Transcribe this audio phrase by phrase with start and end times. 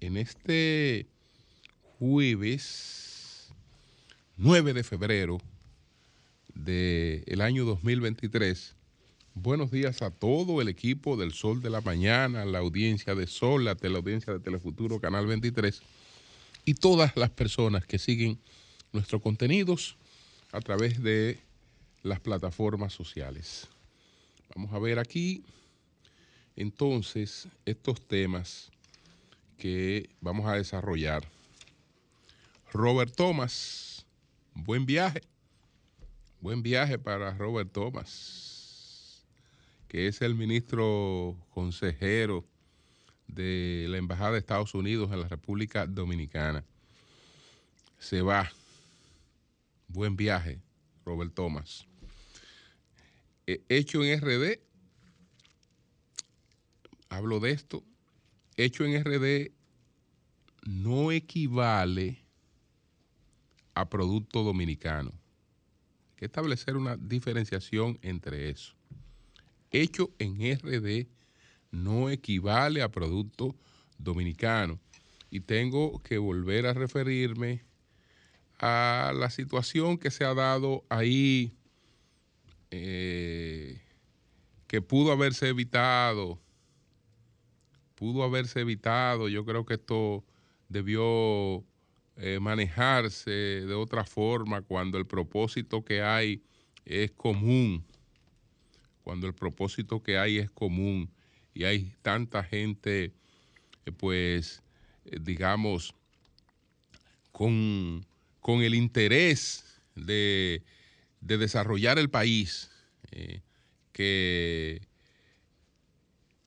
[0.00, 1.06] en este
[1.98, 3.48] jueves
[4.36, 5.40] 9 de febrero
[6.54, 8.74] del año 2023,
[9.34, 13.64] buenos días a todo el equipo del Sol de la Mañana, la audiencia de Sol,
[13.64, 15.82] la teleaudiencia de Telefuturo, Canal 23,
[16.64, 18.38] y todas las personas que siguen
[18.92, 19.96] nuestros contenidos
[20.52, 21.38] a través de
[22.02, 23.68] las plataformas sociales.
[24.54, 25.42] Vamos a ver aquí
[26.56, 28.70] entonces estos temas
[29.56, 31.24] que vamos a desarrollar.
[32.72, 34.06] Robert Thomas,
[34.54, 35.22] buen viaje.
[36.40, 39.24] Buen viaje para Robert Thomas,
[39.88, 42.44] que es el ministro consejero
[43.28, 46.62] de la Embajada de Estados Unidos en la República Dominicana.
[47.98, 48.52] Se va.
[49.88, 50.60] Buen viaje,
[51.06, 51.86] Robert Thomas.
[53.46, 54.58] Eh, hecho en RD,
[57.08, 57.82] hablo de esto,
[58.56, 59.52] hecho en RD
[60.64, 62.24] no equivale
[63.74, 65.10] a producto dominicano.
[65.10, 68.74] Hay que establecer una diferenciación entre eso.
[69.70, 71.08] Hecho en RD
[71.70, 73.56] no equivale a producto
[73.98, 74.78] dominicano.
[75.30, 77.64] Y tengo que volver a referirme
[78.58, 81.52] a la situación que se ha dado ahí
[82.70, 83.80] eh,
[84.66, 86.40] que pudo haberse evitado,
[87.94, 89.28] pudo haberse evitado.
[89.28, 90.24] Yo creo que esto
[90.68, 91.64] debió
[92.16, 96.42] eh, manejarse de otra forma cuando el propósito que hay
[96.84, 97.84] es común,
[99.02, 101.10] cuando el propósito que hay es común
[101.54, 103.12] y hay tanta gente,
[103.84, 104.62] eh, pues,
[105.20, 105.94] digamos,
[107.32, 108.04] con,
[108.40, 110.62] con el interés de
[111.24, 112.70] de desarrollar el país,
[113.10, 113.40] eh,
[113.92, 114.86] que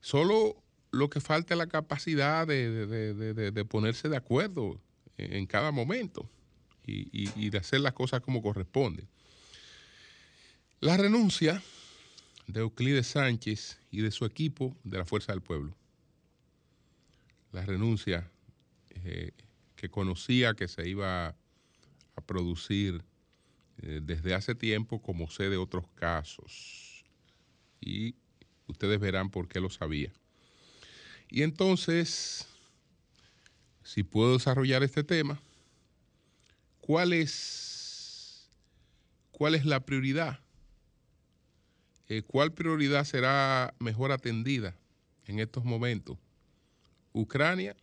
[0.00, 4.80] solo lo que falta es la capacidad de, ponerse de acuerdo
[5.16, 6.28] en, cada momento
[6.86, 9.06] y, de hacer las cosas como corresponde.
[10.80, 11.62] La renuncia
[12.46, 15.76] de Euclides Sánchez y de su equipo de la Fuerza del Pueblo.
[17.52, 18.30] La renuncia
[19.04, 19.32] eh,
[19.76, 23.02] que conocía que se iba a producir
[23.82, 27.04] eh, desde hace tiempo, como sé de otros casos.
[27.80, 28.14] Y
[28.66, 30.12] ustedes verán por qué lo sabía.
[31.30, 32.46] Y entonces,
[33.82, 35.40] si puedo desarrollar este tema,
[36.80, 38.48] ¿cuál es,
[39.30, 40.40] cuál es la prioridad?
[42.08, 44.74] Eh, ¿Cuál prioridad será mejor atendida
[45.26, 46.16] en estos momentos?
[47.12, 47.76] ¿Ucrania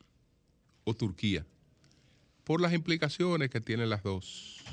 [0.84, 1.46] o Turquía?
[2.44, 4.64] Por las implicaciones que tienen las dos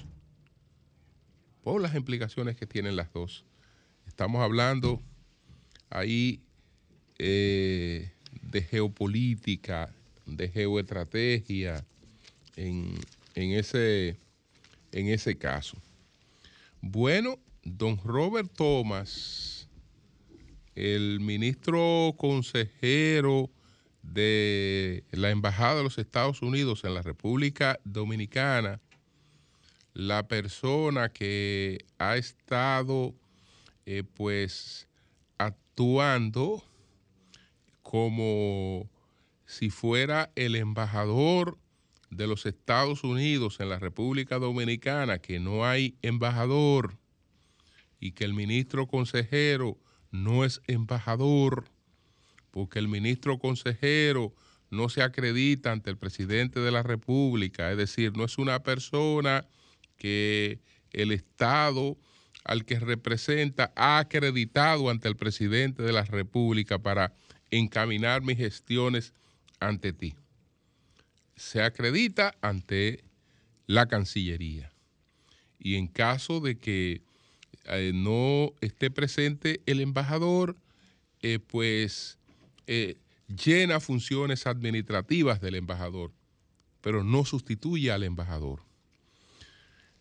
[1.62, 3.44] por las implicaciones que tienen las dos.
[4.06, 5.00] Estamos hablando
[5.90, 6.42] ahí
[7.18, 8.12] eh,
[8.52, 9.90] de geopolítica,
[10.26, 11.84] de geoestrategia
[12.54, 12.94] en,
[13.34, 14.16] ese,
[14.92, 15.78] en ese caso.
[16.82, 19.68] Bueno, don Robert Thomas,
[20.74, 23.50] el ministro consejero
[24.02, 28.80] de la Embajada de los Estados Unidos en la República Dominicana,
[29.94, 33.14] la persona que ha estado
[33.86, 34.88] eh, pues
[35.38, 36.62] actuando
[37.82, 38.88] como
[39.46, 41.58] si fuera el embajador
[42.10, 46.98] de los Estados Unidos en la República Dominicana, que no hay embajador
[48.00, 49.78] y que el ministro consejero
[50.10, 51.64] no es embajador,
[52.50, 54.34] porque el ministro consejero
[54.70, 59.46] no se acredita ante el presidente de la República, es decir, no es una persona
[59.96, 60.60] que
[60.92, 61.96] el Estado
[62.44, 67.14] al que representa ha acreditado ante el presidente de la República para
[67.52, 69.12] encaminar mis gestiones
[69.60, 70.14] ante ti.
[71.36, 73.04] Se acredita ante
[73.66, 74.72] la Cancillería.
[75.60, 77.02] Y en caso de que
[77.66, 80.56] eh, no esté presente el embajador,
[81.20, 82.18] eh, pues
[82.66, 82.96] eh,
[83.28, 86.10] llena funciones administrativas del embajador,
[86.80, 88.60] pero no sustituye al embajador.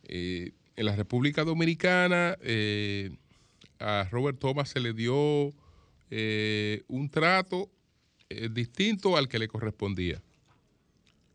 [0.03, 2.37] En la República Dominicana
[3.79, 5.53] a Robert Thomas se le dio
[6.13, 7.71] eh, un trato
[8.29, 10.21] eh, distinto al que le correspondía.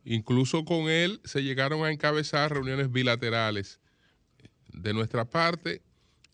[0.04, 3.80] Incluso con él se llegaron a encabezar reuniones bilaterales.
[4.68, 5.80] De nuestra parte,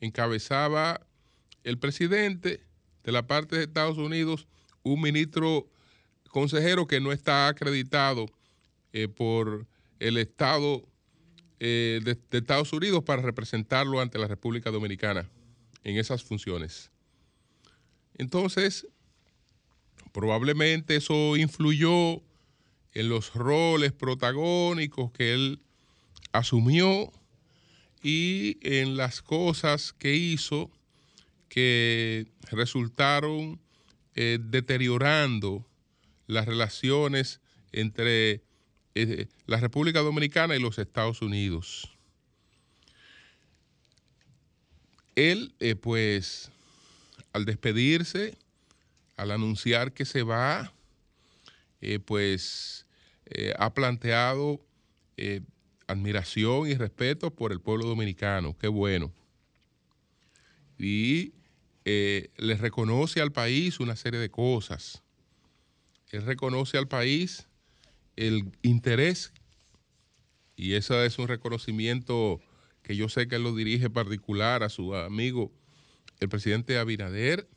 [0.01, 1.07] encabezaba
[1.63, 2.61] el presidente,
[3.05, 4.49] de la parte de Estados Unidos,
[4.83, 5.71] un ministro
[6.29, 8.27] consejero que no está acreditado
[8.93, 9.69] eh, por
[10.01, 10.83] el Estado
[11.61, 15.31] de, Estados Unidos para representarlo ante la República Dominicana
[15.85, 16.92] en esas funciones.
[18.19, 18.87] Entonces,
[20.13, 22.23] probablemente eso influyó
[22.95, 25.61] en los roles protagónicos que él
[26.33, 27.11] asumió
[28.03, 30.71] y en las cosas que hizo
[31.49, 33.61] que resultaron
[34.15, 35.67] eh, deteriorando
[36.27, 37.41] las relaciones
[37.73, 38.43] entre
[38.95, 41.91] eh, la República Dominicana y los Estados Unidos.
[45.15, 46.52] Él, eh, pues,
[47.33, 48.37] al despedirse,
[49.17, 50.73] al anunciar que se va,
[51.81, 52.87] eh, pues
[53.27, 54.65] eh, ha planteado
[55.17, 55.41] eh,
[55.87, 58.57] admiración y respeto por el pueblo dominicano.
[58.59, 59.13] Qué bueno.
[60.79, 61.33] Y
[61.85, 65.03] le reconoce al país una serie de cosas.
[66.11, 67.49] Él reconoce al país
[68.15, 69.33] el interés,
[70.55, 72.41] y eso es un reconocimiento
[72.83, 75.53] que yo sé que él lo dirige particular a su amigo,
[76.23, 77.49] el presidente Abinader,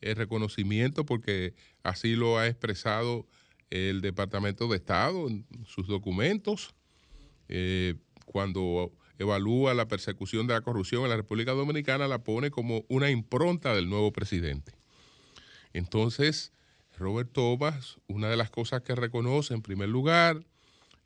[0.00, 3.26] el reconocimiento porque así lo ha expresado
[3.70, 6.74] el Departamento de Estado en sus documentos
[7.48, 7.94] eh,
[8.26, 13.10] cuando evalúa la persecución de la corrupción en la República Dominicana, la pone como una
[13.10, 14.72] impronta del nuevo presidente.
[15.72, 16.52] Entonces,
[16.96, 20.44] Robert Thomas, una de las cosas que reconoce en primer lugar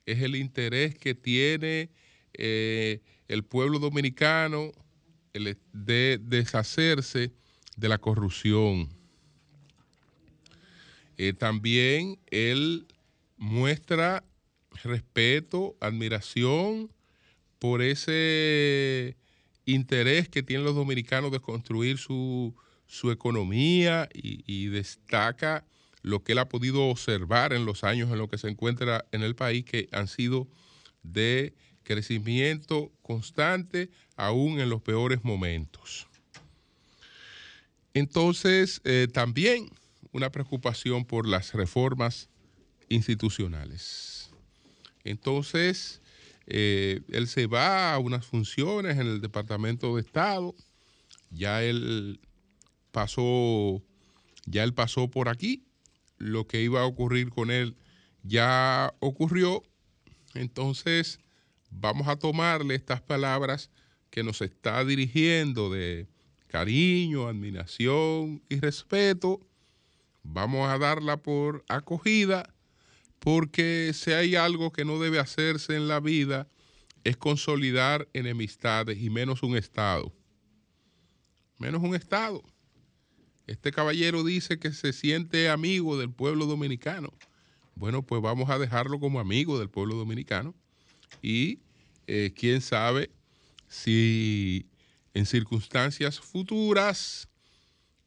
[0.04, 1.90] es el interés que tiene
[2.34, 4.72] eh, el pueblo dominicano
[5.34, 7.32] de deshacerse
[7.76, 8.88] de la corrupción.
[11.16, 12.86] Eh, también él
[13.36, 14.24] muestra
[14.82, 16.90] respeto, admiración
[17.58, 19.16] por ese
[19.64, 22.54] interés que tienen los dominicanos de construir su,
[23.10, 25.64] economía y, y, destaca
[26.02, 29.22] lo que él ha podido observar en los años en los que se encuentra en
[29.22, 30.48] el país, que han sido
[31.02, 36.08] de crecimiento constante, aún en los peores momentos.
[37.94, 39.70] Entonces, eh, también
[40.12, 42.28] una preocupación por las reformas
[42.88, 44.30] institucionales.
[45.04, 46.00] Entonces,
[46.46, 50.54] eh, él se va a unas funciones en el Departamento de Estado,
[51.30, 52.20] ya él
[52.90, 53.82] pasó,
[54.46, 55.64] ya él pasó por aquí,
[56.18, 57.76] lo que iba a ocurrir con él
[58.22, 59.62] ya ocurrió,
[60.34, 61.18] entonces
[61.80, 63.70] vamos a tomarle estas palabras
[64.10, 66.06] que nos está dirigiendo de
[66.48, 69.40] cariño, admiración y respeto,
[70.22, 72.54] vamos a darla por acogida,
[73.18, 76.46] porque si hay algo que no debe hacerse en la vida,
[77.04, 80.12] es consolidar enemistades y menos un Estado.
[81.58, 82.42] Menos un Estado.
[83.46, 87.12] Este caballero dice que se siente amigo del pueblo dominicano.
[87.74, 90.54] Bueno, pues vamos a dejarlo como amigo del pueblo dominicano
[91.22, 91.60] y
[92.06, 93.10] eh, quién sabe
[93.68, 94.66] si
[95.14, 97.28] en circunstancias futuras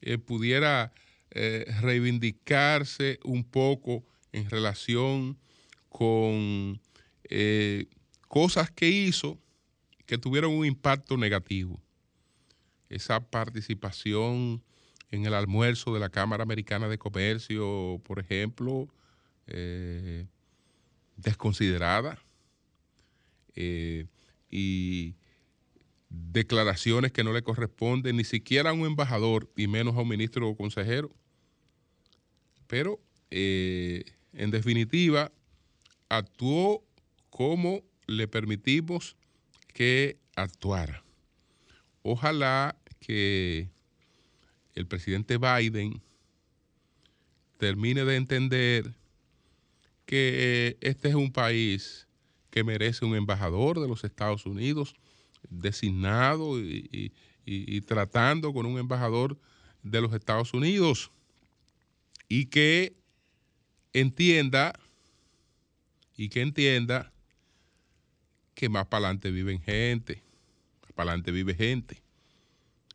[0.02, 0.92] eh, pudiera
[1.30, 5.38] eh, reivindicarse un poco en relación
[5.88, 6.80] con
[8.28, 9.40] cosas que hizo
[10.04, 11.80] que tuvieron un impacto negativo.
[12.88, 14.62] Esa participación
[15.10, 18.88] en el almuerzo de la Cámara Americana de Comercio, por ejemplo,
[21.16, 22.25] desconsiderada.
[23.56, 25.14] Y
[26.08, 30.48] declaraciones que no le corresponden ni siquiera a un embajador y menos a un ministro
[30.48, 31.10] o consejero.
[32.66, 35.32] Pero, eh, en definitiva,
[36.08, 36.84] actuó
[37.30, 39.16] como le permitimos
[39.72, 41.02] que actuara.
[42.02, 43.68] Ojalá que
[44.74, 46.00] el presidente Biden
[47.56, 48.94] termine de entender
[50.04, 52.05] que este es un país
[52.56, 54.94] que merece un embajador de los Estados Unidos,
[55.50, 57.12] designado y,
[57.82, 59.38] tratando con un embajador
[59.82, 61.10] de los Estados Unidos
[62.30, 62.96] y que
[63.92, 64.72] entienda
[66.16, 67.12] y que entienda
[68.54, 70.22] que más para adelante viven gente,
[70.80, 72.00] más para adelante vive gente.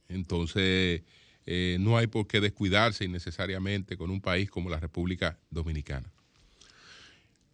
[0.10, 1.04] Entonces,
[1.46, 6.12] eh, no hay por qué descuidarse innecesariamente con un país como la República Dominicana.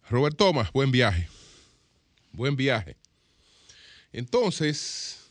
[0.08, 1.28] Robert Thomas, buen viaje.
[2.32, 2.96] Buen viaje.
[4.12, 5.30] Entonces,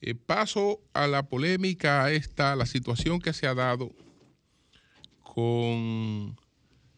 [0.00, 3.92] eh, paso a la polémica esta, la situación que se ha dado
[5.22, 6.38] con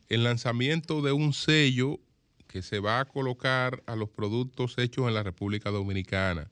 [0.09, 1.99] el lanzamiento de un sello
[2.47, 6.51] que se va a colocar a los productos hechos en la República Dominicana,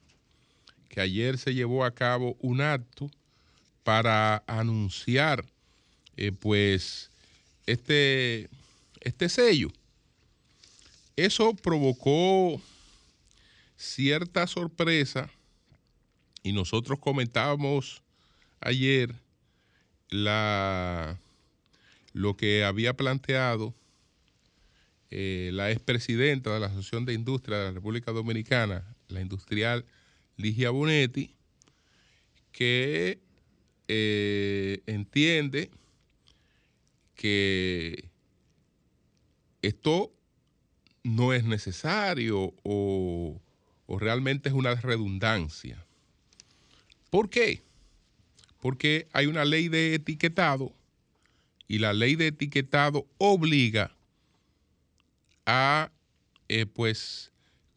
[0.88, 3.10] que ayer se llevó a cabo un acto
[3.84, 5.44] para anunciar
[6.16, 7.10] eh, pues
[7.66, 8.48] este,
[9.00, 9.70] este sello.
[11.20, 12.62] Eso provocó
[13.76, 15.30] cierta sorpresa
[16.42, 18.02] y nosotros comentábamos
[18.58, 19.14] ayer
[20.08, 21.20] la,
[22.14, 23.74] lo que había planteado
[25.10, 29.84] eh, la expresidenta de la Asociación de Industria de la República Dominicana, la industrial
[30.38, 31.34] Ligia Bonetti,
[32.50, 33.20] que
[33.88, 35.70] eh, entiende
[37.14, 38.08] que
[39.60, 40.14] esto
[41.02, 43.40] no es necesario o,
[43.86, 45.84] o realmente es una redundancia.
[47.10, 47.62] ¿Por qué?
[48.60, 50.72] Porque hay una ley de etiquetado
[51.66, 53.92] y la ley de etiquetado obliga
[55.46, 55.90] a
[56.48, 57.32] eh, pues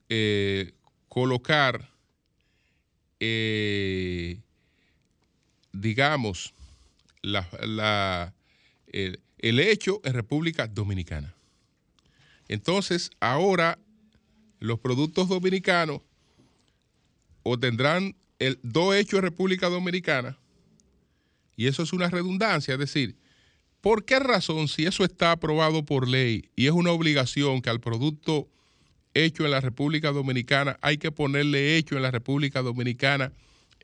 [0.09, 0.73] eh,
[1.09, 1.89] colocar
[3.19, 4.39] eh,
[5.71, 6.53] digamos
[7.21, 8.33] la,
[8.87, 11.32] el, el hecho en República Dominicana.
[12.47, 13.79] Entonces, ahora
[14.59, 16.01] los productos dominicanos
[17.43, 20.37] o tendrán el do hecho en República Dominicana,
[21.55, 23.15] y eso es una redundancia, es decir,
[23.81, 27.79] ¿por qué razón si eso está aprobado por ley y es una obligación que al
[27.79, 28.47] producto
[29.13, 33.31] hecho en la República Dominicana hay que ponerle hecho en la República Dominicana,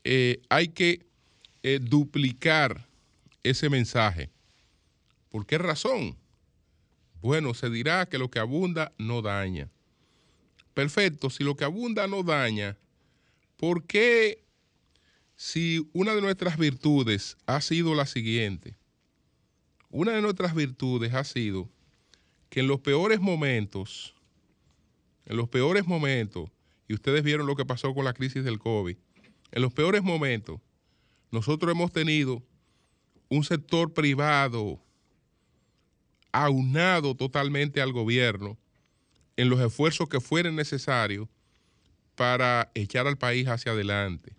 [0.02, 1.06] eh, hay que
[1.62, 2.86] eh, duplicar
[3.42, 4.30] ese mensaje?
[5.30, 6.16] ¿Por qué razón?
[7.22, 9.70] Bueno, se dirá que lo que abunda no daña.
[10.74, 12.78] Perfecto, si lo que abunda no daña,
[13.56, 14.44] ¿por qué
[15.36, 18.76] si una de nuestras virtudes ha sido la siguiente?
[19.90, 21.68] Una de nuestras virtudes ha sido
[22.48, 24.14] que en los peores momentos,
[25.26, 26.50] en los peores momentos,
[26.88, 28.96] y ustedes vieron lo que pasó con la crisis del COVID,
[29.52, 30.60] en los peores momentos,
[31.30, 32.42] nosotros hemos tenido
[33.28, 34.80] un sector privado
[36.32, 38.58] aunado totalmente al gobierno
[39.36, 41.28] en los esfuerzos que fueren necesarios
[42.14, 44.34] para echar al país hacia adelante.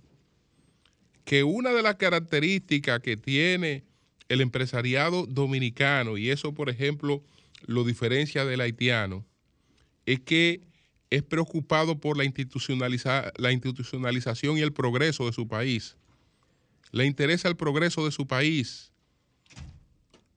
[1.25, 3.83] Que una de las características que tiene
[4.29, 7.23] el empresariado dominicano, y eso por ejemplo
[7.65, 9.25] lo diferencia del haitiano,
[10.05, 10.61] es que
[11.09, 15.97] es preocupado por la, institucionaliza la institucionalización y el progreso de su país.
[16.91, 18.90] Le interesa el progreso de su país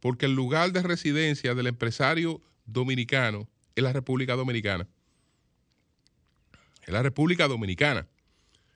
[0.05, 4.87] porque el lugar de residencia del empresario dominicano es la República Dominicana.
[6.83, 8.07] Es la República Dominicana.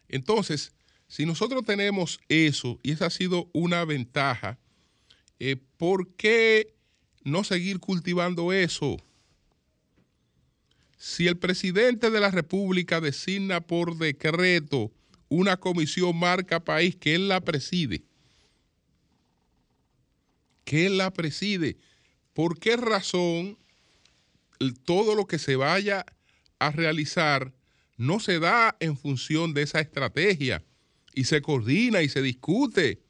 [0.08, 0.72] Entonces,
[1.06, 4.58] si nosotros tenemos eso, y esa ha sido una ventaja,
[5.38, 6.72] eh, ¿por qué
[7.24, 8.96] no seguir cultivando eso?
[10.96, 14.90] Si el presidente de la República designa por decreto
[15.28, 18.07] una comisión marca país que él la preside,
[20.68, 21.78] que la preside.
[22.34, 23.56] ¿Por qué razón
[24.84, 26.04] todo lo que se vaya
[26.58, 27.54] a realizar
[27.96, 30.62] no se da en función de esa estrategia
[31.14, 33.00] y se coordina y se discute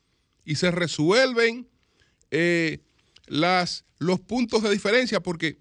[0.45, 1.69] y se resuelven
[2.31, 2.79] eh,
[3.27, 5.21] las, los puntos de diferencia?
[5.21, 5.59] Porque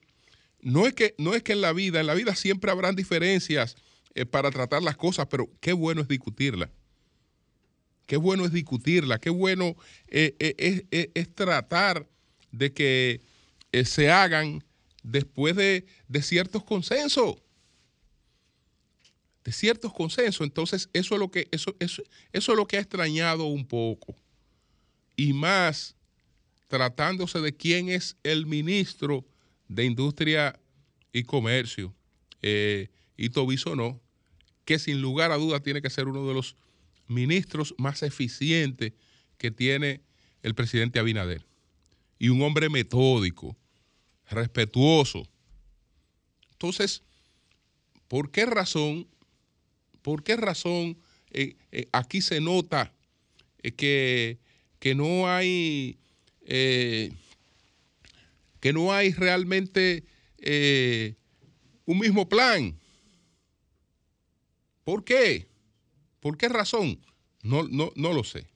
[0.61, 3.75] no es, que, no es que en la vida, en la vida siempre habrán diferencias
[4.13, 6.69] eh, para tratar las cosas, pero qué bueno es discutirlas.
[8.07, 9.75] Qué bueno es discutirla, qué bueno
[10.07, 12.07] eh, eh, es, tratar
[12.51, 13.21] de que
[13.73, 14.63] eh, se hagan
[15.03, 15.85] después de,
[16.21, 17.35] ciertos consensos.
[19.43, 20.45] De ciertos consensos.
[20.45, 24.15] Entonces, eso es lo que, eso, eso, eso es lo que ha extrañado un poco.
[25.17, 25.97] Y más
[26.67, 29.25] tratándose de quién es el ministro
[29.67, 30.57] de Industria
[31.11, 31.93] y Comercio,
[32.41, 33.45] eh, Ito
[33.75, 33.99] no,
[34.63, 36.55] que sin lugar a dudas tiene que ser uno de los
[37.07, 38.93] ministros más eficientes
[39.37, 40.01] que tiene
[40.43, 41.45] el presidente Abinader.
[42.19, 43.55] Y un hombre metódico,
[44.29, 45.27] respetuoso.
[46.51, 47.03] Entonces,
[48.07, 49.07] ¿por qué razón,
[50.01, 50.97] por qué razón
[51.31, 52.93] eh, eh, aquí se nota
[53.61, 54.39] eh, que,
[54.79, 55.97] que, no hay
[58.59, 60.03] que no hay realmente
[61.85, 62.77] un mismo plan?
[64.83, 65.46] ¿Por qué?
[66.19, 66.99] ¿Por qué razón?
[67.43, 68.47] No, no, no lo sé.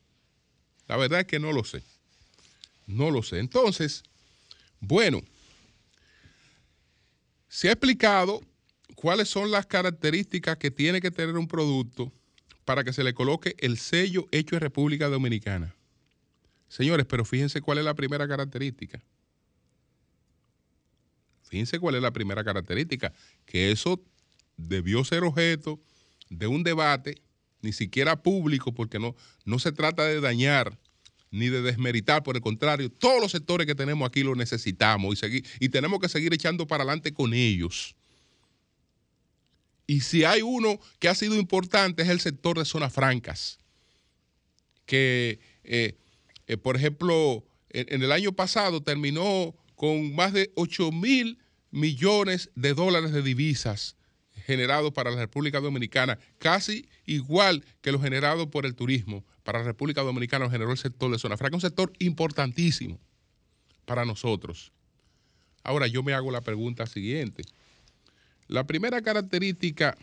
[0.87, 1.83] La verdad es que no lo sé.
[2.87, 3.39] No lo sé.
[3.39, 4.03] Entonces,
[4.79, 5.21] bueno,
[7.47, 8.41] se ha explicado
[8.95, 12.11] cuáles son las características que tiene que tener un producto
[12.65, 15.75] para que se le coloque el sello hecho en República Dominicana.
[16.69, 19.01] Señores, pero fíjense cuál es la primera característica.
[21.43, 23.11] Fíjense cuál es la primera característica,
[23.45, 24.01] que eso
[24.55, 25.81] debió ser objeto
[26.29, 27.21] de un debate,
[27.61, 29.15] ni siquiera público, porque no,
[29.45, 30.77] no se trata de dañar
[31.31, 35.15] ni de desmeritar, por el contrario, todos los sectores que tenemos aquí los necesitamos y,
[35.17, 37.95] seguir, y tenemos que seguir echando para adelante con ellos.
[39.87, 43.59] Y si hay uno que ha sido importante es el sector de zonas francas,
[44.85, 45.95] que, eh,
[46.47, 51.39] eh, por ejemplo, en, el año pasado terminó con más de 8 mil
[51.71, 53.95] millones de dólares de divisas
[54.51, 59.65] generados para la República Dominicana, casi igual que lo generado por el turismo para la
[59.65, 62.99] República Dominicana generó el sector de zona franca, un sector importantísimo
[63.85, 64.71] para nosotros.
[65.63, 67.43] Ahora yo me hago la pregunta siguiente.
[68.47, 69.97] La primera característica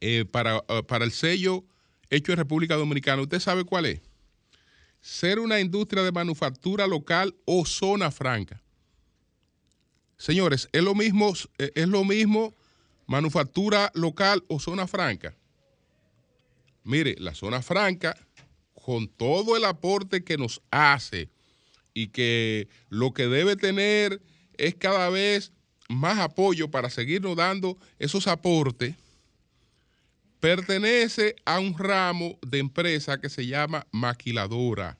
[0.00, 1.64] eh, para, eh, para el sello
[2.10, 4.00] hecho en República Dominicana, ¿usted sabe cuál es?
[5.00, 8.60] Ser una industria de manufactura local o zona franca.
[10.16, 12.54] Señores, es lo mismo, eh, es lo mismo
[13.06, 15.34] manufactura local o zona franca.
[16.84, 18.16] Mire, la zona franca,
[18.74, 21.30] con todo el aporte que nos hace
[21.94, 24.20] y que lo que debe tener
[24.54, 25.52] es cada vez
[25.88, 28.96] más apoyo para seguirnos dando esos aportes,
[30.40, 34.98] pertenece a un ramo de empresa que se llama maquiladora.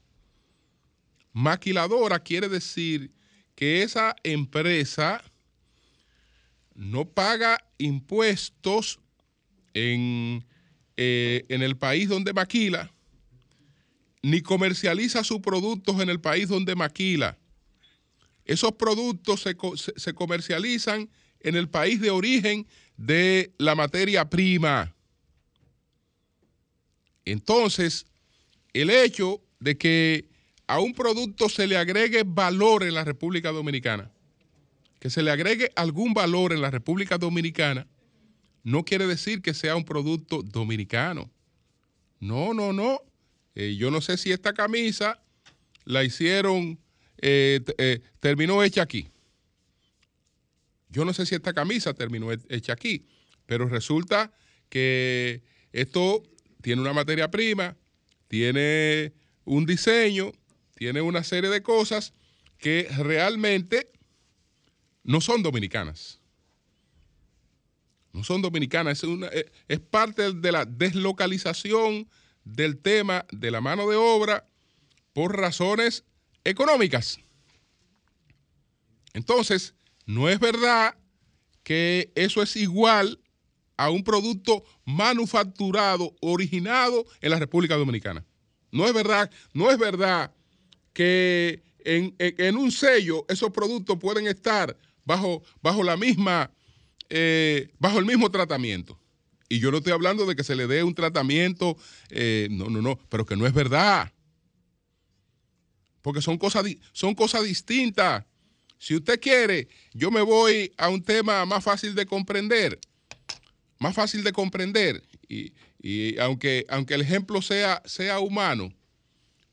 [1.33, 3.11] Maquiladora quiere decir
[3.55, 5.23] que esa empresa
[6.75, 9.00] no paga impuestos
[9.75, 10.44] en
[10.97, 12.92] eh, en el país donde maquila,
[14.23, 17.38] ni comercializa sus productos en el país donde maquila.
[18.44, 19.57] Esos productos se,
[19.97, 21.09] se comercializan
[21.40, 22.66] en el país de origen
[22.99, 24.94] de la materia prima.
[27.25, 28.05] Entonces,
[28.75, 30.29] el hecho de que
[30.66, 34.11] a un producto se le agregue valor en la República Dominicana,
[35.03, 37.88] que se le agregue algún valor en la República Dominicana,
[38.62, 41.29] no quiere decir que sea un producto dominicano.
[42.21, 43.01] No, no, no.
[43.57, 45.21] Eh, yo no sé si esta camisa
[45.85, 46.79] la hicieron,
[47.21, 49.09] eh, eh, terminó hecha aquí.
[50.88, 53.09] Yo no sé si esta camisa terminó hecha aquí,
[53.47, 54.33] pero resulta
[54.69, 56.23] que esto
[56.61, 57.77] tiene una materia prima,
[58.29, 60.31] tiene un diseño,
[60.77, 62.15] tiene una serie de cosas
[62.59, 63.91] que realmente
[65.05, 66.23] no son dominicanas
[68.12, 72.09] no son dominicanas, es, eh, es parte de la deslocalización
[72.45, 74.47] del tema de la mano de obra
[75.12, 76.05] por razones
[76.45, 77.19] económicas.
[79.15, 79.75] Entonces,
[80.07, 80.97] no es verdad
[81.62, 83.21] que eso es igual
[83.77, 88.25] a un producto manufacturado, originado en la República Dominicana.
[88.71, 90.35] No es verdad, no es verdad
[90.93, 96.51] que en, en un sello esos productos pueden estar bajo, bajo la misma
[97.15, 98.99] eh, bajo el mismo tratamiento.
[99.47, 101.77] Y yo no estoy hablando de que se le dé un tratamiento,
[102.09, 104.11] eh, no, no, no, pero que no es verdad.
[106.01, 108.25] Porque son cosas, son cosas distintas.
[108.79, 112.81] Si usted quiere, yo me voy a un tema más fácil de comprender.
[113.79, 115.07] Más fácil de comprender.
[115.29, 118.73] Y, aunque, aunque el ejemplo sea, sea humano,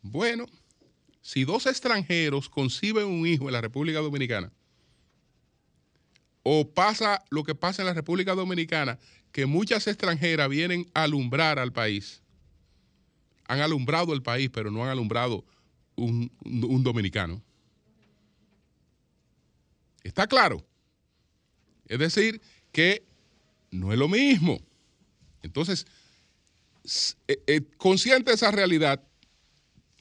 [0.02, 0.46] bueno,
[1.22, 4.50] si dos extranjeros conciben un hijo en la República Dominicana,
[6.44, 8.98] o pasa lo que pasa en la República Dominicana,
[9.32, 12.22] que muchas extranjeras vienen a alumbrar al país.
[13.48, 15.44] Han alumbrado el país, pero no han alumbrado
[15.96, 16.32] un,
[16.84, 17.42] dominicano.
[20.04, 20.66] ¿Está claro?
[21.88, 23.04] Es decir, que
[23.72, 24.60] no es lo mismo.
[25.42, 25.86] Entonces,
[27.28, 29.04] eh, eh, consciente de esa realidad,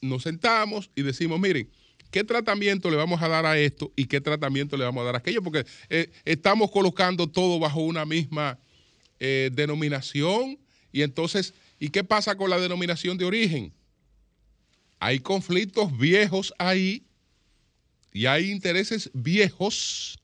[0.01, 1.69] nos sentamos y decimos, miren,
[2.11, 5.15] ¿Qué tratamiento le vamos a dar a esto y qué tratamiento le vamos a dar
[5.15, 5.43] a aquello?
[5.43, 8.57] Porque eh, estamos colocando todo bajo una misma
[9.19, 10.57] eh, denominación
[10.91, 13.73] y entonces, ¿y qué pasa con la denominación de origen?
[14.99, 17.05] Hay conflictos viejos ahí
[18.11, 20.19] y hay intereses viejos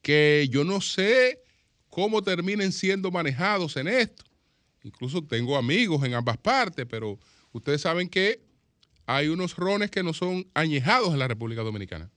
[0.00, 1.42] que yo no sé
[1.90, 4.24] cómo terminen siendo manejados en esto.
[4.84, 7.18] Incluso tengo amigos en ambas partes, pero
[7.52, 8.47] ustedes saben que
[9.08, 12.10] hay unos rones que no son añejados en la República Dominicana,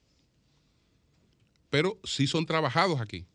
[1.69, 3.25] pero sí son trabajados aquí.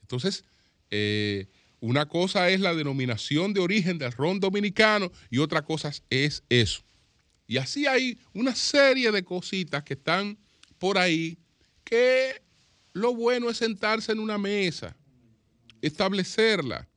[0.00, 0.42] Entonces,
[0.90, 1.48] eh,
[1.80, 6.80] una cosa es la denominación de origen del ron dominicano y otra cosa es eso.
[7.46, 10.38] Y así hay una serie de cositas que están
[10.78, 11.36] por ahí
[11.84, 12.40] que
[12.94, 14.96] lo bueno es sentarse en una mesa,
[15.82, 16.88] establecerla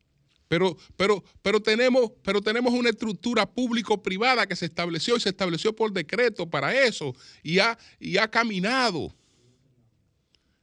[0.49, 5.75] pero, pero, pero, tenemos, pero tenemos una estructura público-privada que se estableció y se estableció
[5.75, 9.13] por decreto para eso y ha, y ha caminado.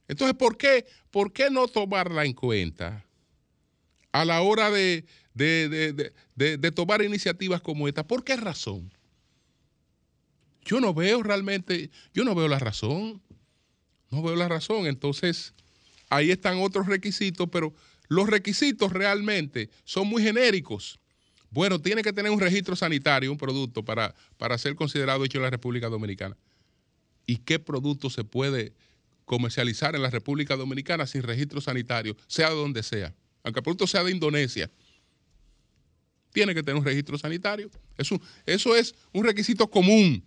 [0.09, 3.05] Entonces, ¿por qué, ¿por qué no tomarla en cuenta
[4.11, 8.05] a la hora de, de, tomar iniciativas como esta?
[8.05, 8.91] ¿Por qué razón?
[10.65, 13.21] Yo no veo realmente, yo no veo la razón.
[14.09, 14.85] No veo la razón.
[14.85, 15.53] Entonces,
[16.09, 17.73] ahí están otros requisitos, pero
[18.07, 20.99] los requisitos realmente son muy genéricos.
[21.49, 25.43] Bueno, tiene que tener un registro sanitario, un producto para, para ser considerado hecho en
[25.43, 26.35] la República Dominicana.
[27.25, 28.73] ¿Y qué producto se puede
[29.25, 33.13] comercializar en la República Dominicana sin registro sanitario, sea de donde sea?
[33.43, 34.69] Aunque el producto sea de Indonesia,
[36.31, 37.69] tiene que tener un registro sanitario.
[37.97, 40.23] Eso, eso es un requisito común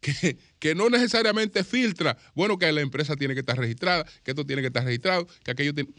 [0.00, 4.62] que, no necesariamente filtra, bueno, que la empresa tiene que estar registrada, que esto tiene
[4.62, 5.90] que estar registrado, que aquello tiene...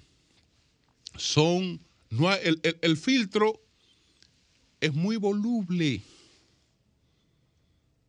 [1.15, 3.59] Son, no el, el filtro
[4.79, 6.01] es muy voluble,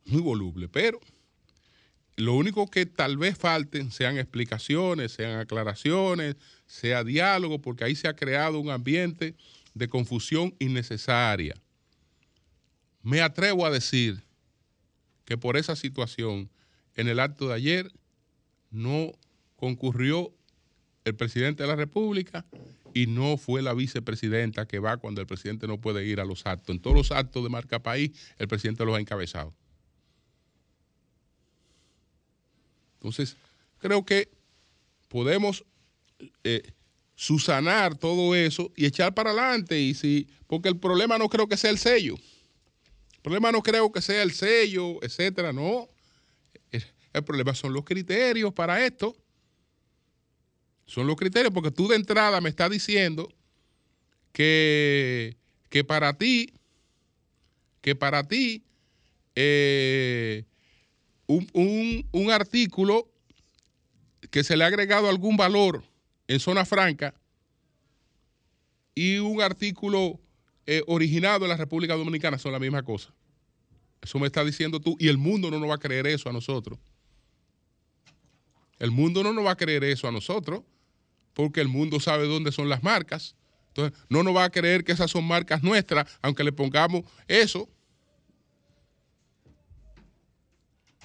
[0.05, 1.01] muy voluble, pero
[2.19, 8.09] lo único que tal vez falten sean explicaciones, sean aclaraciones, sea diálogo, porque ahí se
[8.09, 9.37] ha creado un ambiente
[9.73, 11.55] de confusión innecesaria.
[13.03, 14.23] Me atrevo a decir
[15.29, 16.49] que por esa situación
[16.97, 17.93] en el acto de ayer
[18.71, 19.13] no
[19.57, 20.33] concurrió
[21.05, 22.47] el presidente de la República
[22.95, 26.47] y no fue la vicepresidenta que va cuando el presidente no puede ir a los
[26.47, 26.75] actos.
[26.75, 29.53] En todos los actos de marca país, el presidente los ha encabezado.
[32.95, 33.37] Entonces,
[33.81, 34.31] creo que
[35.09, 35.63] podemos
[36.43, 36.73] eh,
[37.17, 39.79] susanar todo eso y echar para adelante.
[39.79, 42.17] Y porque el problema no creo que sea el sello.
[43.29, 45.87] Problema no creo que sea el sello, etcétera, no.
[47.13, 49.15] El problema son los criterios para esto.
[50.87, 53.29] Son los criterios, porque tú de entrada me estás diciendo
[54.33, 55.37] que,
[55.69, 56.55] que para ti,
[57.83, 58.65] que para ti,
[59.35, 60.47] eh,
[61.27, 63.11] un, un artículo
[64.31, 65.85] que se le ha agregado algún valor
[66.29, 67.13] en zona franca
[68.95, 70.19] y un artículo
[70.71, 73.15] eh, originado en la República Dominicana son la misma cosa.
[74.03, 74.97] Eso me está diciendo tú.
[74.99, 76.79] Y el mundo no nos va a creer eso a nosotros.
[78.79, 80.63] El mundo no nos va a creer eso a nosotros,
[81.35, 83.35] porque el mundo sabe dónde son las marcas.
[83.69, 87.69] Entonces, no nos va a creer que esas son marcas nuestras, aunque le pongamos eso.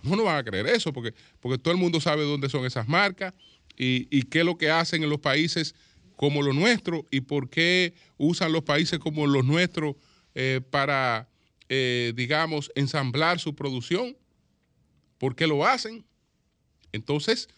[0.04, 2.88] No nos van a creer eso, porque, porque todo el mundo sabe dónde son esas
[2.88, 3.34] marcas
[3.78, 5.74] y, y qué es lo que hacen en los países
[6.16, 9.96] como los nuestros y por qué usan los países como los nuestros
[10.36, 11.30] eh, para,
[11.70, 14.18] eh, digamos, ensamblar su producción.
[15.18, 16.06] ¿Por qué lo hacen?
[16.92, 17.50] Entonces,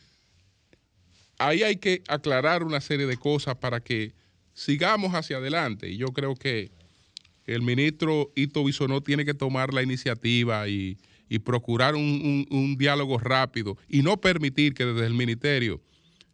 [1.37, 4.13] ahí hay que aclarar una serie de cosas para que
[4.53, 5.89] sigamos hacia adelante.
[5.89, 6.71] Y yo creo que
[7.45, 10.97] el ministro Ito Bisonó tiene que tomar la iniciativa y,
[11.43, 15.81] procurar un diálogo rápido y no permitir que desde el ministerio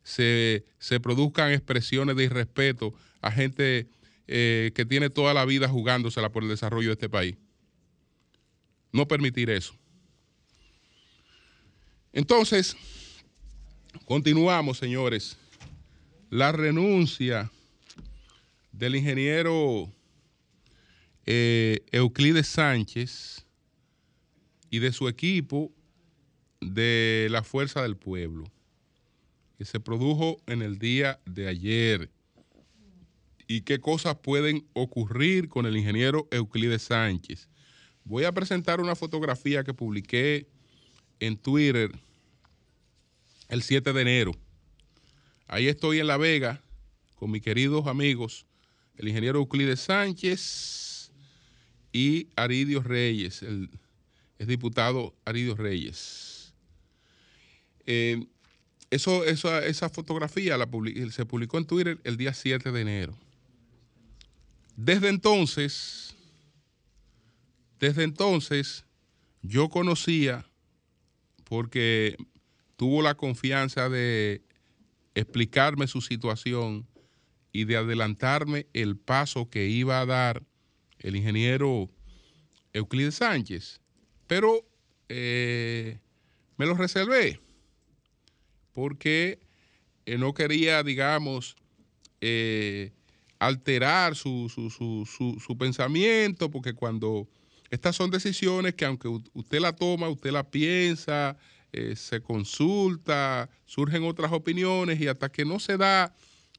[0.03, 3.88] se, produzcan expresiones de irrespeto a gente
[4.27, 7.38] eh, que tiene toda la vida jugándosela por el desarrollo de este país.
[8.91, 9.73] No permitir eso.
[12.13, 12.75] Entonces,
[14.06, 15.38] continuamos, señores.
[16.30, 17.51] La renuncia
[18.71, 19.91] del ingeniero
[21.25, 23.45] eh, Euclides Sánchez
[24.69, 25.71] y de su equipo
[26.62, 28.45] de la Fuerza del Pueblo
[29.58, 32.10] que se produjo en el día de ayer
[33.47, 37.50] y qué cosas pueden ocurrir con el ingeniero Euclides Sánchez.
[38.03, 40.47] Voy a presentar una fotografía que publiqué
[41.19, 41.91] en Twitter
[43.47, 44.31] el 7 de enero.
[45.47, 46.61] Ahí estoy en La Vega
[47.15, 48.45] con mis queridos amigos,
[48.95, 51.11] el ingeniero Euclides Sánchez
[51.93, 53.69] y Aridio Reyes, el,
[54.39, 56.53] diputado Aridio Reyes.
[57.85, 58.25] Eh,
[58.89, 60.57] esa fotografía
[61.11, 63.17] se publicó en Twitter el día 7 de enero.
[64.75, 66.11] Desde entonces,
[67.82, 68.86] desde entonces,
[69.41, 70.46] yo conocía,
[71.44, 72.15] porque
[72.78, 74.44] tuvo la confianza de
[75.15, 76.88] explicarme su situación
[77.52, 80.44] y de adelantarme el paso que iba a dar
[81.00, 81.89] el ingeniero
[82.72, 83.82] Euclides Sánchez,
[84.28, 84.65] pero
[85.10, 86.00] eh,
[86.58, 87.41] me lo reservé
[88.74, 89.39] porque
[90.06, 91.56] eh, no quería, digamos,
[92.22, 92.91] eh,
[93.39, 97.28] alterar su, su, pensamiento, porque cuando
[97.71, 101.36] estas son decisiones que aunque usted la toma, usted la piensa,
[101.71, 106.13] eh, se consulta, surgen otras opiniones y hasta que no se da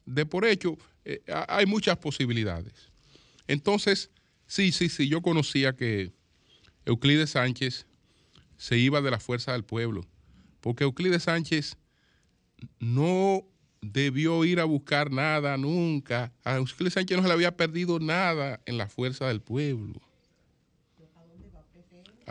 [0.05, 0.77] de por hecho,
[1.49, 2.91] hay muchas posibilidades.
[3.47, 4.11] Entonces,
[4.47, 6.11] sí, sí, sí, yo conocía que
[6.85, 7.87] Euclides Sánchez
[8.57, 10.05] se iba de la fuerza del pueblo
[10.63, 11.77] porque Euclides Sánchez
[12.79, 13.45] no
[13.83, 16.33] debió ir a buscar nada nunca.
[16.45, 20.01] A Euclides Sánchez no se le había perdido nada en la fuerza del pueblo.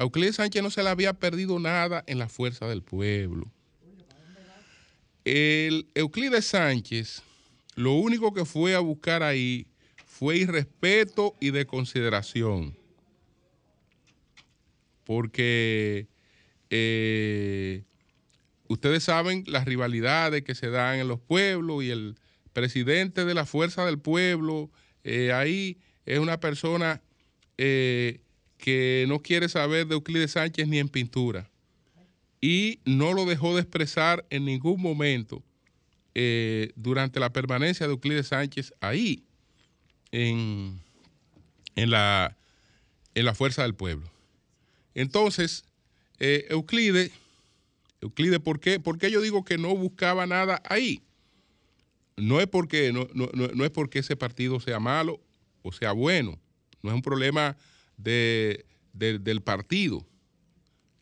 [0.01, 3.51] A Euclides Sánchez no se le había perdido nada en la fuerza del pueblo.
[5.25, 7.21] El Euclides Sánchez,
[7.75, 9.67] lo único que fue a buscar ahí
[10.07, 12.75] fue irrespeto y de consideración.
[15.03, 16.07] Porque
[16.71, 17.83] eh,
[18.69, 22.15] ustedes saben las rivalidades que se dan en los pueblos y el
[22.53, 24.71] presidente de la Fuerza del Pueblo
[25.03, 27.03] eh, ahí es una persona
[27.59, 28.21] eh,
[28.61, 31.49] que no quiere saber de Euclides Sánchez ni en pintura
[32.39, 35.43] y no lo dejó de expresar en ningún momento
[36.75, 39.23] durante la permanencia de Euclides Sánchez ahí
[40.11, 40.79] en,
[41.75, 42.37] en, la,
[43.15, 44.09] en Fuerza del Pueblo.
[44.93, 45.63] Entonces,
[46.19, 47.11] eh, Euclides,
[48.01, 48.79] Euclide, ¿por qué?
[48.79, 51.01] Porque yo digo que no buscaba nada ahí.
[52.15, 55.19] No es porque, no, no, es porque ese partido sea malo
[55.63, 56.37] o sea bueno.
[56.83, 57.57] No es un problema
[58.03, 60.05] de, del partido.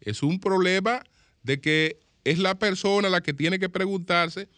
[0.01, 1.03] Es un problema
[1.43, 4.49] de que es la persona la que tiene que preguntarse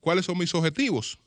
[0.00, 1.18] cuáles son mis objetivos.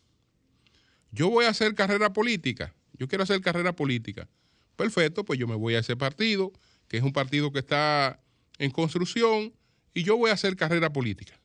[1.12, 2.74] Yo voy a hacer carrera política.
[2.94, 4.28] Yo quiero hacer carrera política.
[4.76, 6.52] Perfecto, pues yo me voy a ese partido,
[6.88, 8.22] que es un partido que está
[8.58, 9.54] en construcción
[9.94, 11.40] y yo voy a hacer carrera política.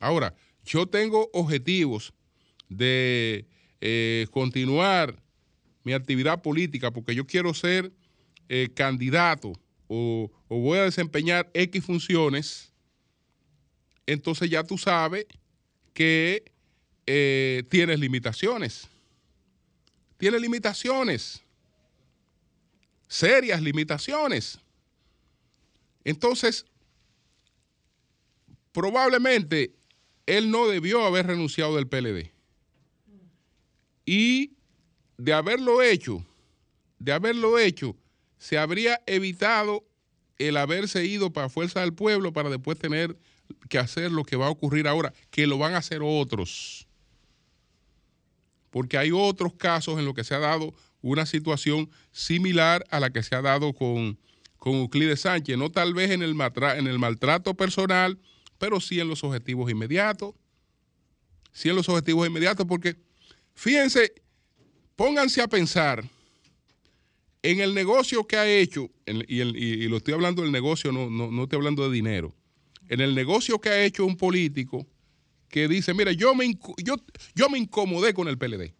[0.00, 2.12] Ahora, yo tengo objetivos
[2.68, 3.46] de
[3.80, 5.22] eh, continuar
[5.84, 7.92] mi actividad política porque yo quiero ser
[8.48, 9.52] eh, candidato
[9.92, 12.72] o, voy a desempeñar X funciones,
[14.06, 15.26] entonces ya tú sabes
[15.92, 16.44] que
[17.06, 18.88] eh, tienes limitaciones.
[20.16, 21.42] Tienes limitaciones,
[23.08, 24.60] serias limitaciones.
[26.04, 26.66] Entonces,
[28.70, 29.74] probablemente
[30.26, 32.30] él no debió haber renunciado del PLD.
[34.04, 34.52] Y
[35.20, 36.24] de haberlo hecho,
[36.98, 37.96] de haberlo hecho,
[38.38, 39.84] se habría evitado
[40.38, 43.16] el haberse ido para Fuerza del Pueblo para después tener
[43.68, 46.86] que hacer lo que va a ocurrir ahora, que lo van a hacer otros.
[48.70, 53.10] Porque hay otros casos en los que se ha dado una situación similar a la
[53.10, 54.18] que se ha dado con
[54.60, 56.36] con Euclides Sánchez, no tal vez en el,
[56.76, 58.18] en el maltrato personal,
[58.58, 60.34] pero sí en los objetivos inmediatos.
[61.50, 62.96] Sí en los objetivos inmediatos, porque
[63.54, 64.12] fíjense,
[65.00, 66.04] pónganse a pensar
[67.42, 71.56] en el negocio que ha hecho, y, lo estoy hablando del negocio, no, no, estoy
[71.56, 72.34] hablando de dinero,
[72.86, 74.86] en el negocio que ha hecho un político
[75.48, 76.52] que dice, mira, yo me,
[76.84, 76.96] yo,
[77.34, 78.74] yo me incomodé con el PLD.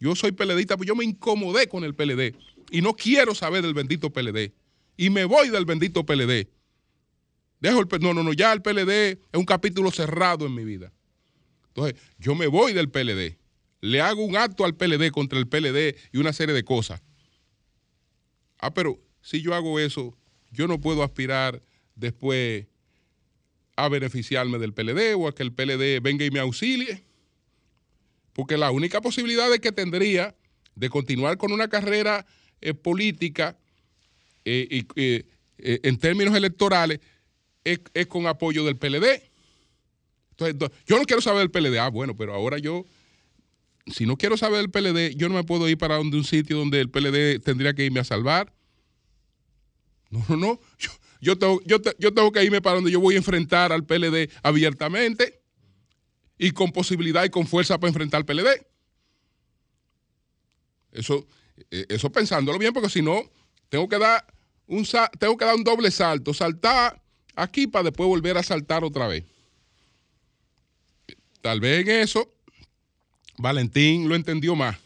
[0.00, 2.34] Yo soy PLDista, pero yo me incomodé con el PLD
[2.70, 4.54] y no quiero saber del bendito PLD.
[4.96, 6.48] Y me voy del bendito PLD.
[7.60, 10.94] Dejo el, no, no, no, ya el PLD es un capítulo cerrado en mi vida.
[11.68, 13.43] Entonces, yo me voy del PLD.
[13.84, 17.02] Le hago un acto al PLD contra el PLD y una serie de cosas.
[18.58, 20.16] Ah, pero si yo hago eso,
[20.50, 21.60] yo no puedo aspirar
[21.94, 22.66] después
[23.76, 27.04] a beneficiarme del PLD o a que el PLD venga y me auxilie.
[28.32, 30.34] Porque la única posibilidad que tendría
[30.74, 32.24] de continuar con una carrera
[32.62, 33.58] eh, política
[34.46, 35.26] eh, y, eh,
[35.58, 37.00] en términos electorales
[37.64, 39.30] es, con apoyo del PLD.
[40.30, 41.78] Entonces, yo no quiero saber del PLD.
[41.78, 42.86] Ah, bueno, pero ahora yo,
[43.86, 46.56] si no quiero saber del PLD, yo no me puedo ir para donde un sitio
[46.56, 48.52] donde el PLD tendría que irme a salvar.
[50.10, 50.60] No, no, no.
[51.20, 55.40] Yo, tengo, yo, tengo que irme para donde yo voy a enfrentar al PLD abiertamente
[56.38, 58.66] y con posibilidad y con fuerza para enfrentar al PLD.
[60.92, 61.26] Eso,
[61.70, 63.22] eh, eso pensándolo bien, porque si no,
[63.68, 64.24] tengo que dar
[64.66, 64.86] un,
[65.18, 67.02] tengo que dar un doble salto, saltar
[67.34, 69.24] aquí para después volver a saltar otra vez.
[71.42, 72.30] Tal vez en eso
[73.36, 74.78] Valentín lo entendió más.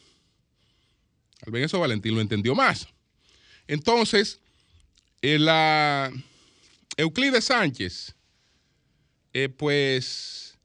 [1.41, 2.89] Tal vez en eso Valentín lo entendió más.
[3.67, 4.41] Entonces,
[5.23, 6.11] eh, la
[6.97, 8.15] Euclides Sánchez,
[9.33, 10.59] eh, pues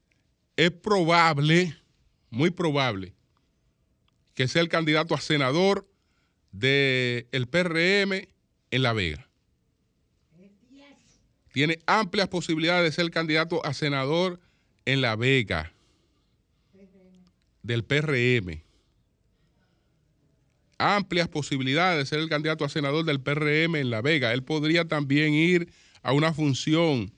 [0.55, 1.77] es probable,
[2.29, 3.13] muy probable,
[4.33, 5.87] que sea el candidato a senador
[6.51, 8.27] del PRM
[8.71, 9.27] en La Vega.
[11.51, 14.39] Tiene amplias posibilidades de ser candidato a senador
[14.85, 15.73] en La Vega
[17.63, 18.61] del PRM.
[20.77, 24.33] Amplias posibilidades de ser el candidato a senador del PRM en La Vega.
[24.33, 25.69] Él podría también ir
[26.01, 27.11] a una función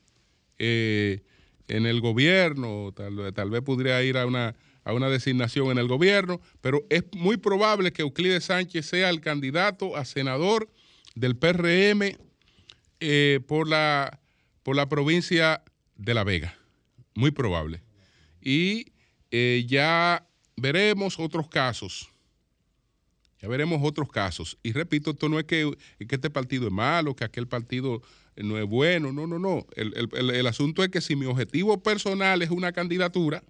[0.60, 1.22] eh,
[1.68, 4.56] en el gobierno, tal, vez podría ir a una
[4.86, 9.20] a una designación en el gobierno, pero es muy probable que Euclides Sánchez sea el
[9.20, 10.70] candidato a senador
[11.16, 12.16] del PRM
[13.00, 14.22] eh, por, la,
[14.62, 15.64] por la provincia
[15.96, 16.56] de La Vega,
[17.16, 17.82] muy probable.
[18.42, 18.94] Y
[19.32, 22.10] eh, ya veremos otros casos.
[23.42, 24.58] Ya veremos otros casos.
[24.64, 28.02] Y repito, esto no es que, que este partido es malo, que aquel partido
[28.38, 29.66] no es bueno, no, no, no.
[29.76, 33.44] El, asunto es que si mi objetivo personal es una candidatura,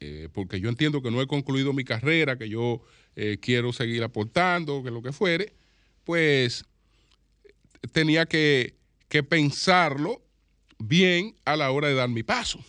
[0.00, 2.82] eh, porque yo entiendo que no he concluido mi carrera, que yo
[3.16, 5.52] eh, quiero seguir aportando, que lo que fuere,
[6.04, 6.64] pues
[7.92, 8.74] tenía que,
[9.08, 10.22] que pensarlo
[10.78, 12.60] bien a la hora de dar mi paso.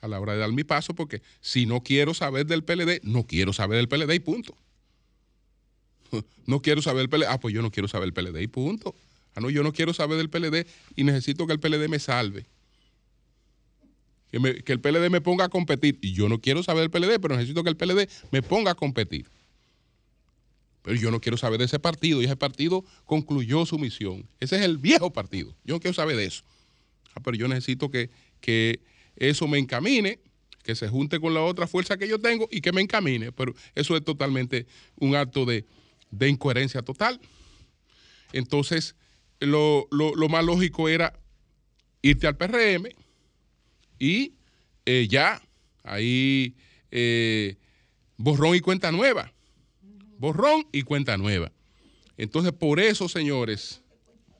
[0.00, 3.26] A la hora de dar mi paso, porque si no quiero saber del PLD, no
[3.26, 4.56] quiero saber del PLD y punto.
[6.46, 7.26] No quiero saber del PLD.
[7.28, 8.94] Ah, pues yo no quiero saber del PLD y punto.
[9.34, 12.46] Ah, no, yo no quiero saber del PLD y necesito que el PLD me salve.
[14.30, 15.98] Que, que, el PLD me ponga a competir.
[16.02, 18.74] Y yo no quiero saber del PLD, pero necesito que el PLD me ponga a
[18.74, 19.26] competir.
[20.82, 22.22] Pero yo no quiero saber de ese partido.
[22.22, 24.24] Y ese partido concluyó su misión.
[24.38, 25.52] Ese es el viejo partido.
[25.64, 26.44] Yo no quiero saber de eso.
[27.14, 28.08] Ah, pero yo necesito que,
[28.40, 28.78] que
[29.16, 30.20] eso me encamine,
[30.62, 33.32] que se junte con la otra fuerza que yo tengo y que me encamine.
[33.32, 35.64] Pero eso es totalmente un acto de,
[36.10, 37.20] de incoherencia total.
[38.32, 38.96] Entonces,
[39.40, 39.88] lo,
[40.28, 41.18] más lógico era
[42.02, 42.88] irte al PRM
[43.98, 44.34] y
[44.84, 45.42] eh, ya,
[45.82, 46.54] ahí
[46.90, 47.56] eh,
[48.16, 49.32] borrón y cuenta nueva.
[50.18, 51.52] Borrón y cuenta nueva.
[52.16, 53.82] Entonces, por eso, señores,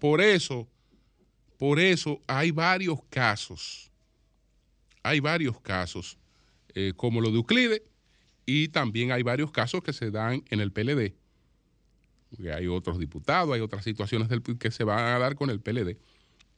[0.01, 0.69] por eso,
[1.59, 3.91] por eso hay varios casos,
[5.07, 6.19] hay varios casos,
[6.75, 7.83] eh, como lo de Euclide,
[8.45, 11.15] y también hay varios casos que se dan en el PLD
[12.55, 15.97] hay otros diputados, hay otras situaciones del, que se van a dar con el PLD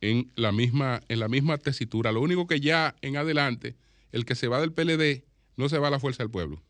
[0.01, 2.13] en la misma, en la misma tesitura.
[2.13, 3.77] Lo único que ya en adelante,
[4.13, 5.25] el que se va del PLD
[5.57, 6.63] no se va a la fuerza del pueblo.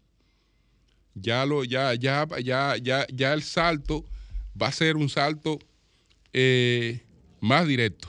[1.15, 4.05] Ya lo, ya, ya, ya, ya, ya el salto
[4.61, 5.59] va a ser un salto
[6.33, 7.03] eh,
[7.41, 8.09] más directo.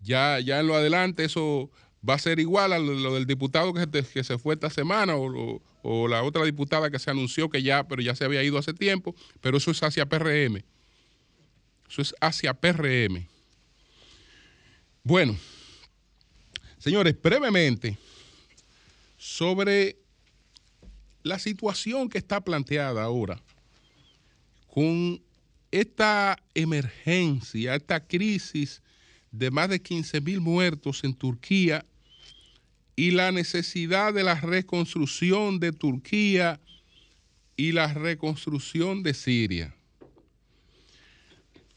[0.00, 1.70] Ya, ya en lo adelante eso
[2.08, 6.08] va a ser igual a lo, del diputado que, se fue esta semana o, o
[6.08, 9.14] la otra diputada que se anunció que ya, pero ya se había ido hace tiempo,
[9.40, 10.62] pero eso es hacia PRM.
[11.88, 13.26] Eso es hacia PRM.
[15.02, 15.36] Bueno,
[16.78, 17.98] señores, brevemente
[19.16, 19.96] sobre
[21.22, 23.42] la situación que está planteada ahora
[24.68, 25.20] con
[25.70, 28.82] esta emergencia, esta crisis
[29.30, 31.84] de más de 15 mil muertos en Turquía
[32.96, 36.60] y la necesidad de la reconstrucción de Turquía
[37.56, 39.74] y la reconstrucción de Siria.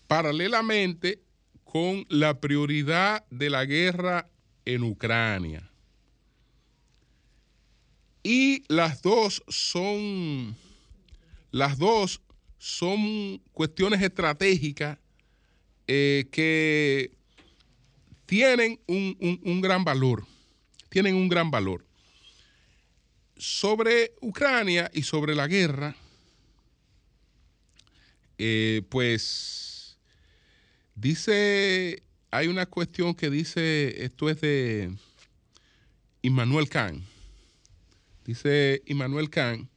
[0.08, 1.22] Paralelamente
[1.64, 4.30] con la prioridad de la guerra
[4.66, 5.70] en Ucrania.
[8.22, 10.56] Y las dos son,
[11.52, 12.22] las dos
[12.58, 14.98] son cuestiones estratégicas
[15.88, 17.12] eh, que
[18.34, 20.26] tienen un gran valor
[20.94, 21.84] tienen un gran valor.
[23.36, 25.96] Sobre Ucrania y sobre la guerra,
[28.38, 29.98] eh, pues
[30.94, 34.96] dice, hay una cuestión que dice, esto es de
[36.22, 37.04] Immanuel Kant,
[38.24, 39.68] dice Immanuel Kant,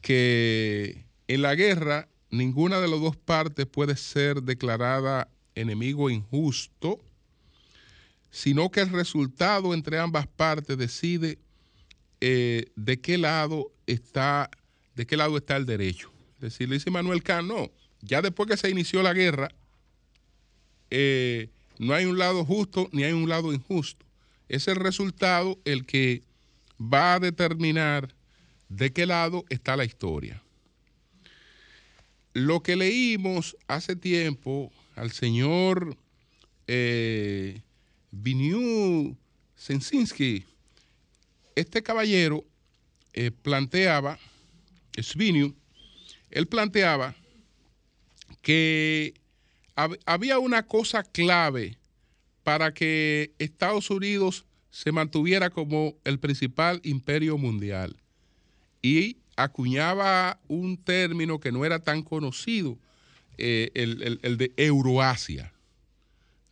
[0.00, 7.00] que en la guerra ninguna de las dos partes puede ser declarada enemigo injusto
[8.30, 11.38] sino que el resultado entre ambas partes decide
[12.20, 14.50] eh, de qué lado está,
[14.94, 16.10] de qué lado está el derecho.
[16.36, 17.70] Es decir, dice Manuel Kant, no,
[18.00, 19.48] ya después que se inició la guerra,
[20.90, 24.04] eh, no hay un lado justo ni hay un lado injusto.
[24.48, 26.22] Es el resultado el que
[26.80, 28.14] va a determinar
[28.68, 30.42] de qué lado está la historia.
[32.32, 35.96] Lo que leímos hace tiempo al señor
[36.66, 37.62] eh,
[38.20, 39.16] Viniu
[39.54, 40.44] Sensinski,
[41.54, 42.44] este caballero
[43.12, 44.18] eh, planteaba,
[45.00, 45.54] Sviniu,
[46.30, 47.14] él planteaba
[48.42, 49.14] que
[50.04, 51.78] había una cosa clave
[52.42, 57.96] para que Estados Unidos se mantuviera como el principal imperio mundial.
[58.82, 62.78] Y acuñaba un término que no era tan conocido,
[63.36, 65.52] eh, el de Euroasia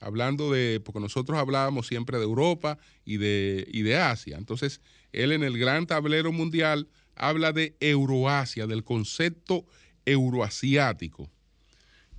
[0.01, 4.37] hablando de, porque nosotros hablábamos siempre de Europa y de, y de Asia.
[4.37, 4.81] Entonces,
[5.13, 9.65] él en el gran tablero mundial habla de Euroasia, del concepto
[10.05, 11.31] euroasiático.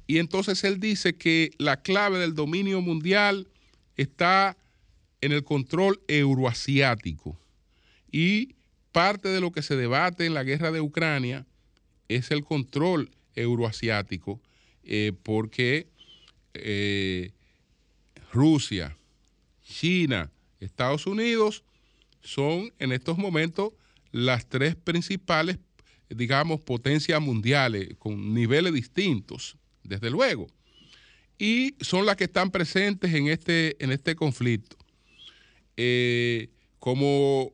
[0.08, 3.50] Y entonces él dice que la clave del dominio mundial
[3.96, 4.58] está
[5.22, 7.40] en el control euroasiático.
[8.12, 8.56] Y
[8.92, 11.46] parte de lo que se debate en la guerra de Ucrania
[12.08, 14.42] es el control euroasiático,
[14.84, 15.88] eh, porque
[16.54, 17.32] eh,
[18.38, 18.96] Rusia,
[19.64, 21.64] China, Estados Unidos
[22.22, 23.74] son en estos momentos
[24.12, 25.58] las tres principales,
[26.08, 30.46] digamos, potencias mundiales con niveles distintos, desde luego.
[31.40, 34.78] Y son las que están presentes en este, en este conflicto.
[35.76, 37.54] Eh, como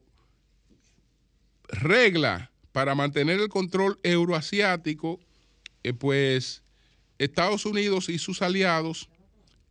[1.70, 5.22] regla para mantener el control euroasiático,
[5.84, 6.62] eh, pues
[7.20, 9.08] Estados Unidos y sus aliados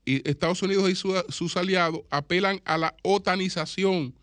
[0.05, 4.15] y Estados Unidos y sus aliados apelan a la otanización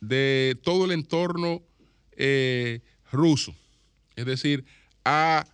[0.00, 1.62] de todo el entorno
[2.16, 2.80] eh,
[3.12, 3.54] ruso.
[4.16, 4.64] Es decir,
[5.04, 5.46] a,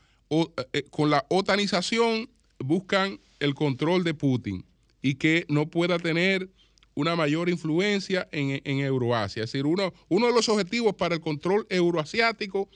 [0.72, 4.64] eh, con la otanización buscan el control de Putin
[5.02, 6.50] y que no pueda tener
[6.94, 9.44] una mayor influencia en, Euroasia.
[9.44, 12.68] Es decir, uno, uno, de los objetivos para el control euroasiático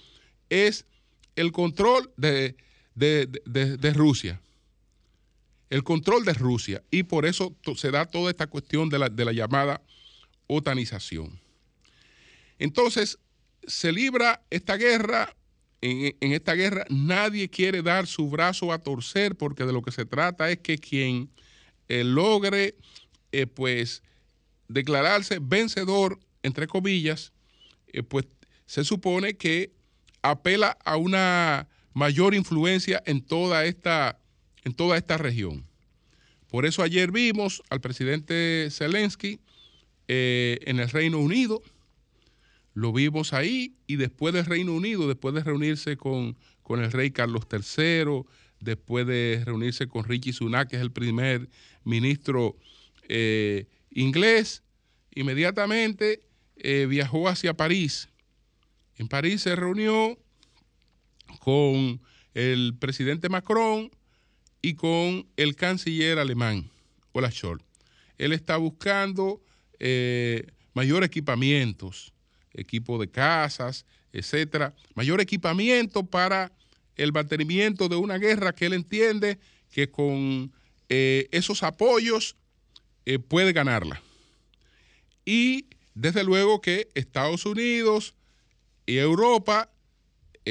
[0.48, 0.86] es
[1.36, 2.56] el control de,
[2.94, 4.40] de Rusia
[5.74, 9.82] el control de Rusia y por eso se da toda esta cuestión de la, llamada
[10.46, 11.40] otanización.
[12.60, 13.18] Entonces,
[13.66, 15.34] se libra esta guerra,
[15.80, 20.04] en, esta guerra nadie quiere dar su brazo a torcer porque de lo que se
[20.04, 21.28] trata es que quien
[21.88, 22.76] eh, logre,
[23.32, 24.04] eh, pues,
[24.68, 27.32] declararse vencedor, entre comillas,
[27.88, 28.26] eh, pues
[28.66, 29.72] se supone que
[30.22, 34.20] apela a una mayor influencia en toda esta
[34.64, 35.64] en toda esta región.
[36.48, 39.40] Por eso ayer vimos al presidente Zelensky
[40.08, 41.62] eh, en el Reino Unido,
[42.74, 46.36] lo vimos ahí y después del Reino Unido, después de reunirse con,
[46.68, 48.22] el rey Carlos III,
[48.60, 51.48] después de reunirse con Richie Sunak, que es el primer
[51.84, 52.56] ministro
[53.08, 54.64] eh, inglés,
[55.14, 58.08] inmediatamente eh, viajó hacia París.
[58.96, 60.18] En París se reunió
[61.40, 62.00] con
[62.34, 63.90] el presidente Macron,
[64.64, 66.70] y con el canciller alemán,
[67.12, 67.62] Olaf Scholz.
[68.16, 69.42] Él está buscando
[69.78, 72.14] eh, mayor equipamientos,
[72.54, 76.50] equipo de casas, etcétera, mayor equipamiento para
[76.96, 79.38] el mantenimiento de una guerra que él entiende
[79.70, 80.50] que con
[80.88, 82.34] eh, esos apoyos
[83.04, 84.00] eh, puede ganarla.
[85.26, 88.14] Y desde luego que Estados Unidos
[88.86, 89.70] y Europa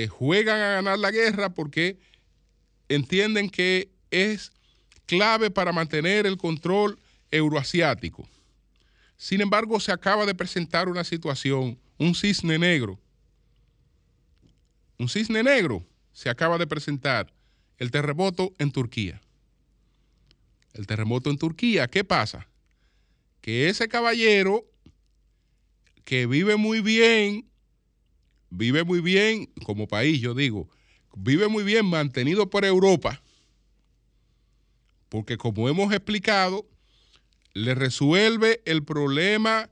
[0.09, 1.97] juegan a ganar la guerra porque
[2.89, 4.51] entienden que es
[5.05, 6.99] clave para mantener el control
[7.31, 8.27] euroasiático.
[9.17, 12.99] Sin embargo, se acaba de presentar una situación, un cisne negro.
[14.99, 17.33] Un cisne negro se acaba de presentar,
[17.77, 19.19] el terremoto en Turquía.
[20.73, 22.47] El terremoto en Turquía, ¿qué pasa?
[23.41, 24.63] Que ese caballero
[26.03, 27.49] que vive muy bien,
[28.49, 30.69] vive muy bien como país, yo digo,
[31.15, 33.22] vive muy bien mantenido por Europa,
[35.13, 36.65] porque como hemos explicado,
[37.53, 39.69] le resuelve el problema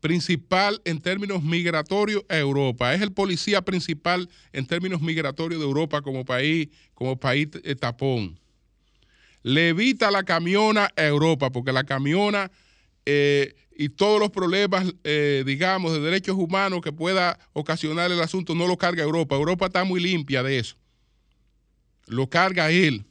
[0.00, 2.92] principal en términos migratorios a Europa.
[2.92, 8.38] Es el policía principal en términos migratorios de Europa como país, como país eh, tapón.
[9.42, 12.50] Le evita la camiona a Europa, porque la camiona
[13.06, 18.54] eh, y todos los problemas, eh, digamos, de derechos humanos que pueda ocasionar el asunto
[18.54, 19.34] no lo carga Europa.
[19.34, 20.76] Europa está muy limpia de eso.
[22.06, 23.06] Lo carga él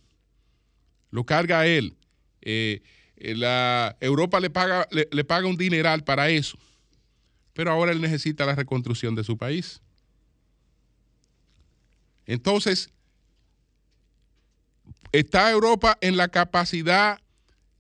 [1.12, 1.96] lo carga él.
[2.42, 2.82] Eh,
[3.18, 6.58] eh, la Europa le paga, le, paga un dineral para eso.
[7.54, 9.82] Pero ahora él necesita la reconstrucción de su país.
[12.26, 12.90] Entonces,
[15.12, 17.20] está Europa en la capacidad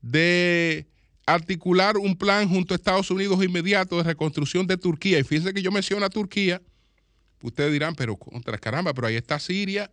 [0.01, 0.87] de
[1.25, 5.19] articular un plan junto a Estados Unidos inmediato de reconstrucción de Turquía.
[5.19, 6.61] Y fíjense que yo menciono a Turquía,
[7.41, 9.91] ustedes dirán, pero contra caramba, pero ahí está Siria,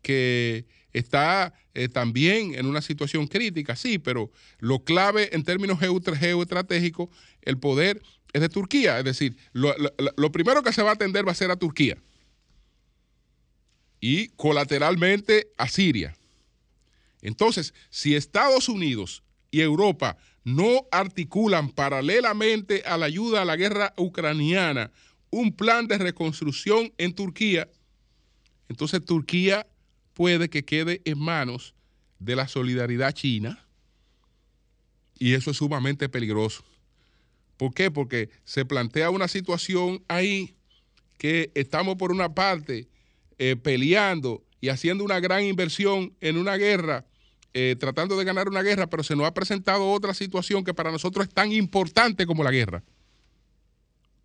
[0.00, 7.08] que está eh, también en una situación crítica, sí, pero lo clave en términos geoestratégicos,
[7.42, 8.98] el poder es de Turquía.
[8.98, 9.74] Es decir, lo,
[10.16, 11.96] lo, primero que se va a atender va a ser a Turquía
[14.00, 16.16] y colateralmente a Siria.
[17.20, 23.94] Entonces, si Estados Unidos y Europa no articulan paralelamente a la ayuda a la guerra
[23.96, 24.90] ucraniana
[25.30, 27.68] un plan de reconstrucción en Turquía,
[28.68, 29.66] entonces Turquía
[30.14, 31.74] puede que quede en manos
[32.18, 33.66] de la solidaridad china
[35.18, 36.64] y eso es sumamente peligroso.
[37.56, 37.90] ¿Por qué?
[37.90, 40.56] Porque se plantea una situación ahí
[41.16, 42.88] que estamos por una parte
[43.38, 47.06] eh, peleando y haciendo una gran inversión en una guerra,
[47.54, 50.90] eh, tratando de ganar una guerra, pero se nos ha presentado otra situación que para
[50.90, 52.82] nosotros es tan importante como la guerra.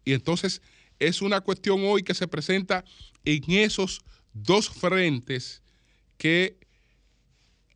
[0.03, 0.61] Y entonces
[0.99, 2.85] es una cuestión hoy que se presenta
[3.25, 4.01] en esos
[4.33, 5.61] dos frentes
[6.17, 6.57] que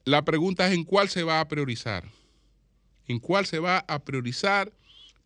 [0.03, 2.03] la pregunta es en cuál se va a priorizar.
[3.07, 4.71] En cuál se va a priorizar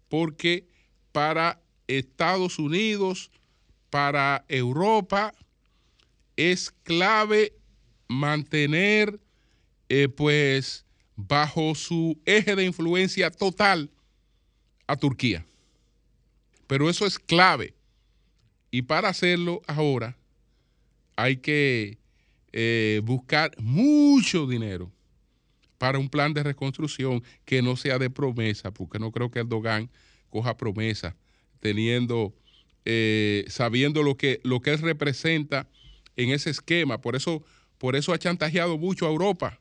[0.10, 0.68] porque
[1.12, 3.32] para Estados Unidos,
[3.90, 5.34] para Europa,
[6.36, 7.54] es clave
[8.08, 9.20] mantener
[9.90, 10.86] eh, pues
[11.16, 13.90] bajo su eje de influencia total
[14.88, 15.46] a Turquía.
[16.68, 17.74] Pero eso es clave.
[18.72, 20.18] Y para hacerlo ahora
[21.16, 21.98] hay que
[22.58, 24.90] eh, buscar mucho dinero
[25.78, 29.90] para un plan de reconstrucción que no sea de promesa, porque no creo que Erdogan
[30.30, 31.18] coja promesa
[31.60, 32.34] teniendo,
[32.86, 35.68] eh, sabiendo lo que, lo que él representa
[36.16, 37.02] en ese esquema.
[37.02, 37.44] Por eso,
[37.78, 39.60] por eso ha chantajeado mucho a Europa.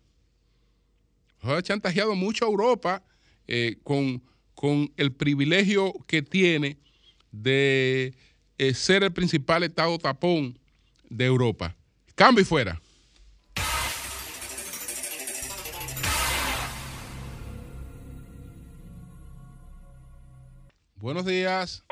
[1.41, 3.03] Ha chantajeado mucho a Europa
[3.49, 4.23] eh, con,
[4.55, 6.79] con, el privilegio que tiene
[7.33, 8.15] de
[8.73, 10.57] ser el principal estado tapón
[11.11, 11.75] de Europa.
[12.15, 12.81] Cambio y fuera.
[21.05, 21.85] Buenos días.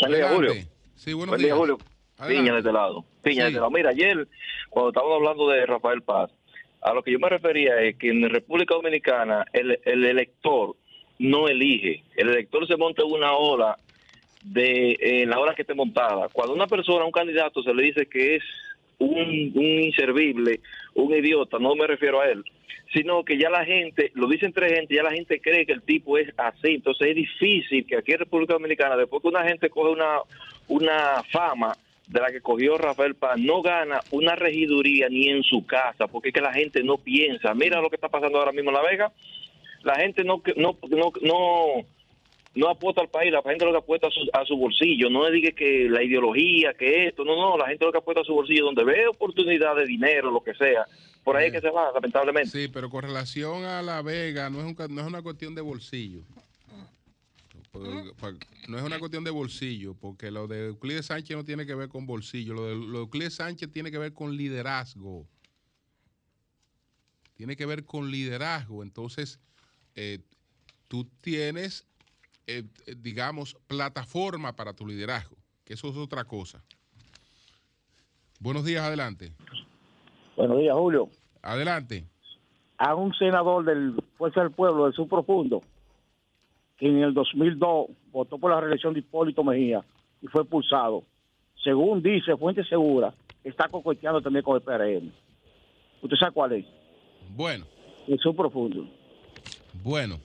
[0.00, 0.52] Buen día, Julio.
[0.96, 1.56] Sí, buenos días.
[1.56, 1.78] Julio.
[2.26, 3.04] Piña de este lado.
[3.22, 3.70] Piña de este lado.
[3.70, 4.26] Mira, ayer,
[4.68, 6.32] cuando estábamos hablando de Rafael Paz,
[6.82, 10.74] a lo que yo me refería es que en República Dominicana el, el elector
[11.20, 12.02] no elige.
[12.16, 13.76] El elector se monta una ola
[14.42, 16.28] de en la hora que esté montada.
[16.32, 18.42] Cuando una persona, un candidato, se le dice que es
[18.98, 20.58] un, un inservible,
[20.94, 22.42] un idiota, no me refiero a él,
[22.92, 25.82] sino que ya la gente, lo dicen tres gente, ya la gente cree que el
[25.82, 26.74] tipo es así.
[26.74, 30.18] Entonces es difícil que aquí en República Dominicana, después que una gente coge una,
[30.68, 31.74] una fama,
[32.10, 36.30] de la que cogió Rafael Paz no gana una regiduría ni en su casa, porque
[36.30, 37.54] es que la gente no piensa.
[37.54, 39.12] Mira lo que está pasando ahora mismo en La Vega.
[39.84, 41.86] La gente no no no no,
[42.54, 45.08] no apuesta al país, la gente lo que apuesta a su, a su bolsillo.
[45.08, 48.22] No le diga que la ideología, que esto, no, no, la gente lo que apuesta
[48.22, 50.84] a su bolsillo, donde ve oportunidad de dinero, lo que sea.
[51.22, 52.50] Por ahí es que se va, lamentablemente.
[52.50, 55.60] Sí, pero con relación a La Vega, no es, un, no es una cuestión de
[55.60, 56.22] bolsillo.
[58.68, 61.88] No es una cuestión de bolsillo, porque lo de Euclides Sánchez no tiene que ver
[61.88, 62.54] con bolsillo.
[62.54, 65.26] Lo de, Euclides Sánchez tiene que ver con liderazgo.
[67.36, 68.82] Tiene que ver con liderazgo.
[68.82, 69.38] Entonces,
[69.94, 70.18] eh,
[70.88, 71.86] tú tienes,
[72.58, 72.64] eh,
[72.96, 76.62] digamos, plataforma para tu liderazgo, que eso es otra cosa.
[78.40, 79.32] Buenos días, adelante.
[80.36, 81.08] Buenos días, Julio.
[81.42, 82.06] Adelante.
[82.78, 85.62] A un senador del Fuerza del Pueblo, del Sur Profundo,
[86.78, 89.84] que en el 2002 votó por la reelección de Hipólito Mejía
[90.22, 91.04] y fue expulsado.
[91.62, 95.12] Según dice Fuente Segura, está coqueteando también con el PRM.
[96.02, 96.66] ¿Usted sabe cuál es?
[97.36, 97.66] Bueno.
[98.08, 98.88] Eso profundo.
[99.84, 100.18] Bueno.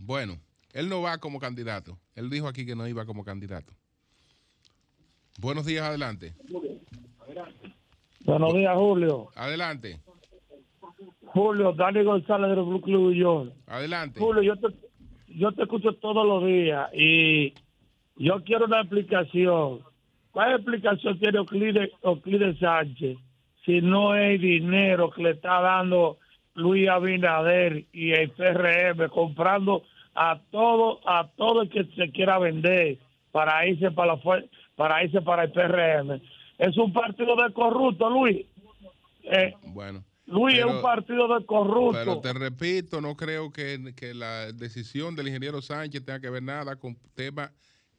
[0.00, 0.38] Bueno.
[0.72, 1.98] Él no va como candidato.
[2.14, 3.72] Él dijo aquí que no iba como candidato.
[5.38, 6.34] Buenos días, adelante.
[8.24, 9.28] Buenos días, Julio.
[9.34, 10.00] Adelante.
[11.26, 13.52] Julio, Dani González de Brooklyn, York.
[13.66, 14.20] Adelante.
[14.20, 14.74] Julio, yo te,
[15.28, 17.54] yo te escucho todos los días y
[18.16, 19.80] yo quiero una explicación.
[20.32, 23.18] ¿Cuál explicación tiene Euclides, Sánchez
[23.64, 26.18] si no es dinero que le está dando
[26.54, 29.82] Luis Abinader y el PRM comprando
[30.22, 32.98] a todo a todo el que se quiera vender
[33.32, 34.42] para irse para la
[34.76, 36.20] para irse para el PRM?
[36.58, 38.44] Es un partido de corrupto, Luis.
[39.22, 40.04] Eh, bueno.
[40.26, 41.98] Luis es un partido de corrupto.
[41.98, 43.80] Pero te repito, no creo que,
[44.14, 47.50] la decisión del ingeniero Sánchez tenga que ver nada con tema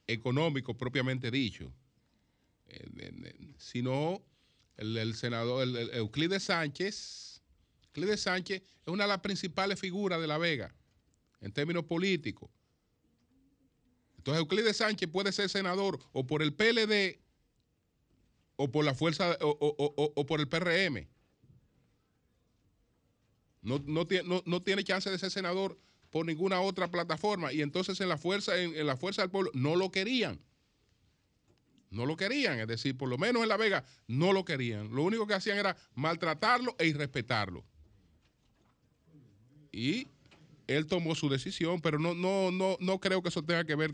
[0.05, 1.71] económico propiamente dicho,
[3.57, 4.21] sino
[4.77, 7.41] el, senador el, Euclides Sánchez.
[7.87, 10.71] Euclides Sánchez es una de las principales figuras de La Vega
[11.41, 12.49] en términos políticos.
[14.17, 17.19] Entonces Euclides Sánchez puede ser senador o por el PLD
[18.55, 21.07] o por la fuerza o, o por el PRM.
[23.61, 24.07] No, no,
[24.45, 25.79] no, tiene chance de ser senador
[26.09, 27.53] por ninguna otra plataforma.
[27.53, 30.39] Y entonces en la fuerza, en, la fuerza del pueblo, no lo querían.
[31.91, 34.93] No lo querían, es decir, por lo menos en La Vega no lo querían.
[34.95, 37.65] Lo único que hacían era maltratarlo e irrespetarlo.
[39.73, 40.07] Y
[40.67, 43.91] él tomó su decisión, pero no, no, no, no creo que eso tenga que ver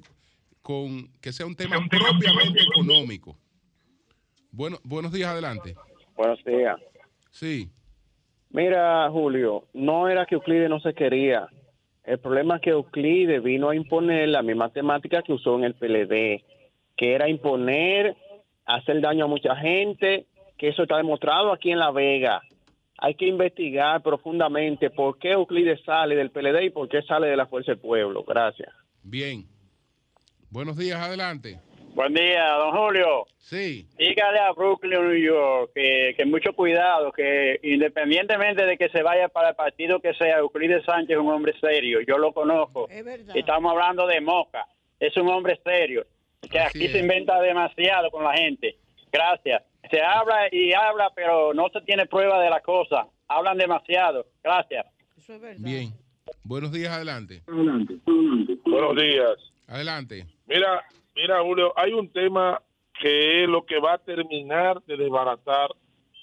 [0.62, 3.38] con que sea un tema propiamente económico.
[4.52, 5.76] Bueno, buenos días, adelante.
[6.16, 6.78] Buenos días.
[7.32, 7.70] Sí.
[8.50, 11.48] Mira, Julio, no era que Euclides no se quería.
[12.04, 15.76] El problema es que Euclides vino a imponer la misma temática que usó en el
[15.76, 16.44] PLD,
[16.96, 18.16] que era imponer,
[18.66, 20.26] hacer daño a mucha gente,
[20.58, 22.42] que eso está demostrado aquí en La Vega.
[23.00, 27.38] Hay que investigar profundamente por qué Euclides sale del PLD y por qué sale de
[27.38, 28.24] la Fuerza del Pueblo.
[28.24, 28.70] Gracias.
[29.04, 29.46] Bien.
[30.50, 31.60] Buenos días, adelante.
[31.94, 33.26] Buen día, don Julio.
[33.40, 33.88] Sí.
[33.98, 39.30] Dígale a Brooklyn, New York, que, que mucho cuidado, que independientemente de que se vaya
[39.30, 42.88] para el partido que sea, Euclides Sánchez es un hombre serio, yo lo conozco.
[42.90, 43.36] Es verdad.
[43.36, 44.68] Estamos hablando de Moca,
[45.00, 46.06] es un hombre serio,
[46.52, 46.92] que Así aquí es.
[46.92, 48.76] se inventa demasiado con la gente.
[49.12, 49.64] Gracias.
[49.90, 53.08] Se habla y habla, pero no se tiene prueba de la cosa.
[53.28, 54.26] Hablan demasiado.
[54.44, 54.86] Gracias.
[55.18, 55.60] Eso es verdad.
[55.60, 55.94] Bien.
[56.44, 57.42] Buenos días, adelante.
[57.48, 59.36] Buenos días.
[59.68, 60.26] Adelante.
[60.46, 60.84] Mira,
[61.16, 62.62] mira, Julio, hay un tema
[63.00, 65.70] que es lo que va a terminar de desbaratar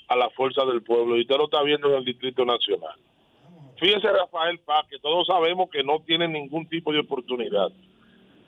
[0.08, 2.98] a la fuerza del pueblo y usted lo está viendo en el Distrito Nacional.
[3.78, 7.68] Fíjese Rafael Paz, que todos sabemos que no tiene ningún tipo de oportunidad.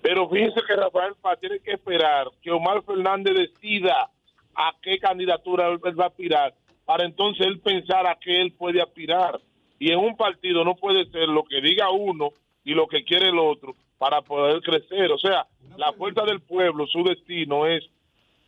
[0.03, 4.11] Pero fíjese que Rafael Paz tiene que esperar que Omar Fernández decida
[4.57, 6.55] a qué candidatura él va a aspirar,
[6.85, 9.39] para entonces él pensar a qué él puede aspirar.
[9.79, 12.31] Y en un partido no puede ser lo que diga uno
[12.65, 15.13] y lo que quiere el otro para poder crecer.
[15.13, 15.47] O sea,
[15.77, 17.85] la fuerza del pueblo, su destino es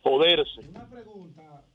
[0.01, 0.61] poderse.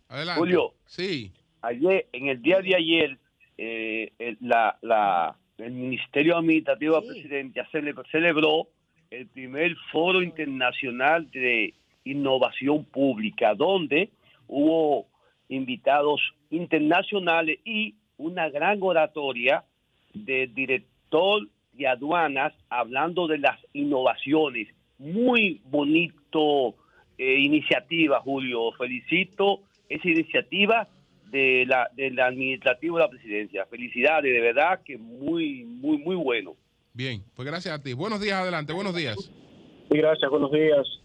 [0.08, 0.38] Adelante.
[0.40, 0.74] Julio.
[0.86, 1.30] Sí.
[1.62, 3.18] ayer, en el día de ayer,
[3.58, 8.66] eh, el, la, la- el Ministerio Administrativo de la Presidencia cele- celebró
[9.10, 11.74] el primer foro internacional de
[12.04, 14.10] innovación pública, donde
[14.48, 15.06] hubo
[15.48, 16.20] invitados
[16.50, 19.64] internacionales y una gran oratoria
[20.12, 24.68] del director de aduanas hablando de las innovaciones.
[24.98, 26.74] Muy bonito
[27.18, 28.72] eh, iniciativa, Julio.
[28.72, 30.88] Felicito esa iniciativa
[31.30, 33.66] de la, del administrativo de la presidencia.
[33.66, 36.54] Felicidades, de verdad que muy, muy, muy bueno.
[36.92, 37.22] Bien.
[37.34, 37.92] Pues gracias a ti.
[37.92, 38.72] Buenos días, adelante.
[38.72, 39.16] Buenos días.
[39.18, 41.03] Sí, gracias, buenos días.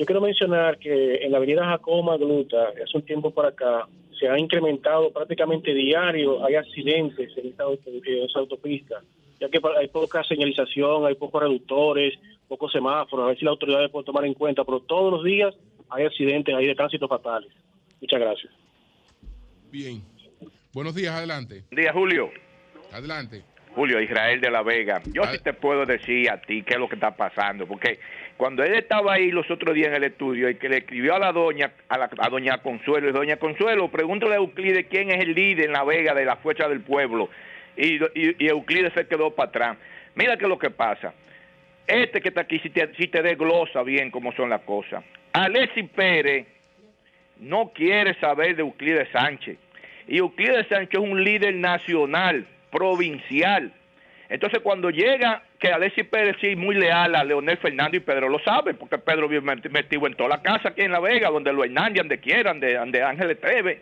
[0.00, 3.86] Yo quiero mencionar que en la avenida Jacobo Magluta, hace un tiempo para acá,
[4.18, 9.02] se ha incrementado prácticamente diario, hay accidentes en esta, auto- en esa autopista,
[9.38, 12.14] ya que hay poca señalización, hay pocos reductores,
[12.48, 15.54] pocos semáforos, a ver si las autoridades pueden tomar en cuenta, pero todos los días
[15.90, 17.52] hay accidentes, hay de tránsito fatales.
[18.00, 18.52] Muchas gracias.
[19.70, 20.00] Bien.
[20.72, 21.64] Buenos días, adelante.
[21.70, 22.30] Buen día, Julio.
[22.90, 23.42] Adelante.
[23.74, 25.00] Julio Israel de la Vega.
[25.12, 28.00] Yo sí te puedo decir a ti qué es lo que está pasando, porque
[28.40, 31.18] cuando él estaba ahí los otros días en el estudio y que le escribió a
[31.18, 35.66] la doña, a, doña Consuelo, y doña Consuelo, pregúntale a Euclides quién es el líder
[35.66, 37.28] en la Vega de la Fuerza del Pueblo.
[37.76, 39.76] Y, y, y Euclides se quedó para atrás.
[40.14, 41.12] Mira qué es lo que pasa.
[41.86, 45.04] Este que está aquí, si te, si te desglosa bien cómo son las cosas.
[45.34, 46.46] Alexis Pérez
[47.40, 49.58] no quiere saber de Euclides Sánchez.
[50.08, 53.70] Y Euclides Sánchez es un líder nacional, provincial.
[54.30, 58.38] Entonces cuando llega, que Alexis Pérez sí muy leal a Leonel Fernández y Pedro lo
[58.40, 61.52] sabe, porque Pedro vive met- metido en toda la casa aquí en La Vega, donde
[61.52, 63.80] lo Hernández, donde quieran, de, de Ángeles Treve.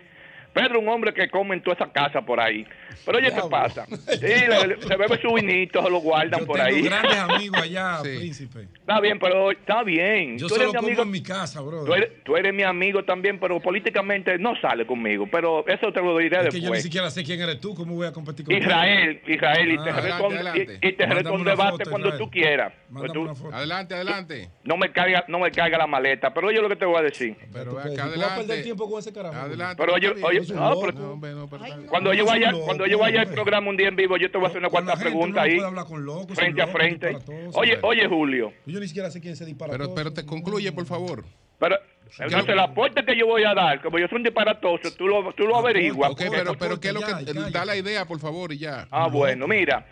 [0.52, 2.66] Pedro un hombre que come en toda esa casa por ahí.
[3.04, 3.86] Pero oye, ¿qué pasa?
[4.18, 6.82] Sí, le- le- se bebe su vinito, se lo guardan por Tengo ahí.
[6.82, 8.68] grandes amigos allá, príncipe.
[8.80, 10.38] Está bien, pero está bien.
[10.38, 11.84] Yo Tú eres solo mi como amigo- en mi casa, bro.
[11.84, 15.28] Tú eres, tú eres mi amigo también, pero políticamente no sale conmigo.
[15.30, 16.82] Pero eso te lo diré Es que yo ni después.
[16.82, 18.62] siquiera sé quién eres tú, cómo voy a competir contigo.
[18.66, 20.88] Israel, Israel, y te Ah, respondo, adelante, y- adelante.
[20.88, 22.24] y te una debate foto, cuando Israel.
[22.24, 22.72] tú quieras.
[22.90, 23.54] Mándame Tú- una foto.
[23.54, 24.50] Adelante, adelante.
[24.64, 27.02] no me caiga, no me caiga la maleta, pero oye lo que te voy a
[27.02, 27.36] decir.
[27.52, 28.62] Pero acá tú vas a perder adelante.
[28.62, 29.36] tiempo con ese carajo.
[29.36, 29.76] Adelante.
[29.78, 30.86] Pero oye, oye, Es un no, loco.
[30.86, 31.88] pero No, hombre, no, pero está bien.
[31.88, 34.38] cuando yo vaya, loco, cuando yo vaya al programa un día en vivo, yo te
[34.38, 37.18] voy a hacer una uno no ahí, con locos, frente a frente.
[37.54, 39.72] Oye, oye, Julio, Yo ni siquiera sé quién se dispara.
[39.72, 41.24] Pero, pero te concluye, por favor.
[41.58, 41.76] pero
[42.18, 45.32] entonces la apuesta que yo voy a dar, como yo soy un disparatoso, tú lo,
[45.34, 46.10] tú lo averiguas.
[46.10, 48.88] Ok, pero, pero ¿qué es lo que ya, da la idea, por favor, y ya?
[48.90, 49.86] Ah, bueno, mira,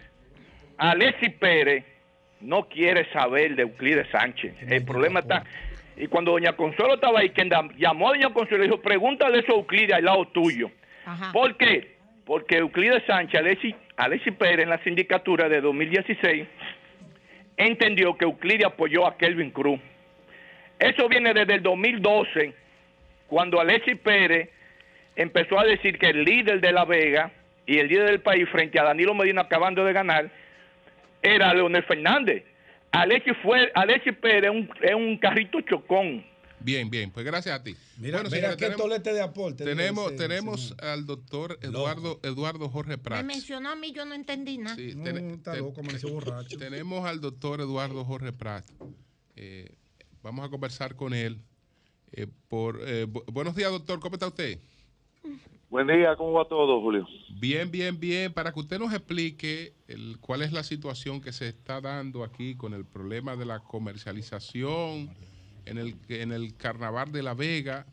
[0.79, 1.85] Alexis Pérez
[2.41, 4.55] no quiere saber de Euclides Sánchez.
[4.67, 5.45] El problema está...
[5.97, 9.53] Y cuando doña Consuelo estaba ahí, quien llamó a doña Consuelo y dijo, pregúntale eso
[9.53, 10.71] a Euclides al lado tuyo.
[11.05, 11.33] Ajá.
[11.33, 11.97] ¿Por qué?
[12.25, 16.47] Porque Euclides Sánchez, Alexis, Alexis Pérez en la sindicatura de 2016,
[17.57, 19.81] entendió que Euclides apoyó a Kelvin Cruz.
[20.79, 22.53] Eso viene desde el 2012,
[23.29, 24.51] cuando Alexis Pérez
[25.15, 27.31] empezó a decir que el líder de La Vega
[27.65, 30.31] y el líder del país frente a Danilo Medina acabando de ganar
[31.23, 32.45] era Leonel Fernández.
[32.93, 36.25] Alexis, fue, Alexis Pérez es un, es un carrito chocón.
[36.59, 37.77] Bien, bien, pues gracias a ti.
[37.99, 39.65] Mira, Bueno, mira qué tenemos, tolete de aporte.
[39.65, 40.85] tenemos, ese tenemos señor.
[40.85, 43.25] al doctor Eduardo, Eduardo Jorge Me Prats.
[43.27, 44.75] mencionó a mí, yo no entendí nada.
[44.75, 46.57] Sí, No, ten- está ten- loco, amaneció borracho.
[46.59, 48.65] Tenemos al doctor Eduardo Jorge Prat.
[49.37, 49.69] Eh,
[50.23, 51.39] vamos a conversar con él.
[52.13, 54.01] eh, por, eh, bu- buenos días, doctor.
[54.01, 54.59] ¿Cómo está usted?
[55.69, 57.07] Buen día, ¿cómo va todo, Julio?
[57.41, 58.33] Bien, bien, bien.
[58.33, 62.55] Para que usted nos explique el- cuál es la situación que se está dando aquí
[62.57, 65.11] con el problema de la comercialización
[65.65, 67.87] en el, en el Carnaval de La Vega.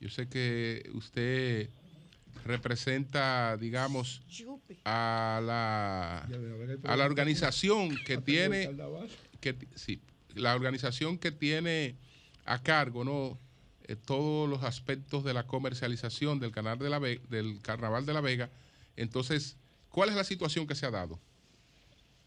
[0.00, 1.70] Yo sé que usted
[2.44, 4.22] representa, digamos,
[4.84, 6.28] a la,
[6.84, 8.70] a la organización que tiene,
[10.34, 11.96] la organización que tiene
[12.44, 13.38] a cargo, ¿no?
[13.86, 18.22] Eh, todos los aspectos de la comercialización del, canal de la del Carnaval de la
[18.22, 18.48] Vega.
[18.96, 19.58] Entonces,
[19.90, 21.18] ¿cuál es la situación que se ha dado?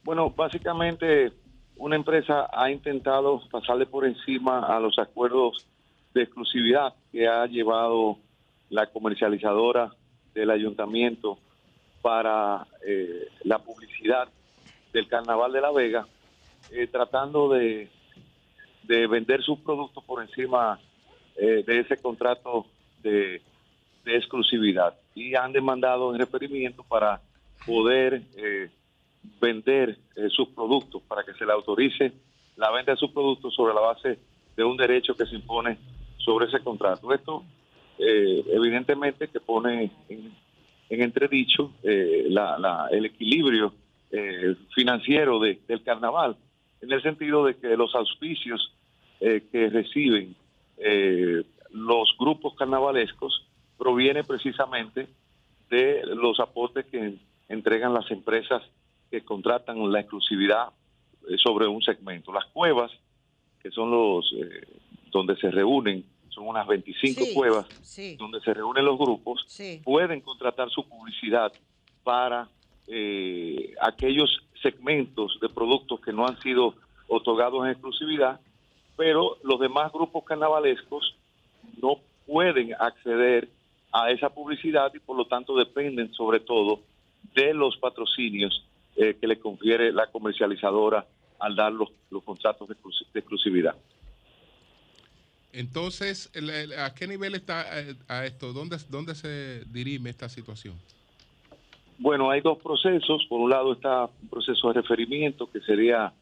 [0.03, 1.33] Bueno, básicamente
[1.75, 5.65] una empresa ha intentado pasarle por encima a los acuerdos
[6.13, 8.17] de exclusividad que ha llevado
[8.69, 9.91] la comercializadora
[10.35, 11.39] del ayuntamiento
[12.03, 14.29] para eh, la publicidad
[14.93, 16.07] del Carnaval de la Vega,
[16.71, 17.89] eh, tratando de,
[18.83, 20.79] de vender sus productos por encima
[21.37, 22.65] eh, de ese contrato
[23.03, 23.41] de,
[24.05, 24.93] de exclusividad.
[25.15, 27.21] Y han demandado en requerimiento para
[27.65, 28.69] poder eh,
[29.41, 32.11] vender eh, sus productos, para que se le autorice
[32.55, 34.17] la venta de sus productos sobre la base
[34.55, 35.77] de un derecho que se impone
[36.17, 37.13] sobre ese contrato.
[37.13, 37.43] Esto,
[37.99, 40.31] eh, evidentemente, que pone en,
[40.89, 43.73] en entredicho la- la- el equilibrio
[44.73, 46.35] financiero de- del carnaval,
[46.81, 48.73] en el sentido de que los auspicios
[49.19, 50.35] que reciben
[50.77, 53.45] eh, los grupos carnavalescos
[53.77, 55.07] proviene precisamente
[55.69, 57.15] de los aportes que
[57.49, 58.61] entregan las empresas
[59.11, 60.69] que contratan la exclusividad
[61.29, 62.31] eh, sobre un segmento.
[62.33, 62.91] Las cuevas,
[63.61, 64.67] que son los eh,
[65.11, 68.15] donde se reúnen, son unas 25 Sí, cuevas sí.
[68.17, 69.81] donde se reúnen los grupos, Sí.
[69.83, 71.51] pueden contratar su publicidad
[72.03, 72.47] para
[72.87, 74.29] eh, aquellos
[74.61, 76.73] segmentos de productos que no han sido
[77.07, 78.39] otorgados en exclusividad,
[78.97, 81.15] pero los demás grupos carnavalescos
[81.81, 83.47] no pueden acceder
[83.93, 86.81] a esa publicidad y por lo tanto dependen sobre todo
[87.33, 88.65] de los patrocinios
[88.97, 91.05] eh, que le confiere la comercializadora
[91.39, 93.75] al dar los, los contratos de exclusi- de exclusividad.
[95.53, 96.29] Entonces,
[96.77, 98.53] ¿a qué nivel está eh, a esto?
[98.53, 100.75] ¿Dónde, ¿Dónde se dirime esta situación?
[101.97, 103.25] Bueno, hay dos procesos.
[103.27, 106.13] Por un lado está un proceso de referimiento, que sería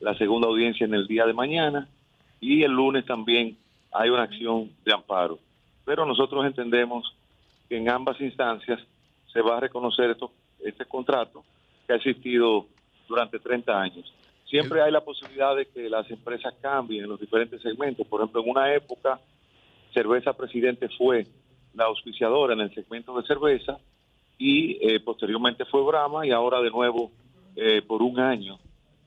[0.00, 1.88] la segunda audiencia en el día de mañana,
[2.42, 3.56] y el lunes también
[3.92, 5.38] hay una acción de amparo.
[5.84, 7.14] Pero nosotros entendemos
[7.68, 8.80] que en ambas instancias
[9.32, 10.32] se va a reconocer esto,
[10.62, 11.44] este contrato
[11.86, 12.66] que ha existido
[13.08, 14.12] durante 30 años.
[14.44, 18.06] Siempre hay la posibilidad de que las empresas cambien en los diferentes segmentos.
[18.08, 19.20] Por ejemplo, en una época,
[19.94, 21.26] Cerveza Presidente fue
[21.74, 23.78] la auspiciadora en el segmento de cerveza
[24.36, 27.12] y eh, posteriormente fue Brahma y ahora de nuevo
[27.54, 28.58] eh, por un año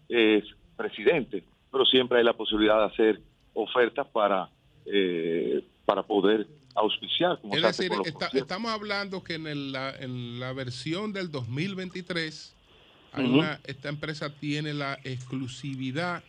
[0.07, 0.45] es
[0.77, 1.43] presidente.
[1.75, 3.21] Pero siempre hay la posibilidad de hacer
[3.53, 4.49] ofertas para,
[4.85, 7.37] eh, para poder auspiciar.
[7.41, 12.55] Como Es decir, está- estamos hablando que en, el- la, en la versión del 2023,
[13.11, 13.39] hay Ujú.
[13.39, 16.23] una- esta empresa tiene la exclusividad.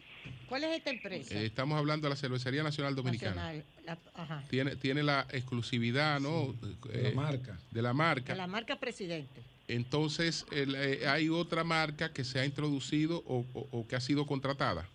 [0.49, 1.33] ¿Cuál es esta empresa?
[1.37, 3.37] eh, estamos hablando de la Cervecería Nacional Dominicana.
[3.37, 3.65] Nacional.
[3.85, 4.43] La, ajá.
[4.51, 6.57] Tiene, tiene la exclusividad, ¿no?
[6.93, 7.57] de la Eh, marca.
[7.71, 8.33] De la marca.
[8.33, 9.43] De la marca Presidente.
[9.69, 14.01] Entonces, el, eh, hay otra marca que se ha introducido o, o- o que ha
[14.01, 14.89] sido contratada.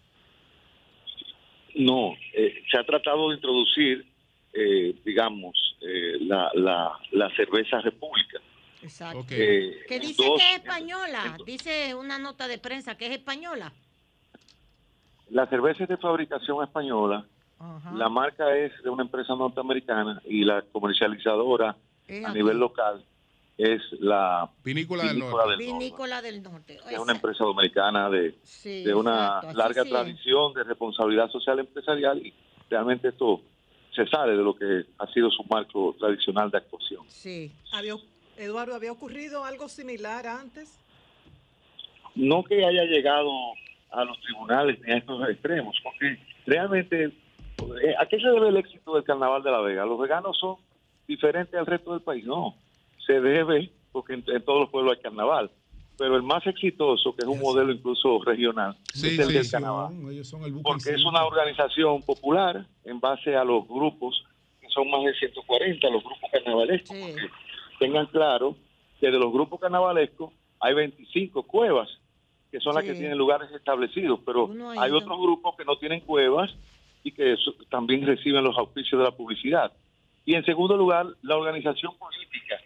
[1.75, 4.05] No, eh, se ha tratado de introducir,
[4.53, 8.39] eh, digamos, eh, la, la, la cerveza república.
[8.83, 9.25] Exacto.
[9.29, 11.37] Eh, Que dice dos- que es española.
[11.45, 13.71] Dice una nota de prensa que es española.
[15.29, 17.25] La cerveza es de fabricación española,
[17.95, 21.75] la marca es de una empresa norteamericana y la comercializadora a
[22.09, 22.33] aquí.
[22.33, 23.05] nivel local
[23.63, 25.49] es la Vinícola del Vinícola Norte.
[25.57, 26.79] del Norte, Vinícola del Norte.
[26.87, 31.29] que es una empresa dominicana de, Sí, de una exacto, larga sí tradición de responsabilidad
[31.29, 32.33] social empresarial y
[32.69, 33.41] realmente esto
[33.95, 37.03] se sale de lo que ha sido su marco tradicional de actuación.
[37.07, 37.51] Sí.
[37.71, 37.97] Había-
[38.37, 40.77] Eduardo, ¿había ocurrido algo similar antes?
[42.15, 43.29] no que haya llegado
[43.91, 48.57] a los tribunales ni a estos extremos, porque realmente, eh, ¿a qué se debe el
[48.57, 49.85] éxito del Carnaval de la Vega?
[49.85, 50.57] ¿Los veganos son
[51.07, 52.25] diferentes al resto del país?
[52.25, 52.55] No,
[53.05, 55.51] se debe, porque en, en todos los pueblos hay carnaval,
[55.97, 59.43] pero el más exitoso, que es un modelo incluso regional, Sí, es el sí, del
[59.45, 59.51] sí.
[59.51, 64.23] carnaval, Ellos son el buque porque es una organización popular en base a los grupos,
[64.59, 67.21] que son más de 140, los grupos carnavalescos, porque
[67.79, 68.55] tengan claro
[68.99, 71.89] que de los grupos carnavalescos hay 25 cuevas,
[72.51, 76.53] que son las que tienen lugares establecidos, pero hay otros grupos que no tienen cuevas
[77.03, 79.71] y que eso- también reciben los auspicios de la publicidad.
[80.25, 82.59] Y en segundo lugar, la organización política,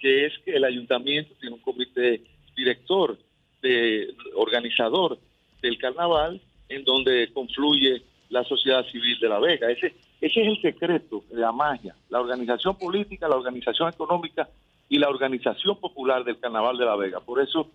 [0.00, 2.22] que es que el ayuntamiento tiene un comité
[2.56, 3.18] director,
[3.62, 5.18] de, organizador
[5.62, 9.70] del carnaval, en donde confluye la sociedad civil de La Vega.
[9.70, 14.48] Ese, ese es el secreto de la magia, la organización política, la organización económica
[14.88, 17.20] y la organización popular del carnaval de La Vega.
[17.20, 17.68] Por eso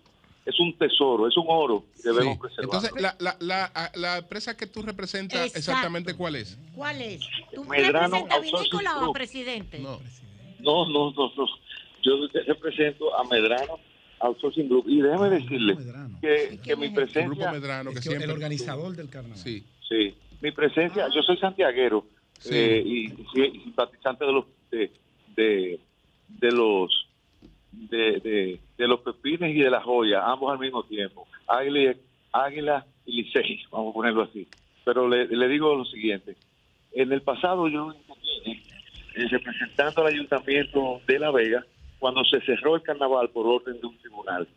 [0.46, 2.40] es un tesoro, es un oro que debemos Sí.
[2.42, 2.64] preservar.
[2.66, 5.60] Entonces, la, la, la, a- la empresa que tú representas, Exacto.
[5.60, 6.58] exactamente cuál es?
[6.76, 7.22] ¿Cuál es?
[7.54, 9.14] ¿Tú Medrano representas Vinícola o.
[9.14, 9.80] Presidente?
[9.80, 10.00] No.
[10.60, 11.48] No, no, no, no.
[12.06, 13.80] Yo represento a Medrano
[14.20, 14.86] Outsourcing Group.
[14.88, 15.76] Y déjeme decirle
[16.22, 17.26] que, que mi presencia...
[17.26, 18.26] Grupo Medrano, que Es que siempre.
[18.26, 19.38] el organizador del carnaval.
[19.38, 19.64] Sí.
[19.90, 22.06] Sí, mi presencia, yo soy santiaguero,
[22.50, 23.06] eh, y,
[23.40, 24.92] y simpatizante de los de,
[25.36, 25.80] de,
[26.28, 27.08] de los
[27.72, 31.28] de, de, de los pepines y de la joya, ambos al mismo tiempo.
[31.48, 31.98] Águila, y-
[32.32, 34.48] Águila y Licey, vamos a ponerlo así.
[34.84, 36.36] Pero le, le digo lo siguiente.
[36.94, 37.94] En el pasado yo
[38.46, 41.66] eh, representando al ayuntamiento de La Vega
[42.06, 44.48] cuando se cerró el carnaval por orden de un tribunal.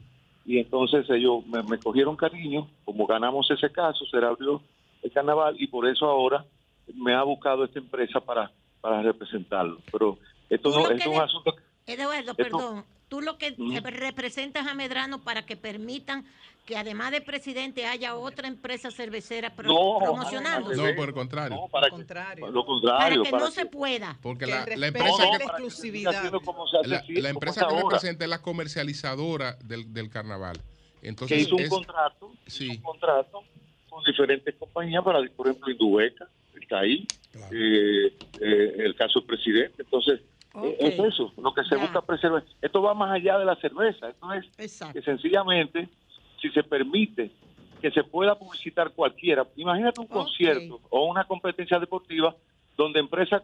[0.44, 4.60] Y entonces ellos me, me cogieron cariño, como ganamos ese caso, se abrió
[5.02, 6.44] el carnaval y por eso ahora
[6.94, 9.78] me ha buscado esta empresa para, para representarlo.
[9.90, 10.18] Pero
[10.50, 11.54] esto no es un asunto
[11.86, 12.84] Eduardo, Esto- perdón.
[13.08, 16.24] Tú lo que representas a Medrano para que permitan
[16.66, 20.74] que además de presidente haya otra empresa cervecera pro- No, promocionando.
[20.74, 21.66] No, por el contrario.
[21.72, 22.50] para contrario.
[22.50, 22.98] lo contrario.
[23.22, 24.18] Para que para no se pueda.
[24.20, 26.12] Porque Que la, empresa la que, exclusividad.
[26.84, 30.60] la, la empresa que representa es la comercializadora del, del carnaval.
[31.00, 32.64] Entonces que hizo un es- contrato, sí.
[32.66, 33.42] hizo un contrato
[33.88, 36.28] con diferentes compañías para, por ejemplo, Indubeca,
[36.60, 37.06] está ahí,
[37.50, 39.82] eh, eh, el caso del presidente.
[39.82, 40.20] Entonces,
[40.62, 42.44] eh, es eso, lo que se busca preservar.
[42.62, 44.46] Esto va más allá de la cerveza, esto es
[44.92, 45.88] que sencillamente,
[46.40, 47.30] si se permite
[47.80, 52.34] que se pueda publicitar cualquiera, imagínate un concierto o una competencia deportiva
[52.76, 53.42] donde empresas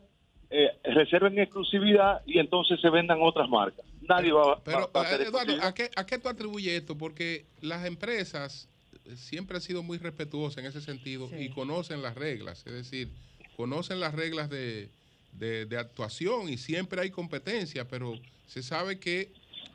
[0.50, 3.84] eh, reserven exclusividad y entonces se vendan otras marcas.
[4.08, 5.52] Nadie va, va- Pero, va a hacer eh, Eduardo.
[5.62, 6.96] ¿a qué, ¿a qué tú atribuyes esto?
[6.96, 8.68] Porque las empresas
[9.04, 13.08] eh, siempre han sido muy respetuosas en ese sentido y conocen las reglas, es decir,
[13.56, 14.90] conocen las reglas de,
[15.34, 18.14] de- de actuación y siempre hay competencia, pero
[18.46, 19.30] se sabe que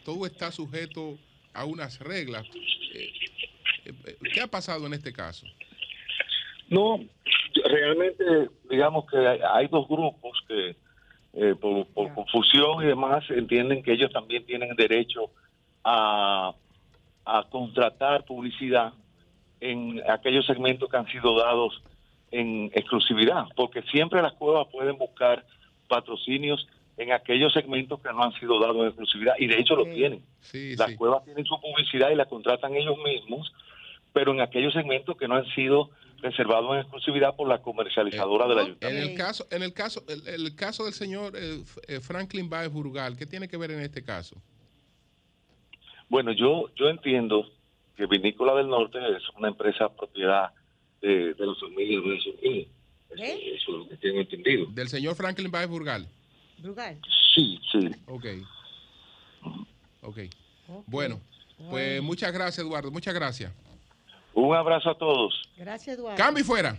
[0.06, 1.18] todo está sujeto
[1.54, 2.46] a unas reglas.
[2.94, 3.10] Eh,
[3.86, 5.46] eh, ¿Qué ha pasado en este caso?
[6.70, 7.00] No,
[7.66, 8.24] realmente
[8.70, 10.76] digamos que hay, hay dos grupos que
[11.34, 15.32] eh, por, por confusión y demás entienden que ellos también tienen derecho
[15.84, 16.54] a,
[17.26, 18.94] a contratar publicidad
[19.60, 21.82] en aquellos segmentos que han sido dados
[22.32, 25.46] en exclusividad, porque siempre las cuevas pueden buscar
[25.88, 26.68] patrocinios
[26.98, 30.22] en aquellos segmentos que no han sido dados en exclusividad y de hecho lo tienen.
[30.42, 30.96] Sí, Las sí.
[30.98, 33.52] cuevas tienen su publicidad y la contratan ellos mismos,
[34.14, 35.90] pero en aquellos segmentos que no han sido
[36.22, 39.10] reservados en exclusividad por la comercializadora del En ayuntamiento.
[39.12, 43.16] el caso, en el caso, el, el caso del señor eh, eh, Franklin Baez Burgal,
[43.18, 44.36] ¿qué tiene que ver en este caso?
[46.10, 47.46] Bueno, yo yo entiendo
[47.96, 50.52] que Vinícola del Norte es una empresa propiedad
[51.02, 52.68] de, de la familia Benson Hill.
[53.12, 54.66] Eso, eso es lo que tengo entendido.
[54.68, 56.08] Del señor Franklin Baez Burgal.
[56.60, 57.00] Brugal.
[57.34, 57.90] Sí, sí.
[58.08, 58.26] Ok.
[60.02, 60.20] Ok.
[60.86, 61.20] Bueno,
[61.70, 62.92] pues muchas gracias, Eduardo.
[62.92, 63.52] Muchas gracias.
[64.34, 65.50] Un abrazo a todos.
[65.58, 66.18] Gracias, Eduardo.
[66.18, 66.78] Cambio y fuera.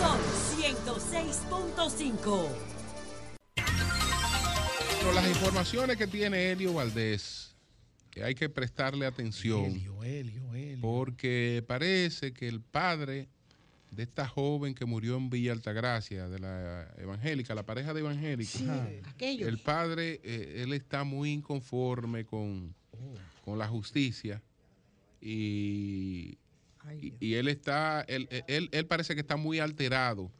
[0.00, 0.18] Son
[0.58, 2.48] 106.5.
[5.00, 7.39] Pero las informaciones que tiene Helio Valdés,
[8.24, 9.64] hay que prestarle atención.
[10.80, 13.28] Porque parece que el padre
[13.90, 18.50] de esta joven que murió en Villa Altagracia, de la evangélica, la pareja de evangélica,
[18.50, 18.64] Sí,
[19.42, 22.74] el padre, eh, él está muy inconforme con,
[23.44, 24.42] con la justicia
[25.20, 26.38] y,
[27.00, 30.30] y, y él está, él, él, él parece que está muy alterado,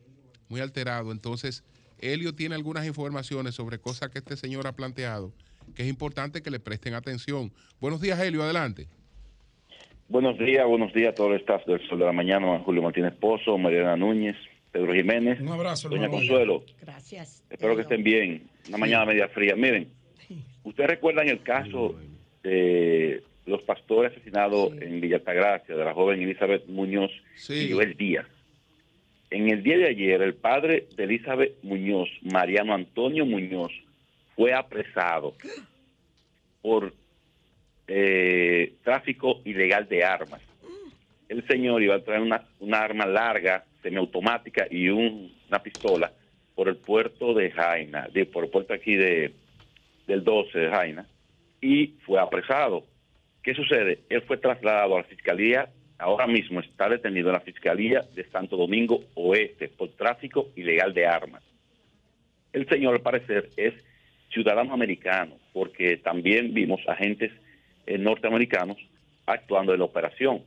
[0.48, 1.12] muy alterado.
[1.12, 1.64] Entonces,
[1.98, 5.32] Helio tiene algunas informaciones sobre cosas que este señor ha planteado,
[5.74, 7.52] que es importante que le presten atención.
[7.80, 8.88] Buenos días, Helio, adelante.
[10.08, 13.14] Buenos días, buenos días a todo el staff del Sol de la Mañana, Julio Martínez
[13.14, 14.36] Pozo, Mariana Núñez,
[14.72, 16.18] Pedro Jiménez, Un abrazo, Doña hermano.
[16.18, 16.64] Consuelo.
[16.80, 17.44] Gracias.
[17.48, 18.42] Espero que estén bien.
[18.68, 19.54] Una mañana media fría.
[19.54, 19.88] Miren,
[20.64, 21.94] ¿ustedes recuerdan el caso
[22.42, 27.10] de los pastores asesinados en Villa Altagracia, de la joven Elizabeth Muñoz
[27.48, 28.26] y Joel Díaz?
[29.30, 33.70] En el día de ayer, el padre de Elizabeth Muñoz, Mariano Antonio Muñoz,
[34.40, 35.34] fue apresado
[36.62, 36.94] por
[37.86, 40.40] eh, tráfico ilegal de armas.
[41.28, 46.10] El señor iba a traer una, una arma larga, semiautomática y un- una pistola
[46.54, 49.34] por el puerto de Jaina, de, por el puerto aquí de,
[50.06, 51.06] del 12 de Jaina,
[51.60, 52.86] y fue apresado.
[53.42, 53.98] ¿Qué sucede?
[54.08, 55.68] Él fue trasladado a la fiscalía,
[55.98, 61.06] ahora mismo está detenido en la fiscalía de Santo Domingo Oeste por tráfico ilegal de
[61.06, 61.42] armas.
[62.54, 63.74] El señor, al parecer, es
[64.30, 67.32] ciudadano americano, porque también vimos agentes
[67.86, 68.76] eh, norteamericanos
[69.26, 70.42] actuando en la operación.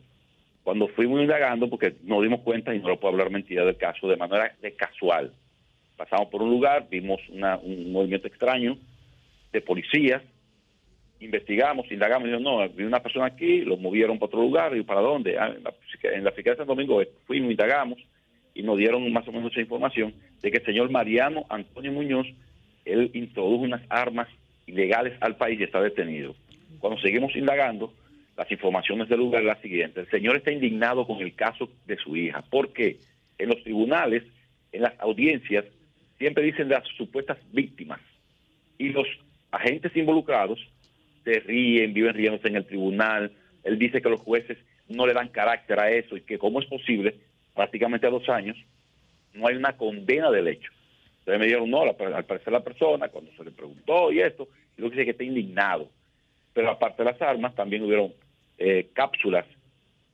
[0.64, 4.08] Cuando fuimos indagando, porque nos dimos cuenta, y no lo puedo hablar mentira del caso,
[4.08, 5.34] de manera de casual.
[5.98, 8.78] Pasamos por un lugar, vimos una- un movimiento extraño
[9.52, 10.22] de policías,
[11.20, 14.84] investigamos, indagamos, y dijo, no, vi una persona aquí, lo movieron para otro lugar, y
[14.84, 15.38] ¿para dónde?
[15.38, 15.74] Ah, en la,
[16.16, 17.16] en la de San Domingo Este.
[17.26, 18.00] fuimos, indagamos,
[18.54, 22.28] y nos dieron más o menos esa información de que el señor Mariano Antonio Muñoz,
[22.86, 24.28] él introdujo unas armas
[24.66, 26.36] ilegales al país y está detenido.
[26.80, 27.94] Cuando seguimos indagando,
[28.38, 30.02] las informaciones del lugar es la siguiente.
[30.02, 32.98] El señor está indignado con el caso de su hija, porque
[33.38, 34.24] en los tribunales,
[34.72, 35.66] en las audiencias,
[36.18, 38.00] siempre dicen de las supuestas víctimas
[38.78, 39.08] y los
[39.52, 40.60] agentes involucrados
[41.24, 43.32] se ríen, viven riéndose en el tribunal.
[43.64, 44.58] Él dice que los jueces
[44.90, 47.16] no le dan carácter a eso y que cómo es posible,
[47.54, 48.58] prácticamente a dos años,
[49.34, 50.72] no hay una condena del hecho.
[51.26, 54.50] Entonces me dijeron, no, la- al parecer la persona, cuando se le preguntó y esto,
[54.78, 55.90] y lo que dice que está indignado.
[56.54, 58.14] Pero aparte de las armas, también hubieron
[58.58, 59.46] eh, cápsulas,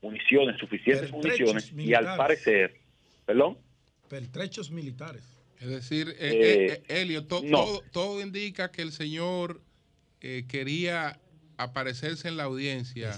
[0.02, 2.08] municiones, suficientes Pertrechos municiones, y militares.
[2.10, 2.76] al parecer,
[3.26, 3.58] perdón,
[4.08, 5.24] Pertrechos militares.
[5.60, 7.64] Es decir, eh, Eh, eh, eh, Elio, to- no.
[7.66, 9.62] todo, todo indica que el señor
[10.22, 11.20] eh, quería
[11.58, 13.12] aparecerse en la audiencia.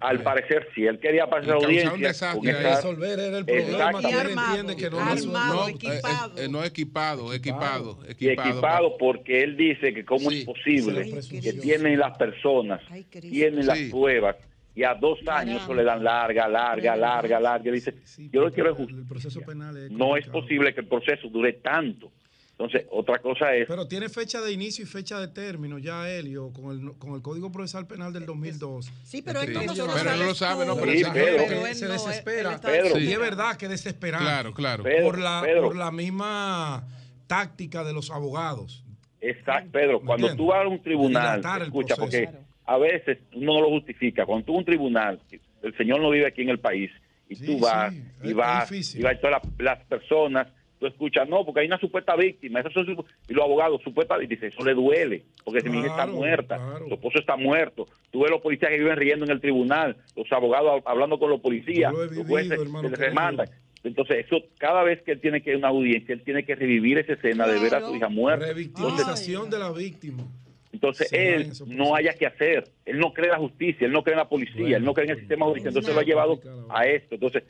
[0.00, 1.92] Al parecer sí, él quería pasar Y audiencia.
[1.94, 2.40] un desastre.
[2.50, 5.38] Y esa- resolver era el problema, él entiende que no No, resuelve.
[5.48, 6.00] no, eh,
[6.36, 8.50] eh, no equipado, equipado, y equipado.
[8.50, 11.08] equipado porque él dice que cómo es posible
[11.42, 12.80] que tienen las personas,
[13.20, 13.90] tienen las Sí.
[13.90, 14.36] pruebas
[14.74, 17.70] y a dos años eso le dan larga, larga, larga, larga.
[17.70, 17.94] Dice,
[18.32, 19.00] yo lo quiero es justicia.
[19.02, 22.10] El proceso penal es No es posible que el proceso dure tanto.
[22.56, 26.52] Entonces, otra cosa es, Pero tiene fecha de inicio y fecha de término ya, Elio,
[26.52, 28.92] con el, con el Código Procesal Penal del 2002.
[29.02, 31.42] Sí, pero esto no Pero él no lo sabe, no, pero Sí, esa Pedro, gente-
[31.48, 32.60] que Pero él se no, él- desespera.
[32.94, 33.02] él.
[33.02, 34.24] Y es verdad que desesperante.
[34.24, 34.84] Claro, claro.
[34.84, 35.62] Pedro, por, la, Pedro.
[35.64, 36.84] por la misma
[37.26, 38.84] táctica de los abogados.
[39.20, 42.30] Exacto, Pedro, cuando tú vas a un tribunal, escucha, proceso.
[42.30, 44.26] porque a veces uno no lo justifica.
[44.26, 45.20] Cuando tú vas a un tribunal,
[45.62, 46.90] el señor no vive aquí en el país,
[47.28, 47.92] y tú vas,
[48.22, 50.46] y vas, y vas, y todas las, las personas,
[50.78, 54.16] tú escuchas, no, porque hay una supuesta víctima, esos son su- y los abogados, supuesta
[54.18, 57.36] víctima, dice, eso le duele, porque si mi hija está Claro, muerta, su esposo está
[57.36, 61.30] muerto, tú ves los policías que viven riendo en el tribunal, los abogados hablando con
[61.30, 63.08] los policías, lo los jueces hermano que le querido.
[63.08, 63.48] demandan.
[63.84, 66.54] Entonces, eso, cada vez que él tiene que ir a una audiencia, él tiene que
[66.54, 68.48] revivir esa escena de ver a su hija muerta.
[68.48, 70.24] Entonces, Revictimización de la víctima.
[70.72, 74.02] entonces Se él no haya que hacer, él no cree en la justicia, él no
[74.02, 76.40] cree en la policía, él no cree en el sistema judicial, entonces lo ha llevado
[76.68, 77.14] a esto.
[77.14, 77.44] Entonces,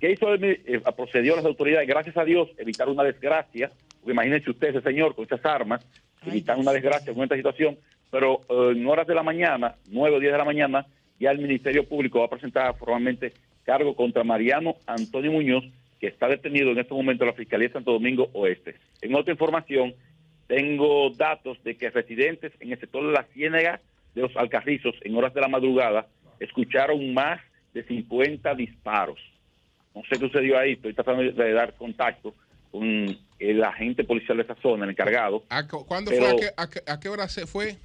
[0.00, 0.44] ¿qué hizo él?
[0.44, 3.70] Eh, procedió las autoridades, gracias a Dios, evitar una desgracia,
[4.00, 5.86] porque imagínense usted, ese señor, con esas armas,
[6.26, 7.78] evitar una desgracia con esta situación,
[8.10, 10.86] pero eh, en horas de la mañana, 9 o 10 de la mañana,
[11.18, 13.32] ya el Ministerio Público va a presentar formalmente
[13.64, 15.64] cargo contra Mariano Antonio Muñoz,
[16.00, 18.76] que está detenido en este momento en la Fiscalía de Santo Domingo Oeste.
[19.02, 19.94] En otra información,
[20.46, 23.80] tengo datos de que residentes en el sector de la Ciénaga
[24.14, 26.06] de los Alcarrizos, en horas de la madrugada,
[26.40, 27.40] escucharon más
[27.74, 29.18] de 50 disparos.
[29.98, 32.32] No sé qué sucedió ahí, estoy tratando de dar contacto
[32.70, 35.42] con el agente policial de esa zona, el encargado.
[35.48, 36.28] ¿A cu- ¿Cuándo fue?
[36.28, 37.76] ¿A qué, a qué- a qué hora se fue?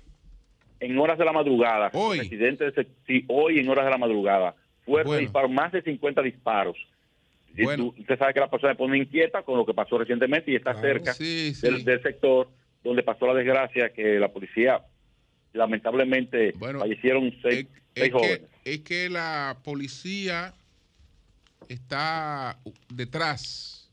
[0.79, 1.89] En horas de la madrugada.
[1.93, 2.19] Hoy.
[2.19, 4.53] Residentes de sí, hoy en horas de la madrugada.
[4.85, 5.21] Fueron Bueno.
[5.21, 6.75] disparos, más de 50 disparos.
[7.55, 7.93] Bueno.
[7.97, 10.73] usted sabe que la persona se pone inquieta con lo que pasó recientemente y está
[10.81, 11.61] cerca Sí, sí.
[11.67, 12.49] Del, del sector
[12.83, 14.81] donde pasó la desgracia que la policía
[15.53, 18.41] lamentablemente fallecieron seis, seis Es jóvenes.
[18.63, 20.53] que, es que la policía
[21.69, 22.59] está
[22.89, 23.89] detrás,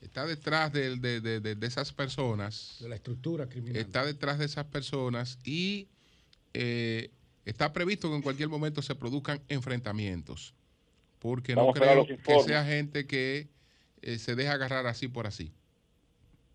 [0.00, 2.76] está detrás de, de- de- de- de esas personas.
[2.80, 3.76] De la estructura criminal.
[3.76, 5.88] Está detrás de esas personas y
[6.54, 7.10] eh,
[7.44, 10.54] está previsto que en cualquier momento se produzcan enfrentamientos.
[11.18, 13.48] Porque Vamos no creo que sea gente que
[14.02, 15.52] eh, se deja agarrar así por así.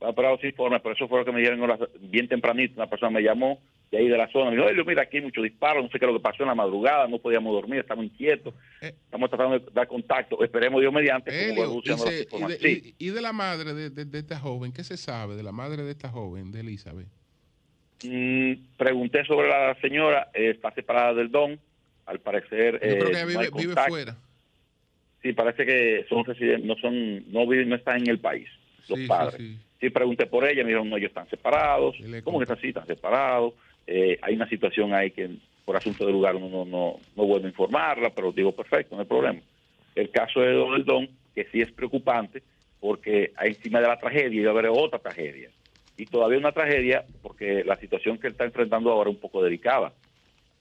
[0.01, 2.74] Esperando los informes, pero eso fue lo que me dieron horas- bien tempranito.
[2.76, 3.59] Una persona me llamó
[3.92, 4.50] de ahí de la zona.
[4.52, 6.44] Me dijo, "Elio, mira, aquí hay muchos disparos, no sé qué es lo que pasó
[6.44, 8.54] en la madrugada, no podíamos dormir, estamos inquietos.
[8.82, 10.44] Estamos tratando de dar contacto.
[10.44, 11.32] Esperemos Dios mediante.
[11.32, 11.52] Eh.
[11.52, 12.60] Elio, y, se- y de, informaciones.
[12.62, 12.96] Sí.
[13.00, 15.52] y- y de la madre de, de- de esta joven, ¿qué se sabe de la
[15.52, 17.08] madre de esta joven, de Elizabeth?
[18.04, 21.60] Mm, pregunté sobre la señora, eh, está separada del don.
[22.06, 24.16] Al parecer, Yo creo eh, que ella no vive, vive fuera.
[25.24, 28.48] Sí, parece que son residentes, no son, no viven, no están en el país,
[28.88, 29.38] los Sí, padres.
[29.42, 29.58] sí.
[29.82, 31.96] Sí, pregunté por ella, me dijeron, no, ellos están separados.
[32.24, 32.68] ¿Cómo que están así?
[32.68, 33.54] Están separados.
[33.88, 35.30] Eh, hay una situación ahí que
[35.64, 39.02] por asunto de lugar uno no, no, no vuelve a informarla, pero digo, perfecto, no
[39.02, 39.40] hay problema.
[39.96, 42.44] El caso de Don El Don, que sí es preocupante,
[42.80, 45.50] porque encima de la tragedia iba a haber otra tragedia.
[45.98, 49.42] Y todavía una tragedia, porque la situación que él está enfrentando ahora es un poco
[49.42, 49.94] delicada.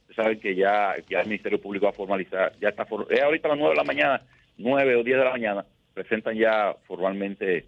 [0.08, 3.50] Ustedes saben que ya, el Ministerio Público va a formalizar, ya está, for- ahorita a
[3.50, 4.22] las 9 de la mañana,
[4.58, 7.64] 9 o 10 de la mañana, presentan ya formalmente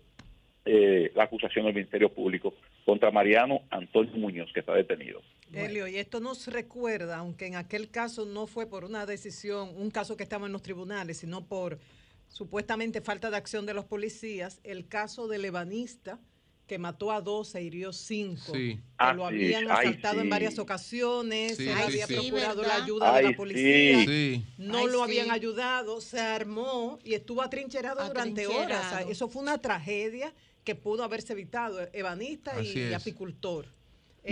[0.65, 2.55] eh, la acusación del Ministerio Público
[2.87, 5.21] contra Mariano Antonio Muñoz, que está detenido.
[5.53, 9.91] Elio, y esto nos recuerda, aunque en aquel caso no fue por una decisión, un
[9.91, 11.79] caso que estaba en los tribunales, sino por
[12.29, 16.21] supuestamente falta de acción de los policías, el caso del ebanista
[16.69, 18.53] que mató a dos e hirió cinco.
[18.53, 18.77] Sí.
[18.77, 19.35] Que Ah, lo sí.
[19.35, 22.15] habían Ay, asaltado en varias ocasiones, Sí, había sí.
[22.15, 22.79] procurado ¿verdad?
[22.79, 24.45] la ayuda de la policía, Sí.
[24.59, 25.03] no Ay, lo sí.
[25.05, 28.63] habían ayudado, se armó y estuvo atrincherado durante horas.
[28.63, 29.11] O sea, Atrincherado.
[29.13, 30.33] eso fue una tragedia
[30.67, 32.95] que pudo haberse evitado, ebanista y, Así y es.
[32.95, 33.67] apicultor.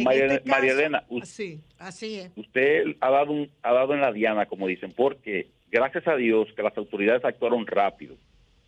[0.02, 1.60] María, este caso- María Elena, u- Sí.
[1.78, 2.32] Así es.
[2.34, 6.48] usted ha dado, un- ha dado en la diana, como dicen, porque gracias a Dios
[6.56, 8.16] que las autoridades actuaron rápido.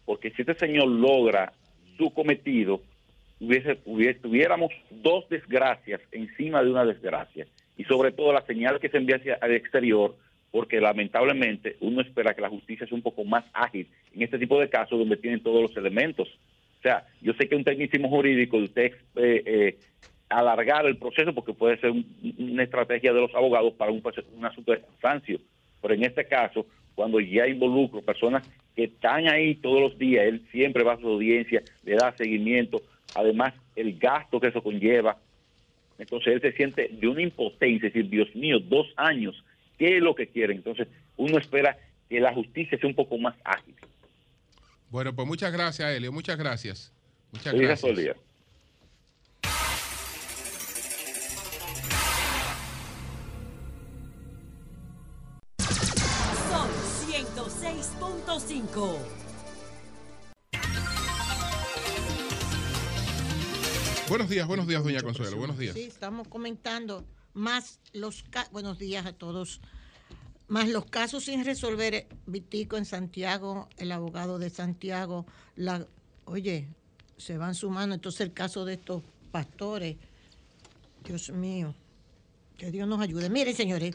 [0.04, 1.52] Porque si este señor logra
[1.98, 2.80] su cometido,
[3.40, 7.46] hubiese, hubiese- tuviéramos dos desgracias encima de una desgracia.
[7.76, 10.16] Y sobre todo la señal que se envía hacia el exterior,
[10.52, 14.60] porque lamentablemente uno espera que la justicia sea un poco más ágil en este tipo
[14.60, 16.28] de casos donde tienen todos los elementos.
[16.78, 19.78] O sea, yo sé que un tecnicismo jurídico de usted eh, eh,
[20.28, 22.06] alargar el proceso porque puede ser un-
[22.38, 25.40] una estrategia de los abogados para un, proceso- un asunto de cansancio.
[25.80, 30.42] Pero en este caso, cuando ya involucro personas que están ahí todos los días, él
[30.52, 32.82] siempre va a su audiencia, le da seguimiento,
[33.14, 35.16] además el gasto que eso conlleva.
[35.98, 39.42] Entonces él se siente de una impotencia, es decir, Dios mío, dos años,
[39.78, 40.52] ¿qué es lo que quiere?
[40.54, 43.74] Entonces uno espera que la justicia sea un poco más ágil.
[44.90, 46.12] Bueno, pues muchas gracias, Elio.
[46.12, 46.92] Muchas gracias.
[47.32, 47.96] Muchas Feliz gracias.
[47.96, 48.16] día.
[56.50, 56.70] Sol
[57.08, 58.98] 106.5.
[64.08, 65.36] Buenos días, buenos días, doña Consuelo.
[65.36, 65.74] Buenos días.
[65.74, 69.60] Sí, estamos comentando más los buenos días a todos.
[70.48, 75.26] Más los casos sin resolver, eh, Vitico en Santiago, el abogado de Santiago,
[75.56, 75.86] la
[76.26, 76.68] oye,
[77.16, 79.96] se van sumando entonces el caso de estos pastores.
[81.04, 81.74] Dios mío.
[82.58, 83.28] Que Dios nos ayude.
[83.28, 83.94] Miren, señores,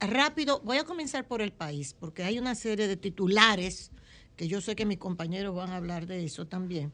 [0.00, 3.90] rápido, voy a comenzar por el país, porque hay una serie de titulares
[4.36, 6.92] que yo sé que mis compañeros van a hablar de eso también,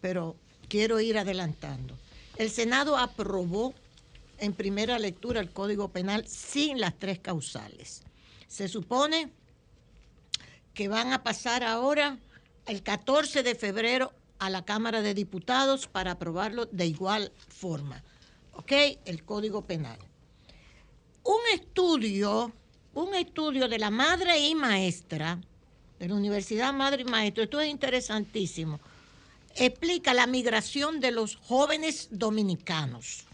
[0.00, 0.36] pero
[0.68, 1.98] quiero ir adelantando.
[2.38, 3.74] El Senado aprobó
[4.38, 8.02] en primera lectura el Código Penal sin las tres causales.
[8.48, 9.30] Se supone
[10.74, 12.18] que van a pasar ahora
[12.66, 18.02] el 14 de febrero a la Cámara de Diputados para aprobarlo de igual forma.
[18.52, 18.72] ¿Ok?
[19.04, 19.98] El Código Penal.
[21.22, 22.52] Un estudio,
[22.94, 25.40] un estudio de la madre y maestra,
[25.98, 28.80] de la Universidad Madre y Maestro, esto es interesantísimo,
[29.54, 33.24] explica la migración de los jóvenes dominicanos.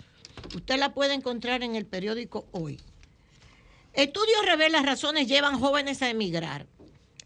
[0.54, 2.80] Usted la puede encontrar en el periódico Hoy.
[3.92, 6.66] Estudio revela razones llevan jóvenes a emigrar.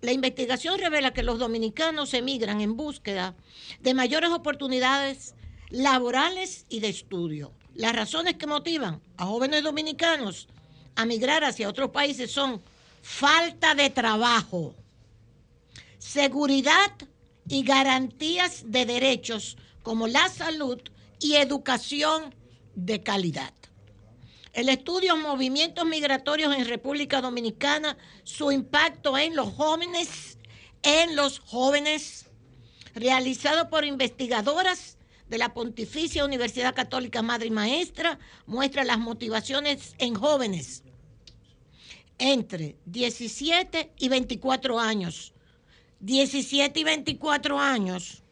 [0.00, 3.34] La investigación revela que los dominicanos emigran en búsqueda
[3.80, 5.34] de mayores oportunidades
[5.70, 7.52] laborales y de estudio.
[7.74, 10.48] Las razones que motivan a jóvenes dominicanos
[10.94, 12.62] a migrar hacia otros países son
[13.02, 14.74] falta de trabajo,
[15.98, 16.92] seguridad
[17.48, 20.80] y garantías de derechos como la salud
[21.20, 22.34] y educación
[22.76, 23.52] de calidad.
[24.52, 30.38] El estudio Movimientos Migratorios en República Dominicana, su impacto en los jóvenes,
[30.82, 32.26] en los jóvenes,
[32.94, 34.98] realizado por investigadoras
[35.28, 40.84] de la Pontificia Universidad Católica Madre y Maestra, muestra las motivaciones en jóvenes
[42.18, 45.34] entre 17 y 24 años.
[46.00, 48.22] 17 y 24 años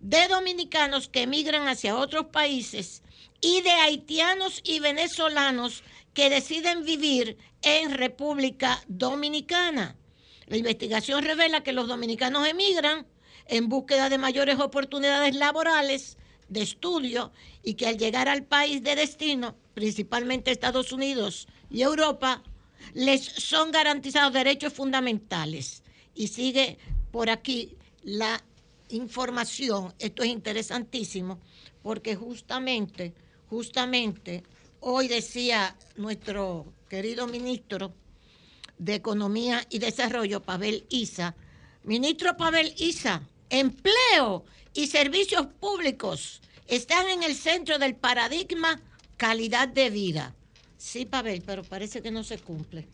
[0.00, 3.02] de dominicanos que emigran hacia otros países
[3.40, 5.82] y de haitianos y venezolanos
[6.14, 9.96] que deciden vivir en República Dominicana.
[10.46, 13.06] La investigación revela que los dominicanos emigran
[13.46, 16.16] en búsqueda de mayores oportunidades laborales,
[16.48, 22.42] de estudio, y que al llegar al país de destino, principalmente Estados Unidos y Europa,
[22.94, 25.82] les son garantizados derechos fundamentales.
[26.14, 26.78] Y sigue
[27.12, 28.42] por aquí la
[28.88, 31.40] información, esto es interesantísimo,
[31.82, 33.14] porque justamente,
[33.50, 34.44] justamente,
[34.78, 37.92] hoy decía nuestro querido ministro
[38.78, 41.34] de Economía y Desarrollo, Pavel Isa,
[41.82, 48.80] ministro Pavel Isa, empleo y servicios públicos están en el centro del paradigma
[49.16, 50.34] calidad de vida.
[50.78, 52.86] Sí, Pavel, pero parece que no se cumple.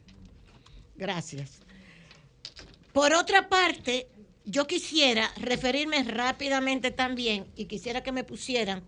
[0.97, 1.61] Gracias.
[2.95, 4.09] Por otra parte,
[4.47, 8.83] yo quisiera referirme rápidamente también y quisiera que me pusieran,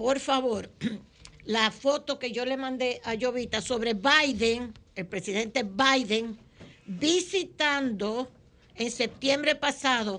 [0.00, 0.70] por favor,
[1.44, 6.38] la foto que yo le mandé a Jovita sobre Biden, el presidente Biden,
[6.86, 8.30] visitando
[8.76, 10.16] en septiembre pasado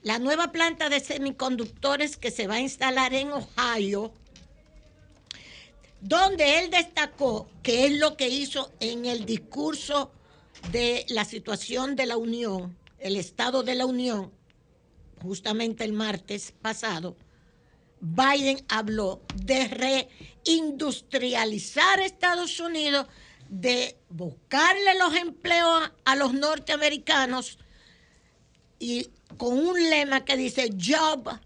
[0.00, 4.14] la nueva planta de semiconductores que se va a instalar en Ohio,
[6.00, 10.12] donde él destacó que es lo que hizo en el discurso
[10.72, 14.32] de la situación de la Unión, el Estado de la Unión,
[15.20, 17.16] justamente el martes pasado,
[18.00, 19.68] Biden habló de
[20.44, 23.06] reindustrializar Estados Unidos,
[23.48, 27.58] de buscarle los empleos a, los norteamericanos
[28.78, 31.38] y con un lema que dice Job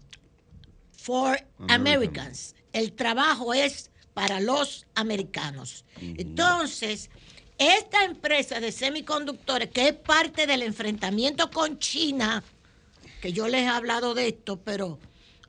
[0.91, 5.85] for Americans, el trabajo es para los americanos.
[6.01, 7.09] Entonces,
[7.57, 12.43] esta empresa de semiconductores, que es parte del enfrentamiento con China,
[13.21, 14.99] que yo les he hablado de esto, pero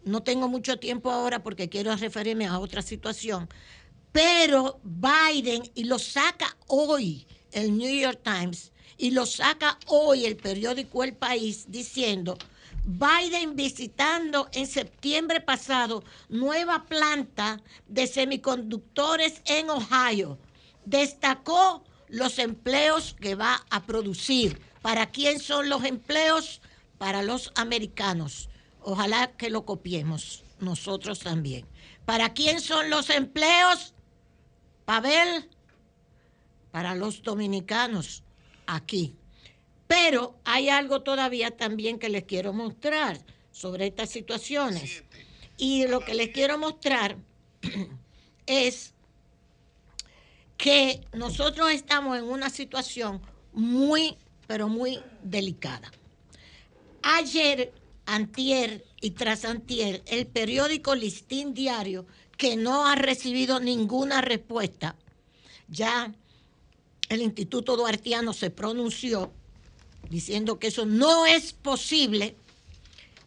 [0.04, 3.48] no tengo mucho tiempo ahora porque quiero referirme a otra situación,
[4.12, 10.36] pero Biden, y lo saca hoy el New York Times, y lo saca hoy el
[10.36, 12.36] periódico El País, diciendo,
[12.84, 20.38] Biden visitando en septiembre pasado nueva planta de semiconductores en Ohio,
[20.84, 24.60] destacó los empleos que va a producir.
[24.82, 26.60] ¿Para quién son los empleos?
[26.98, 28.49] Para los americanos.
[28.82, 31.66] Ojalá que lo copiemos nosotros también.
[32.04, 33.94] ¿Para quién son los empleos?
[34.84, 35.48] Pavel,
[36.70, 38.22] para los dominicanos
[38.66, 39.16] aquí.
[39.86, 43.18] Pero hay algo todavía también que les quiero mostrar
[43.50, 45.04] sobre estas situaciones.
[45.56, 47.16] Y lo que les quiero mostrar
[48.46, 48.94] es
[50.56, 53.20] que nosotros estamos en una situación
[53.52, 54.16] muy,
[54.46, 55.90] pero muy delicada.
[57.02, 57.72] Ayer,
[58.14, 62.06] antier y tras antier, el periódico Listín Diario,
[62.36, 64.96] que no ha recibido ninguna respuesta,
[65.68, 66.12] ya
[67.08, 69.32] el Instituto Duartiano se pronunció
[70.08, 72.34] diciendo que eso no es posible.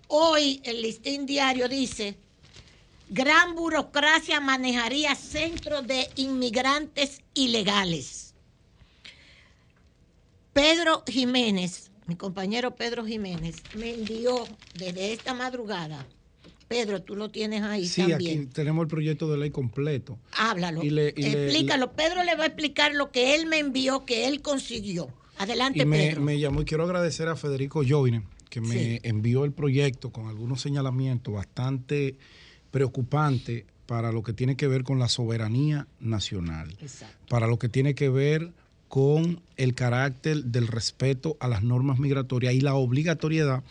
[0.07, 2.18] Hoy el Listín Diario dice,
[3.10, 8.34] gran burocracia manejaría centros de inmigrantes ilegales.
[10.51, 14.45] Pedro Jiménez, mi compañero Pedro Jiménez, me envió
[14.77, 16.05] desde esta madrugada.
[16.67, 18.39] Pedro, tú lo tienes ahí Sí, también.
[18.41, 20.17] aquí tenemos el proyecto de ley completo.
[20.38, 20.81] Háblalo.
[20.84, 21.91] Y le- y le- Explícalo.
[21.93, 25.07] Pedro le va a explicar lo que él me envió, que él consiguió.
[25.38, 26.21] Adelante, Y me, Pedro.
[26.21, 28.99] me llamó y quiero agradecer a Federico Jovine, que me Sí.
[29.03, 32.17] envió el proyecto con algunos señalamientos bastante
[32.71, 36.75] preocupantes para lo que tiene que ver con la soberanía nacional,
[37.30, 38.51] para lo que tiene que ver
[38.94, 43.64] con el carácter del respeto a las normas migratorias y la obligatoriedad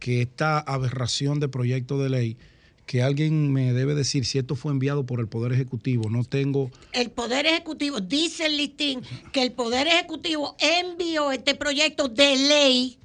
[0.00, 2.36] que esta aberración de proyecto de ley,
[2.84, 6.70] que alguien me debe decir si esto fue enviado por el Poder Ejecutivo, no tengo
[6.92, 9.00] El Poder Ejecutivo, dice el listín,
[9.32, 12.98] que el Poder Ejecutivo envió este proyecto de ley,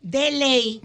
[0.00, 0.80] de ley,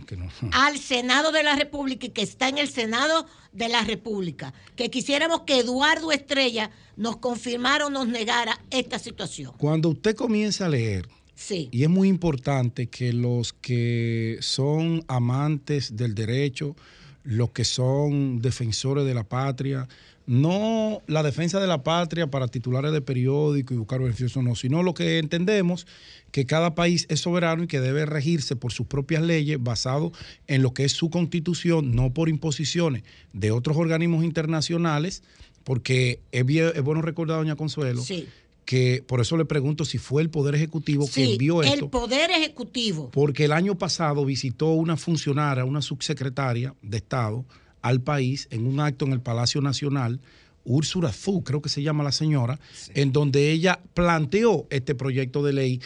[0.51, 4.53] al Senado de la República y que está en el Senado de la República.
[4.75, 9.53] Que quisiéramos que Eduardo Estrella nos confirmara o nos negara esta situación.
[9.57, 11.69] Cuando usted comienza a leer, Sí.
[11.71, 16.75] y es muy importante que los que son amantes del derecho,
[17.23, 19.87] los que son defensores de la patria,
[20.25, 24.81] no la defensa de la patria para titulares de periódico y buscar beneficios, no, sino
[24.83, 25.85] lo que entendemos
[26.31, 30.11] que cada país es soberano y que debe regirse por sus propias leyes basado
[30.47, 35.23] en lo que es su constitución, no por imposiciones de otros organismos internacionales,
[35.63, 38.27] porque es, bien- es bueno recordar, doña Consuelo, Sí.
[38.65, 41.85] que por eso le pregunto si fue el Poder Ejecutivo que Sí, envió esto.
[41.85, 43.11] el Poder Ejecutivo.
[43.11, 47.45] Porque el año pasado visitó una funcionaria, una subsecretaria de Estado
[47.83, 50.19] al país en un acto en el Palacio Nacional,
[50.65, 52.59] Úrsula Zú, creo que se llama la señora,
[52.95, 55.81] en donde ella planteó este proyecto de ley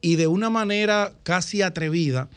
[0.00, 2.28] y de una manera casi atrevida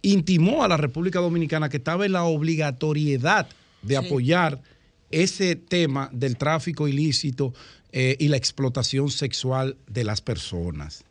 [0.00, 3.48] intimó a la República Dominicana que estaba en la obligatoriedad
[3.82, 4.06] de Sí.
[4.06, 4.62] apoyar
[5.10, 7.52] ese tema del tráfico ilícito
[7.92, 11.04] eh, y la explotación sexual de las personas.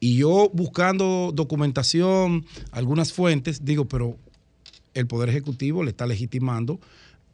[0.00, 4.18] Y yo buscando documentación, algunas fuentes, digo, pero
[4.94, 6.80] el Poder Ejecutivo le está legitimando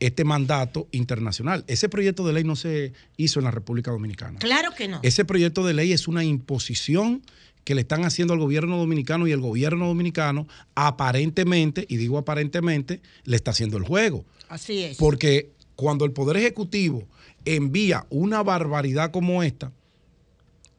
[0.00, 1.64] este mandato internacional.
[1.66, 4.38] Ese proyecto de ley no se hizo en la República Dominicana.
[4.38, 5.00] Claro que no.
[5.02, 7.22] Ese proyecto de ley es una imposición
[7.64, 13.02] que le están haciendo al gobierno dominicano y el gobierno dominicano aparentemente, y digo aparentemente,
[13.24, 14.24] le está haciendo el juego.
[14.48, 14.96] Así es.
[14.96, 17.06] Porque cuando el Poder Ejecutivo
[17.44, 19.70] envía una barbaridad como esta,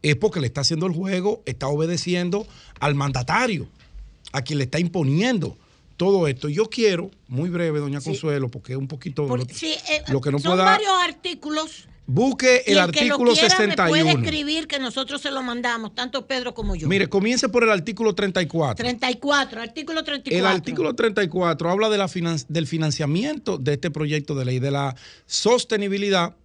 [0.02, 2.48] es porque le está haciendo el juego, está obedeciendo
[2.80, 3.68] al mandatario,
[4.32, 5.58] a quien le está imponiendo
[6.02, 6.50] todo esto.
[6.50, 10.20] Yo quiero, muy breve, doña Consuelo, porque es un poquito Por- lo, sí, eh, lo
[10.20, 10.64] que no son pueda...
[10.64, 11.88] varios artículos.
[12.08, 14.10] Busque y el que lo artículo quiera Me puede 61.
[14.26, 16.88] escribir que nosotros se lo mandamos, tanto Pedro como yo.
[16.88, 18.84] Mire, comience por el artículo 34.
[18.84, 20.40] 34, artículo 34.
[20.40, 24.72] El artículo 34 habla de la finan- del financiamiento de este proyecto de ley, de
[24.72, 24.96] la
[25.28, 26.36] sostenibilidad,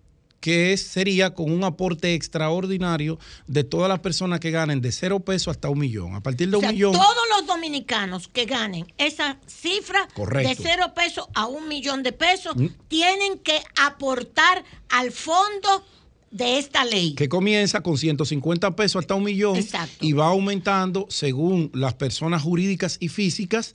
[0.47, 3.19] que sería con un aporte extraordinario
[3.49, 6.15] de todas las personas que ganen de cero pesos hasta un millón.
[6.15, 6.93] A partir de O un millón.
[6.93, 10.49] todos los dominicanos que ganen esa cifra Correcto.
[10.49, 12.67] de cero pesos a un millón de pesos Mm.
[12.87, 15.85] tienen que aportar al fondo
[16.31, 17.15] de esta ley.
[17.17, 19.59] que comienza con 150 pesos hasta un millón
[20.01, 23.75] y va aumentando según las personas jurídicas y físicas,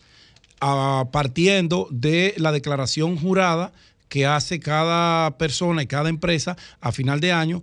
[0.62, 3.74] ah, partiendo de la declaración jurada
[4.12, 7.62] que hace cada persona y cada empresa a final de año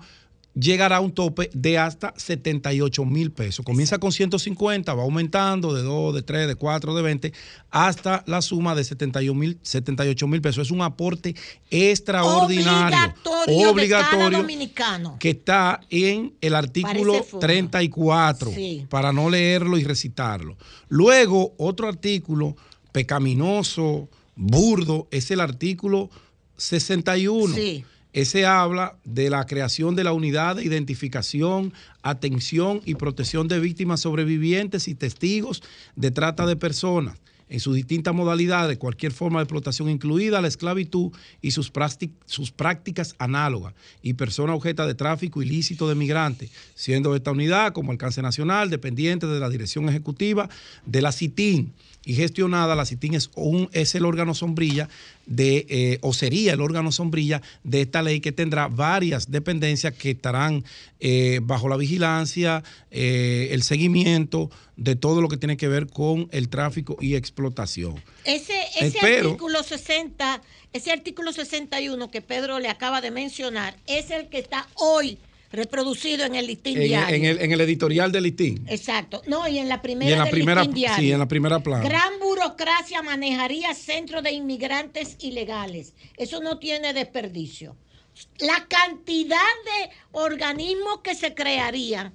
[0.54, 3.62] llegará a un tope de hasta 78 mil pesos.
[3.66, 7.32] Comienza con 150, va aumentando de 2, de 3, de 4, de 20,
[7.70, 10.66] hasta la suma de 78 mil 78 mil pesos.
[10.68, 11.34] Es un aporte
[11.70, 15.16] extraordinario, Obligatorio, obligatorio, dominicano.
[15.20, 17.40] que está en el artículo Parece fuma.
[17.40, 18.86] 34, Sí.
[18.88, 20.56] para no leerlo y recitarlo.
[20.88, 22.56] Luego, otro artículo
[22.90, 26.08] pecaminoso, burdo, es el artículo
[26.58, 27.54] 61.
[27.54, 27.84] Sí.
[28.12, 31.72] Ese habla de la creación de la unidad de identificación,
[32.02, 35.62] atención y protección de víctimas sobrevivientes y testigos
[35.94, 37.16] de trata de personas
[37.50, 42.50] en sus distintas modalidades, cualquier forma de explotación incluida la esclavitud y sus, prácti- sus
[42.50, 48.20] prácticas análogas, y persona objeto de tráfico ilícito de migrantes, siendo esta unidad como alcance
[48.20, 50.50] nacional dependiente de la dirección ejecutiva
[50.84, 51.72] de la CITIN
[52.04, 54.88] y gestionada, la CITIN es, un, es el órgano sombrilla
[55.26, 60.12] de, eh, o sería el órgano sombrilla de esta ley que tendrá varias dependencias que
[60.12, 60.64] estarán
[61.00, 66.28] eh, bajo la vigilancia, eh, el seguimiento de todo lo que tiene que ver con
[66.32, 68.02] el tráfico y explotación.
[68.24, 70.40] Ese, ese artículo 60,
[70.72, 75.18] ese artículo 61 que Pedro le acaba de mencionar, es el que está hoy
[75.50, 77.16] reproducido en el listín En, diario.
[77.16, 78.64] en el, en el editorial del listín.
[78.68, 79.22] Exacto.
[79.26, 80.98] No, y en la primera Y en la del primera, listín diario.
[80.98, 81.84] sí, en la primera plana.
[81.88, 85.94] Gran burocracia manejaría centros de inmigrantes ilegales.
[86.16, 87.76] Eso no tiene desperdicio.
[88.40, 92.12] La cantidad de organismos que se crearían,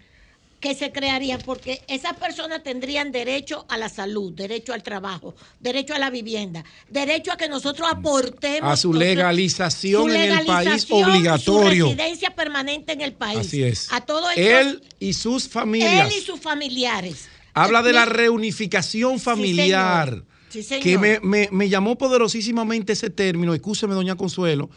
[0.64, 5.94] que se crearían, porque esas personas tendrían derecho a la salud, derecho al trabajo, derecho
[5.94, 10.48] a la vivienda, derecho a que nosotros aportemos A su legalización su en el país
[10.64, 11.86] legalización, obligatorio.
[11.86, 13.40] Su residencia permanente en el país.
[13.40, 13.92] Así es.
[13.92, 16.10] A todo esto, Él y sus familias.
[16.10, 17.28] él y sus familiares.
[17.54, 20.24] Habla de la reunificación familiar.
[20.48, 20.84] Sí, señor.
[20.84, 24.70] que me, me- me llamó poderosísimamente ese término, escúcheme, doña Consuelo,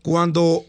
[0.00, 0.64] cuando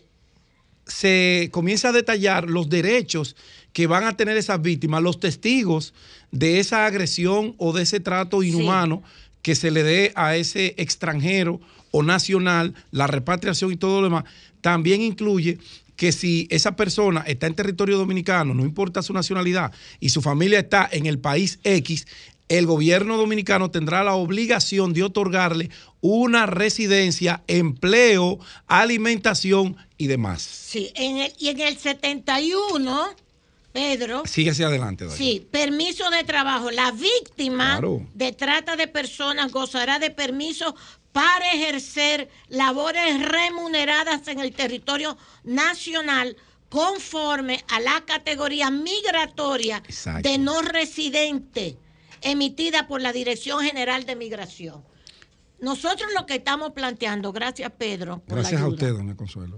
[0.86, 3.36] se comienza a detallar los derechos
[3.76, 5.94] que van a tener esas víctimas, los testigos
[6.32, 9.04] de esa agresión o de ese trato inhumano
[9.42, 11.60] que se le dé a ese extranjero
[11.92, 14.24] o nacional, la repatriación y todo lo demás,
[14.62, 15.58] también incluye
[15.98, 20.60] que si esa persona está en territorio dominicano, no importa su nacionalidad, y su familia
[20.60, 22.08] está en el país X,
[22.48, 25.70] el gobierno dominicano tendrá la obligación de otorgarle
[26.00, 30.42] una residencia, empleo, alimentación y demás.
[30.44, 33.25] Sí, en el, y en el 71,
[33.76, 36.72] Pedro, Sigue hacia adelante, sí, permiso de trabajo.
[36.72, 38.08] La víctima Claro.
[38.14, 40.74] de trata de personas gozará de permiso
[41.12, 46.38] para ejercer labores remuneradas en el territorio nacional
[46.70, 50.28] conforme a la categoría migratoria Exacto.
[50.30, 51.78] de no residente
[52.22, 54.84] emitida por la Dirección General de Migración.
[55.60, 58.20] Nosotros lo que estamos planteando, gracias Pedro.
[58.20, 59.58] por la Gracias a usted, doña Consuelo.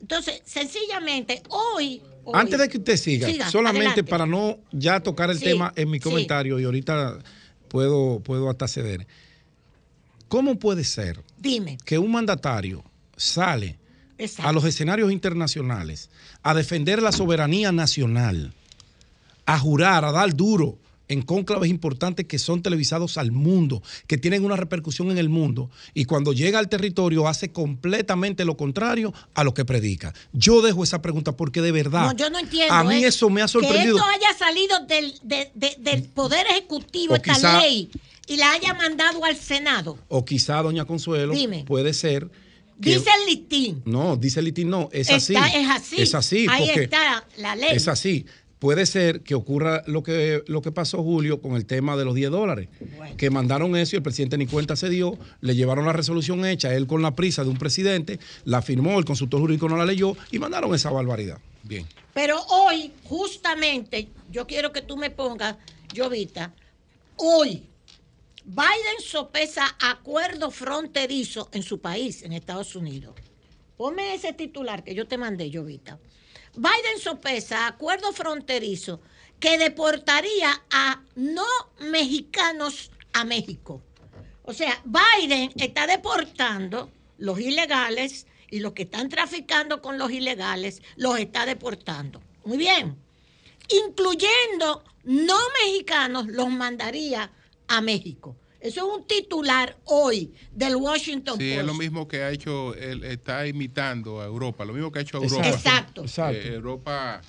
[0.00, 2.02] Entonces, sencillamente, hoy.
[2.24, 4.04] Hoy- Antes de que usted siga, Siga, solamente adelante.
[4.04, 6.02] para no ya tocar el Sí, tema en mi sí.
[6.04, 7.18] comentario y ahorita
[7.68, 9.06] puedo, puedo hasta ceder.
[10.28, 11.78] ¿Cómo puede ser Dime.
[11.84, 12.82] que un mandatario
[13.16, 13.78] sale
[14.18, 14.48] Exacto.
[14.48, 16.10] a los escenarios internacionales
[16.42, 18.52] a defender la soberanía nacional,
[19.46, 20.78] a jurar, a dar duro
[21.08, 25.70] en cónclaves importantes que son televisados al mundo, que tienen una repercusión en el mundo,
[25.92, 30.14] y cuando llega al territorio hace completamente lo contrario a lo que predica.
[30.32, 32.72] Yo dejo esa pregunta porque de verdad, No, yo no entiendo.
[32.74, 33.08] a mí ¿eh?
[33.08, 33.96] eso me ha sorprendido.
[33.96, 37.90] Que esto haya salido del, de- de- del Poder Ejecutivo, O esta quizá- ley,
[38.26, 39.98] y la haya mandado al Senado.
[40.08, 41.64] O quizá, doña Consuelo, Dime.
[41.66, 42.30] puede ser
[42.80, 42.90] que...
[42.98, 43.82] Dice el listín.
[43.84, 45.34] No, dice el litín, no, es así.
[45.34, 45.96] Es así.
[46.00, 46.46] Es así.
[46.48, 47.68] Ahí está la ley.
[47.72, 48.24] Es así.
[48.64, 52.14] Puede ser que ocurra lo que, lo que pasó, Julio, con el tema de los
[52.14, 52.70] 10 dólares.
[53.18, 56.72] Que mandaron eso y el presidente ni cuenta se dio, le llevaron la resolución hecha,
[56.72, 60.16] él con la prisa de un presidente, la firmó, el consultor jurídico no la leyó
[60.30, 61.40] y mandaron esa barbaridad.
[61.62, 61.86] Bien.
[62.14, 65.56] Pero hoy, justamente, yo quiero que tú me pongas,
[65.94, 66.54] Jovita,
[67.16, 67.64] hoy,
[68.46, 73.14] Biden sopesa acuerdo fronterizo en su país, en Estados Unidos.
[73.76, 75.98] Ponme ese titular que yo te mandé, Jovita.
[76.56, 79.00] Biden sopesa acuerdo fronterizo
[79.40, 81.46] que deportaría a no
[81.80, 83.82] mexicanos a México.
[84.42, 90.82] O sea, Biden está deportando los ilegales y los que están traficando con los ilegales
[90.96, 92.22] los está deportando.
[92.44, 92.96] Muy bien.
[93.68, 97.32] Incluyendo no mexicanos los mandaría
[97.66, 98.36] a México.
[98.64, 101.60] Eso es un titular hoy del Washington Sí, Post.
[101.60, 105.02] es lo mismo que ha hecho, él está imitando a Europa, lo mismo que ha
[105.02, 105.50] hecho Europa.
[105.50, 106.00] Exacto.
[106.02, 106.38] Exacto.
[106.48, 107.20] Eh, Europa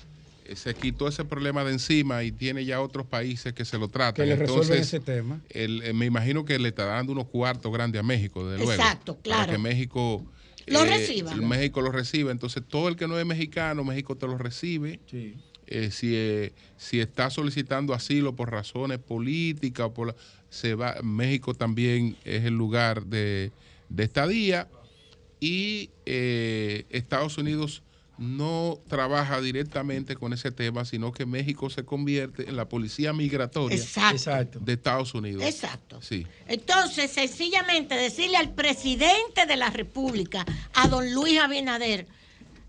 [0.45, 3.89] eh, se quitó ese problema de encima y tiene ya otros países que se lo
[3.89, 4.13] tratan.
[4.13, 5.41] Que le resuelven Entonces, ese tema.
[5.49, 8.71] el- eh, me imagino que le está dando unos cuartos grandes a México, de luego.
[8.71, 9.41] Exacto, claro.
[9.41, 10.25] Para que México
[10.67, 11.35] Lo eh, reciba.
[11.35, 12.31] México lo recibe.
[12.31, 15.01] Entonces, todo el que no es mexicano, México te lo recibe.
[15.67, 20.15] Eh, si, eh, si está solicitando asilo por razones políticas, o por la-
[20.55, 23.51] se va, México también es el lugar de,
[23.89, 24.69] de estadía
[25.39, 27.83] y eh, Estados Unidos
[28.17, 33.77] no trabaja directamente con ese tema, sino que México se convierte en la policía migratoria
[33.77, 34.59] Exacto.
[34.61, 35.43] de Estados Unidos.
[35.43, 36.01] Exacto.
[36.01, 36.25] Sí.
[36.47, 42.07] Entonces, sencillamente decirle al presidente de la República, a don Luis Abinader,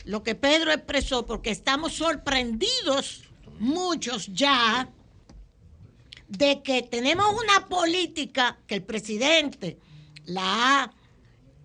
[0.04, 3.22] lo que Pedro expresó, porque estamos sorprendidos,
[3.60, 4.88] muchos ya,
[6.28, 9.78] de que tenemos una política que el presidente
[10.24, 10.92] la ha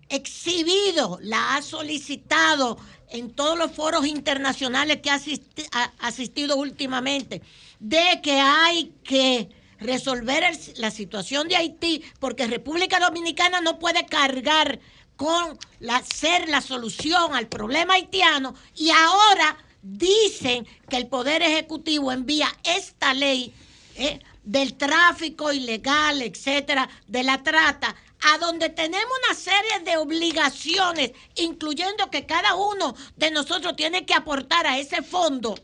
[0.08, 2.78] exhibido, la ha solicitado
[3.10, 7.42] en todos los foros internacionales que ha asisti- ha asistido últimamente,
[7.80, 9.48] de que hay que
[9.80, 10.44] resolver
[10.76, 14.78] la situación de Haití, porque República Dominicana no puede cargar
[15.16, 22.12] con la, ser la solución al problema haitiano y ahora dicen que el Poder Ejecutivo
[22.12, 23.52] envía esta ley
[23.96, 31.12] eh, del tráfico ilegal, etcétera, de la trata, a donde tenemos una serie de obligaciones,
[31.36, 35.54] incluyendo que cada uno de nosotros tiene que aportar a ese fondo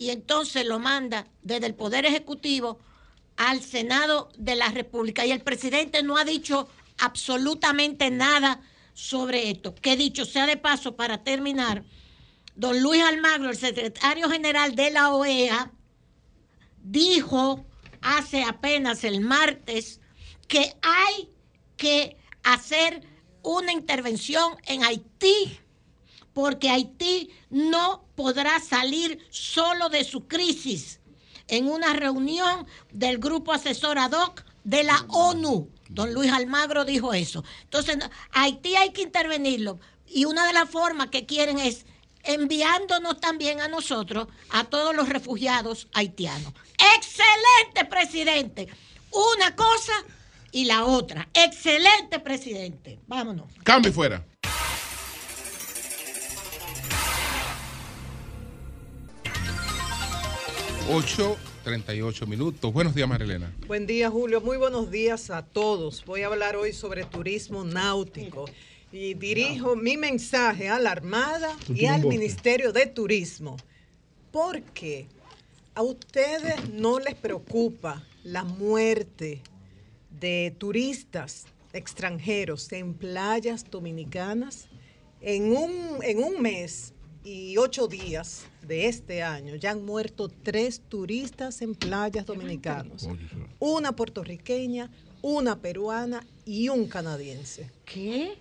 [0.00, 2.78] y entonces lo manda desde el Poder Ejecutivo
[3.36, 5.26] al Senado de la República.
[5.26, 8.62] Y el presidente no ha dicho absolutamente nada
[8.94, 9.74] sobre esto.
[9.74, 11.84] Que dicho sea de paso, para terminar,
[12.54, 15.70] don Luis Almagro, el secretario general de la OEA,
[16.82, 17.64] dijo
[18.00, 20.00] hace apenas el martes
[20.48, 21.30] que hay
[21.76, 23.02] que hacer
[23.42, 25.60] una intervención en Haití
[26.32, 31.00] porque Haití no podrá salir solo de su crisis
[31.48, 35.68] en una reunión del grupo asesor ad hoc de la ONU.
[35.88, 37.44] Don Luis Almagro dijo eso.
[37.62, 37.98] Entonces,
[38.32, 39.80] Haití hay que intervenirlo.
[40.06, 41.86] Y una de las formas que quieren es
[42.22, 46.52] enviándonos también a nosotros, a todos los refugiados haitianos.
[46.96, 48.68] Excelente presidente.
[49.10, 49.92] Una cosa
[50.52, 51.28] y la otra.
[51.34, 52.98] Excelente presidente.
[53.06, 53.52] Vámonos.
[53.62, 54.24] Cambio y fuera.
[60.92, 62.72] Ocho, 38 minutos.
[62.72, 63.52] Buenos días, Marilena.
[63.68, 64.40] Buen día, Julio.
[64.40, 66.04] Muy buenos días a todos.
[66.04, 68.46] Voy a hablar hoy sobre turismo náutico
[68.90, 72.04] y dirijo mi mensaje a la Armada y al.
[72.04, 73.56] Ministerio de Turismo.
[74.32, 75.06] Porque
[75.74, 79.42] a ustedes no les preocupa la muerte
[80.10, 84.68] de turistas extranjeros en playas dominicanas.
[85.20, 90.80] En un, en un mes y ocho días de este año ya han muerto tres
[90.88, 93.08] turistas en playas dominicanas.
[93.58, 94.90] Una puertorriqueña,
[95.22, 97.70] una peruana y un canadiense.
[97.84, 98.38] ¿Qué?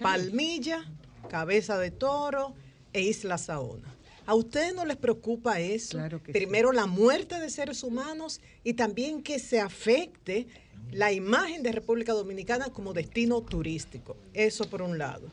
[0.00, 0.88] Palmilla,
[1.28, 2.54] Cabeza de Toro
[2.92, 3.94] e Isla Saona.
[4.30, 5.98] ¿A ustedes no les preocupa eso?
[6.32, 10.46] Primero la muerte de seres humanos y también que se afecte
[10.92, 14.16] la imagen de República Dominicana como destino turístico.
[14.32, 15.26] Eso por un lado.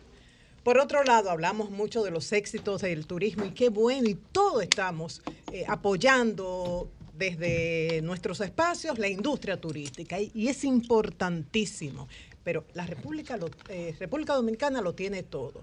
[0.64, 4.64] Por otro lado, hablamos mucho de los éxitos del turismo y qué bueno, y todos
[4.64, 5.22] estamos
[5.52, 12.08] eh, apoyando desde nuestros espacios la industria turística y, y es importantísimo.
[12.44, 15.62] Pero la República, lo- eh, República Dominicana lo tiene todo.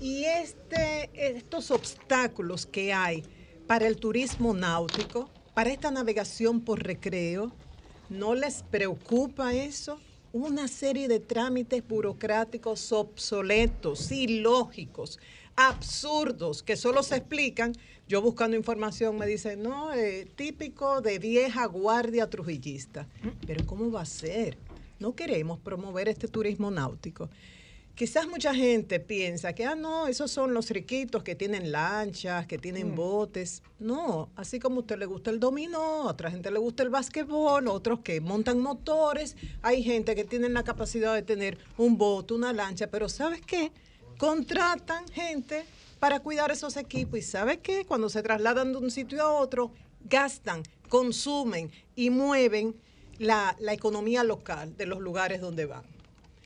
[0.00, 3.22] Y este, estos obstáculos que hay
[3.66, 7.52] para el turismo náutico, para esta navegación por recreo,
[8.08, 10.00] ¿no les preocupa eso?
[10.32, 15.18] Una serie de trámites burocráticos obsoletos, ilógicos,
[15.54, 17.74] absurdos, que solo se explican.
[18.08, 23.06] Yo buscando información me dicen, no, eh, típico de vieja guardia trujillista.
[23.46, 24.56] Pero ¿cómo va a ser?
[24.98, 27.28] No queremos promover este turismo náutico.
[27.94, 32.56] Quizás mucha gente piensa que, ah, no, esos son los riquitos que tienen lanchas, que
[32.56, 33.62] tienen botes.
[33.78, 36.88] No, así como a usted le gusta el dominó, a otra gente le gusta el
[36.88, 39.36] básquetbol, otros que montan motores.
[39.60, 43.70] Hay gente que tiene la capacidad de tener un bote, una lancha, pero ¿sabes qué?
[44.16, 45.64] Contratan gente
[45.98, 47.84] para cuidar esos equipos y ¿sabe qué?
[47.84, 49.72] Cuando se trasladan de un sitio a otro,
[50.08, 52.74] gastan, consumen y mueven
[53.18, 55.99] la, la economía local de los lugares donde van.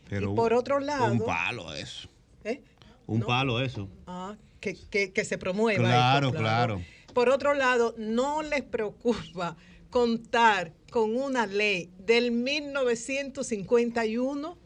[0.09, 2.09] Pero Y por otro lado- Un palo eso.
[2.45, 2.61] ¿Eh?
[3.07, 3.27] Un No.
[3.27, 3.89] palo eso.
[4.07, 5.83] Ah, que, que- que se promueva.
[5.85, 6.83] Claro, esto, claro.
[7.13, 9.57] Por otro lado, no les preocupa
[9.91, 14.57] contar con una ley del 1951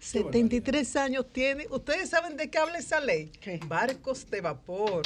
[0.00, 1.66] 73 años tiene.
[1.70, 3.30] ¿Ustedes saben de qué habla esa ley?
[3.68, 5.02] Barcos de vapor.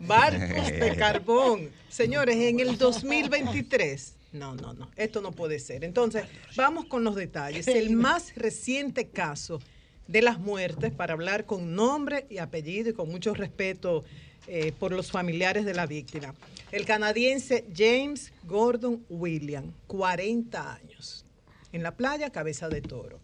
[0.00, 1.70] Barcos de carbón.
[1.88, 4.14] Señores, en el 2023.
[4.34, 4.90] No, no, no.
[4.96, 5.84] Esto no puede ser.
[5.84, 6.24] Entonces,
[6.56, 7.66] vamos con los detalles.
[7.68, 9.60] El más reciente caso
[10.08, 14.04] de las muertes, para hablar con nombre y apellido y con mucho respeto
[14.46, 16.34] eh, por los familiares de la víctima.
[16.72, 21.24] El canadiense James Gordon William, 40 años,
[21.72, 23.18] en la playa Cabeza de Toro.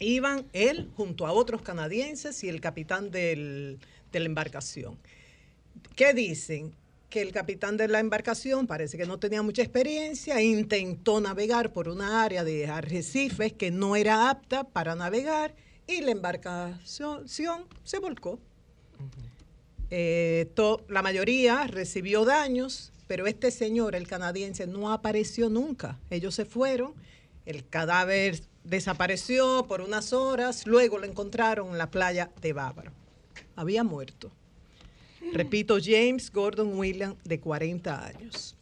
[0.00, 3.78] Iban él junto a otros canadienses y el capitán del-
[4.12, 4.96] de la embarcación.
[5.94, 6.72] ¿Qué dicen?
[7.12, 11.88] Que el capitán de la embarcación parece que no tenía mucha experiencia, intentó navegar por
[11.90, 15.54] una área de arrecifes que no era apta para navegar
[15.86, 17.28] y la embarcación
[17.84, 18.38] se volcó.
[19.90, 25.98] Eh, to- la mayoría recibió daños, pero este señor, el canadiense, no apareció nunca.
[26.08, 26.94] Ellos se fueron,
[27.44, 32.92] el cadáver desapareció por unas horas, luego lo encontraron en la playa de Bávaro.
[33.54, 34.32] Había muerto.
[35.32, 38.56] Repito, James Gordon William, de 40 años.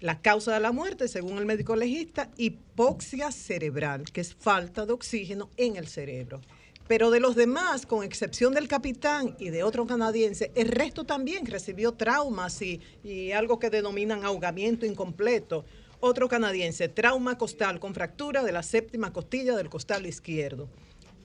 [0.00, 4.92] La causa de la muerte, según el médico legista, hipoxia cerebral, que es falta de
[4.92, 6.40] oxígeno en el cerebro.
[6.86, 11.46] Pero de los demás, con excepción del capitán y de otro canadiense, el resto también
[11.46, 15.64] recibió traumas y, y algo que denominan ahogamiento incompleto.
[16.00, 20.68] Otro canadiense, trauma costal con fractura de la séptima costilla del costal izquierdo.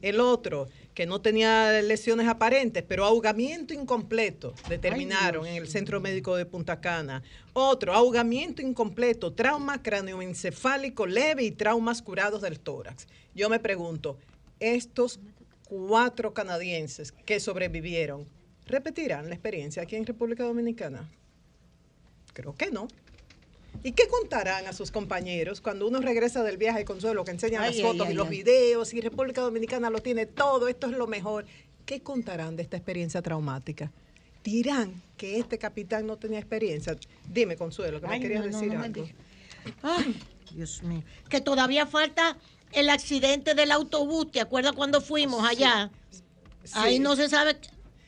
[0.01, 0.67] El otro,
[0.99, 6.45] que no tenía lesiones aparentes, pero ahogamiento incompleto, determinaron Ay, en el Centro Médico de
[6.45, 7.23] Punta Cana.
[7.53, 13.07] Otro, ahogamiento incompleto, trauma cráneoencefálico leve y traumas curados del tórax.
[13.33, 14.17] Yo me pregunto,
[14.59, 15.21] estos
[15.69, 18.27] cuatro canadienses que sobrevivieron,
[18.65, 21.09] ¿repetirán la experiencia aquí en República Dominicana?
[22.33, 22.89] Creo que no.
[23.83, 27.63] ¿Y qué contarán a sus compañeros cuando uno regresa del viaje de consuelo, que enseñan
[27.63, 30.93] Ay, las fotos ay, y los videos y República Dominicana lo tiene todo, esto es
[30.97, 31.45] lo mejor?
[31.85, 33.91] ¿Qué contarán de esta experiencia traumática?
[34.43, 36.95] Dirán que este capitán no tenía experiencia.
[37.27, 39.07] Dime, Consuelo, que me querías no, decir no algo.
[39.81, 40.19] Ay,
[40.53, 41.03] Dios mío.
[41.29, 42.37] Que todavía falta
[42.71, 44.31] el accidente del autobús.
[44.31, 45.89] ¿Te acuerdas cuando fuimos allá?
[46.73, 46.99] Ahí Sí.
[46.99, 47.57] no se sabe.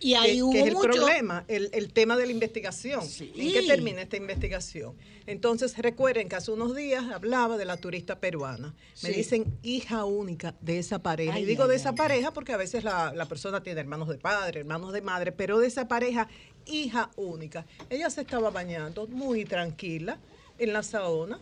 [0.04, 0.90] Y ahí que, hubo que es el mucho.
[0.90, 3.02] problema, el, el tema de la investigación.
[3.20, 4.96] ¿En qué termina esta investigación?
[5.28, 8.74] Entonces, recuerden que hace unos días hablaba de la turista peruana.
[9.04, 9.14] Me Sí.
[9.16, 11.34] dicen hija única de esa pareja.
[11.36, 13.80] Ay, y digo ay, de ay, esa pareja porque a veces la, la persona tiene
[13.80, 16.28] hermanos de padre, hermanos de madre, pero de esa pareja,
[16.66, 17.68] hija única.
[17.92, 20.18] Ella se estaba bañando muy tranquila
[20.58, 21.40] en la saona.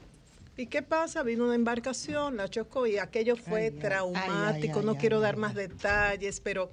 [0.57, 1.23] ¿Y qué pasa?
[1.23, 4.81] Vino una embarcación, la chocó y aquello fue traumático.
[4.81, 6.69] no quiero dar más detalles, pero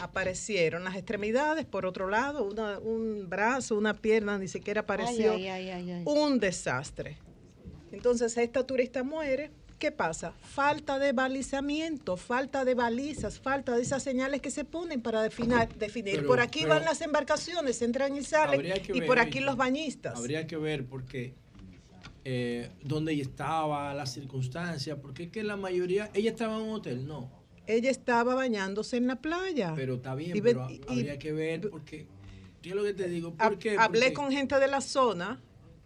[0.00, 5.32] aparecieron las extremidades, por otro lado, una- un brazo, una pierna, ni siquiera apareció.
[5.32, 6.02] Ay, ay, ay, ay, ay.
[6.06, 7.18] Un desastre.
[7.92, 9.50] Entonces, esta turista muere.
[9.78, 10.32] ¿Qué pasa?
[10.42, 15.56] Falta de balizamiento, falta de balizas, falta de esas señales que se ponen para definir.
[15.78, 16.16] definir.
[16.16, 19.56] Pero- por aquí pero- van las embarcaciones, entran y salen, y ver, por aquí los
[19.56, 20.18] bañistas.
[20.18, 21.34] Habría que ver porque
[22.26, 26.74] eh, dónde ella estaba, las circunstancias, porque es que la mayoría, ella estaba en un
[26.74, 27.30] hotel, no,
[27.70, 29.72] Ella estaba bañándose en la playa.
[29.76, 32.06] pero está bien, Y pero y- habría que ver porque,
[32.62, 33.76] yo lo que te digo, ¿por qué?
[33.78, 35.40] Hablé Porque- con gente de la zona.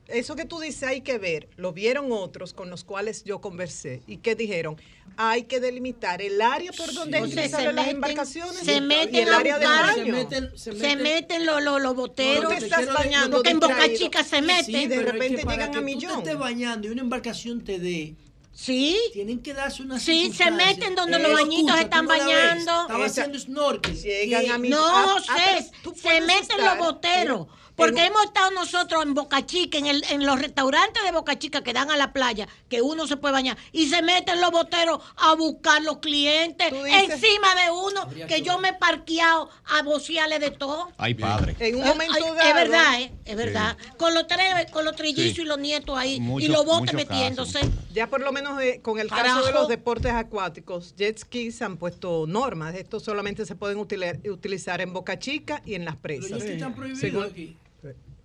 [0.07, 4.03] Eso que tú dices hay que ver, lo vieron otros con los cuales yo conversé
[4.07, 4.77] y que dijeron,
[5.17, 9.15] hay que delimitar el área por donde se salen las meten- embarcaciones se y meten
[9.29, 10.05] el a área del buscar- baño.
[10.05, 12.43] se meten, se Se meten los boteros.
[12.43, 13.79] No, te estás bañando Porque en Boca.
[13.97, 14.73] Chica se Sí, meten.
[14.91, 16.13] de es que repente llegan que a tú millón.
[16.17, 18.15] te estés bañando y una embarcación te dé.
[18.55, 18.97] Sí.
[19.13, 22.83] Tienen que darse una Sí, se meten donde los bañitos están bañando.
[22.83, 24.01] Estaba haciendo snorkel.
[24.01, 27.47] Llegan a mi- No, Ah, ah, José, tú se meten estar los boteros.
[27.77, 31.39] Porque en- hemos estado nosotros en Boca Chica, en, el, en los restaurantes de Boca
[31.39, 34.51] Chica que dan a la playa, que uno se puede bañar, y se meten los
[34.53, 39.83] boteros a buscar los clientes dices- encima de uno, que yo me he parqueado a
[39.83, 40.91] bocearle de todo.
[40.99, 41.57] Ay, padre.
[41.59, 42.41] En un momento ay, dado.
[42.49, 43.77] Es verdad, eh, es verdad.
[43.97, 45.43] Con los tres, con los trillizos Sí.
[45.43, 47.59] y los nietos ahí, y los botes metiéndose.
[47.93, 49.47] Ya por lo menos eh, con el caso Carajo.
[49.47, 52.75] de los deportes acuáticos, jet skis han puesto normas.
[52.75, 56.31] Estos solamente se pueden utili- utilizar en Boca Chica y en las presas.
[56.31, 57.57] Pero ya están prohibidos Según- aquí.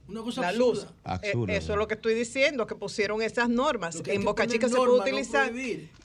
[0.10, 0.81] Una cosa la absurda.
[0.84, 0.88] luz.
[1.03, 4.02] Absurdo, Eh, eso es lo que estoy diciendo, que pusieron esas normas.
[4.07, 5.52] En Boca Chica se puede utilizar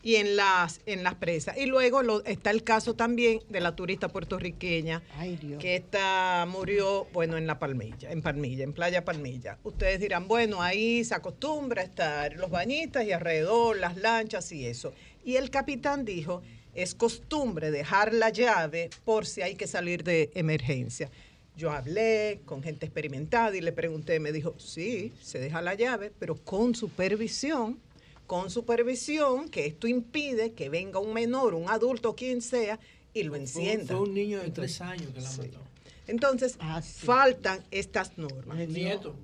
[0.03, 1.57] y en las en las presas.
[1.57, 5.61] Y luego lo- está el caso también de la turista puertorriqueña Ay, Dios.
[5.61, 9.59] que esta murió, bueno, en la Palmilla, en Palmilla, en Playa Palmilla.
[9.65, 14.67] Ustedes dirán, bueno, ahí se acostumbra a estar los bañistas y alrededor las lanchas y
[14.67, 14.93] eso.
[15.25, 16.43] Y el capitán dijo,
[16.75, 21.09] es costumbre dejar la llave por si hay que salir de emergencia.
[21.57, 26.11] Yo hablé con gente experimentada y le pregunté, me dijo, sí, se deja la llave,
[26.19, 27.79] pero con supervisión,
[28.27, 32.81] con supervisión, que esto impide que venga un menor, un adulto, quien sea,
[33.13, 33.97] y lo encienda.
[33.97, 35.61] fue un niño de tres años que la mató.
[36.09, 38.57] Entonces, faltan estas normas.
[38.69, 39.15] Nieto.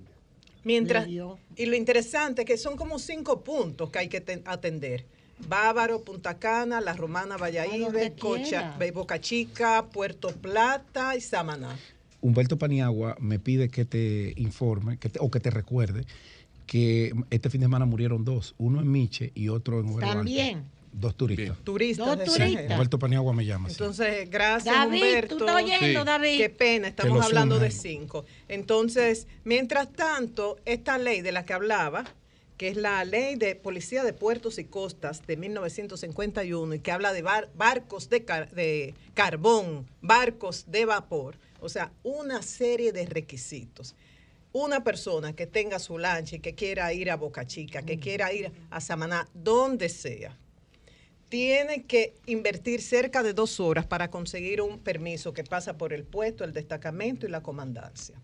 [0.63, 1.09] Mientras,
[1.57, 5.05] y lo interesante es que son como cinco puntos que hay que ten- atender.
[5.49, 8.77] Bávaro, Punta Cana, La Romana, Valladolid, Cocha.
[8.93, 11.79] Boca Chica, Puerto Plata y Samaná.
[12.21, 16.05] Humberto Paniagua me pide que te informe que te- o que te recuerde
[16.67, 20.01] que este fin de semana murieron dos, uno en Miche y otro en Alto.
[20.01, 20.65] También.
[20.93, 21.57] Dos turistas.
[21.63, 22.07] Turistas.
[22.19, 22.71] Dos Sí, turistas.
[22.73, 23.69] Humberto Paniagua me llama.
[23.69, 25.37] Entonces, gracias, David, Humberto.
[25.37, 26.07] ¿tú estás oyendo, Sí.
[26.07, 26.37] David?
[26.39, 28.25] Qué pena, estamos hablando de cinco.
[28.49, 32.05] Entonces, mientras tanto, esta ley de la que hablaba,
[32.57, 37.13] que es la ley de policía de puertos y costas de 1951 y que habla
[37.13, 43.07] de bar- barcos de, car- de carbón, barcos de vapor, o sea, una serie de
[43.07, 43.95] requisitos.
[44.53, 48.33] Una persona que tenga su lancha y que quiera ir a Boca Chica, que quiera
[48.33, 50.37] ir a Samaná, donde sea,
[51.29, 56.03] tiene que invertir cerca de dos horas para conseguir un permiso que pasa por el
[56.03, 58.21] puesto, el destacamento y la comandancia.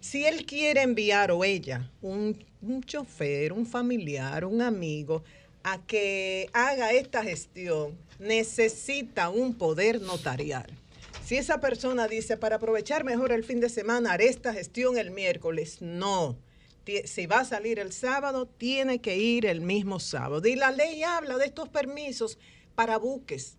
[0.00, 5.24] Si él quiere enviar o ella un, un chofer, un familiar, un amigo,
[5.62, 10.66] a que haga esta gestión, necesita un poder notarial.
[11.32, 15.10] Si esa persona dice, para aprovechar mejor el fin de semana, haré esta gestión el
[15.10, 16.36] miércoles, no.
[17.06, 20.46] Si va a salir el sábado, tiene que ir el mismo sábado.
[20.46, 22.38] Y la ley habla de estos permisos
[22.74, 23.56] para buques,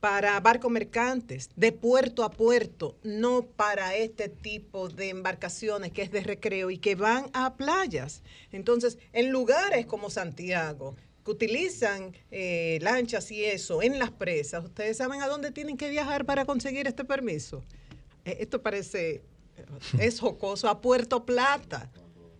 [0.00, 6.10] para barcos mercantes, de puerto a puerto, no para este tipo de embarcaciones que es
[6.10, 8.24] de recreo y que van a playas.
[8.50, 10.96] Entonces, en lugares como Santiago,
[11.26, 15.90] que utilizan eh, lanchas y eso en las presas, ¿ustedes saben a dónde tienen que
[15.90, 17.64] viajar para conseguir este permiso?
[18.24, 19.22] Eh, Esto parece,
[19.98, 21.90] es jocoso, a Puerto Plata.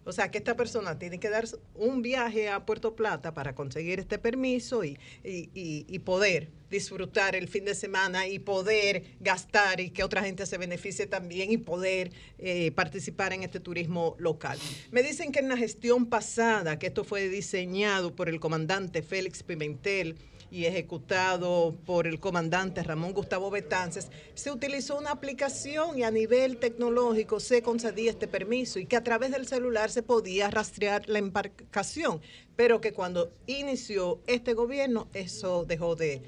[0.04, 3.98] O sea, que esta persona tiene que dar un viaje a Puerto Plata para conseguir
[3.98, 10.04] este permiso y- y poder disfrutar el fin de semana y poder gastar y que
[10.04, 14.58] otra gente se beneficie también y poder eh, participar en este turismo local.
[14.90, 19.42] Me dicen que en la gestión pasada, que esto fue diseñado por el comandante Félix
[19.42, 20.16] Pimentel,
[20.50, 26.58] y ejecutado por el comandante Ramón Gustavo Betances, se utilizó una aplicación y a nivel
[26.58, 31.18] tecnológico se concedía este permiso y que a través del celular se podía rastrear la
[31.18, 32.20] embarcación,
[32.54, 36.22] pero que cuando inició este gobierno eso dejó de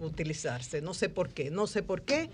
[0.00, 0.80] utilizarse.
[0.80, 2.30] No sé por qué, no sé por qué,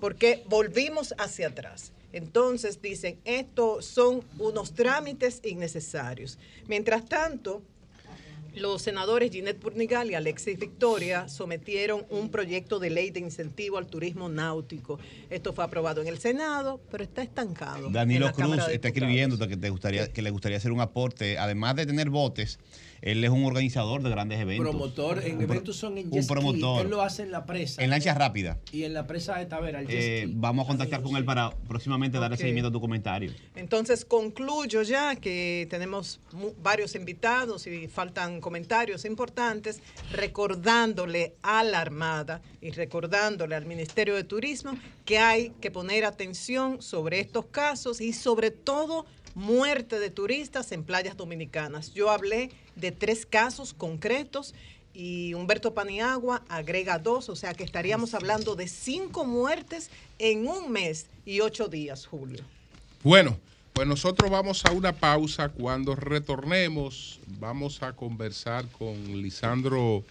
[0.00, 1.92] porque volvimos hacia atrás.
[2.12, 6.38] Entonces dicen, estos son unos trámites innecesarios.
[6.66, 7.62] Mientras tanto,
[8.56, 13.86] los senadores Ginette Purnigal y Alexis Victoria sometieron un proyecto de ley de incentivo al
[13.86, 14.98] turismo náutico.
[15.28, 17.90] Esto fue aprobado en el Senado, pero está estancado.
[17.90, 21.84] Danilo Cruz está escribiendo que te gustaría que le gustaría hacer un aporte, además de
[21.84, 22.58] tener botes,
[23.06, 24.66] él es un organizador de grandes eventos.
[24.68, 26.84] Promotor, en Un eventos son en un jet ski, promotor.
[26.84, 27.80] Él lo hace en la presa.
[27.82, 28.58] En lancha rápida.
[28.72, 30.32] Y en la presa de Tavera, el jet Eh, ski.
[30.36, 33.32] vamos a contactar con él para próximamente darle seguimiento a tu comentario.
[33.54, 36.18] Entonces concluyo ya que tenemos
[36.62, 39.80] varios invitados y faltan comentarios importantes,
[40.12, 44.72] recordándole a la Armada y recordándole al Ministerio de Turismo
[45.04, 49.06] que hay que poner atención sobre estos casos y sobre todo
[49.36, 51.92] muerte de turistas en playas dominicanas.
[51.92, 54.54] Yo hablé de tres casos concretos
[54.94, 60.72] y Humberto Paniagua agrega dos, o sea que estaríamos hablando de cinco muertes en un
[60.72, 62.42] mes y ocho días, Julio.
[63.02, 63.38] Bueno,
[63.74, 65.50] pues nosotros vamos a una pausa.
[65.50, 70.02] Cuando retornemos, vamos a conversar con Lisandro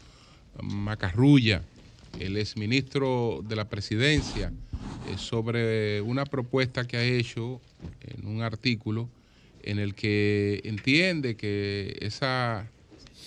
[0.61, 1.63] Macarrulla,
[2.19, 4.51] el exministro de la presidencia,
[5.07, 7.61] eh, sobre una propuesta que ha hecho
[8.01, 9.09] en un artículo
[9.63, 12.67] en el que entiende que esa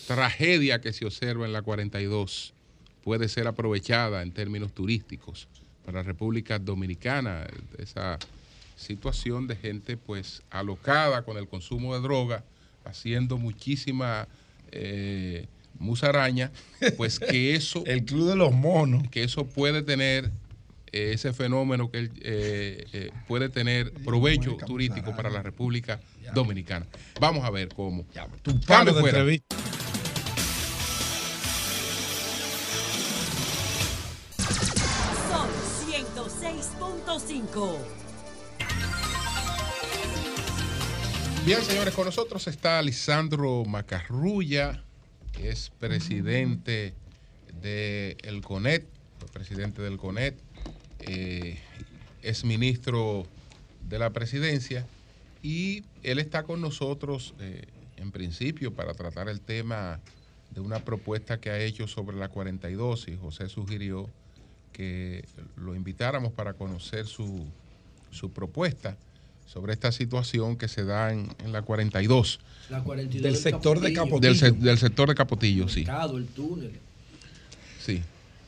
[0.06, 2.54] tragedia que se observa en la 42
[3.02, 5.48] puede ser aprovechada en términos turísticos
[5.84, 7.46] para la República Dominicana,
[7.78, 8.18] esa
[8.76, 12.44] situación de gente pues alocada con el consumo de droga,
[12.84, 14.28] haciendo muchísima
[14.70, 15.46] eh,
[15.78, 16.50] musaraña,
[16.96, 17.82] pues que eso...
[17.86, 19.08] El club de los monos.
[19.10, 20.30] Que eso puede tener,
[20.92, 26.00] eh, ese fenómeno que él, eh, eh, puede tener provecho turístico para la República
[26.34, 26.86] Dominicana.
[27.20, 28.04] Vamos a ver cómo.
[28.42, 29.18] Tu Cambio de fuera.
[29.18, 29.56] entrevista.
[35.30, 35.48] Son
[35.88, 37.78] 106.5.
[41.48, 44.82] Bien, señores, con nosotros está Lisandro Macarrulla,
[45.42, 46.94] es presidente
[47.60, 48.86] del CONET,
[49.32, 50.36] presidente del CONET,
[51.00, 51.58] eh,
[52.22, 53.26] es ministro
[53.88, 54.86] de la presidencia
[55.42, 57.66] y él está con nosotros eh,
[57.96, 60.00] en principio para tratar el tema
[60.50, 64.08] de una propuesta que ha hecho sobre la 42 y José sugirió
[64.72, 65.24] que
[65.56, 67.46] lo invitáramos para conocer su,
[68.10, 68.96] su propuesta
[69.52, 72.40] sobre esta situación que se da en, en la 42.
[72.70, 74.20] La 42 Del sector de Capotillo.
[74.20, 75.80] Del, se- del sector de Capotillo, sí.
[75.80, 76.72] mercado, el túnel.
[77.84, 78.02] sí.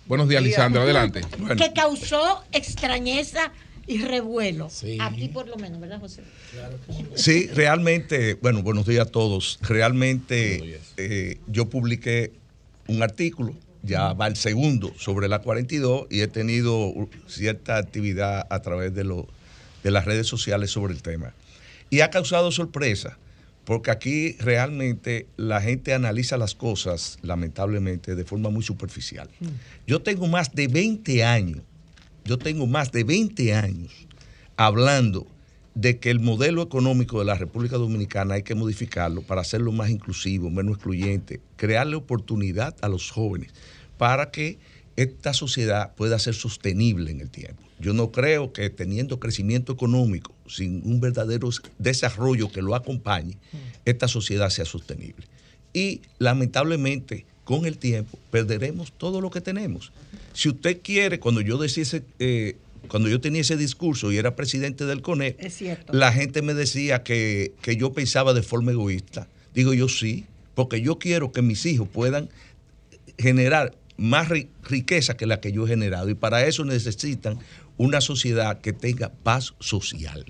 [0.07, 1.21] Buenos días, Lisandro, adelante.
[1.57, 3.53] Que causó extrañeza
[3.87, 4.69] y revuelo.
[5.01, 6.23] Aquí por lo menos, ¿verdad, José?
[7.15, 9.61] Sí, realmente, bueno, buenos días a todos.
[9.63, 12.33] Realmente eh, yo publiqué
[12.89, 13.55] un artículo,
[13.85, 16.93] ya va el segundo, sobre la 42 y he tenido
[17.29, 19.29] cierta actividad a través de, lo-
[19.83, 21.35] de las redes sociales sobre el tema.
[21.91, 23.19] Y ha causado sorpresa,
[23.65, 29.29] porque aquí realmente la gente analiza las cosas, lamentablemente, de forma muy superficial.
[29.87, 31.63] Yo tengo más de 20 años,
[32.25, 33.93] yo tengo más de 20 años
[34.57, 35.27] hablando
[35.75, 39.89] de que el modelo económico de la República Dominicana hay que modificarlo para hacerlo más
[39.89, 43.53] inclusivo, menos excluyente, crearle oportunidad a los jóvenes
[43.97, 44.59] para que
[44.97, 47.63] esta sociedad pueda ser sostenible en el tiempo.
[47.81, 51.49] Yo no creo que teniendo crecimiento económico, sin un verdadero
[51.79, 53.39] desarrollo que lo acompañe,
[53.85, 55.27] esta sociedad sea sostenible.
[55.73, 59.93] Y lamentablemente, con el tiempo, perderemos todo lo que tenemos.
[60.35, 62.57] Si usted quiere, cuando yo decía ese, eh,
[62.89, 65.01] cuando yo tenía ese discurso y era presidente del
[65.55, 65.93] cierto.
[65.93, 69.27] la gente me decía que, que yo pensaba de forma egoísta.
[69.55, 70.25] Digo yo sí,
[70.55, 72.29] porque yo quiero que mis hijos puedan
[73.19, 76.09] generar más ri- riqueza que la que yo he generado.
[76.09, 77.39] Y para eso necesitan
[77.81, 80.27] una sociedad que tenga paz social.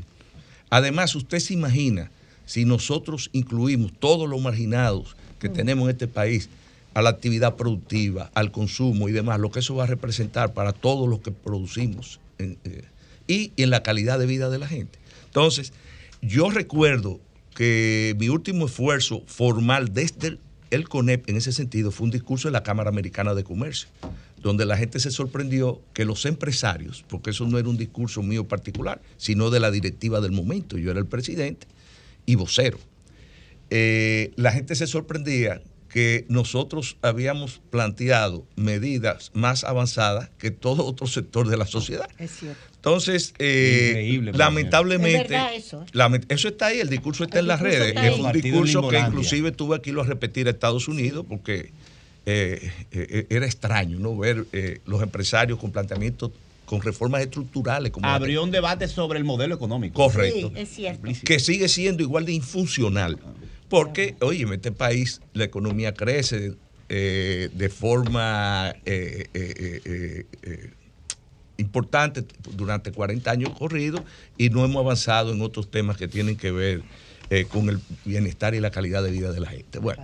[0.70, 2.08] Además, usted se imagina
[2.46, 6.48] si nosotros incluimos todos los marginados que tenemos en este país
[6.94, 10.72] a la actividad productiva, al consumo y demás, lo que eso va a representar para
[10.72, 12.84] todos los que producimos en- eh,
[13.26, 15.00] y en la calidad de vida de la gente.
[15.26, 15.72] Entonces,
[16.22, 17.18] yo recuerdo
[17.56, 20.38] que mi último esfuerzo formal desde el,
[20.70, 23.88] el CONEP en ese sentido fue un discurso en la Cámara Americana de Comercio,
[24.42, 28.48] donde la gente se sorprendió que los empresarios, porque eso no era un discurso mío
[28.48, 31.66] particular, sino de la directiva del momento, yo era el presidente
[32.26, 32.78] y vocero,
[33.70, 41.08] eh, la gente se sorprendía que nosotros habíamos planteado medidas más avanzadas que todo otro
[41.08, 42.08] sector de la sociedad.
[42.18, 42.60] Es cierto.
[42.76, 45.86] Entonces, eh, lamentablemente, Es verdad eso, ¿eh?
[45.92, 47.94] lament- eso está ahí, el discurso está El en las redes.
[47.96, 51.72] Es un discurso que inclusive tuve aquí lo a repetir a Estados Unidos porque
[52.26, 56.30] eh, eh, era extraño no ver eh, los empresarios con planteamientos
[56.66, 59.94] con reformas estructurales como Abrió un debate sobre el modelo económico.
[60.04, 60.52] Correcto.
[60.54, 61.08] Sí, es cierto.
[61.24, 63.18] que sigue siendo igual de infuncional.
[63.68, 66.54] Porque, oye, en este país la economía crece
[66.88, 70.70] eh, de forma eh, eh, eh, eh, eh,
[71.56, 72.24] importante
[72.56, 74.02] durante 40 años corridos
[74.38, 76.82] y no hemos avanzado en otros temas que tienen que ver
[77.30, 79.78] eh, con el bienestar y la calidad de vida de la gente.
[79.78, 80.02] Bueno,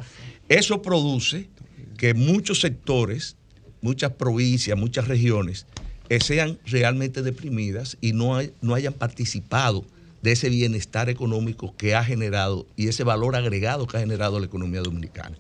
[0.49, 1.49] eso produce
[1.97, 3.37] que muchos sectores,
[3.81, 5.67] muchas provincias, muchas regiones
[6.09, 9.85] eh, sean realmente deprimidas y no, hay- no hayan participado
[10.23, 14.47] de ese bienestar económico que ha generado y ese valor agregado que ha generado la
[14.47, 15.37] economía dominicana.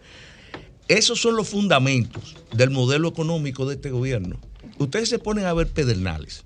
[0.89, 4.39] Esos son los fundamentos del modelo económico de este gobierno.
[4.79, 6.45] Ustedes se ponen a ver pedernales.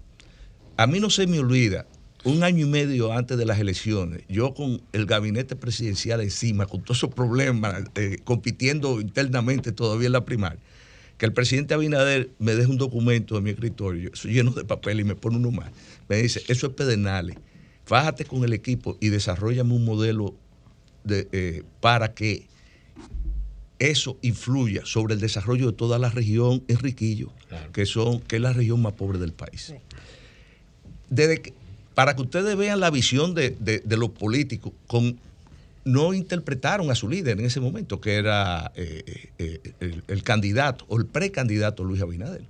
[0.76, 1.86] A mí no se me olvida,
[2.24, 6.82] un año y medio antes de las elecciones, yo con el gabinete presidencial encima, con
[6.82, 10.60] todos esos problemas, eh, compitiendo internamente todavía en la primaria,
[11.16, 15.00] que el presidente Abinader me deja un documento de mi escritorio, eso lleno de papel
[15.00, 15.70] y me pone uno más.
[16.08, 17.36] Me dice, eso es pedernales,
[17.84, 20.34] fájate con el equipo y desarrollame un modelo
[21.04, 22.48] de, eh, para que
[23.78, 27.32] eso influya sobre el desarrollo de toda la región Enriquillo,
[27.72, 29.72] que, son, que es la región más pobre del país.
[31.08, 31.54] Desde que-
[31.94, 35.18] para que ustedes vean la visión de, de- los políticos, con,
[35.84, 40.84] no interpretaron a su líder en ese momento, que era eh, eh, el, el candidato
[40.88, 42.42] o el precandidato Luis Abinader.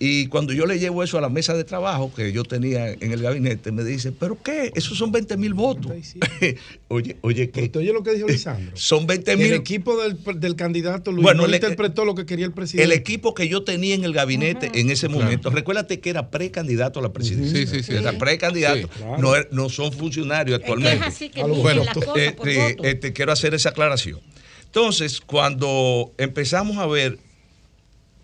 [0.00, 3.10] Y cuando yo le llevo eso a la mesa de trabajo que yo tenía en
[3.10, 4.70] el gabinete, me dice, ¿pero qué?
[4.76, 5.90] Esos son 20 mil votos.
[6.88, 7.68] oye, oye, ¿qué?
[7.76, 8.76] Oye lo que dijo Lisandro.
[8.76, 9.52] Son 20 El mil.
[9.54, 12.94] equipo del, del candidato Luis Bueno, no le- interpretó lo que quería el El presidente.
[12.94, 17.02] equipo que yo tenía en el gabinete en ese momento, recuérdate que era precandidato a
[17.02, 17.58] la presidencia.
[17.58, 17.94] Sí, sí, sí.
[17.94, 18.86] Era precandidato.
[18.86, 19.18] Sí, claro.
[19.20, 21.06] no, er- no son funcionarios Es que actualmente.
[21.08, 22.84] es así que A lo miden bueno, las cosas Eh, por eh, voto.
[22.88, 24.20] eh, te quiero hacer esa aclaración.
[24.66, 27.18] Entonces, cuando empezamos a ver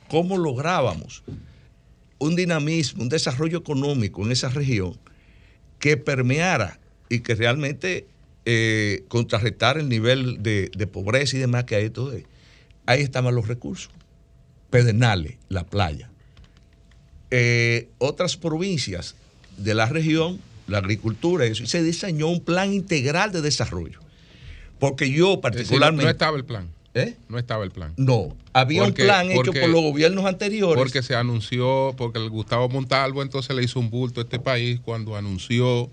[0.07, 1.25] cómo lográbamos
[2.27, 4.99] un dinamismo, un desarrollo económico en esa región
[5.79, 8.07] que permeara y que realmente
[8.47, 12.25] eh, contrarrestara el nivel de, de pobreza y demás que hay todo ahí,
[12.87, 13.91] ahí estaban los recursos.
[14.71, 16.11] Pedernales, la playa.
[17.31, 19.15] Eh, otras provincias
[19.57, 24.01] de la región, la agricultura, eso, y se diseñó un plan integral de desarrollo.
[24.79, 26.05] Porque yo Es decir, particularmente...
[26.05, 26.71] no estaba el plan.
[26.95, 27.17] ¿Eh?
[27.29, 27.93] No estaba el plan.
[27.97, 30.77] No, había Porque- un plan hecho por los gobiernos anteriores.
[30.81, 34.79] Porque se anunció, porque el Gustavo Montalvo entonces le hizo un bulto a este país
[34.85, 35.91] cuando anunció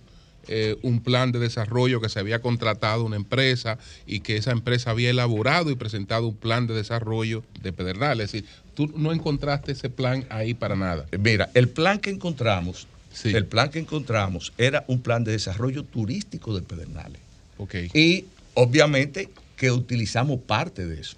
[0.48, 4.90] eh, un plan de desarrollo que se había contratado una empresa y que esa empresa
[4.92, 8.26] había elaborado y presentado un plan de desarrollo de Pedernales.
[8.26, 11.06] Es decir, tú no encontraste ese plan ahí para nada.
[11.20, 12.88] Mira, el plan que encontramos,
[13.24, 17.22] el plan que encontramos era un plan de desarrollo turístico de Pedernales.
[17.58, 17.76] Ok.
[17.94, 18.26] Y
[18.56, 19.30] obviamente
[19.62, 21.18] que utilizamos parte de eso.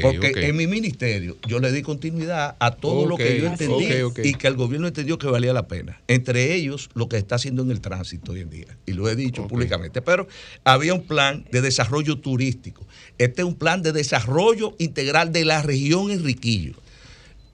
[0.00, 3.86] Porque en mi ministerio yo le di continuidad a todo lo que yo entendí
[4.28, 6.00] y que el gobierno entendió que valía la pena.
[6.06, 8.66] Entre ellos, lo que está haciendo en el tránsito hoy en día.
[8.86, 10.02] Y lo he dicho públicamente.
[10.02, 10.28] Pero
[10.62, 12.86] había un plan de desarrollo turístico.
[13.18, 16.74] Este es un plan de desarrollo integral de la región Enriquillo.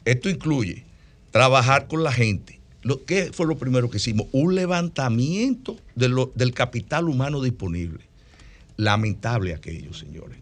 [0.05, 0.85] Esto incluye
[1.31, 2.61] trabajar con la gente.
[2.83, 4.27] Lo, ¿Qué fue lo primero que hicimos?
[4.33, 8.10] Un levantamiento de lo- del capital humano disponible.
[8.81, 10.39] Lamentable aquello, señores.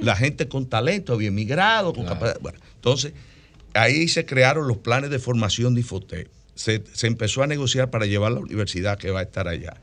[0.00, 2.40] La gente con talento había emigrado, con capacidad.
[2.40, 3.12] Bueno, entonces,
[3.74, 6.30] ahí se crearon los planes de formación de Infotec.
[6.54, 9.74] Se, se empezó a negociar para llevar la universidad que va a estar allá.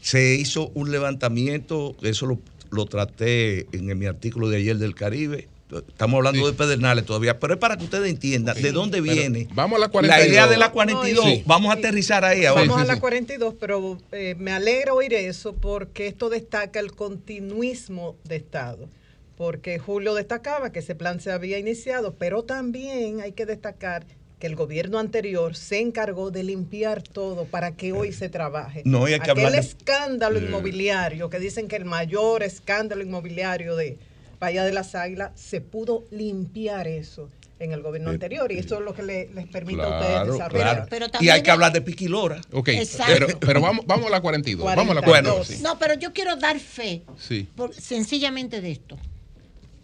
[0.00, 2.40] Se hizo un levantamiento, eso lo,
[2.72, 5.46] lo traté en mi artículo de ayer del Caribe.
[5.78, 9.48] Estamos hablando de Pedernales todavía, pero es para que ustedes entiendan de dónde Pero viene
[9.54, 10.28] vamos a la 42.
[10.28, 11.24] idea de la 42.
[11.24, 12.62] No, y- vamos a aterrizar ahí ahora.
[12.62, 18.16] Vamos a la 42, pero eh, me alegra oír eso porque esto destaca el continuismo
[18.24, 18.88] de Estado.
[19.36, 24.06] Porque Julio destacaba que ese plan se había iniciado, pero también hay que destacar
[24.38, 28.82] que el gobierno anterior se encargó de limpiar todo para que hoy se trabaje.
[28.84, 33.02] No, y hay que Aquel hablar de- escándalo inmobiliario, que dicen que el mayor escándalo
[33.02, 33.96] inmobiliario de
[34.44, 38.84] Bahía de las Águilas, se pudo limpiar eso en el gobierno anterior y eso es
[38.84, 40.88] lo que le- les permite a ustedes Claro, desarrollar.
[41.20, 42.40] y hay que hablar de Piquilora.
[42.52, 43.12] Ok, Exacto.
[43.26, 44.64] pero, pero vamos, vamos a la 42.
[44.66, 45.34] Vamos a la 42.
[45.46, 45.46] 42.
[45.46, 45.62] sí.
[45.62, 47.48] No, pero yo quiero dar fe Sí.
[47.56, 48.98] por- sencillamente de esto.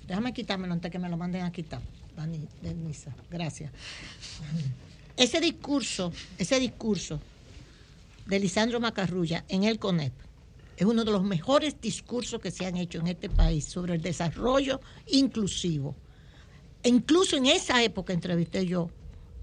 [0.07, 1.81] Déjame quitármelo antes que me lo manden a quitar.
[2.17, 3.71] Dani, Denisa, gracias.
[5.17, 7.21] Ese discurso, ese discurso
[8.27, 10.13] de Lisandro Macarrulla en el CONEP
[10.81, 14.01] es uno de los mejores discursos que se han hecho en este país sobre el
[14.01, 15.95] desarrollo inclusivo.
[16.83, 18.89] E incluso en esa época entrevisté yo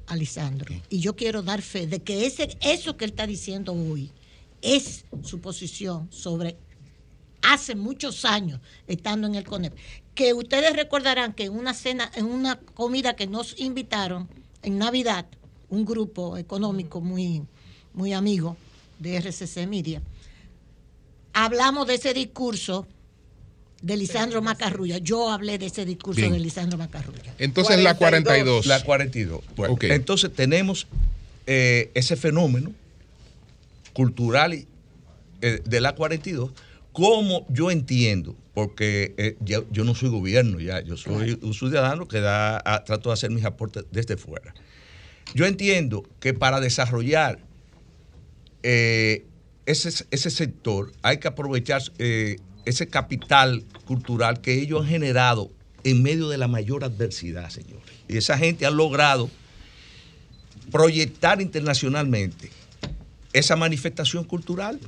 [0.07, 3.71] a Lisandro y yo quiero dar fe de que ese, eso que él está diciendo
[3.73, 4.11] hoy
[4.63, 6.57] es su posición sobre
[7.43, 9.75] hace muchos años estando en el CONEP.
[10.15, 14.27] Que ustedes recordarán que en una cena, en una comida que nos invitaron
[14.63, 15.27] en Navidad,
[15.69, 17.43] un grupo económico muy,
[17.93, 18.57] muy amigo
[18.97, 20.01] de RCC Media,
[21.43, 22.87] hablamos de ese discurso
[23.81, 24.97] de Lisandro Macarrulla.
[24.97, 26.33] Yo hablé de ese discurso Bien.
[26.33, 27.35] de Lisandro Macarrulla.
[27.37, 28.65] Entonces la 42.
[28.65, 29.41] La 42.
[29.55, 29.83] Bueno, Ok.
[29.83, 30.87] Entonces tenemos
[31.45, 32.71] eh, ese fenómeno
[33.93, 34.67] cultural y,
[35.41, 36.51] eh, de la 42,
[36.91, 42.07] como yo entiendo, porque eh, yo, yo no soy gobierno ya, yo soy un ciudadano
[42.07, 44.55] que da, a- trato de hacer mis aportes desde fuera.
[45.35, 47.37] Yo entiendo que para desarrollar
[48.63, 49.26] eh,
[49.67, 55.51] ese, ese sector hay que aprovechar eh, ese capital cultural que ellos han generado
[55.83, 57.85] en medio de la mayor adversidad, señores.
[58.07, 59.29] Y esa gente ha logrado
[60.71, 62.49] proyectar internacionalmente
[63.37, 64.79] esa manifestación cultural.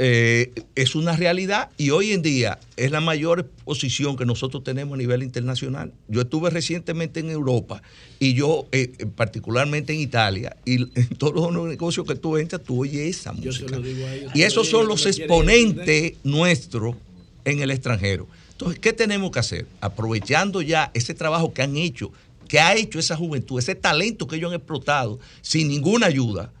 [0.00, 4.94] eh, es una realidad y hoy en día es la mayor exposición que nosotros tenemos
[4.94, 5.92] a nivel internacional.
[6.06, 7.82] Yo estuve recientemente en Europa
[8.20, 12.82] y yo, eh, particularmente en Italia, y en todos los negocios que tú entras, tú
[12.82, 13.76] oyes esa música.
[13.76, 14.32] ellos.
[14.34, 16.96] Y esos son los exponentes nuestros
[17.44, 18.28] en el extranjero.
[18.52, 19.66] Entonces, ¿qué tenemos que hacer?
[19.80, 22.12] Aprovechando ya ese trabajo que han hecho,
[22.48, 26.52] que ha hecho esa juventud, ese talento que ellos han explotado sin ninguna ayuda,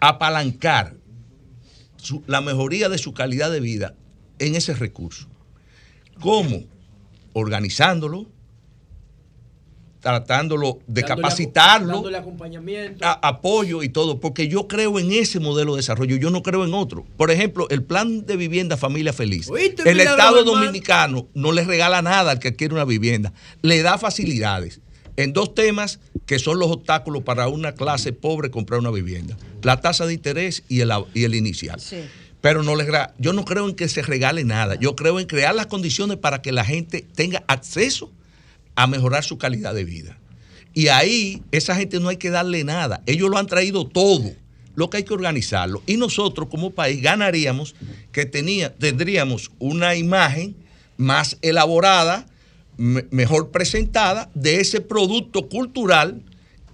[0.00, 0.96] apalancar
[1.96, 3.94] su- la mejoría de su calidad de vida
[4.38, 5.26] en ese recurso.
[6.20, 6.62] ¿Cómo?
[7.32, 8.26] Organizándolo,
[10.00, 13.04] tratándolo de Dándole capacitarlo, Dándole acompañamiento.
[13.04, 16.64] a- apoyo y todo, porque yo creo en ese modelo de desarrollo, yo no creo
[16.64, 17.04] en otro.
[17.16, 19.48] Por ejemplo, el plan de vivienda Familia Feliz.
[19.50, 23.32] ¿Oíste, El Estado dominicano no le regala nada al que quiere una vivienda,
[23.62, 24.80] le da facilidades
[25.16, 29.80] en dos temas que son los obstáculos para una clase pobre comprar una vivienda, la
[29.80, 31.80] tasa de interés y el, y el inicial.
[32.40, 32.88] Pero no les
[33.18, 36.42] yo no creo en que se regale nada, yo creo en crear las condiciones para
[36.42, 38.12] que la gente tenga acceso
[38.74, 40.18] a mejorar su calidad de vida.
[40.76, 43.02] Y ahí esa gente no hay que darle nada.
[43.06, 44.30] Ellos lo han traído todo.
[44.74, 45.82] Lo que hay que organizarlo.
[45.86, 47.74] Y nosotros como país ganaríamos
[48.12, 50.54] que tenía, tendríamos una imagen
[50.98, 52.26] más elaborada,
[52.76, 56.22] me- mejor presentada de ese producto cultural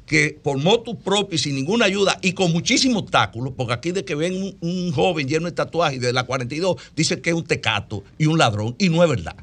[0.07, 4.05] que por motu propio y sin ninguna ayuda y con muchísimos obstáculos, porque aquí de
[4.05, 7.45] que ven un, un joven lleno de tatuajes de la 42, dicen que es un
[7.45, 9.37] tecato y un ladrón, y no es verdad.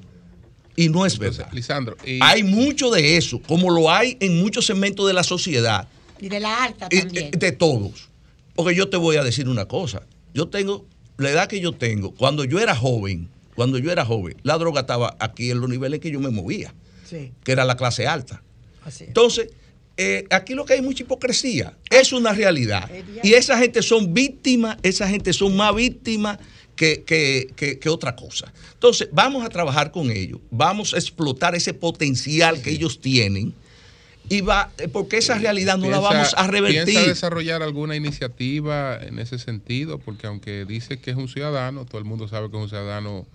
[0.75, 1.49] Y no es verdad.
[1.51, 5.87] Lisandro, y- Hay mucho de eso, como lo hay en muchos segmentos de la sociedad,
[6.21, 7.31] Y de la alta también.
[7.31, 8.09] de todos.
[8.55, 10.03] Porque yo te voy a decir una cosa.
[10.33, 10.85] Yo tengo,
[11.17, 13.29] la edad que yo tengo, cuando yo era joven,
[13.59, 16.73] cuando yo era joven, la droga estaba aquí en los niveles que yo me movía,
[17.03, 18.41] Sí, que era la clase alta.
[18.85, 19.03] así.
[19.03, 19.49] Entonces,
[19.97, 21.73] eh, aquí lo que hay es mucha hipocresía.
[21.89, 22.89] Es una realidad.
[23.21, 26.39] Y esa gente son víctimas, esa gente son más víctimas
[26.77, 28.53] que, que- que- que otra cosa.
[28.75, 33.53] Entonces, vamos a trabajar con ellos, vamos a explotar ese potencial que ellos tienen.
[34.29, 36.85] Y va, eh, porque esa realidad no la vamos a revertir.
[36.85, 39.97] ¿Piensa desarrollar alguna iniciativa en ese sentido?
[39.99, 43.25] Porque aunque dice que es un ciudadano, todo el mundo sabe que es un ciudadano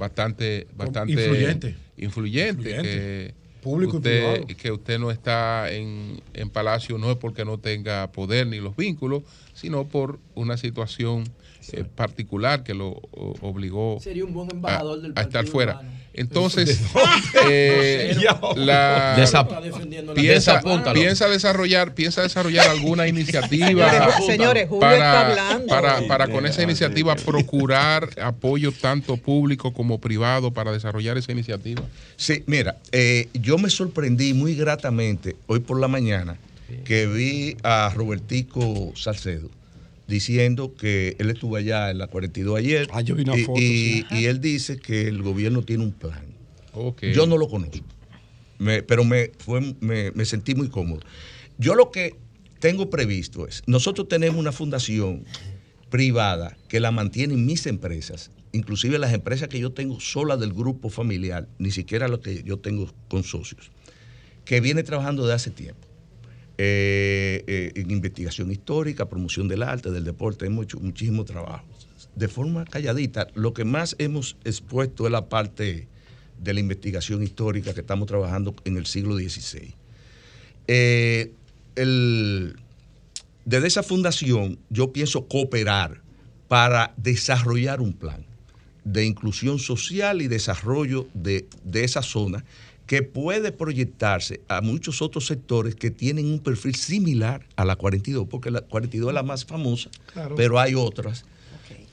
[0.00, 1.76] bastante, bastante Influyente.
[1.98, 2.82] influyente, Influyente.
[2.82, 4.56] que Público y usted, privado.
[4.56, 8.74] que usted no está en, en Palacio no es porque no tenga poder ni los
[8.74, 9.22] vínculos,
[9.52, 11.24] sino por una situación
[11.72, 15.80] eh, particular que lo o- obligó Sería un buen a, embajador del a estar fuera.
[16.12, 16.80] Entonces,
[17.48, 18.16] eh,
[18.56, 19.14] la,
[20.14, 25.66] piensa, desarrollar, piensa desarrollar alguna iniciativa Señores, para, está hablando.
[25.68, 31.82] para, para con esa iniciativa procurar apoyo tanto público como privado para desarrollar esa iniciativa.
[32.16, 36.36] Sí, mira, eh, yo me sorprendí muy gratamente hoy por la mañana
[36.84, 39.48] que vi a Robertico Salcedo
[40.10, 43.60] diciendo que él estuvo allá en la 42 ayer Ah, yo vi una y, foto,
[43.60, 46.26] y- él dice que el gobierno tiene un plan.
[47.14, 47.78] Yo no lo conozco,
[48.58, 51.00] Me- pero me, fue, me, me sentí muy cómodo.
[51.56, 52.16] Yo lo que
[52.58, 55.24] tengo previsto es, nosotros tenemos una fundación
[55.88, 60.90] privada que la mantienen mis empresas, inclusive las empresas que yo tengo solas del grupo
[60.90, 63.70] familiar, ni siquiera lo que yo tengo con socios,
[64.44, 65.86] que viene trabajando de hace tiempo.
[66.62, 71.64] Eh, eh, en investigación histórica, promoción del arte, del deporte, hemos hecho muchísimo trabajo.
[72.14, 75.88] De forma calladita, lo que más hemos expuesto es la parte
[76.38, 79.74] de la investigación histórica que estamos trabajando en el siglo XVI.
[80.66, 81.32] Eh,
[83.46, 86.02] desde esa fundación yo pienso cooperar
[86.46, 88.26] para desarrollar un plan
[88.84, 92.44] de inclusión social y desarrollo de, de esa zona
[92.90, 98.26] que puede proyectarse a muchos otros sectores que tienen un perfil similar a la 42,
[98.28, 100.34] porque la 42 es la más famosa, Claro.
[100.34, 101.24] pero hay otras.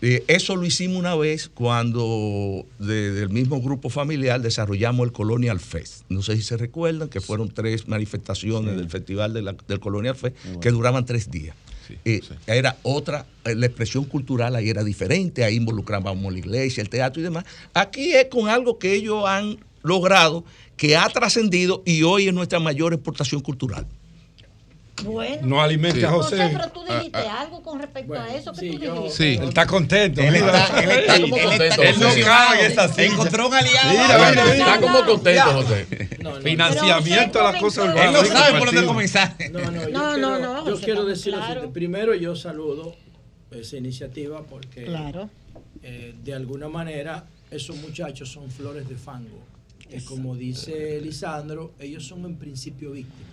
[0.01, 5.59] Eh, eso lo hicimos una vez cuando de- del mismo grupo familiar desarrollamos el Colonial
[5.59, 6.01] Fest.
[6.09, 10.15] No sé si se recuerdan que fueron tres manifestaciones del Festival de la- del Colonial
[10.15, 11.55] Fest que duraban tres días.
[12.05, 16.89] Eh, Era otra, eh, la expresión cultural ahí era diferente, ahí involucrábamos la iglesia, el
[16.89, 17.45] teatro y demás.
[17.75, 20.43] Aquí es con algo que ellos han logrado,
[20.77, 23.85] que ha trascendido y hoy es nuestra mayor exportación cultural.
[25.03, 25.45] Bueno.
[25.45, 26.49] No alimente a José.
[26.51, 29.09] pero tú dijiste algo con respecto a eso que tú dijiste.
[29.11, 29.37] Sí.
[29.39, 30.21] Él está contento.
[30.21, 30.57] Él mira.
[30.65, 32.21] está- él está como contento, Él no José.
[32.21, 33.03] cae en esa.
[33.03, 33.89] Encontró un aliado.
[33.91, 34.55] Mira, Mira, mira, mira.
[34.55, 35.87] está como contento, José.
[36.43, 38.05] Financiamiento a las cosas urbanas.
[38.05, 39.35] Él no sabe por dónde comenzar.
[39.51, 41.67] No, no, yo No, quiero, no, no, Yo José, quiero decir siguiente.
[41.67, 42.95] Primero, yo saludo
[43.51, 45.29] esa iniciativa porque Claro.
[45.83, 49.43] eh, de alguna manera esos muchachos son flores de fango.
[49.89, 53.31] Que como dice Lisandro, ellos son en principio víctimas.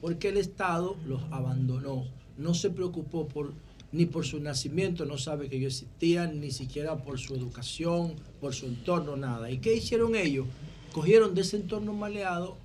[0.00, 2.04] Porque el Estado los abandonó.
[2.36, 3.52] No se preocupó por
[3.90, 8.54] ni por su nacimiento, no sabe que ellos existían, ni siquiera por su educación, por
[8.54, 9.50] su entorno, nada.
[9.50, 10.46] ¿Y qué hicieron ellos?
[10.92, 12.58] Cogieron de ese entorno maleado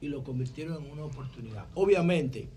[0.00, 1.66] y lo convirtieron en una oportunidad.
[1.74, 2.48] Obviamente,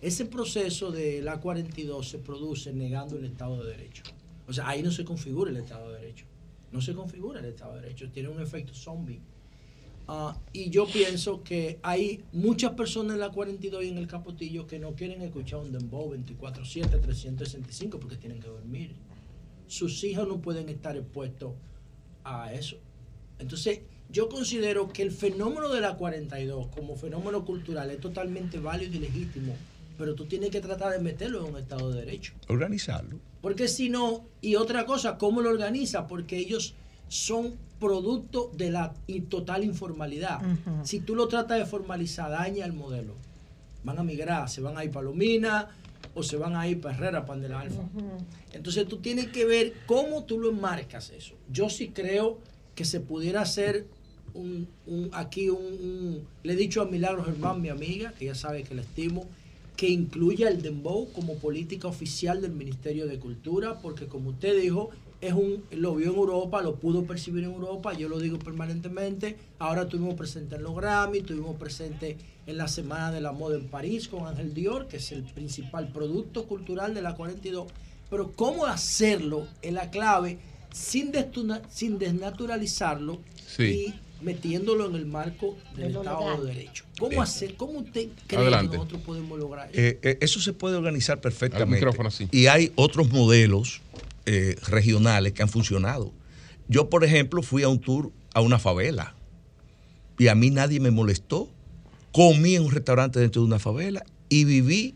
[0.00, 4.04] ese proceso de la 42 se produce negando el Estado de Derecho.
[4.48, 6.26] O sea, ahí no se configura el Estado de Derecho.
[6.72, 8.10] No se configura el Estado de Derecho.
[8.10, 9.20] Tiene un efecto zombie.
[10.08, 14.66] Ah, y yo pienso que hay muchas personas en la 42 y en el Capotillo
[14.66, 18.94] que no quieren escuchar un dembow 24-7, 365 porque tienen que dormir.
[19.66, 21.54] Sus hijos no pueden estar expuestos
[22.22, 22.76] a eso.
[23.40, 23.80] Entonces,
[24.10, 29.00] yo considero que el fenómeno de la 42 como fenómeno cultural es totalmente válido y
[29.00, 29.56] legítimo,
[29.98, 32.34] pero tú tienes que tratar de meterlo en un Estado de Derecho.
[32.48, 33.18] Organizarlo.
[33.40, 36.06] Porque si no, y otra cosa, ¿cómo lo organiza?
[36.06, 36.74] Porque ellos
[37.08, 38.94] son producto de la
[39.28, 40.40] total informalidad.
[40.84, 43.14] Si tú lo tratas de formalizar, daña el modelo.
[43.84, 45.04] Van a migrar, se van a ir para
[46.14, 47.82] o se van a ir para Herrera, para del Alfa.
[48.52, 51.34] Entonces tú tienes que ver cómo tú lo enmarcas eso.
[51.52, 52.38] Yo sí creo
[52.74, 53.86] que se pudiera hacer
[54.34, 58.34] un, un- aquí un, un- Le he dicho a Milagro Germán, mi amiga, que ya
[58.34, 59.26] sabe que la estimo,
[59.76, 64.90] que incluya el dembow como política oficial del Ministerio de Cultura, porque como usted dijo,
[65.20, 69.36] es un, lo vio en Europa, lo pudo percibir en Europa, yo lo digo permanentemente.
[69.58, 72.16] Ahora tuvimos presente en los Grammy, tuvimos presente
[72.46, 75.88] en la Semana de la Moda en París con Ángel Dior, que es el principal
[75.88, 77.66] producto cultural de la 42.
[78.10, 80.38] Pero cómo hacerlo es la clave
[80.72, 83.94] sin, destuna- sin desnaturalizarlo Sí.
[84.22, 86.46] metiéndolo en el marco del Estado legal.
[86.46, 86.84] de Derecho.
[86.98, 87.22] ¿Cómo Bien.
[87.22, 87.54] hacer?
[87.54, 88.70] ¿Cómo usted cree Adelante.
[88.72, 89.80] que nosotros podemos lograr eso?
[89.80, 91.76] Eh, eh, eso se puede organizar perfectamente.
[91.76, 92.28] micrófono, sí.
[92.32, 93.80] Y hay otros modelos
[94.26, 96.12] eh, regionales que han funcionado.
[96.68, 99.14] Yo, por ejemplo, fui a un tour a una favela
[100.18, 101.48] y a mí nadie me molestó.
[102.12, 104.94] Comí en un restaurante dentro de una favela y viví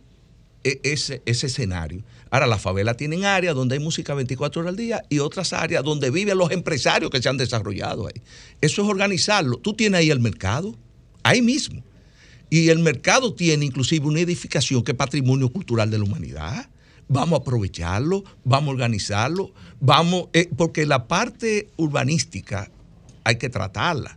[0.64, 2.02] e- ese, ese escenario.
[2.30, 5.82] Ahora, las favelas tienen áreas donde hay música 24 horas al día y otras áreas
[5.82, 8.22] donde viven los empresarios que se han desarrollado ahí.
[8.60, 9.56] Eso es organizarlo.
[9.56, 10.76] Tú tienes ahí el mercado,
[11.22, 11.82] ahí mismo.
[12.50, 16.68] Y el mercado tiene inclusive una edificación que es patrimonio cultural de la humanidad.
[17.12, 22.70] Vamos a aprovecharlo, vamos a organizarlo, vamos, eh, porque la parte urbanística
[23.24, 24.16] hay que tratarla.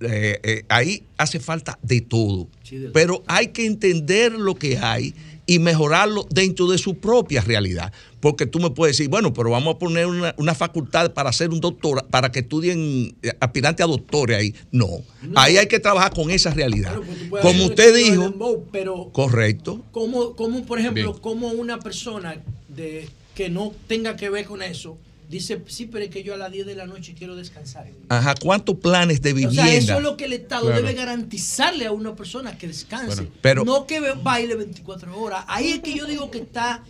[0.00, 2.48] Eh, eh, ahí hace falta de todo.
[2.92, 5.14] Pero hay que entender lo que hay
[5.46, 7.92] y mejorarlo dentro de su propia realidad.
[8.26, 11.50] Porque tú me puedes decir, bueno, pero vamos a poner una, una facultad para hacer
[11.50, 14.52] un doctor, para que estudien eh, aspirantes a doctores ahí.
[14.72, 14.88] No.
[15.36, 16.96] Ahí hay que trabajar con esa realidad.
[17.30, 19.80] Puede Como usted dijo, dembow, pero correcto.
[19.92, 21.22] ¿cómo, cómo, por ejemplo, Bien.
[21.22, 24.98] cómo una persona de, que no tenga que ver con eso
[25.28, 27.86] dice, sí, pero es que yo a las 10 de la noche quiero descansar?
[28.08, 29.66] Ajá, ¿cuántos planes de O vivienda?
[29.66, 30.82] sea, eso es lo que el Estado Claro.
[30.82, 33.06] debe garantizarle a una persona que descanse.
[33.22, 35.44] Bueno, pero- no que baile 24 horas.
[35.46, 36.82] Ahí es que yo digo que está,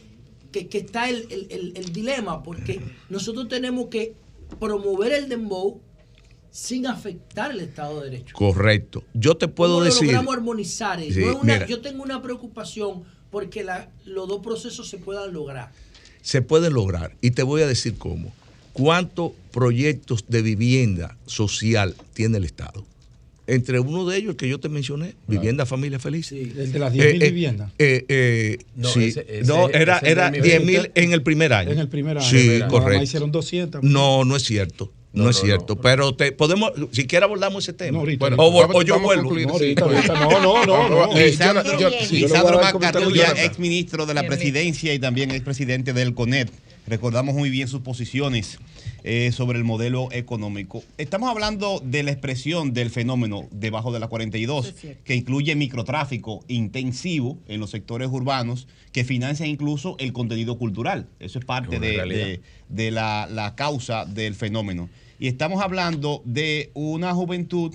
[0.52, 4.14] que, que está el, el- el- dilema, porque nosotros tenemos que
[4.60, 5.80] promover el dembow
[6.50, 8.34] sin afectar el Estado de Derecho.
[8.34, 9.04] Correcto.
[9.14, 10.04] Yo te puedo ¿Cómo lo decir.
[10.06, 11.00] logramos armonizar?
[11.02, 11.66] Sí, No es una- mira.
[11.66, 15.70] yo tengo una preocupación porque la- los dos procesos se puedan lograr.
[16.22, 17.14] se puede lograr.
[17.20, 18.32] Y te voy a decir cómo.
[18.72, 22.84] ¿Cuántos proyectos de vivienda social tiene el Estado?
[23.48, 26.32] Entre uno de ellos, el que yo te mencioné, Vivienda Familia Feliz.
[26.32, 27.70] El de las 10.000 viviendas.
[27.78, 29.04] eh, eh, No, sí.
[29.04, 30.90] ese- ese- no, era, era de mi 10.000 vida.
[30.96, 31.70] en el primer año.
[31.70, 32.26] En el primer año.
[32.28, 33.04] Sí, correcto.
[33.04, 33.82] hicieron 200.
[33.84, 34.92] No, no es cierto.
[35.12, 35.80] No, No, es no, cierto.
[35.80, 37.92] Pero te podemos, si quieres abordamos ese tema.
[37.92, 39.30] No, ahorita, Bueno, o, o yo vuelvo.
[39.32, 39.44] No, sí.
[39.74, 40.14] ahorita, ahorita.
[40.42, 41.16] No, no.
[41.16, 41.62] Eh, Lisandro-
[42.10, 46.50] Lisandro, sí, Macarulla, ex ministro de la presidencia y también ex presidente del CONET.
[46.86, 48.58] Recordamos muy bien sus posiciones
[49.02, 50.84] eh, sobre el modelo económico.
[50.98, 54.72] Estamos hablando de la expresión del fenómeno debajo de la 42,
[55.04, 61.08] que incluye microtráfico intensivo en los sectores urbanos, que financia incluso el contenido cultural.
[61.18, 62.26] Eso es parte Es de, realidad.
[62.26, 64.88] de- de la, la causa del fenómeno.
[65.18, 67.74] Y estamos hablando de una juventud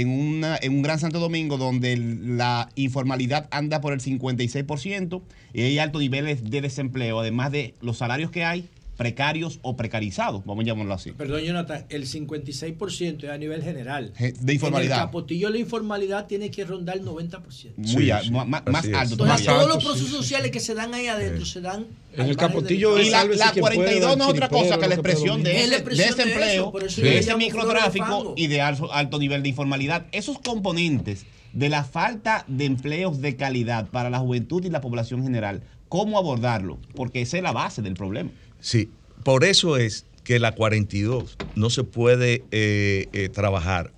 [0.00, 5.78] en, en un Gran Santo Domingo donde la informalidad anda por el 56% y hay
[5.78, 10.66] altos niveles de desempleo, además de los salarios que hay precarios o precarizados, vamos a
[10.66, 11.12] llamarlo así.
[11.12, 14.12] Perdón, Jonathan, el 56% es a nivel general.
[14.40, 14.96] De informalidad.
[14.96, 17.74] En el capotillo la informalidad tiene que rondar el 90%.
[17.76, 21.60] Muy ma- más, alto Entonces, todos los procesos sociales que se dan ahí adentro se
[21.60, 24.88] dan En el capotillo Y la, la quien pueda, 42 no es otra cosa que
[24.88, 30.06] la expresión de ese desempleo, de ese microtráfico y de alto, alto nivel de informalidad.
[30.12, 35.22] Esos componentes de la falta de empleos de calidad para la juventud y la población
[35.22, 36.78] general, ¿cómo abordarlo?
[36.94, 38.30] Porque esa es la base del problema.
[38.60, 38.90] Sí,
[39.22, 43.92] por eso es que la 42 no se puede eh, eh, trabajar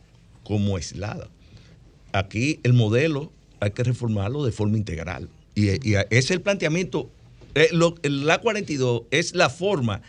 [0.44, 1.28] como aislada.
[2.12, 5.28] Aquí el modelo hay que reformarlo de forma integral.
[5.54, 7.10] Y, y ese es el planteamiento.
[7.54, 7.70] Eh,
[8.02, 10.02] la 42 es la forma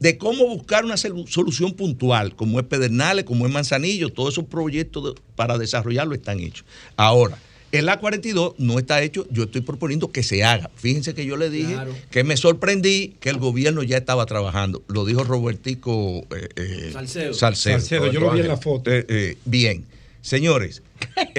[0.00, 4.44] de cómo buscar una solu- solución puntual, como es Pedernales, como es Manzanillo, todos esos
[4.44, 6.64] proyectos para desarrollarlo están hechos.
[6.96, 7.38] Ahora,
[7.78, 10.70] el A42 no está hecho, yo estoy proponiendo que se haga.
[10.76, 11.94] Fíjense que yo le dije Claro.
[12.10, 14.82] que me sorprendí que el gobierno ya estaba trabajando.
[14.88, 17.34] Lo dijo Robertico eh, eh, Salcedo.
[17.34, 17.78] Salcedo.
[17.78, 18.90] Salcedo, yo lo vi en la foto.
[18.90, 19.84] Eh, eh, bien,
[20.22, 20.82] señores,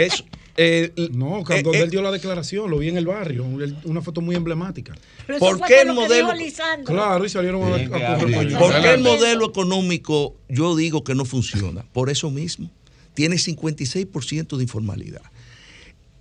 [0.57, 4.21] eh, No, cuando él dio la declaración, lo vi en el barrio, un- una foto
[4.21, 4.95] muy emblemática.
[5.27, 6.29] Pero ¿Por qué el modelo-.
[6.85, 8.35] Claro, y salieron a, Bien, a hable.
[8.37, 8.59] pañuelos.
[8.61, 11.83] ¿Por qué el modelo económico yo digo que no funciona?
[11.93, 12.69] Por eso mismo.
[13.13, 15.21] Tiene 56% de informalidad.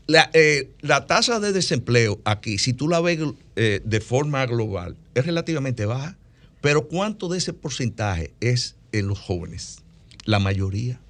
[0.07, 3.19] La, eh, la tasa de desempleo aquí, si tú la ves
[3.57, 6.17] eh, de forma global, es relativamente baja.
[6.61, 9.79] Pero ¿cuánto de ese porcentaje es en los jóvenes?
[10.25, 11.01] La mayoría.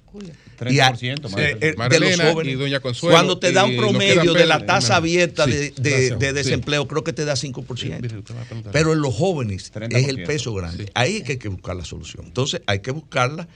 [0.69, 1.37] Y a- 30% más.
[1.41, 2.53] eh, eh, de los jóvenes.
[2.53, 5.73] y doña Consuelo Cuando te da un promedio de la tasa abierta Sí, de, de-
[5.91, 6.19] gracias.
[6.19, 6.33] de Sí.
[6.33, 8.71] desempleo, creo que te da 5%.
[8.71, 10.25] Pero en los jóvenes es el 30%.
[10.25, 10.89] peso grande.
[10.93, 12.25] Ahí es que hay que buscar la solución.
[12.27, 13.49] Entonces hay que buscarla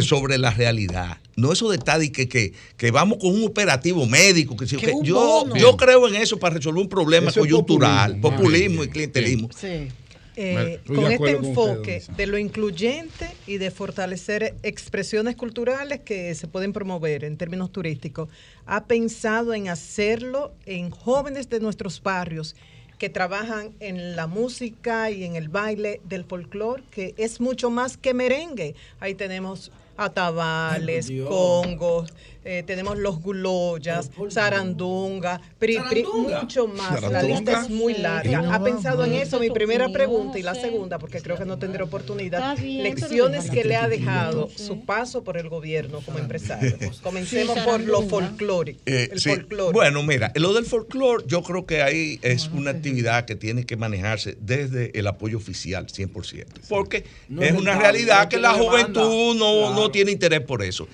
[0.00, 1.18] sobre la realidad.
[1.36, 4.56] No eso de estar y que, que, que vamos con un operativo médico.
[4.56, 4.66] Que,
[5.02, 8.36] yo, yo creo en eso para resolver un problema Eso es coyuntural, populismo.
[8.36, 9.48] populismo, Bien, y clientelismo.
[9.56, 9.88] Sí.
[10.36, 16.48] Eh, con este con enfoque de lo incluyente y de fortalecer expresiones culturales que se
[16.48, 18.28] pueden promover en términos turísticos,
[18.66, 22.56] ha pensado en hacerlo en jóvenes de nuestros barrios
[22.98, 27.96] que trabajan en la música y en el baile del folclore, que es mucho más
[27.96, 28.74] que merengue.
[29.00, 32.12] Ahí tenemos atabales, congos,
[32.44, 37.02] eh, tenemos los guloyas, zarandunga, pri, pri, mucho más.
[37.10, 38.40] La lista es muy larga.
[38.42, 38.48] Sí.
[38.50, 39.40] ¿Ha pensado en eso?
[39.40, 42.56] Mi primera pregunta y la segunda, porque creo que no tendré oportunidad.
[42.58, 46.76] Bien, Lecciones que le ha dejado su paso por el gobierno como empresario.
[47.02, 48.80] Comencemos Sí, por lo folclórico.
[48.86, 49.30] Eh, el sí.
[49.30, 49.72] folclore.
[49.72, 53.76] Bueno, mira, lo del folclore, yo creo que ahí es una actividad que tiene que
[53.76, 56.46] manejarse desde el apoyo oficial, 100%.
[56.68, 59.74] Porque No es es una realidad que la juventud no, Claro.
[59.74, 60.86] no tiene interés por eso.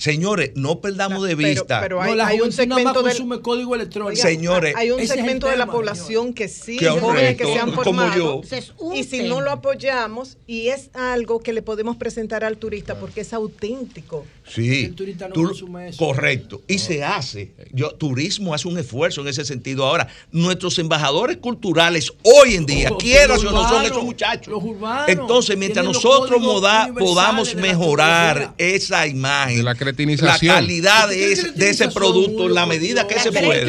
[0.00, 1.78] Señores, no perdamos de vista.
[1.82, 4.12] pero hay, la hay un segmento del consume código electrónico.
[4.12, 7.72] Oiga, Señores, hay un segmento de la población que sí, Que jóvenes que se han
[7.72, 8.42] como formado.
[8.42, 8.94] yo.
[8.94, 13.20] Y si no lo apoyamos, y es algo que le podemos presentar al turista porque
[13.20, 14.24] es auténtico.
[14.52, 15.98] Sí, El turista no tú- consume eso.
[15.98, 16.62] correcto.
[16.66, 17.52] Y se hace.
[17.72, 19.84] Yo, turismo hace un esfuerzo en ese sentido.
[19.84, 24.48] Ahora, nuestros embajadores culturales hoy en día, Oh, quieras o no, son esos muchachos.
[24.52, 25.08] Los urbanos.
[25.08, 30.54] Entonces, mientras nosotros moda- podamos de la mejorar esa imagen, De la la cretinización.
[30.54, 33.60] calidad ¿Qué de, ese- de ese cretinización, producto en la medida que se ¿Crees pueda.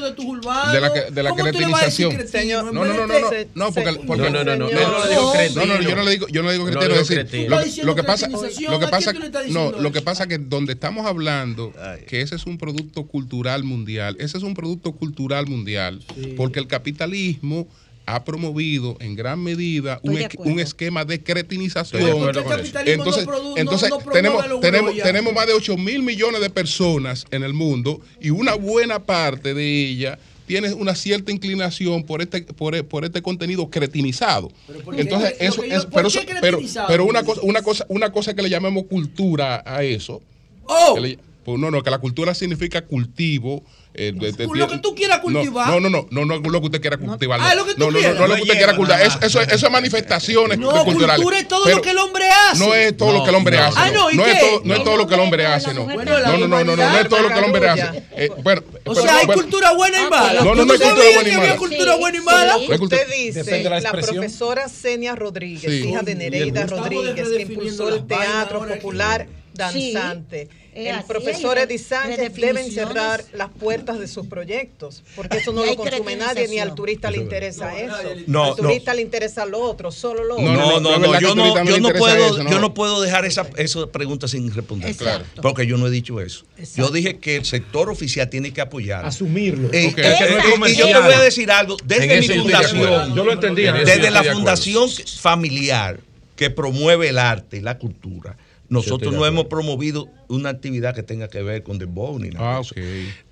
[0.00, 0.72] de tus urbanos?
[0.72, 2.10] De la que- de la ¿Cómo tú le vas a decir cretinización.
[2.16, 2.62] cretino?
[2.72, 5.10] No, no, no, no, no, no, porque, porque- No, no, no, no, no, no le
[5.10, 5.66] dijo cretino.
[5.66, 7.94] no, no, yo no le digo, yo no le digo No cretino, es decir, lo,
[7.94, 10.04] que pasa, lo que cretinización, ¿a pasa, no, diciendo lo que eso?
[10.20, 11.72] Pasa que donde estamos hablando
[12.06, 16.02] que ese es un producto cultural mundial, ese es un producto cultural mundial,
[16.36, 17.66] porque el capitalismo
[18.06, 22.02] ha promovido en gran medida un, un esquema de cretinización.
[22.02, 26.40] De Entonces, no entonces no promueve tenemos, los tenemos, tenemos más de 8 mil millones
[26.40, 30.18] de personas en el mundo y una buena parte de ella
[30.50, 34.50] tiene una cierta inclinación por este por, por este contenido cretinizado.
[34.96, 36.08] Entonces, eso es ¿por pero,
[36.40, 36.58] pero,
[36.88, 40.20] pero una cosa una cosa una cosa que le llamemos cultura a eso.
[40.64, 40.94] Oh.
[40.96, 43.64] que le- pues no, no, que la cultura significa cultivo.
[43.92, 45.66] eh, de- de- Lo que tú quieras no, cultivar.
[45.68, 47.40] No, no, no, no, no, es lo que usted quiera cultivar.
[47.42, 47.56] Ah, no.
[47.56, 49.02] lo que tú no, no, no, no, es lo que No usted quiera cultivar.
[49.02, 51.16] Eso, eso, eso es manifestaciones No, culturales.
[51.16, 52.64] cultura es todo Pero lo que el hombre hace.
[52.64, 53.74] No es todo lo que el hombre No, hace.
[53.78, 53.82] no.
[53.84, 55.84] Ah, no, ¿y no es todo, no es todo lo que el hombre hace, no.
[55.86, 58.02] Bueno, No, no, no, no, no, no es todo lo que el hombre hace.
[58.12, 60.44] Eh, bueno, O sea, hay cultura buena y mala.
[60.44, 61.56] No, no, ¿Tú no hay cultura buena y mala.
[61.56, 62.56] cultura buena y mala?
[62.68, 66.66] No Usted dice, la profesora Senia Rodríguez, hija de Nereida.
[66.66, 69.26] Rodríguez, que impulsó el teatro popular.
[69.54, 70.48] Danzante.
[70.72, 72.74] Es el así, profesor Eddie Sánchez deben redefiniciones.
[72.94, 77.10] cerrar las puertas de sus proyectos, porque eso no lo consume nadie, ni al turista
[77.10, 77.96] le interesa eso.
[78.28, 80.52] No, al turista le interesa lo otro, solo lo otro.
[80.52, 82.50] No, No, no, yo no, yo no puedo, eso, no.
[82.50, 84.90] yo no puedo dejar esa, esa pregunta sin responder.
[84.90, 85.24] Exacto.
[85.34, 85.42] Claro.
[85.42, 86.44] Porque yo no he dicho eso.
[86.56, 86.82] Exacto.
[86.82, 89.04] Yo dije que el sector oficial tiene que apoyar.
[89.04, 89.70] Asumirlo.
[89.72, 89.98] Eh, Ok.
[89.98, 92.28] eh, Es que eh, no es y yo te voy a decir algo, desde mi
[92.28, 93.14] fundación.
[93.16, 93.66] Yo lo entendí.
[93.66, 94.88] En eso desde la fundación
[95.20, 95.98] familiar
[96.36, 98.36] que promueve el arte y la cultura,
[98.70, 102.58] nosotros no hemos promovido una actividad que tenga que ver con dembow ni nada.
[102.58, 102.62] Ah.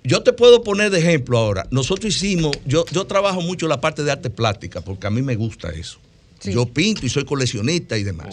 [0.03, 1.65] Yo te puedo poner de ejemplo ahora.
[1.71, 5.35] Nosotros hicimos, yo, yo trabajo mucho la parte de arte plástica porque a mí me
[5.35, 5.99] gusta eso.
[6.39, 6.53] Sí.
[6.53, 8.27] Yo pinto y soy coleccionista y demás.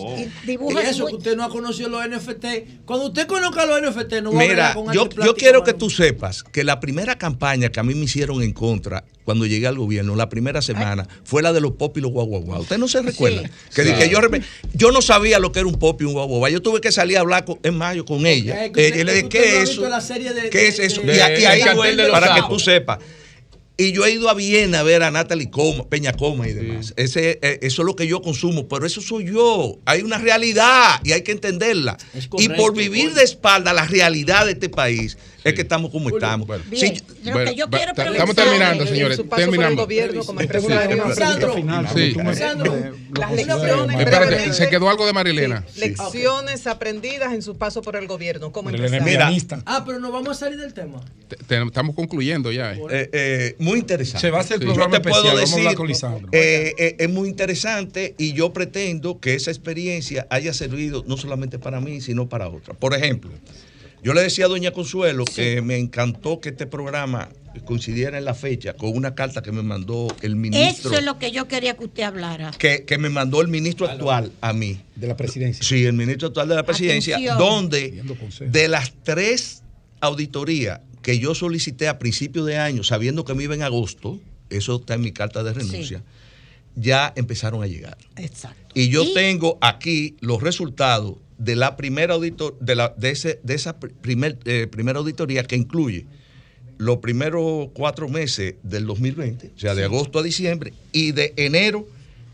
[0.47, 2.85] Y Y eso muy- que usted no ha conocido los NFT.
[2.85, 5.73] Cuando usted conozca los NFT, no va a Mira, bregar con yo, yo quiero que
[5.73, 9.67] tú sepas que la primera campaña que a mí me hicieron en contra cuando llegué
[9.67, 12.61] al gobierno, la primera semana, fue la de los pop y los guau guau guau.
[12.63, 13.43] ¿Usted no se recuerda?
[13.43, 13.49] Sí.
[13.75, 14.21] Que, que yo,
[14.75, 16.49] yo no sabía lo que era un pop y un guau guau.
[16.49, 18.71] Yo tuve que salir a hablar con- en mayo con ella.
[18.73, 20.01] Que Eh, usted- y le dije, usted no ha
[20.51, 21.01] ¿qué es eso?
[21.03, 21.63] a- ahí
[22.11, 22.99] para que tú sepas.
[23.79, 26.95] Y yo he ido a Viena a ver a Natalie Coma, Peña Coma y demás.
[26.97, 29.79] Ese, eh, eso es lo que yo consumo, pero eso soy yo.
[29.85, 31.99] Hay una realidad y hay que entenderla.
[32.39, 36.47] Y por vivir de espalda la realidad de este país, es que estamos como estamos.
[36.47, 36.65] Bueno.
[36.69, 39.19] Bien, Sí, lo Bueno, yo quiero ta- preguntar estamos terminando, es- señores.
[39.19, 39.87] En su paso por el Terminamos.
[43.97, 44.53] Espérate, brevemente.
[44.55, 45.65] se quedó algo de Marilena.
[45.73, 48.71] Sí, Lecciones aprendidas en su paso por el gobierno como.
[48.71, 49.31] Mira.
[49.67, 51.01] Ah, pero nos vamos a salir del tema.
[51.29, 52.73] Te- te- Estamos concluyendo ya.
[52.75, 52.81] eh.
[52.91, 54.21] eh, eh, muy interesante.
[54.21, 54.65] Se va a hacer Sí.
[54.65, 55.37] programa Yo te puedo especial.
[55.37, 60.27] Vamos a hablar decir, eh, eh, es muy interesante y yo pretendo que esa experiencia
[60.31, 62.77] haya servido no solamente para mí, sino para otras.
[62.77, 63.31] Por ejemplo,
[64.07, 67.29] yo le decía a doña Consuelo que me encantó que este programa
[67.65, 70.91] coincidiera en la fecha con una carta que me mandó el ministro.
[70.91, 72.53] Eso es lo que yo quería que usted hablara.
[72.57, 74.79] que, que me mandó el ministro actual a mí.
[74.95, 75.65] de la presidencia.
[75.65, 77.37] Sí, el ministro actual de la presidencia, Atención.
[77.39, 78.03] donde
[78.49, 79.65] de las tres
[80.01, 84.21] auditorías que yo solicité a principios de año, sabiendo que me iba en agosto,
[84.51, 86.05] eso está en mi carta de renuncia,
[86.77, 87.99] ya empezaron a llegar.
[88.17, 88.73] Exacto.
[88.75, 93.41] Y yo Y- tengo aquí los resultados de la primera auditor, de, la, de, ese,
[93.43, 96.07] de esa pr- primer, eh, primera auditoría que incluye
[96.79, 101.87] los primeros cuatro meses del 2020, o sea, de agosto a diciembre, y de enero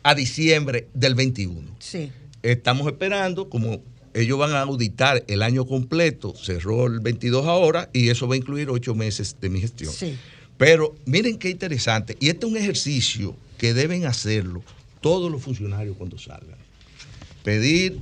[0.02, 1.60] a diciembre del 21.
[1.78, 2.10] Sí.
[2.42, 3.82] Estamos esperando, como
[4.14, 8.38] ellos van a auditar el año completo, cerró el 22 ahora, y eso va a
[8.38, 9.92] incluir ocho meses de mi gestión.
[9.92, 10.16] Sí.
[10.58, 14.62] Pero miren qué interesante, y este es un ejercicio que deben hacerlo
[15.00, 16.58] todos los funcionarios cuando salgan.
[17.44, 17.98] Pedir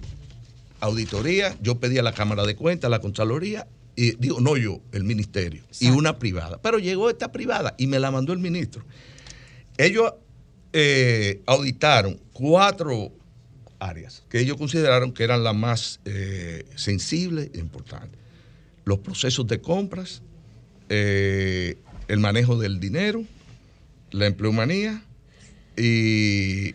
[0.81, 3.67] auditoría, yo pedí a la Cámara de Cuentas, a la Contraloría,
[3.97, 6.61] y digo, no yo, el ministerio, y una privada.
[6.63, 8.85] Pero llegó esta privada y me la mandó el ministro.
[9.77, 10.15] Ellos
[10.73, 13.13] eh, auditaron cuatro
[13.79, 18.21] áreas que ellos consideraron que eran las más eh, sensibles e importantes.
[18.85, 20.23] Los procesos de compras,
[20.89, 21.77] eh,
[22.09, 23.25] el manejo del dinero,
[24.11, 25.03] la empleomanía
[25.77, 26.75] y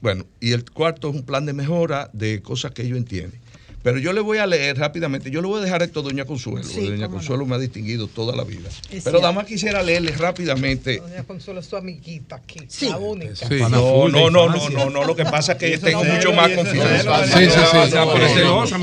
[0.00, 3.40] bueno, y el cuarto es un plan de mejora de cosas que ellos entienden.
[3.80, 6.24] Pero yo le voy a leer rápidamente, yo le voy a dejar esto a Doña
[6.24, 7.12] Consuelo, Sí, porque Doña no.
[7.12, 8.68] Consuelo me ha distinguido toda la vida.
[8.68, 9.20] Es Pero cierto.
[9.20, 10.98] nada más quisiera leerle rápidamente.
[10.98, 13.48] Doña Consuelo es su amiguita aquí, la única.
[13.68, 16.50] No, no, no, no, no, no, lo que pasa es que yo tengo mucho más
[16.50, 17.24] confianza.
[17.26, 18.74] Sí, sí, sí.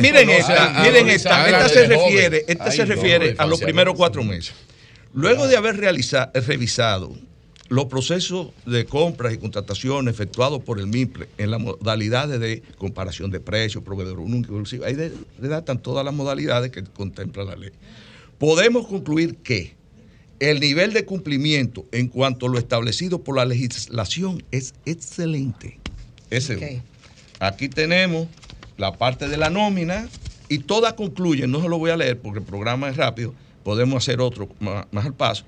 [0.00, 4.54] Miren esta, miren esta, esta se refiere, esta se refiere a los primeros cuatro meses.
[5.12, 7.14] Luego de haber realiza- revisado
[7.68, 13.30] los procesos de compras y contrataciones efectuados por el MIPLE en las modalidades de comparación
[13.30, 14.96] de precios, proveedor único, inclusive, ahí
[15.38, 17.70] redactan todas las modalidades que contempla la ley.
[18.38, 19.74] Podemos concluir que
[20.38, 25.78] el nivel de cumplimiento en cuanto a lo establecido por la legislación es excelente.
[26.30, 26.82] Ese.
[27.40, 28.28] Aquí tenemos
[28.76, 30.08] la parte de la nómina
[30.48, 33.34] y todas concluyen, no se lo voy a leer porque el programa es rápido,
[33.64, 35.44] podemos hacer otro más, más al paso.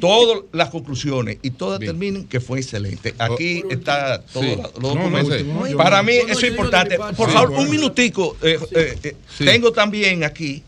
[0.00, 3.14] Todas las conclusiones y todas terminan que fue excelente.
[3.18, 4.50] Aquí está todo Sí.
[4.56, 5.44] la- los No, documentos.
[5.44, 5.74] no, sí.
[5.74, 6.96] Para mí eso es importante.
[6.98, 7.62] Por Sí, favor, bueno.
[7.64, 8.36] un minutico.
[8.42, 10.62] eh, eh, eh, Tengo también aquí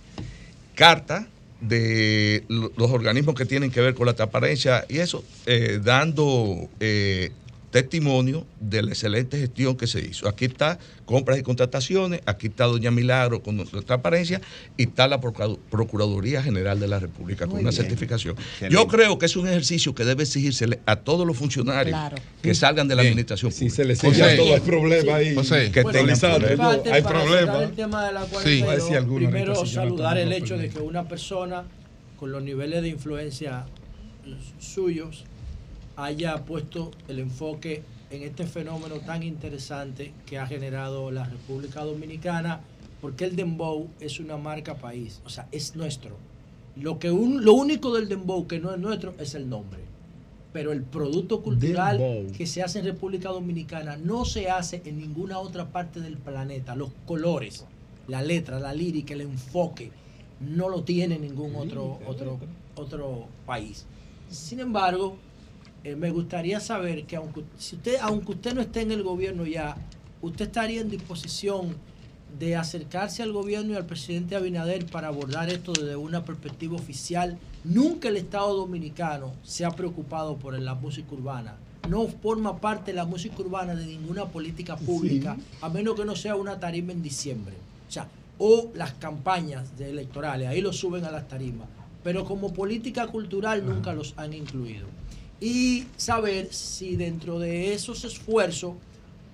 [0.74, 1.26] carta
[1.60, 6.68] de lo- los organismos que tienen que ver con la transparencia y eso, eh, dando
[6.80, 7.30] eh,
[7.70, 10.28] testimonio de la excelente gestión que se hizo.
[10.28, 14.40] Aquí está compras y contrataciones, aquí está Doña Milagro con la transparencia
[14.76, 17.72] y está la Procura- Procuraduría General de la República con una bien.
[17.72, 18.36] certificación.
[18.38, 18.74] Excelente.
[18.74, 22.16] Yo creo que es un ejercicio que debe exigirse a todos los funcionarios Claro.
[22.42, 23.74] que salgan de la administración pública.
[23.74, 25.34] se le exige a todos, hay problema ahí.
[25.34, 27.38] José, que Bueno, tengan no, hay problema.
[27.52, 28.64] cerrar el tema de la Sí.
[29.14, 31.64] primero si saludar el hecho de que una persona
[32.18, 33.64] con los niveles de influencia
[34.58, 35.24] suyos
[36.04, 42.60] haya puesto el enfoque en este fenómeno tan interesante que ha generado la República Dominicana,
[43.00, 46.16] porque el dembow es una marca país, o sea, es nuestro.
[46.76, 49.80] Lo, que un- lo único del dembow que no es nuestro es el nombre.
[50.52, 52.32] Pero el producto cultural Dembow.
[52.32, 56.74] que se hace en República Dominicana no se hace en ninguna otra parte del planeta.
[56.74, 57.64] Los colores,
[58.08, 59.92] la letra, la lírica, el enfoque,
[60.40, 62.38] no lo tiene ningún otro, otro,
[62.74, 63.86] otro país.
[64.28, 65.16] Sin embargo,
[65.82, 69.46] eh, me gustaría saber que aunque, si usted, aunque usted no esté en el gobierno
[69.46, 69.76] ya,
[70.20, 71.76] usted estaría en disposición
[72.38, 77.38] de acercarse al gobierno y al presidente Abinader para abordar esto desde una perspectiva oficial.
[77.64, 81.56] Nunca el Estado dominicano se ha preocupado por la música urbana.
[81.88, 86.14] No forma parte de la música urbana de ninguna política pública, a menos que no
[86.14, 87.54] sea una tarima en diciembre.
[87.88, 88.06] O sea,
[88.38, 91.68] o las campañas de electorales, ahí lo suben a las tarimas.
[92.04, 94.86] Pero como política cultural nunca los han incluido.
[95.40, 98.74] Y saber si dentro de esos esfuerzos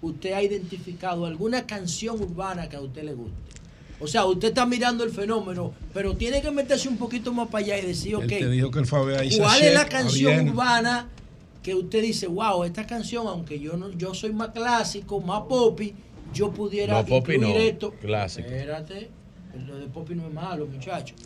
[0.03, 3.35] usted ha identificado alguna canción urbana que a usted le guste.
[3.99, 7.65] O sea, usted está mirando el fenómeno, pero tiene que meterse un poquito más para
[7.65, 11.09] allá y decir, ok, te dijo que ¿cuál es la canción urbana
[11.63, 15.95] que usted dice, wow, esta canción, aunque yo no, yo soy más clásico, más poppy,
[16.33, 17.93] yo pudiera No, poppy no, esto.
[18.01, 18.49] clásico.
[18.49, 19.09] Espérate,
[19.67, 21.17] lo de poppy no es malo, muchachos.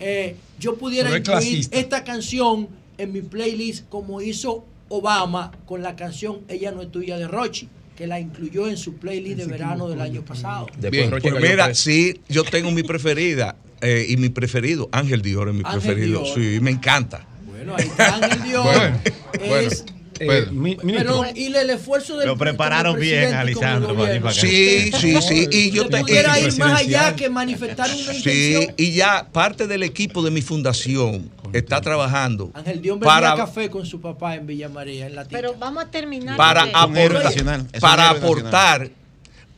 [0.00, 1.78] Eh, yo pudiera incluir clasista.
[1.78, 2.68] esta canción
[2.98, 7.68] en mi playlist como hizo Obama con la canción Ella no es tuya de Rochi,
[7.96, 10.66] que la incluyó en su playlist de verano del año pasado.
[10.90, 15.54] Bien, pues mira, sí, yo tengo mi preferida eh, y mi preferido, Ángel Dior es
[15.54, 16.22] mi Ángel preferido.
[16.22, 16.34] Dior.
[16.34, 17.26] Sí, me encanta.
[17.46, 18.64] Bueno, ahí está Ángel Dior.
[18.64, 19.00] Bueno,
[19.56, 19.97] es, bueno.
[20.18, 23.96] Pero y el esfuerzo del Lo prepararon bien, Alessandro,
[24.32, 28.16] Sí, sí, sí, y yo te- pudiera y- ir más allá que manifestar una Sí,
[28.18, 28.74] intención.
[28.76, 33.86] y ya parte del equipo de mi fundación está trabajando Ángel bebía para, café con
[33.86, 36.36] su papá en Villa María, en la Pero vamos a terminar.
[36.36, 37.32] para aportar,
[37.80, 38.90] para aportar.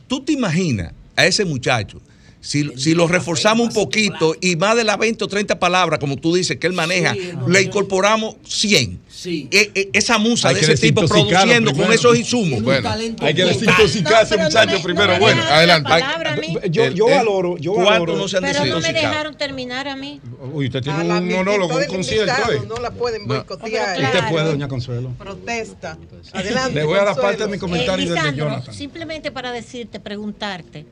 [0.07, 2.01] ¿Tú te imaginas a ese muchacho?
[2.43, 6.17] Si, si lo reforzamos un poquito y más de las 20 o 30 palabras, como
[6.17, 7.15] tú dices, que él maneja,
[7.47, 8.99] le incorporamos 100.
[9.21, 9.47] Sí.
[9.51, 12.63] E- e- esa musa Hay de ese tipo produciendo con esos insumos.
[12.63, 15.19] Bueno, hay que desintoxicarse, muchachos, primero.
[15.19, 15.87] bueno, adelante.
[15.87, 16.57] palabra a mí.
[16.71, 18.15] Yo, yo valoro, yo ¿cuánto valoro.
[18.17, 20.19] no se han Pero no me dejaron terminar a mí.
[20.51, 22.61] Uy, usted tiene un monólogo, un concierto, ¿eh?
[22.67, 23.35] No la pueden No.
[23.35, 24.01] boicotear.
[24.01, 25.11] Usted puede, doña Consuelo.
[25.19, 25.99] Protesta.
[26.33, 26.73] Adelante.
[26.79, 28.73] Le voy a dar parte de mi comentario Eh, Lisandro, Jonathan.
[28.73, 30.87] simplemente para decirte, preguntarte.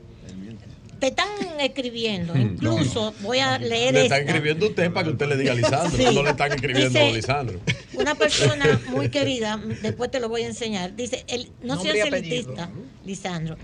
[1.00, 1.28] Te están
[1.58, 2.36] escribiendo.
[2.36, 4.32] Incluso voy a leer Le están esta.
[4.32, 5.96] escribiendo usted para que usted le diga a Lisandro.
[5.98, 6.14] Sí.
[6.14, 7.60] No le están escribiendo Dice- a Lisandro.
[7.94, 10.94] Una persona muy querida, después te lo voy a enseñar.
[10.94, 12.70] Dice, el, no Nombre seas elitista,
[13.04, 13.56] Lisandro.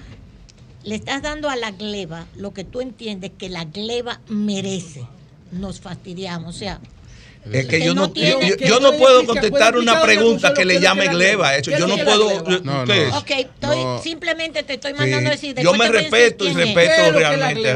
[0.82, 5.04] Le estás dando a la gleba lo que tú entiendes que la gleba merece.
[5.52, 6.54] Nos fastidiamos.
[6.54, 6.80] O sea,
[7.52, 10.02] Es que Que yo no no, yo, tiene- yo- que yo no puedo contestar una
[10.02, 11.54] pregunta que le llame gleba.
[11.56, 11.70] Eso.
[11.70, 12.28] ¿Qué Yo no puedo.
[12.44, 12.60] gleba?
[12.64, 13.14] yo- ¿qué es?
[13.14, 14.02] ok, estoy, No.
[14.02, 14.98] simplemente te estoy Sí.
[14.98, 15.54] mandando a decir.
[15.62, 17.68] Yo me respeto y respeto ¿Qué es lo que es la realmente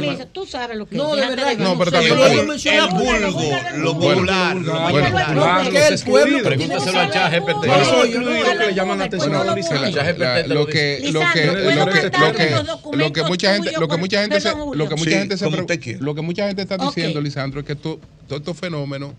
[0.00, 0.28] demás.
[0.32, 1.20] Tú sabes lo que No, es.
[1.20, 4.54] de verdad no no pero Yo mencioné El vulgo, lo vulgar.
[4.56, 7.48] popular, el pueblo Pregúntaselo a ChatGPT.
[7.54, 9.74] Por eso excluido bueno, que le llaman la atención a lo lo que dice.
[9.74, 13.72] lo que Lisandro, lo ¿puedo que lo mandarle que los lo que documentos mucha gente
[13.78, 14.84] lo que mucha gente se, perdón, Julio?
[14.84, 15.98] lo que mucha Sí, gente se como pre- usted quiera.
[16.02, 19.12] lo que mucha gente está diciendo Lisandro es que to- todos estos fenómenos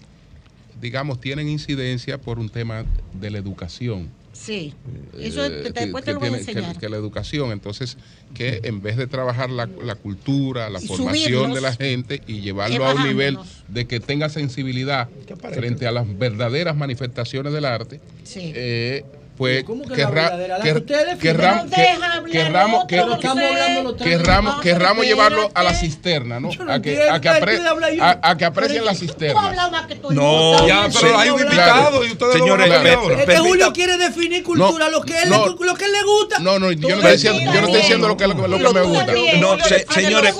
[0.82, 2.86] digamos tienen incidencia por un tema
[3.20, 4.08] de la educación.
[4.32, 4.74] Sí,
[5.20, 6.78] eso eh, te- después te que lo voy tiene- que- enseñar.
[6.80, 7.98] Que, la educación, entonces,
[8.34, 12.40] que en vez de trabajar la, la cultura, la Y formación de la gente y
[12.40, 13.38] llevarlo a un nivel
[13.68, 15.10] de que tenga sensibilidad
[15.54, 18.54] frente a las verdaderas manifestaciones del arte, Sí.
[18.56, 19.04] eh,
[19.40, 20.58] pues ¿Cómo que la querrá- verdadera?
[20.58, 21.72] La que quer- ustedes querramos-
[25.06, 26.52] llevarlo a la cisterna, ¿no?
[26.52, 28.04] Yo no A que, a que, ¿qué apre- yo?
[28.04, 29.54] a- a que aprecien la cisterna.
[30.12, 32.06] No, Ya, pero hay un invitado claro.
[32.06, 33.20] y ustedes Señores, lo van a pe- ver ahora.
[33.22, 35.48] Es que Julio quiere definir cultura, lo, que él, no.
[35.48, 36.40] le- lo que él le gusta.
[36.40, 37.56] No, no, yo no estoy diciendo, entiendes.
[37.56, 39.14] yo no estoy diciendo lo que, lo que, me gusta.
[39.40, 39.58] No,
[39.94, 40.36] señores,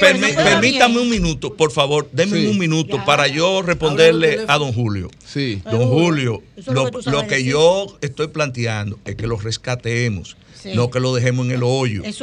[0.00, 5.08] permítame un minuto, por favor, denme un minuto para yo responderle a don Julio.
[5.24, 5.62] Sí.
[5.70, 10.70] Don Julio, lo lo, que tú yo estoy planteando es que lo rescatemos, Sí.
[10.76, 12.04] no que lo dejemos en el hoyo.
[12.04, 12.20] Es.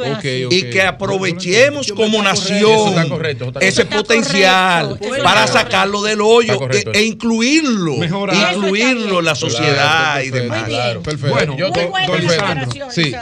[0.50, 6.22] Y que aprovechemos como nación Eso está correcto, eso está ese potencial para sacarlo del
[6.22, 6.90] hoyo correcto.
[6.94, 8.54] e, e incluirlo, Mejorar.
[8.56, 9.74] incluirlo en la sociedad
[10.14, 10.60] Claro, y demás.
[10.60, 10.80] Muy bien.
[10.80, 11.34] Claro, perfecto.
[11.34, 13.12] Bueno, Yo te- Lisandro, sí.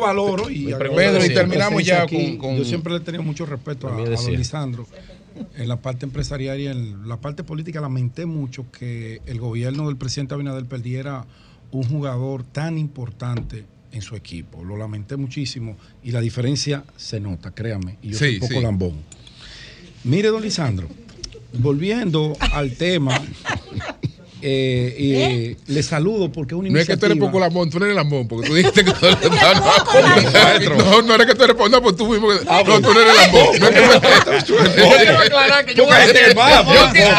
[0.00, 2.36] Valoro y Pedro, y terminamos ya aquí.
[2.36, 4.36] con- con- Yo siempre le he tenido mucho respeto a, don.
[4.36, 4.86] Lisandro.
[5.56, 9.96] En la parte empresarial y en la parte política lamenté mucho que el gobierno del
[9.96, 11.26] presidente Abinader perdiera
[11.70, 14.64] un jugador tan importante en su equipo.
[14.64, 17.98] Lo lamenté muchísimo y la diferencia se nota, créame.
[18.02, 18.60] Y yo soy un poco sí.
[18.60, 18.92] lambón.
[20.04, 20.88] Mire, don Lisandro,
[21.54, 23.20] volviendo al tema,
[24.40, 27.70] eh, eh, le saludo porque es una No es que tú eres iniciativa- poco lambón,
[27.70, 30.78] tú eres lambón, porque tú dijiste que tú eres poco lambón.
[30.88, 32.28] No, no eres que tú eres no, pues tú mismo.
[32.28, 33.58] que- No, tú no eres lambón.
[33.58, 33.80] No es que
[34.48, 34.56] Yo
[34.96, 36.14] quiero aclarar que yo voy a decir.
[36.34, 37.12] Yo quiero-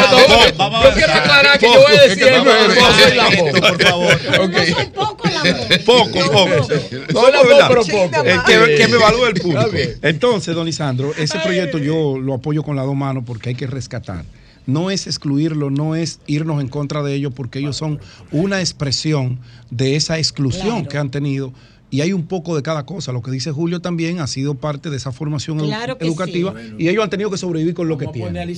[1.13, 2.25] aclarar que yo voy a decir.
[2.37, 3.61] tú no eres- No soy lambón.
[3.61, 4.19] por favor.
[4.49, 5.79] No soy poco lambón.
[5.85, 6.67] Poco, poco.
[7.13, 8.23] No, no, pero poco.
[8.25, 9.69] Eh, que, me evalúe el público.
[10.01, 13.67] Entonces, don Lisandro, ese proyecto yo lo apoyo con las dos manos porque hay que
[13.67, 14.23] rescatar.
[14.69, 17.99] No es excluirlo, no es irnos en contra de ellos porque ellos son
[18.31, 19.39] una expresión
[19.71, 20.87] de esa exclusión Claro.
[20.89, 21.53] que han tenido.
[21.91, 23.11] Y hay un poco de cada cosa.
[23.11, 26.53] Lo que dice Julio también ha sido parte de esa formación Claro educativa.
[26.55, 26.75] sí.
[26.77, 28.55] Y ellos han tenido que sobrevivir con lo que tienen.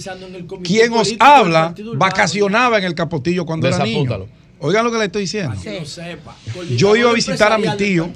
[0.63, 4.25] Quien os habla vacacionaba en el Capotillo cuando era niño.
[4.63, 5.55] Oigan lo que le estoy diciendo.
[6.77, 8.11] Yo iba a visitar a mi tío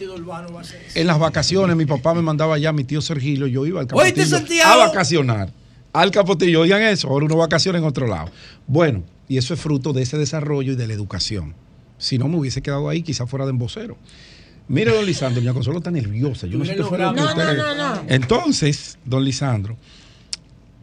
[0.94, 4.38] en las vacaciones, mi papá me mandaba allá, mi tío Sergilio, yo iba al Capotillo
[4.66, 5.52] a vacacionar.
[5.96, 8.30] Al Capotillo, oigan eso, ahora uno vacaciona en otro lado.
[8.68, 11.56] Bueno, y eso es fruto de ese desarrollo y de la educación.
[11.98, 13.98] Si no me hubiese quedado ahí, quizás fuera de embocero.
[14.68, 16.48] Mire, don Lisandro, mi Consuelo está nerviosa.
[16.48, 18.02] Yo no sé qué fue lo que No, no, usted- no, no.
[18.10, 19.78] Entonces, don Lisandro,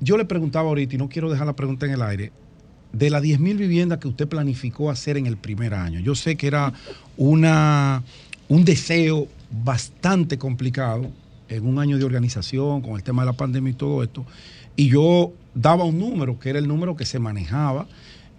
[0.00, 2.32] yo le preguntaba ahorita, y no quiero dejar la pregunta en el aire,
[2.92, 6.00] de las 10.000 viviendas que usted planificó hacer en el primer año.
[6.00, 6.72] Yo sé que era
[7.18, 8.02] una,
[8.48, 11.10] un deseo bastante complicado
[11.48, 14.24] en un año de organización con el tema de la pandemia y todo esto.
[14.76, 17.86] Y yo daba un número, que era el número que se manejaba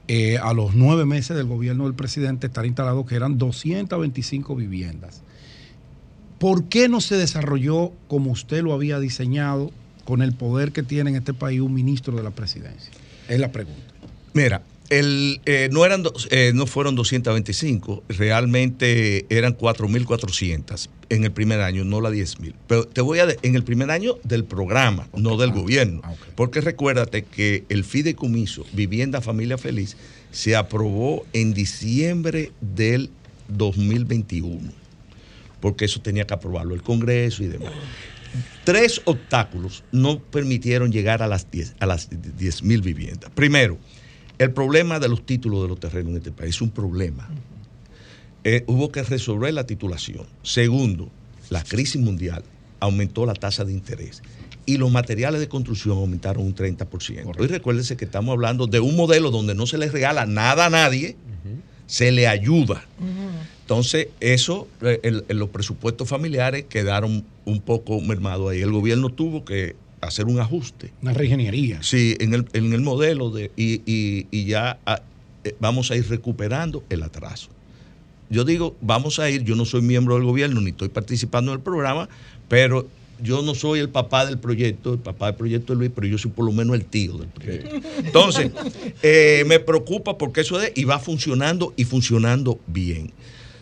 [0.07, 5.21] eh, a los nueve meses del gobierno del presidente estar instalado, que eran 225 viviendas.
[6.39, 9.71] ¿Por qué no se desarrolló como usted lo había diseñado
[10.03, 12.91] con el poder que tiene en este país un ministro de la presidencia?
[13.29, 13.81] Es la pregunta.
[14.33, 14.61] Mira,
[14.99, 21.61] el, eh, no, eran dos- eh, no fueron 225, realmente eran 4.400 en el primer
[21.61, 22.53] año, no la 10.000.
[22.67, 26.01] Pero te voy a, en el primer año del programa, no del gobierno.
[26.35, 29.95] Porque recuérdate que el fideicomiso Vivienda Familia Feliz
[30.31, 33.09] se aprobó en diciembre del
[33.49, 34.71] 2021,
[35.59, 37.71] porque eso tenía que aprobarlo el Congreso y demás.
[38.63, 43.29] Tres obstáculos no permitieron llegar a las 10 a las 10.000 viviendas.
[43.35, 43.77] Primero,
[44.39, 47.29] el problema de los títulos de los terrenos en este país es un problema.
[48.43, 50.25] Eh, hubo que resolver la titulación.
[50.41, 51.09] Segundo,
[51.49, 52.43] la crisis mundial
[52.79, 54.21] aumentó la tasa de interés
[54.65, 57.33] y los materiales de construcción aumentaron un 30%.
[57.39, 60.69] Hoy recuérdense que estamos hablando de un modelo donde no se le regala nada a
[60.69, 61.15] nadie,
[61.85, 62.85] se le ayuda.
[63.61, 68.61] Entonces, eso, eh, el- el- los presupuestos familiares quedaron un poco mermados ahí.
[68.61, 70.91] El gobierno tuvo que hacer un ajuste.
[71.01, 71.81] Una reingeniería.
[71.83, 75.01] Sí, en el, en el modelo de, y, y- y ya ah,
[75.43, 77.49] eh, vamos a ir recuperando el atraso.
[78.29, 81.57] Yo digo, vamos a ir, yo no soy miembro del gobierno ni estoy participando en
[81.59, 82.09] el programa,
[82.47, 82.87] pero
[83.21, 86.17] yo no soy el papá del proyecto, el papá del proyecto es Luis, pero yo
[86.17, 87.75] soy por lo menos el tío del proyecto.
[88.03, 88.51] Entonces,
[89.03, 93.11] eh, me preocupa porque eso es, y va funcionando y funcionando bien.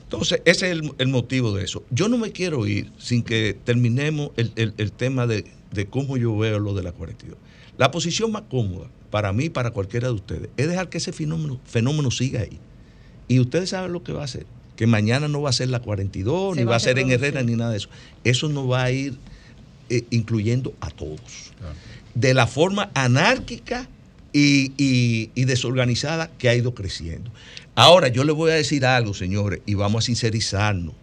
[0.04, 1.84] Entonces, ese es el, el motivo de eso.
[1.90, 6.18] Yo no me quiero ir sin que terminemos el, el- el tema de, de cómo
[6.18, 7.38] yo veo lo de la 42.
[7.78, 11.12] La posición más cómoda para mí y para cualquiera de ustedes es dejar que ese
[11.14, 12.60] fenómeno, fenómeno siga ahí.
[13.28, 14.46] Y ustedes saben lo que va a hacer.
[14.76, 17.12] Que mañana no va a ser la 42, Se ni va a ser en.
[17.12, 17.90] Herrera, ni nada de eso.
[18.24, 19.16] Eso no va a ir
[19.90, 21.52] eh, incluyendo a todos.
[22.16, 23.88] De la forma anárquica
[24.34, 27.32] y, y- y desorganizada que ha ido creciendo.
[27.76, 30.94] Ahora, yo les voy a decir algo, señores, y vamos a sincerizarnos.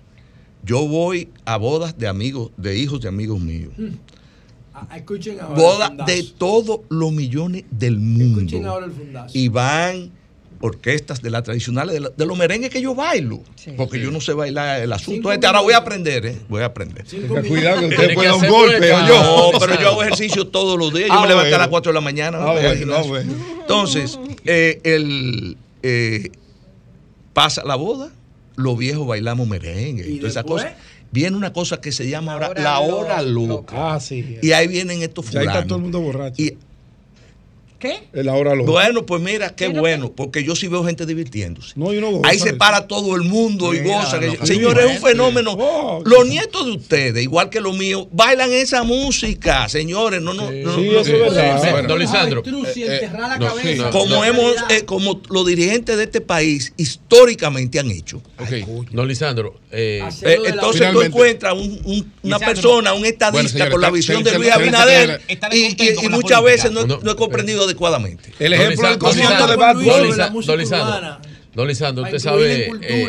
[0.65, 3.73] Yo voy a bodas de amigos, de hijos de amigos míos.
[3.78, 3.82] Ah,
[4.95, 5.55] Escuchen ahora.
[5.87, 6.13] El fundazo.
[6.13, 8.41] de todos los millones del mundo.
[8.41, 9.31] Escuchen ahora el fundazo.
[9.39, 10.11] Y van
[10.61, 13.41] orquestas de las tradicionales, de, la- de los merengues que yo bailo.
[13.77, 15.47] porque yo no sé bailar el asunto Cinco este.
[15.47, 16.37] Ahora voy a aprender, ¿eh?
[16.49, 17.05] Voy a aprender.
[17.07, 19.53] Cinco Cuidado que usted puede dar un golpe, o yo.
[19.53, 21.09] No, pero yo hago ejercicio todos los días.
[21.09, 21.59] Yo Ah, me levanto a bueno.
[21.59, 22.39] las 4 de la mañana.
[22.41, 23.33] Ah, bueno, ah, bueno.
[23.61, 26.31] Entonces, eh, el, eh,
[27.33, 28.11] pasa la boda,
[28.57, 30.75] los viejos bailamos merengue y, ¿Y toda esa cosa.
[31.10, 33.94] Viene una cosa que se llama ahora la hora loca.
[33.94, 34.39] Ah, sí.
[34.43, 35.55] Y ahí vienen estos Ya ahí fulanos.
[35.62, 36.43] está todo el mundo borracho.
[36.43, 36.59] Y-
[37.79, 38.09] ¿Qué?
[38.13, 38.73] Es la hora loca.
[38.73, 41.75] Bueno, pues mira, qué bueno, porque yo sí veo gente divirtiéndose.
[41.77, 44.19] No, yo no gozo Ahí se para todo el mundo y Mira, goza.
[44.19, 45.03] que- no, señores, es un sí.
[45.07, 45.53] fenómeno.
[45.57, 50.21] Oh, los nietos de ustedes, igual que los míos, bailan esa música, señores.
[50.21, 51.71] No, no, no, Sí, no- eso es verdad.
[51.71, 52.43] Bueno, don Lisandro.
[52.45, 52.51] Y
[52.83, 53.11] eh, eh,
[53.77, 54.25] sí, como no.
[54.25, 58.19] hemos, eh, como los dirigentes de este país históricamente han hecho.
[58.41, 59.55] Ok, don Lisandro.
[59.71, 63.91] eh, Eh, entonces tú encuentras un- un- una persona, un Bueno, estadista señores, con la
[63.91, 65.21] visión de Luis Abinader
[65.53, 68.32] y, y- y muchas veces no, No, no he comprendido adecuadamente.
[68.39, 69.89] El ejemplo del concierto de Bad Bunny.
[70.47, 71.19] Don Lisandro,
[71.55, 73.09] don Lisandro, usted sabe eh,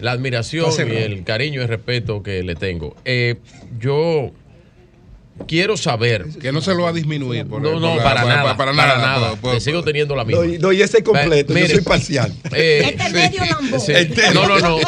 [0.00, 2.94] la admiración y el cariño y el respeto que le tengo.
[3.04, 3.36] Eh,
[3.80, 4.30] yo
[5.46, 6.26] quiero saber.
[6.40, 7.46] Que no se lo va a disminuir.
[7.46, 8.98] por- No, no, para nada, Para para nada.
[8.98, 9.30] nada.
[9.30, 10.44] por- por- Le sigo teniendo la misma.
[10.60, 12.32] No, y ese completo, Mire, yo soy parcial.
[12.52, 13.80] Eh, Este es medio lambón.
[13.80, 13.92] sí.
[14.34, 14.78] No, no, no.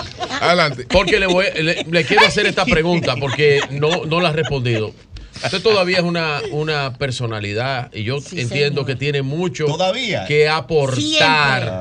[0.41, 0.87] Adelante.
[0.89, 4.93] Porque le, voy, le, le quiero hacer esta pregunta porque no, no la ha respondido.
[5.45, 8.87] Usted todavía es una, una personalidad y yo Sí, entiendo señor.
[8.87, 10.25] que tiene mucho Todavía.
[10.27, 10.99] que aportar,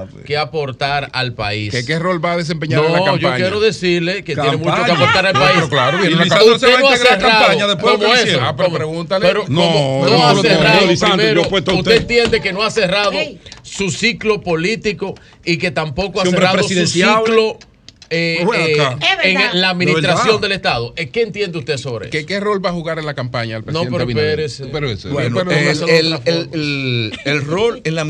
[0.08, 0.24] Siempre.
[0.26, 1.72] que aportar al país.
[1.72, 3.38] ¿Qué, ¿Qué rol va a desempeñar en la No, campaña?
[3.38, 4.76] yo quiero decirle que tiene Campaña.
[4.78, 5.52] mucho que aportar al No, país.
[5.56, 6.24] pero claro, campaña.
[6.24, 7.40] se va a Usted no integrar a cerrado.
[7.40, 8.40] campaña después de lo ¿Cómo que eso?
[8.42, 8.78] Ah, pero ¿Cómo?
[8.78, 9.28] pregúntale.
[9.28, 9.62] Pero No,
[10.06, 10.82] no, no ha no, cerrado.
[10.82, 11.92] no, Primero, usted usted.
[11.98, 13.12] entiende que no ha cerrado
[13.62, 15.16] su ciclo político
[15.46, 17.58] y que tampoco ha cerrado su ciclo
[18.10, 18.78] eh, Ven eh,
[19.24, 20.94] en la No, administración del Estado.
[20.98, 22.12] Eh, ¿Qué entiende usted sobre eso?
[22.12, 24.40] ¿Qué, ¿Qué rol va a jugar en la campaña el No, presidente pero Abinader?
[24.40, 24.66] espérese.
[24.72, 25.76] Pero eso, Bueno, pero- el, el- el-
[26.14, 26.22] forma.
[26.54, 28.02] el- el rol en la,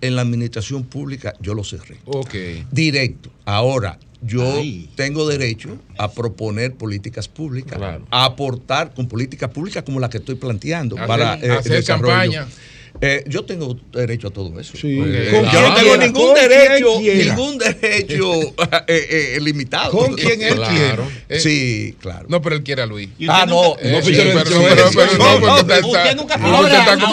[0.00, 1.96] en la administración pública yo lo cerré.
[2.06, 2.34] Ok.
[2.70, 3.30] Directo.
[3.44, 4.90] Ahora, yo Ay.
[4.96, 8.04] tengo derecho a proponer políticas públicas, Claro.
[8.10, 12.08] a aportar con políticas públicas como la que estoy planteando Hacer- para eh, hacer desarrollo.
[12.12, 12.46] campaña.
[13.00, 14.76] Eh, yo tengo derecho a todo eso.
[14.76, 14.96] Sí.
[14.96, 18.40] Yo no tengo quiera, ningún derecho, ningún derecho
[18.88, 19.92] eh, eh, limitado.
[19.92, 20.74] Con quien él Claro.
[20.74, 21.08] quiera.
[21.28, 22.26] Eh, Sí, claro.
[22.28, 23.10] No, pero él quiere a Luis.
[23.28, 23.92] Ah, no, Eh,
[25.18, 26.36] No, no, Usted nunca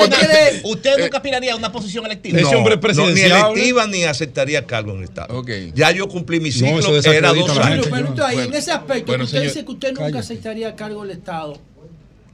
[0.03, 2.39] usted, usted aspiraría a una posición electiva.
[2.39, 3.35] Ese hombre No, presidenciable.
[3.35, 5.43] ni electiva ni aceptaría cargo en el Estado.
[5.73, 7.87] Ya yo cumplí mi No, ciclo, era dos años.
[7.91, 11.59] Pero, ahí, en ese aspecto, usted dice que usted nunca aceptaría cargo del Estado.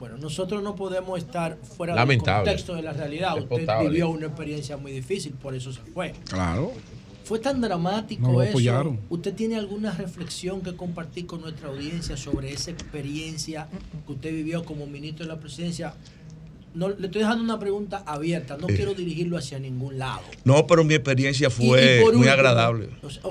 [0.01, 2.39] Bueno, nosotros no podemos estar fuera Lamentable.
[2.39, 3.37] del contexto de la realidad.
[3.37, 6.13] Usted vivió una experiencia muy difícil, por eso se fue.
[6.27, 6.71] Claro.
[7.23, 8.97] Fue tan dramático No lo eso.
[9.11, 13.67] ¿Usted tiene alguna reflexión que compartir con nuestra audiencia sobre esa experiencia
[14.07, 15.93] que usted vivió como ministro de la presidencia?
[16.73, 20.21] No, le estoy dejando una pregunta abierta, no quiero dirigirlo hacia ningún lado.
[20.45, 22.89] No, pero mi experiencia fue y muy último, agradable.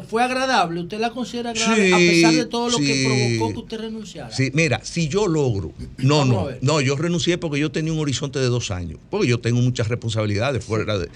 [0.08, 0.80] ¿Fue agradable?
[0.80, 4.30] ¿Usted la considera agradable Sí, a pesar de todo lo que provocó que usted renunciara?
[4.30, 8.38] Sí, mira, si yo logro, no, no, no, yo renuncié porque yo tenía un horizonte
[8.38, 11.08] de dos años, porque yo tengo muchas responsabilidades fuera de...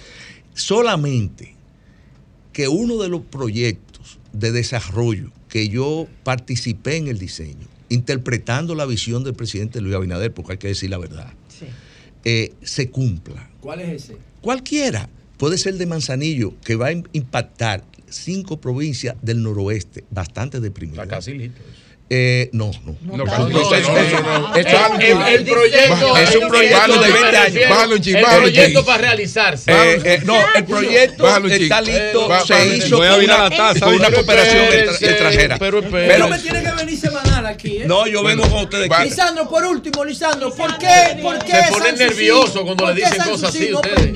[0.55, 1.55] Solamente
[2.53, 8.87] que uno de los proyectos de desarrollo que yo participé en el diseño, interpretando la
[8.87, 11.33] visión del presidente Luis Abinader, porque hay que decir la verdad.
[12.25, 13.51] Eh, se cumpla.
[13.61, 14.17] ¿Cuál es ese?
[14.41, 15.09] Cualquiera.
[15.39, 21.05] Puede ser de Manzanillo, que va a im- impactar cinco provincias del noroeste, bastante deprimidas.
[21.05, 21.61] Está casi listo.
[21.61, 21.84] eso.
[22.17, 22.97] Eh, no, no.
[23.03, 27.91] No, no, no, es- el proyecto Es un proyecto de 20 años.
[27.95, 29.73] Un chin, El proyecto para realizarse.
[29.73, 33.81] Eh, eh, no, el proyecto está listo, se hizo Voy a con una, la taza,
[33.87, 35.59] con una cooperación Espérense, extra- extranjera.
[35.59, 35.83] pero.
[35.83, 37.85] Pero me tiene que venir semanal aquí, ¿eh?
[37.87, 38.89] No, yo vengo con ustedes.
[38.91, 39.09] aquí.
[39.09, 41.19] Lisandro, por último, Lisandro, ¿por qué?
[41.21, 44.13] ¿Por qué Se ponen Sanssouci- nerviosos cuando le dicen cosas así ustedes?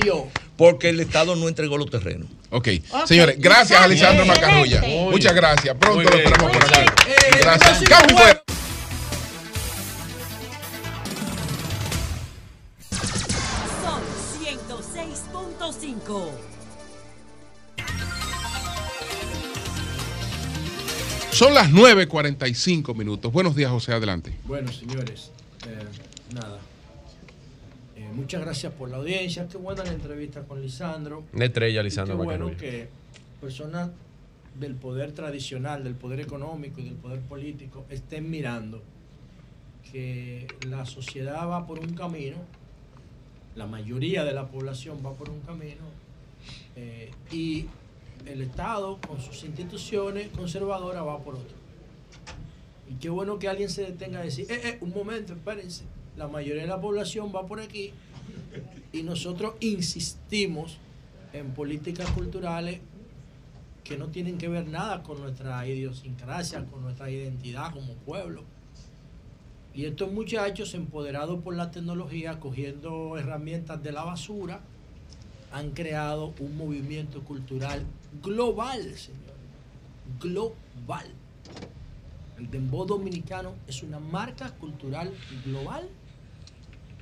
[0.56, 2.26] Porque el Estado no entregó los terrenos.
[2.50, 2.68] Ok,
[3.06, 4.82] señores, gracias a Alessandro Macarrulla.
[5.10, 5.76] Muchas gracias.
[5.78, 7.07] Pronto lo esperamos por aquí.
[7.40, 7.84] Gracias.
[7.88, 8.18] Cambio.
[13.82, 14.02] Sol
[14.42, 16.30] 106.5.
[21.30, 23.32] Son las 9.45 minutos.
[23.32, 23.92] Buenos días, José.
[23.92, 24.34] Adelante.
[24.44, 25.30] Bueno, señores,
[25.68, 26.58] eh, nada.
[27.94, 29.46] Eh, muchas gracias por la audiencia.
[29.48, 31.24] Qué buena la entrevista con Lisandro.
[31.32, 32.88] Una estrella, Y Lisandro Qué bueno que
[33.40, 33.90] personas
[34.58, 38.82] del poder tradicional, del poder económico y del poder político estén mirando
[39.90, 42.36] que la sociedad va por un camino,
[43.56, 45.82] la mayoría de la población va por un camino,
[46.76, 47.66] eh, y
[48.26, 51.56] el Estado con sus instituciones conservadoras va por otro.
[52.90, 55.84] Y qué bueno que alguien se detenga a decir, eh, eh, un momento, espérense,
[56.16, 57.92] la mayoría de la población va por aquí
[58.92, 60.78] y nosotros insistimos
[61.32, 62.80] en políticas culturales
[63.88, 68.44] que no tienen que ver nada con nuestra idiosincrasia, con nuestra identidad como pueblo.
[69.72, 74.60] Y estos muchachos, empoderados por la tecnología, cogiendo herramientas de la basura,
[75.52, 77.82] han creado un movimiento cultural
[78.22, 79.38] global, señor.
[80.20, 81.06] Global.
[82.36, 85.14] El dembow dominicano es una marca cultural
[85.46, 85.88] global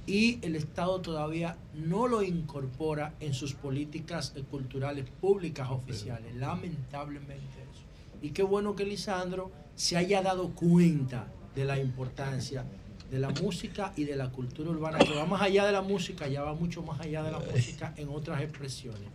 [0.07, 6.35] y el Estado todavía no lo incorpora en sus políticas culturales públicas oficiales.
[6.37, 7.35] Lamentablemente
[7.73, 7.83] eso.
[8.23, 12.65] Y qué bueno que Lisandro se haya dado cuenta de la importancia
[13.11, 16.27] de la música y de la cultura urbana, que va más allá de la música,
[16.27, 19.09] ya va mucho más allá de la música en otras expresiones.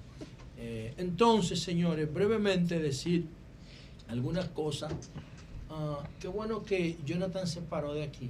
[0.58, 3.28] Eh, entonces, señores, brevemente decir
[4.08, 4.94] algunas cosas.
[5.70, 8.30] Ah, qué bueno que Jonathan se paró de aquí,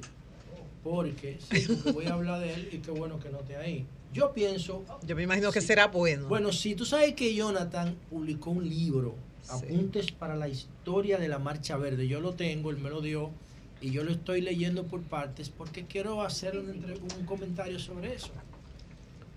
[0.84, 3.86] porque sí, porque voy a hablar de él y qué bueno que no esté ahí.
[4.14, 4.84] Yo pienso...
[5.06, 6.28] Yo me imagino que será bueno.
[6.28, 9.16] Bueno, sí, tú sabes que Jonathan publicó un libro,
[9.50, 12.08] Apuntes para la historia de la Marcha Verde.
[12.08, 13.32] Yo lo tengo, él me lo dio
[13.82, 18.32] y yo lo estoy leyendo por partes porque quiero hacer un comentario sobre eso.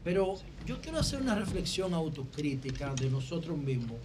[0.04, 0.36] Pero
[0.66, 3.96] yo quiero hacer una reflexión autocrítica de nosotros mismos,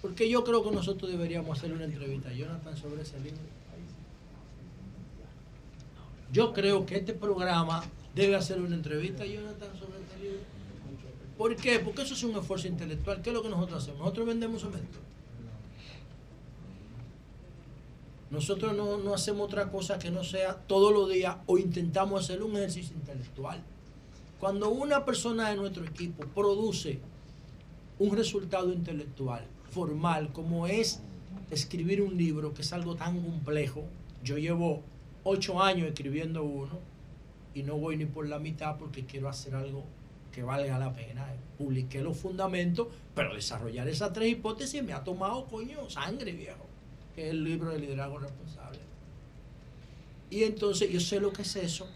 [0.00, 3.40] porque yo creo que nosotros deberíamos hacer una entrevista a Jonathan sobre ese libro.
[6.32, 7.82] Yo creo que este programa
[8.14, 10.40] debe hacer una entrevista Jonathan sobre este libro.
[11.36, 11.78] ¿Por qué?
[11.80, 13.22] Porque eso es un esfuerzo intelectual.
[13.22, 14.00] ¿Qué es lo que nosotros hacemos?
[14.00, 14.98] Nosotros vendemos cemento.
[18.30, 22.42] Nosotros no, no hacemos otra cosa que no sea todos los días o intentamos hacer
[22.42, 23.60] un ejercicio intelectual.
[24.38, 27.00] Cuando una persona de nuestro equipo produce
[27.98, 31.00] un resultado intelectual, formal, como es
[31.50, 33.84] escribir un libro, que es algo tan complejo,
[34.22, 34.82] yo llevo
[35.24, 36.78] ocho años escribiendo uno
[37.54, 39.84] y no voy ni por la mitad porque quiero hacer algo
[40.32, 41.26] que valga la pena.
[41.58, 46.66] Publiqué los fundamentos, pero desarrollar esas tres hipótesis me ha tomado, coño, sangre, viejo,
[47.14, 48.78] que es el libro de liderazgo responsable.
[50.30, 51.88] Y entonces yo sé lo que es eso.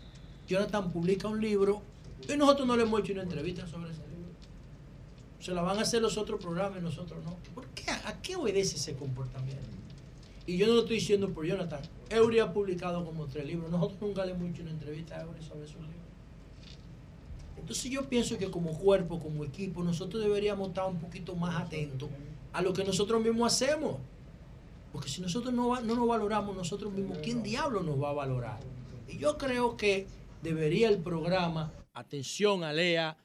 [0.49, 1.83] Jonathan publica un libro
[2.29, 4.33] y nosotros no le hemos hecho una entrevista sobre ese libro.
[5.41, 7.37] Se la van a hacer los otros programas y nosotros no.
[7.55, 7.91] ¿Por qué?
[7.91, 9.84] ¿A qué obedece ese comportamiento?
[10.47, 11.81] Y yo no lo estoy diciendo por Jonathan.
[12.11, 13.71] Eury ha publicado como tres libros.
[13.71, 16.05] Nosotros nunca le hemos hecho una entrevista a Eury sobre su libro.
[17.57, 22.11] Entonces yo pienso que como cuerpo, como equipo, nosotros deberíamos estar un poquito más atentos
[22.53, 23.97] a lo que nosotros mismos hacemos.
[24.93, 28.61] Porque si nosotros no, no nos valoramos nosotros mismos, ¿quién diablo nos va a valorar?
[29.09, 30.07] Y yo creo que
[30.43, 33.17] debería el programa, atención Alea,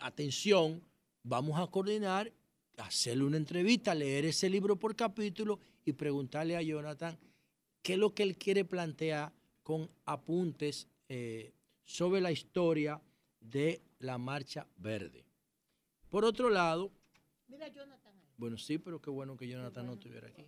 [0.00, 0.82] atención,
[1.24, 2.32] vamos a coordinar,
[2.78, 7.18] hacerle una entrevista, leer ese libro por capítulo y preguntarle a Jonathan
[7.82, 11.52] qué es lo que él quiere plantear con apuntes eh,
[11.84, 13.00] sobre la historia
[13.40, 15.24] de la Marcha Verde.
[16.08, 16.90] Por otro lado,
[17.48, 18.12] Mira, Jonathan.
[18.36, 20.44] bueno, sí, pero qué bueno que Jonathan no estuviera aquí.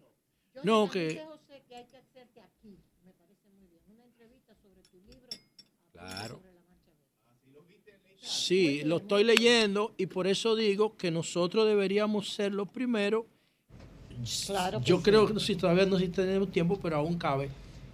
[0.65, 2.79] No, que- José que hay que hacerte aquí.
[3.05, 3.83] Me parece muy bien.
[3.89, 5.29] Una entrevista sobre tu libro.
[5.93, 6.41] Claro.
[8.27, 13.25] Sí, lo estoy leyendo y por eso digo que nosotros deberíamos ser los primeros.
[14.47, 17.51] Claro Yo creo que si todavía no si tenemos tiempo, pero aún cabe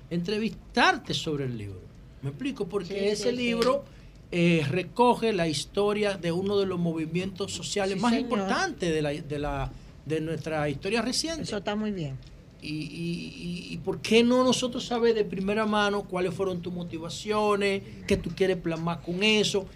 [0.09, 1.81] entrevistarte sobre el libro.
[2.23, 2.67] ¿Me explico?
[2.67, 3.43] Porque Sí, ese sí, sí.
[3.43, 3.85] libro
[4.31, 8.31] eh, recoge la historia de uno de los movimientos sociales más señor.
[8.31, 9.70] importantes de, la, de, la,
[10.07, 11.43] de nuestra historia reciente.
[11.43, 12.17] Eso está muy bien.
[12.62, 13.35] y, y-
[13.69, 18.17] y- y por qué no nosotros saber de primera mano cuáles fueron tus motivaciones, qué
[18.17, 19.67] tú quieres plasmar con eso.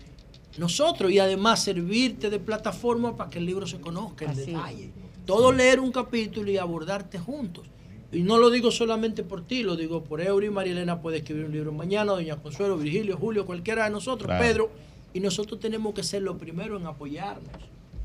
[0.58, 4.90] Nosotros, y además servirte de plataforma para que el libro se conozca en detalle.
[5.24, 7.66] Todo leer un capítulo y abordarte juntos.
[8.12, 10.48] Y no lo digo solamente por ti, lo digo por Eury.
[10.48, 14.42] María Elena puede escribir un libro mañana, Doña Consuelo, Virgilio, Julio, cualquiera de nosotros, Claro.
[14.44, 14.70] Pedro.
[15.12, 17.50] Y nosotros tenemos que ser los primeros en apoyarnos.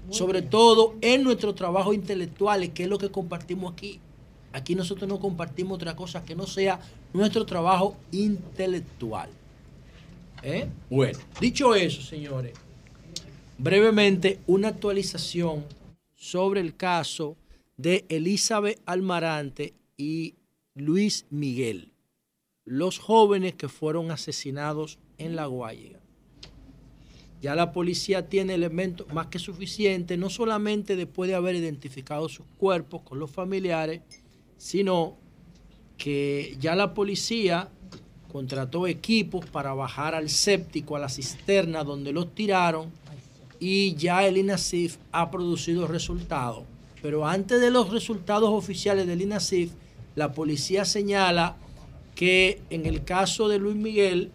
[0.09, 3.99] Sobre todo en nuestro trabajo intelectual, que es lo que compartimos aquí.
[4.53, 6.79] Aquí nosotros no compartimos otra cosa que no sea
[7.13, 9.29] nuestro trabajo intelectual.
[10.43, 10.67] ¿Eh?
[10.89, 12.53] Bueno, dicho eso, señores,
[13.59, 15.65] brevemente una actualización
[16.15, 17.37] sobre el caso
[17.77, 20.35] de Elizabeth Almarante y
[20.73, 21.91] Luis Miguel,
[22.65, 25.99] los jóvenes que fueron asesinados en La Guayiga.
[27.39, 32.45] Ya la policía tiene elementos más que suficientes, no solamente después de haber identificado sus
[32.57, 34.01] cuerpos con los familiares,
[34.57, 35.17] sino
[35.97, 37.69] que ya la policía
[38.31, 42.91] contrató equipos para bajar al séptico, a la cisterna donde los tiraron,
[43.59, 46.63] y ya el INASIF ha producido resultados.
[47.01, 49.71] Pero antes de los resultados oficiales del INASIF,
[50.15, 51.57] la policía señala
[52.15, 54.31] que en el caso de Luis Miguel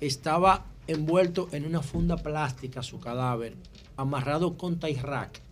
[0.00, 3.56] estaba envuelto en una funda plástica su cadáver,
[3.96, 5.42] amarrado con tairac.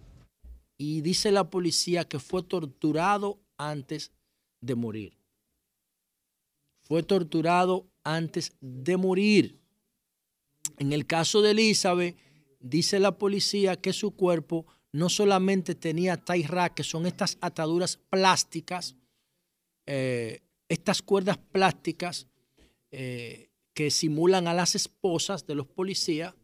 [0.76, 4.12] Y dice la policía que fue torturado antes
[4.60, 5.23] de morir.
[6.84, 9.60] Fue torturado antes de morir.
[10.78, 12.16] En el caso de Elizabeth,
[12.60, 18.96] dice la policía que su cuerpo no solamente tenía tie que son estas ataduras plásticas,
[19.86, 22.28] eh, estas cuerdas plásticas
[22.92, 26.34] eh, que simulan a las esposas de los policías,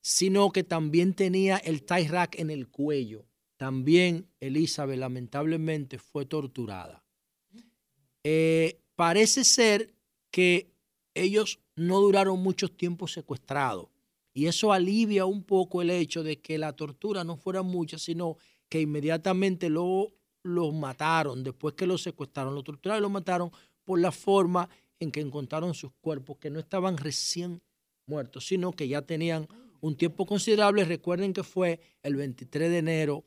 [0.00, 3.26] sino que también tenía el tie en el cuello.
[3.56, 7.04] También Elizabeth lamentablemente fue torturada.
[8.24, 9.94] Eh, parece ser
[10.30, 10.74] que
[11.14, 13.88] ellos no duraron mucho tiempo secuestrados.
[14.34, 18.36] Y eso alivia un poco el hecho de que la tortura no fuera mucha, sino
[18.68, 20.12] que inmediatamente lo,
[20.42, 23.50] los mataron, después que los secuestraron, los torturaron y los mataron
[23.84, 27.62] por la forma en que encontraron sus cuerpos, que no estaban recién
[28.04, 29.48] muertos, sino que ya tenían
[29.80, 30.84] un tiempo considerable.
[30.84, 33.24] Recuerden que fue el 23 de enero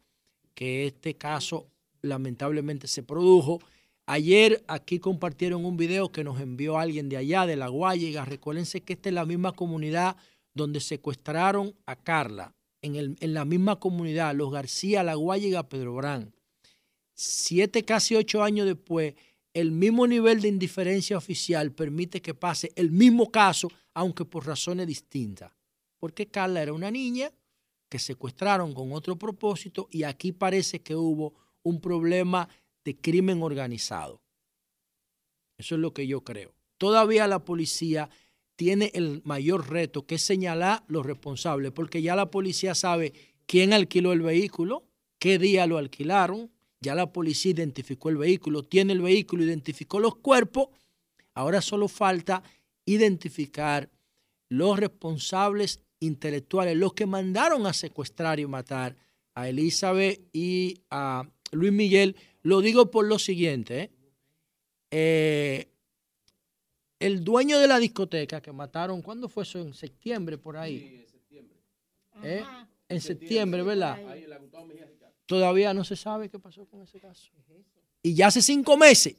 [0.53, 1.66] que este caso
[2.03, 3.60] lamentablemente se produjo.
[4.06, 8.25] Ayer aquí compartieron un video que nos envió alguien de allá, de La Guayiga.
[8.25, 10.17] Recuérdense que esta es la misma comunidad
[10.53, 16.33] donde secuestraron a Carla, en, la misma comunidad, los García, La Guayiga, Pedro Brán.
[17.14, 19.15] Siete, casi ocho años después,
[19.53, 24.85] el mismo nivel de indiferencia oficial permite que pase el mismo caso, aunque por razones
[24.85, 25.51] distintas.
[25.98, 27.32] Porque Carla era una niña
[27.88, 32.49] que secuestraron con otro propósito y aquí parece que hubo un problema
[32.83, 34.21] de crimen organizado.
[35.57, 36.53] Eso es lo que yo creo.
[36.77, 38.09] Todavía la policía
[38.55, 43.13] tiene el mayor reto que es señalar los responsables, porque ya la policía sabe
[43.45, 44.83] quién alquiló el vehículo,
[45.19, 50.15] qué día lo alquilaron, ya la policía identificó el vehículo, tiene el vehículo, identificó los
[50.15, 50.67] cuerpos,
[51.33, 52.43] ahora solo falta
[52.85, 53.89] identificar
[54.49, 58.97] los responsables intelectuales, los que mandaron a secuestrar y matar
[59.33, 62.15] a Elizabeth y a Luis Miguel.
[62.43, 63.91] Lo digo por lo siguiente, ¿eh?
[64.91, 65.67] Eh,
[66.99, 69.59] el dueño de la discoteca que mataron, ¿cuándo fue eso?
[69.59, 71.05] En septiembre, por ahí.
[72.22, 72.43] ¿Eh?
[72.88, 73.99] En septiembre, ¿verdad?
[75.25, 77.31] Todavía no se sabe qué pasó con ese caso.
[78.01, 79.15] Y ya hace cinco meses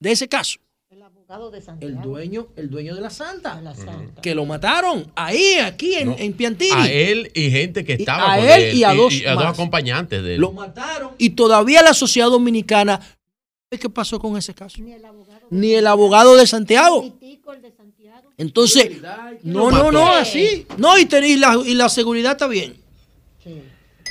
[0.00, 0.58] de ese caso,
[0.94, 1.92] El abogado de Santiago.
[1.92, 4.22] el dueño, el dueño de la Santa, La Santa.
[4.22, 6.70] que lo mataron ahí, aquí en, No, en Piantini.
[6.72, 9.46] A él y gente que Y estaba a con él y a dos dos más.
[9.54, 10.40] acompañantes de él.
[10.40, 11.10] Lo mataron.
[11.18, 13.00] Y todavía la sociedad dominicana,
[13.70, 14.78] ¿qué pasó con ese caso?
[15.50, 17.12] Ni el abogado de Santiago.
[18.36, 19.00] Entonces,
[19.42, 20.64] no, no, no, así.
[20.78, 22.76] No, y, ten- y la, y la seguridad está bien.
[23.44, 23.48] ¿Y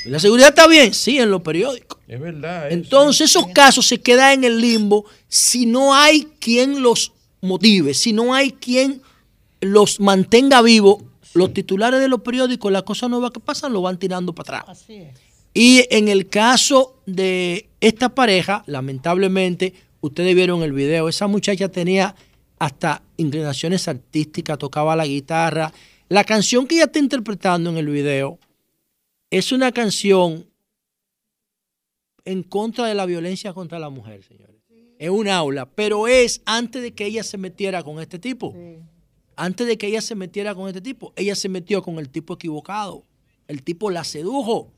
[0.06, 0.93] la seguridad está bien?
[0.93, 1.99] Sí, en los periódicos.
[2.07, 2.67] Es verdad.
[2.67, 2.73] eso.
[2.73, 8.14] Entonces esos casos se quedan en el limbo si no hay quien los motive, si
[8.14, 9.01] no hay quien
[9.61, 11.03] los mantenga vivos.
[11.33, 14.80] Los titulares de los periódicos, las cosas nuevas que pasan, lo van tirando para atrás.
[14.80, 15.19] Así es.
[15.53, 22.15] Y en el caso de esta pareja, lamentablemente, ustedes vieron el video, esa muchacha tenía
[22.59, 25.72] hasta inclinaciones artísticas, tocaba la guitarra.
[26.09, 28.40] La canción que ella está interpretando en el video
[29.34, 30.48] es una canción
[32.24, 34.62] en contra de la violencia contra la mujer, señores.
[35.00, 38.53] Es un aula, pero es antes de que ella se metiera con este tipo.
[39.36, 42.36] Antes de que ella se metiera con este tipo, ella se metió con el tipo
[42.36, 43.06] equivocado.
[43.48, 44.72] El tipo la sedujo.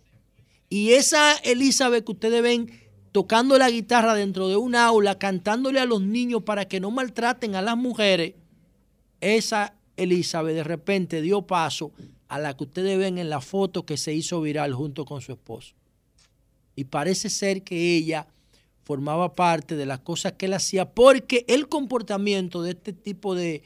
[0.70, 2.72] Y esa Elizabeth que ustedes ven
[3.12, 7.56] tocando la guitarra dentro de un aula, cantándole a los niños para que no maltraten
[7.56, 8.36] a las mujeres,
[9.20, 11.92] esa Elizabeth de repente dio paso
[12.36, 15.32] a la que ustedes ven en la foto que se hizo viral junto con su
[15.32, 15.74] esposo.
[16.76, 18.28] Y parece ser que ella
[18.84, 23.64] formaba parte de las cosas que él hacía porque el comportamiento de este tipo de,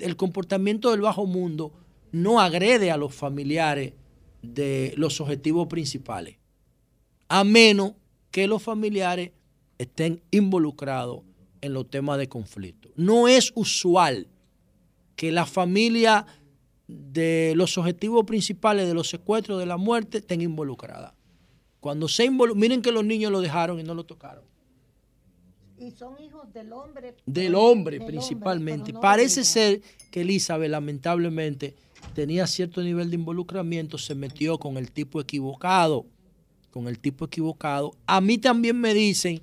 [0.00, 1.72] el comportamiento del bajo mundo
[2.12, 3.94] no agrede a los familiares
[4.42, 6.36] de los objetivos principales,
[7.28, 7.94] a menos
[8.30, 9.30] que los familiares
[9.78, 11.22] estén involucrados
[11.62, 12.90] en los temas de conflicto.
[12.96, 14.26] No es usual
[15.16, 16.26] que la familia
[16.90, 21.12] de los objetivos principales de los secuestros de la muerte estén involucradas.
[21.80, 24.44] Cuando se involu- miren que los niños lo dejaron y no lo tocaron.
[25.78, 27.14] Y son hijos del hombre.
[27.24, 28.92] Del hombre del principalmente.
[28.92, 31.74] no Parece ser que Elizabeth lamentablemente
[32.14, 36.04] tenía cierto nivel de involucramiento, se metió con el tipo equivocado,
[36.70, 37.92] con el tipo equivocado.
[38.06, 39.40] A mí también me dicen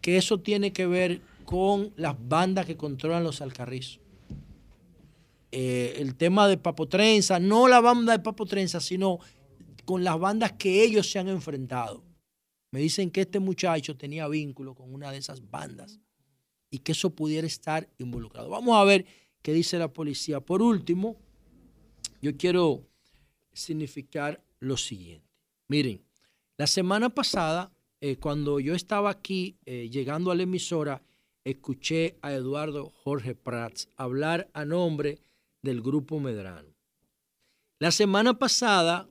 [0.00, 4.00] que eso tiene que ver con las bandas que controlan los alcarrizos.
[5.50, 9.18] Eh, el tema de Papotrenza, no la banda de Papotrenza, sino
[9.84, 12.04] con las bandas que ellos se han enfrentado.
[12.70, 16.00] Me dicen que este muchacho tenía vínculo con una de esas bandas
[16.70, 18.50] y que eso pudiera estar involucrado.
[18.50, 19.06] Vamos a ver
[19.40, 20.40] qué dice la policía.
[20.40, 21.16] Por último,
[22.20, 22.86] yo quiero
[23.54, 25.26] significar lo siguiente.
[25.68, 26.02] Miren,
[26.58, 31.02] la semana pasada, eh, cuando yo estaba aquí eh, llegando a la emisora,
[31.44, 35.20] escuché a Eduardo Jorge Prats hablar a nombre
[35.62, 36.74] del Grupo Medrano.
[37.78, 39.08] La semana pasada,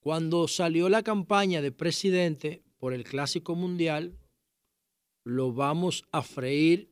[0.00, 4.18] cuando salió la campaña de presidente por el Clásico Mundial,
[5.24, 6.90] lo vamos a freír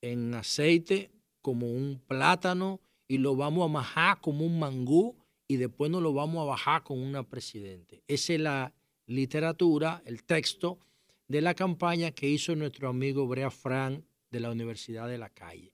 [0.00, 1.10] en aceite
[1.42, 6.14] como un plátano y lo vamos a majar como un mangú y después nos lo
[6.14, 8.02] vamos a bajar con una presidente.
[8.08, 8.72] Esa es la
[9.06, 10.78] literatura, el texto
[11.28, 15.72] de la campaña que hizo nuestro amigo Brea Frank de la Universidad de la Calle.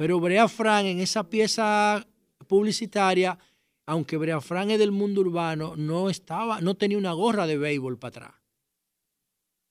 [0.00, 2.08] Pero Brea Frank en esa pieza
[2.46, 3.38] publicitaria,
[3.84, 7.98] aunque Brea Frank es del mundo urbano, no estaba, no tenía una gorra de béisbol
[7.98, 8.40] para atrás,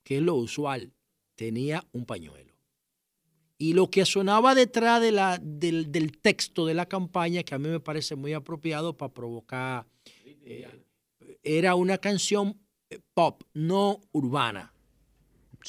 [0.04, 0.94] que es lo usual.
[1.34, 2.54] Tenía un pañuelo.
[3.58, 7.58] Y lo que sonaba detrás de la, del, del texto de la campaña, que a
[7.58, 9.88] mí me parece muy apropiado para provocar,
[10.24, 10.68] eh,
[11.42, 12.56] era una canción
[12.92, 14.72] eh, pop, no urbana.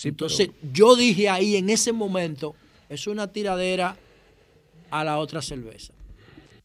[0.05, 2.55] Entonces yo dije ahí en ese momento,
[2.91, 3.97] es una tiradera
[4.91, 5.95] a la otra cerveza.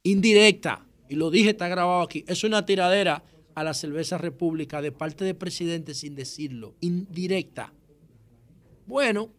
[0.04, 3.24] Indirecta, y lo dije, está grabado aquí, es una tiradera
[3.56, 7.74] a la cerveza república de parte del presidente sin decirlo, indirecta.
[8.86, 9.32] Bueno,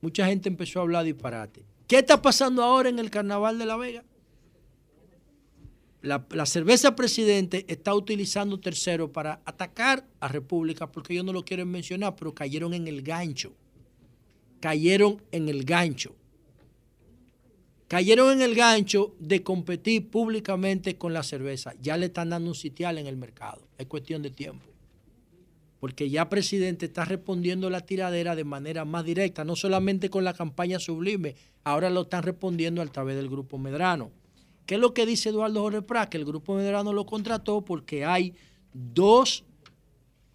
[0.00, 1.64] mucha gente empezó a hablar disparate.
[1.86, 4.04] ¿Qué está pasando ahora en el carnaval de La Vega?
[6.02, 11.44] La, la cerveza presidente está utilizando tercero para atacar a República porque ellos no lo
[11.44, 13.52] quieren mencionar, pero cayeron en el gancho.
[14.60, 16.14] Cayeron en el gancho.
[17.88, 21.74] Cayeron en el gancho de competir públicamente con la cerveza.
[21.80, 23.68] Ya le están dando un sitial en el mercado.
[23.78, 24.66] Es cuestión de tiempo.
[25.78, 30.34] Porque ya presidente está respondiendo la tiradera de manera más directa, no solamente con la
[30.34, 34.10] campaña sublime, ahora lo están respondiendo a través del Grupo Medrano.
[34.64, 36.08] ¿Qué es lo que dice Eduardo Jorge Prat?
[36.08, 38.34] Que el Grupo Medrano lo contrató porque hay
[38.72, 39.44] dos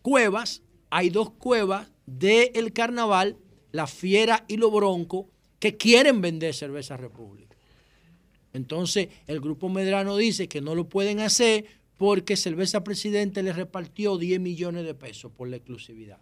[0.01, 3.35] cuevas, hay dos cuevas del carnaval,
[3.73, 5.27] la Fiera y los Bronco,
[5.61, 7.56] que quieren vender cerveza República.
[8.51, 11.65] Entonces, el Grupo Medrano dice que no lo pueden hacer
[11.98, 16.17] porque Cerveza Presidente le repartió 10 millones de pesos por la exclusividad.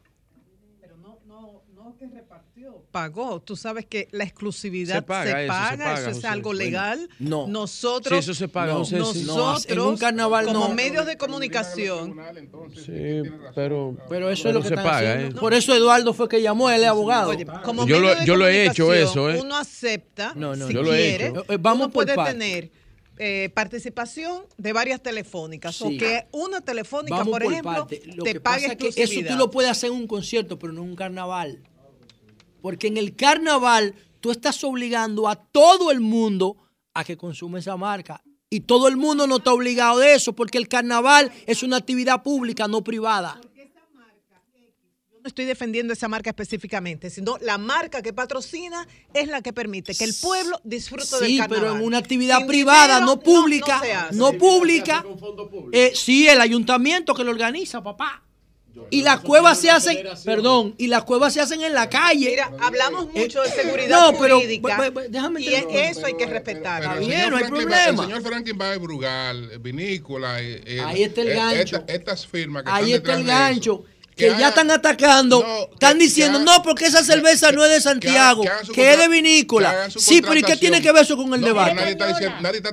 [2.00, 3.42] Que repartió, pagó.
[3.42, 6.28] Tú sabes que la exclusividad Se paga eso, se paga, eso es José.
[6.28, 7.10] algo Bueno, legal.
[7.20, 7.46] no.
[7.48, 9.26] Nosotros, Sí, eso se paga, no, José, sí.
[9.26, 10.74] nosotros, No, en un carnaval como no.
[10.74, 12.16] medios de comunicación,
[12.86, 13.22] Sí,
[13.54, 15.38] pero, Pero eso es lo que se están paga, haciendo.
[15.38, 15.40] ¿eh?
[15.42, 17.32] Por eso Eduardo fue que llamó, él es abogado.
[17.32, 19.40] Oye, como Yo lo- yo he hecho eso, ¿eh?
[19.42, 21.46] Uno acepta, No, no, si yo lo he quiere, hecho.
[21.50, 22.72] Eh, vamos uno por puede tener
[23.22, 25.76] eh, participación de varias telefónicas.
[25.76, 25.84] Sí.
[25.84, 29.20] O que una telefónica, Vamos por, por ejemplo, te que pague pasa es que eso
[29.28, 31.60] tú lo puedes hacer en un concierto, pero no en un carnaval.
[32.62, 36.58] Porque en el carnaval tú estás obligando a todo el mundo
[36.94, 38.22] a que consume esa marca.
[38.50, 42.24] Y todo el mundo no está obligado de eso, porque el carnaval es una actividad
[42.24, 43.40] pública, no privada.
[45.22, 49.94] no estoy defendiendo esa marca específicamente, sino la marca que patrocina es la que permite
[49.94, 51.62] que el pueblo disfrute del Sí, carnaval.
[51.66, 54.16] pero en una actividad Sin privada, dinero, no pública, hace.
[54.16, 55.04] no, pública.
[55.74, 58.24] Eh, sí, el ayuntamiento que lo organiza, papá.
[58.90, 62.30] Y las cuevas se hacen, perdón, y las cuevas se hacen en la calle.
[62.30, 66.82] Mira, hablamos mucho de Eh, seguridad no, pero, jurídica déjame y eso hay que respetar.
[66.82, 68.04] Pero el bien, señor no hay Franklin problema.
[68.04, 70.42] El señor Franklin Baez Brugal, eh, Vinícola.
[70.42, 71.76] eh, eh, Ahí está el eh, gancho.
[71.78, 73.86] esta- estas firmas que Ahí están está el detrás de eso, gancho.
[74.20, 78.94] Que ya están atacando, están diciendo, no, porque esa cerveza no es de Santiago, que,
[78.94, 79.90] es de vinícola.
[79.98, 81.98] Sí, pero ¿y qué tiene que ver eso con el debate?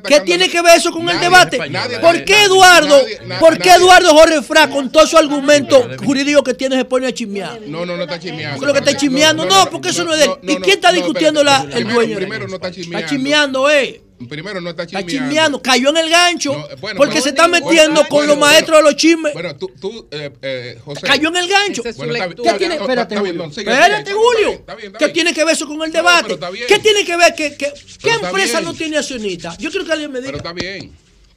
[0.07, 1.59] ¿Qué tiene que ver eso con el debate?
[2.01, 3.01] ¿Por qué Eduardo,
[3.41, 7.13] por qué Eduardo Jorge Fra, con todo su argumento jurídico que tiene, se pone a
[7.13, 7.61] chismear?
[7.63, 8.61] No, no, no está chismeando.
[8.61, 9.45] Creo que está chismeando.
[9.45, 10.33] No, porque eso no es de él.
[10.43, 12.17] ¿Y quién está discutiendo la, el dueño?
[12.17, 12.99] Primero no está chismeando.
[12.99, 14.03] Está chismeando, eh.
[14.29, 15.27] Primero no está Está chismeando.
[15.29, 18.79] chismeando, cayó en el gancho bueno, porque se está metiendo bueno, con bueno, los maestros
[18.79, 19.33] de los chismes.
[19.35, 21.07] Bueno, tú, tú eh, eh, José.
[21.07, 21.83] Cayó en el gancho.
[21.85, 22.77] Está- ¿Qué tiene?
[22.77, 23.45] Espérate, Julio.
[23.45, 24.65] Espérate, Julio.
[24.99, 26.39] ¿Qué tiene que ver eso con el debate?
[26.67, 27.73] ¿Qué tiene que ver que, que-
[28.03, 28.65] qué empresa bien.
[28.65, 29.55] no tiene accionista?
[29.59, 30.33] Yo quiero que alguien me diga.
[30.33, 30.93] Pero está bien.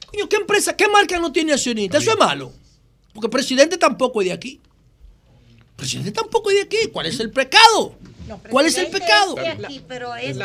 [0.06, 1.98] Coño, ¿qué empresa, qué marca no tiene accionista?
[1.98, 2.52] Eso es malo.
[3.12, 4.60] Porque el presidente tampoco es de aquí.
[5.70, 6.88] El presidente tampoco es de aquí.
[6.92, 7.94] ¿Cuál es el pecado?
[8.48, 9.34] ¿Cuál es el pecado?
[9.34, 10.36] de aquí, pero es,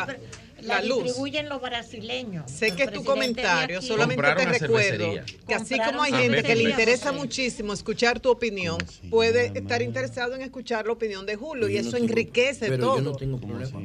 [0.68, 1.03] La- luz.
[1.03, 2.50] distribuyen los brasileños.
[2.52, 5.26] Sé que es tu comentario, solamente te Compraron recuerdo cervecería.
[5.48, 8.77] que así como hay gente que le interesa muchísimo escuchar tu opinión,
[9.10, 12.95] puede estar interesado en escuchar la opinión de Julio y eso enriquece Pero todo.
[12.98, 13.80] yo no tengo problema.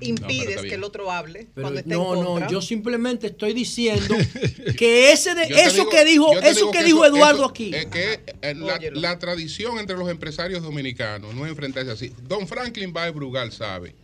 [0.00, 2.46] Impides que el otro hable Pero cuando está no, en contra.
[2.46, 4.14] no, yo simplemente estoy diciendo
[4.78, 7.74] que ese de, eso digo- que dijo, eso que dijo eso- Eduardo eso- aquí.
[7.74, 12.12] Es que eh, la, la tradición entre los empresarios dominicanos no es enfrentarse así.
[12.28, 13.94] Don Franklin Baez Brugal sabe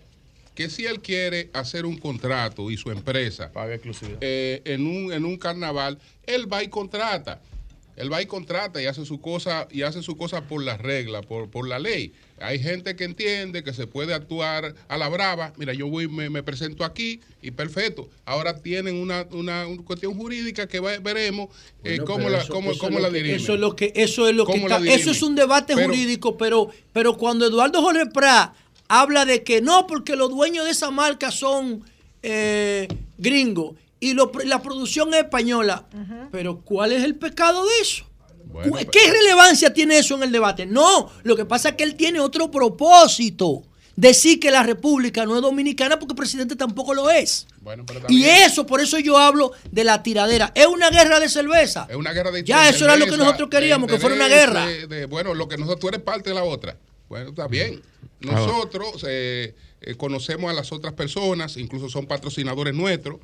[0.55, 5.13] que si él quiere hacer un contrato y su empresa paga exclusividad eh, en, un,
[5.13, 7.41] en un carnaval, él va y contrata.
[7.95, 11.27] Él va y contrata y hace su cosa y hace su cosa por las reglas,
[11.27, 12.13] por, por la ley.
[12.41, 15.53] Hay gente que entiende que se puede actuar a la brava.
[15.59, 18.09] Mira, yo voy, me, me presento aquí y perfecto.
[18.25, 21.51] Ahora tienen una, una, una cuestión jurídica que va- veremos
[21.85, 23.37] eh, Bueno, cómo la, eso- cómo, eso cómo es la dirimen.
[23.37, 24.57] Eso es lo que, eso es lo que
[24.95, 28.55] eso es un debate Pero- jurídico, pero, pero cuando Eduardo Jorge Prat
[29.01, 31.83] habla de que no, porque los dueños de esa marca son
[32.23, 32.89] eh,
[33.19, 35.87] gringos y lo- la producción es española,
[36.31, 38.05] pero ¿cuál es el pecado de eso?
[38.45, 40.67] Bueno, ¿Qué relevancia tiene eso en el debate?
[40.67, 43.63] No, lo que pasa es que él tiene otro propósito.
[43.95, 47.47] Decir que la República no es dominicana porque el presidente tampoco lo es.
[47.61, 50.51] Bueno, pero Y eso, por eso yo hablo de la tiradera.
[50.55, 51.87] Es una guerra de cerveza.
[51.91, 54.17] es una guerra de Ya, eso era lo que cerveza, nosotros queríamos, de que fuera
[54.17, 54.67] una guerra.
[54.67, 56.77] de- de- bueno, lo que nosotros, tú eres parte de la otra.
[57.13, 57.83] Bueno, está bien.
[58.21, 63.19] Nosotros eh, eh, conocemos a las otras personas, incluso son patrocinadores nuestros,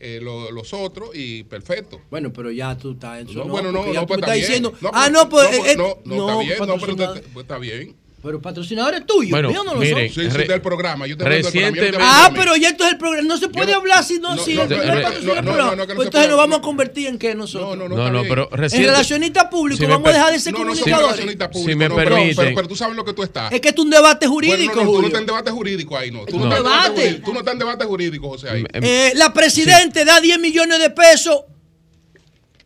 [0.00, 2.00] eh, lo- los otros, y perfecto.
[2.10, 4.32] Bueno, pero ya tú estás en No, bueno, no, porque ya no, tú pues está
[4.32, 6.96] diciendo, No, ah, pues, no, pues, no, pues, no, no, está bien, no, pero
[7.32, 7.94] pues, está bien.
[8.22, 10.24] Pero patrocinadores tuyos, Bueno, míos no lo miren, son.
[10.24, 11.06] Sí, sí, del programa.
[11.06, 13.26] Yo te programa, Ah, pero ya esto es el programa.
[13.26, 15.36] No se puede hablar si no, no, si no, el no, programa no, patrocina el
[15.36, 15.76] no, no, programa.
[15.76, 17.78] no, Pues entonces nos vamos a convertir en qué nosotros.
[17.78, 20.58] No, no, No, no, pero En relacionista público, Si vamos a dejar de ser No,
[20.58, 21.20] no somos comunicadores.
[21.24, 22.16] públicos, Si me no, pero-.
[22.16, 23.52] Pero, pero tú sabes lo que tú estás.
[23.52, 25.50] Es que esto es un debate Bueno, jurídico, no, no, tú no estás en debate
[25.50, 26.24] jurídico ahí, no.
[26.26, 26.46] Tú No.
[26.46, 28.28] no, estás en debate jurídico.
[28.28, 28.64] José, ahí.
[28.74, 31.40] Eh, la presidente da 10 millones de pesos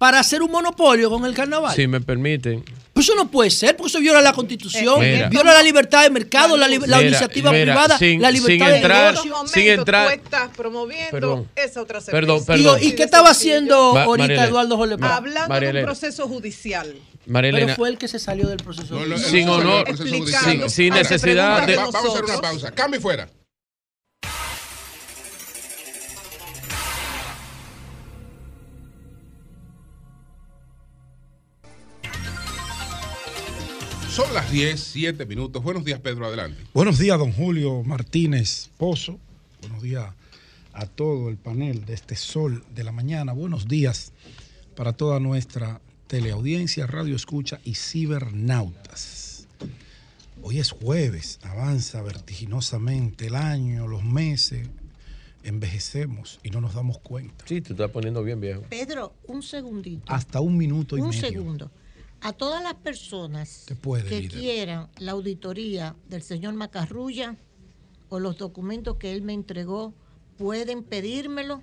[0.05, 1.75] para hacer un monopolio con el carnaval.
[1.75, 2.63] Si me permiten.
[2.93, 5.31] Pues eso no puede ser, porque eso viola la constitución, Mira.
[5.31, 8.43] viola la libertad de mercado, la, li- la Mira, iniciativa mira, privada, sin- la sin
[8.43, 9.31] libertad de entrar- negocio.
[9.33, 11.49] momento sin entrar- tú estás promoviendo Perdón.
[11.57, 12.13] esa otra cerveza.
[12.21, 12.79] Perdón, Y- perdón.
[12.83, 14.45] ¿Y, qué estaba haciendo Ma- ahorita Marielena.
[14.49, 15.11] Eduardo Prat?
[15.13, 16.95] Hablando de un proceso judicial.
[17.33, 18.95] Pero fue el que se salió del proceso.
[19.01, 21.77] No, sin no, no, honor, sin, sin necesidad de...
[21.77, 22.71] va- Vamos a hacer una pausa.
[22.73, 23.27] Cambio y fuera.
[34.55, 35.65] 10, 7 minutos.
[35.65, 36.27] Buenos días, Pedro.
[36.27, 36.63] Adelante.
[36.73, 39.19] Buenos días, don Julio Martínez Pozo.
[39.61, 40.15] Buenos días
[40.73, 43.33] a todo el panel de este sol de la mañana.
[43.33, 44.13] Buenos días
[44.77, 49.49] para toda nuestra teleaudiencia, radio escucha y cibernautas.
[50.41, 54.69] Hoy es jueves, avanza vertiginosamente el año, los meses,
[55.43, 57.45] envejecemos y no nos damos cuenta.
[57.49, 58.63] Sí, te estás poniendo bien viejo.
[58.71, 60.13] Pedro, un segundito.
[60.13, 61.21] Hasta un minuto y un medio.
[61.21, 61.73] segundo.
[62.25, 64.41] A todas las personas puede, que líder.
[64.41, 67.37] quieran la auditoría del señor Macarrulla
[68.09, 69.93] o los documentos que él me entregó,
[70.39, 71.61] pueden pedírmelo,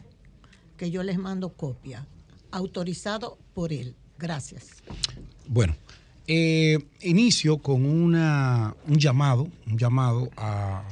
[0.78, 2.06] que yo les mando copia,
[2.52, 3.96] autorizado por él.
[4.20, 4.68] Gracias.
[5.48, 5.76] Bueno,
[6.28, 10.84] eh, inicio con una, un llamado, un llamado a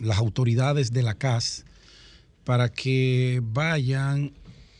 [0.00, 1.64] las autoridades de la CAS
[2.42, 4.32] para que vayan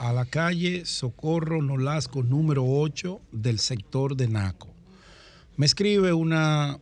[0.05, 4.69] a la calle Socorro Nolasco número 8 del sector de Naco.
[5.57, 6.79] Me escribe una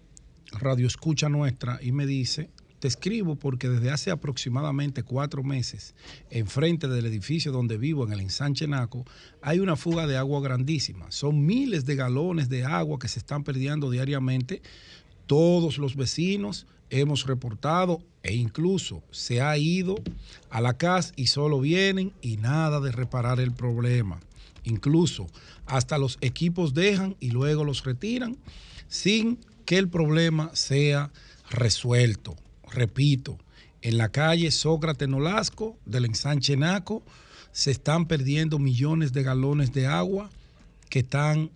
[0.50, 5.94] radioescucha nuestra y me dice, te escribo porque desde hace aproximadamente cuatro meses,
[6.30, 9.04] enfrente del edificio donde vivo, en el ensanche Naco,
[9.40, 11.12] hay una fuga de agua grandísima.
[11.12, 14.62] Son miles de galones de agua que se están perdiendo diariamente.
[15.26, 19.96] Todos los vecinos hemos reportado e incluso se ha ido
[20.50, 24.20] a la casa y solo vienen y nada de reparar el problema.
[24.64, 25.26] Incluso
[25.66, 28.36] hasta los equipos dejan y luego los retiran
[28.88, 31.10] sin que el problema sea
[31.50, 32.36] resuelto.
[32.70, 33.38] Repito,
[33.80, 37.02] en la calle Sócrates Nolasco del ensanche Naco
[37.50, 40.30] se están perdiendo millones de galones de agua
[40.88, 41.50] que están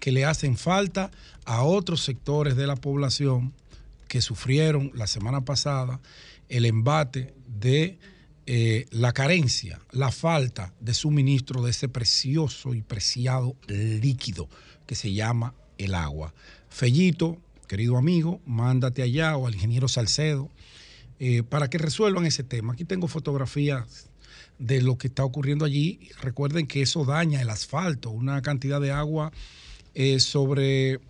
[0.00, 1.10] que le hacen falta
[1.44, 3.52] a otros sectores de la población
[4.08, 6.00] que sufrieron la semana pasada
[6.48, 7.98] el embate de
[8.46, 14.48] eh, la carencia, la falta de suministro de ese precioso y preciado líquido
[14.86, 16.32] que se llama el agua.
[16.70, 20.50] Fellito, querido amigo, mándate allá o al ingeniero Salcedo
[21.20, 22.72] eh, para que resuelvan ese tema.
[22.72, 24.08] Aquí tengo fotografías
[24.58, 26.08] de lo que está ocurriendo allí.
[26.22, 29.32] Recuerden que eso daña el asfalto, una cantidad de agua
[29.94, 31.00] eh, sobre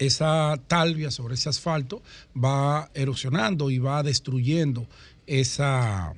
[0.00, 2.02] esa talvia, sobre ese asfalto,
[2.34, 4.88] va erosionando y va destruyendo
[5.26, 6.14] esa,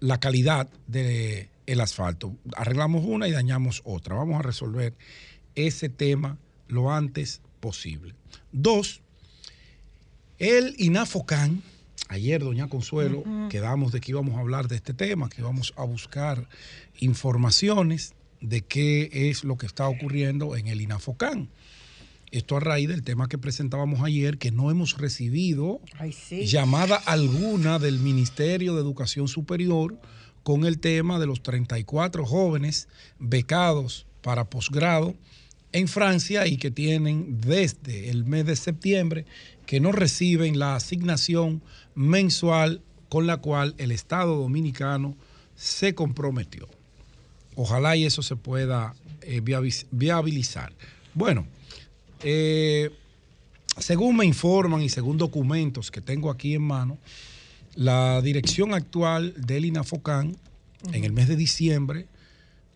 [0.00, 2.36] la calidad del el asfalto.
[2.54, 4.14] Arreglamos una y dañamos otra.
[4.14, 4.94] Vamos a resolver
[5.54, 6.36] ese tema
[6.68, 8.14] lo antes posible.
[8.52, 9.00] Dos,
[10.38, 11.62] el INAFOCAN,
[12.08, 15.84] ayer, doña Consuelo, quedamos de que íbamos a hablar de este tema, que íbamos a
[15.84, 16.46] buscar
[17.00, 18.12] informaciones
[18.42, 21.48] de qué es lo que está ocurriendo en el INAFOCAN.
[22.34, 25.80] Esto a raíz del tema que presentábamos ayer, que no hemos recibido
[26.30, 29.96] llamada alguna del Ministerio de Educación Superior
[30.42, 32.88] con el tema de los 34 jóvenes
[33.20, 35.14] becados para posgrado
[35.70, 39.26] en Francia y que tienen desde el mes de septiembre
[39.64, 41.62] que no reciben la asignación
[41.94, 45.14] mensual con la cual el Estado dominicano
[45.54, 46.68] se comprometió.
[47.54, 49.40] Ojalá y eso se pueda eh,
[49.92, 50.72] viabilizar.
[51.14, 51.46] Bueno,
[52.24, 52.90] eh,
[53.78, 56.98] según me informan y según documentos que tengo aquí en mano,
[57.74, 60.36] la dirección actual del INAFOCAN
[60.92, 62.06] en el mes de diciembre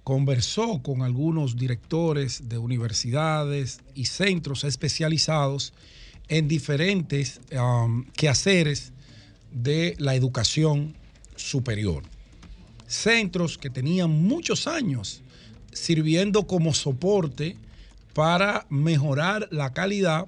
[0.04, 5.72] conversó con algunos directores de universidades y centros especializados
[6.28, 8.92] en diferentes um, quehaceres
[9.52, 10.94] de la educación
[11.36, 12.02] superior.
[12.86, 15.22] Centros que tenían muchos años
[15.72, 17.56] sirviendo como soporte
[18.18, 20.26] para mejorar la calidad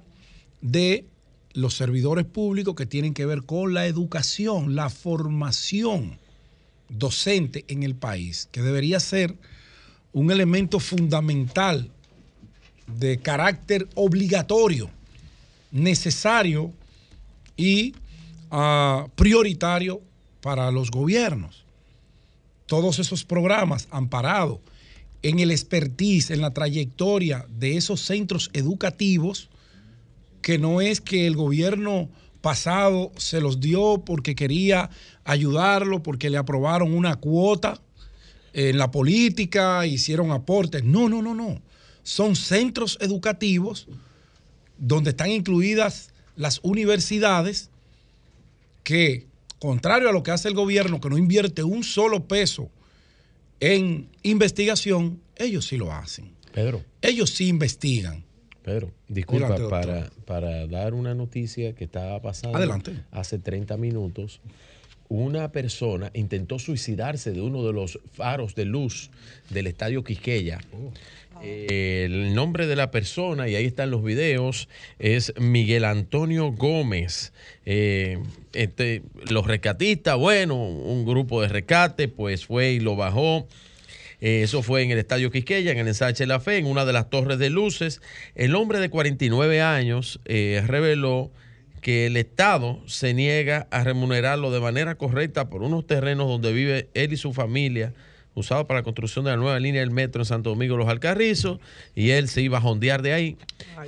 [0.61, 1.09] de
[1.51, 6.17] los servidores públicos que tienen que ver con la educación, la formación
[6.87, 9.35] docente en el país, que debería ser
[10.13, 11.91] un elemento fundamental
[12.87, 14.89] de carácter obligatorio,
[15.71, 16.71] necesario
[17.57, 17.93] y
[18.51, 19.99] ah, prioritario
[20.39, 21.65] para los gobiernos.
[22.67, 24.59] Todos esos programas amparados
[25.23, 29.49] en el expertise, en la trayectoria de esos centros educativos,
[30.41, 32.09] que no es que el gobierno
[32.41, 34.89] pasado se los dio porque quería
[35.23, 37.79] ayudarlo, porque le aprobaron una cuota
[38.53, 40.83] en la política, hicieron aportes.
[40.83, 41.61] No, no, no, no.
[42.03, 43.87] Son centros educativos
[44.77, 47.69] donde están incluidas las universidades
[48.83, 49.27] que,
[49.59, 52.71] contrario a lo que hace el gobierno, que no invierte un solo peso
[53.61, 56.31] en investigación, ellos sí lo hacen.
[56.53, 56.83] Pedro.
[57.01, 58.25] Ellos sí investigan.
[58.63, 62.93] Pedro, disculpa, Adelante, para, para dar una noticia que estaba pasando Adelante.
[63.11, 64.41] hace 30 minutos,
[65.09, 69.09] una persona intentó suicidarse de uno de los faros de luz
[69.49, 70.59] del estadio Quisqueya.
[71.43, 77.33] El nombre de la persona, y ahí están los videos, es Miguel Antonio Gómez.
[77.65, 78.19] Eh,
[78.53, 83.47] este, los rescatistas, bueno, un grupo de rescate, pues fue y lo bajó.
[84.21, 86.93] Eh, Eso fue en el Estadio Quisqueya, en el ensanche La Fe, en una de
[86.93, 88.01] las torres de luces.
[88.35, 91.31] El hombre de 49 años eh, reveló
[91.81, 96.89] que el Estado se niega a remunerarlo de manera correcta por unos terrenos donde vive
[96.93, 97.93] él y su familia,
[98.33, 101.59] usados para la construcción de la nueva línea del metro en Santo Domingo Los Alcarrizos,
[101.95, 103.37] y él se iba a jondear de ahí.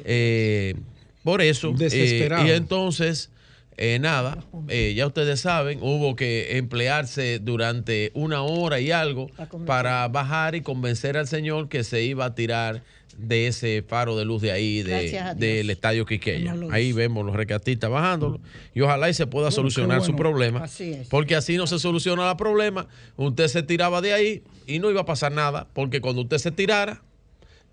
[0.05, 0.75] Eh,
[1.23, 2.45] por eso, eh, Desesperado.
[2.45, 3.29] y entonces,
[3.77, 9.31] eh, nada, eh, ya ustedes saben, hubo que emplearse durante una hora y algo
[9.65, 12.83] para bajar y convencer al señor que se iba a tirar
[13.17, 16.55] de ese faro de luz de ahí, de, del estadio Quiqueya.
[16.71, 18.39] Ahí vemos los rescatistas bajándolo
[18.73, 20.63] y ojalá y se pueda Bueno, solucionar su problema.
[20.63, 21.07] Así es.
[21.07, 22.87] Porque así no se soluciona el problema.
[23.15, 26.51] Usted se tiraba de ahí y no iba a pasar nada, porque cuando usted se
[26.51, 27.01] tirara,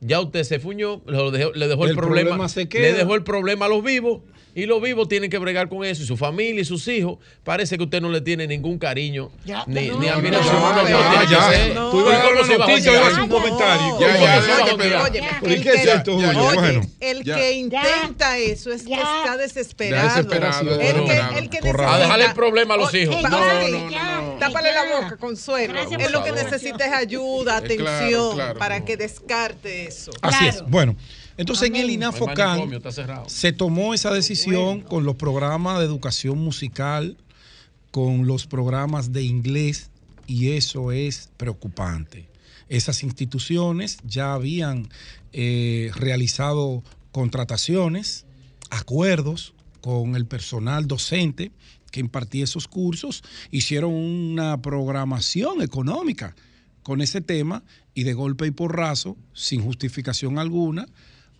[0.00, 0.98] ya usted se fuñó,
[1.30, 4.22] dejó- le dejó el, El problema, problema se le dejó el problema a los vivos
[4.54, 7.18] y los vivos tienen que bregar con eso y su familia y sus hijos.
[7.44, 10.54] Parece que usted no le tiene ningún cariño Ya, ni, no, ni no, admiración.
[10.56, 11.74] no, ya, ya.
[11.90, 13.90] Tú ibas a un comentario.
[13.90, 15.02] ¿Cómo Ya.
[15.02, 16.28] Oye, ¿Pero y el qué es que- esto, Julio?
[16.30, 17.36] oye, Bueno, el ya.
[17.36, 20.08] que intenta eso es que está desesperado.
[20.08, 21.38] desesperado, el, que, desesperado.
[21.38, 21.82] el que Correcto.
[21.82, 23.14] necesita- A dejarle el problema a los hijos.
[23.16, 25.78] Oye, No, Vale, no, ya, Tápale la boca, Consuelo.
[25.80, 30.10] Él lo que necesita es ayuda, atención, para que descarte eso.
[30.22, 30.62] Así es.
[30.66, 30.96] Bueno,
[31.40, 32.82] Entonces en el INAFOCAN
[33.26, 37.16] se tomó esa decisión con los programas de educación musical,
[37.90, 39.88] con los programas de inglés
[40.26, 42.28] y eso es preocupante.
[42.68, 44.90] Esas instituciones ya habían
[45.32, 48.26] eh, realizado contrataciones,
[48.68, 51.52] acuerdos con el personal docente
[51.90, 56.36] que impartía esos cursos, hicieron una programación económica
[56.82, 57.62] con ese tema
[57.94, 60.86] y de golpe y porrazo, sin justificación alguna,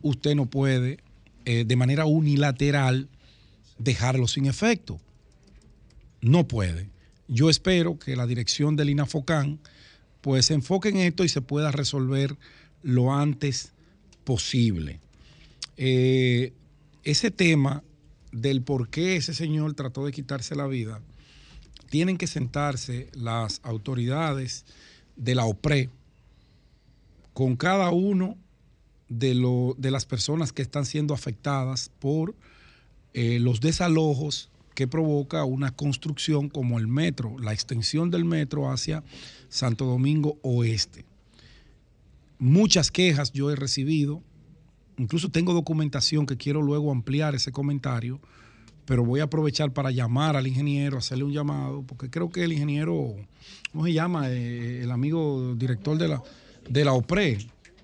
[0.03, 0.99] usted no puede
[1.45, 3.09] eh, de manera unilateral
[3.79, 5.01] dejarlo sin efecto.
[6.21, 6.91] No puede.
[7.29, 9.59] Yo espero que la dirección del INAFOCAN
[10.21, 12.37] pues se enfoque en esto y se pueda resolver
[12.83, 13.73] lo antes
[14.25, 15.01] posible.
[15.77, 16.53] Eh,
[17.05, 17.83] ese tema
[18.33, 21.01] del por qué ese señor trató de quitarse la vida,
[21.89, 24.65] tienen que sentarse las autoridades
[25.17, 25.91] de la OPRE
[27.33, 28.37] con cada uno
[29.11, 32.35] de, lo- de las personas que están siendo afectadas por
[33.13, 39.03] eh, los desalojos que provoca una construcción como el metro, la extensión del metro hacia
[39.51, 41.05] Santo Domingo Oeste.
[42.39, 44.23] Muchas quejas yo he recibido,
[44.97, 48.21] incluso tengo documentación que quiero luego ampliar ese comentario,
[48.87, 52.53] pero voy a aprovechar para llamar al ingeniero, hacerle un llamado, porque creo que el
[52.53, 53.15] ingeniero,
[53.73, 54.31] ¿cómo se llama?
[54.31, 56.23] Eh, el amigo director de la,
[56.69, 57.39] de la OPRE,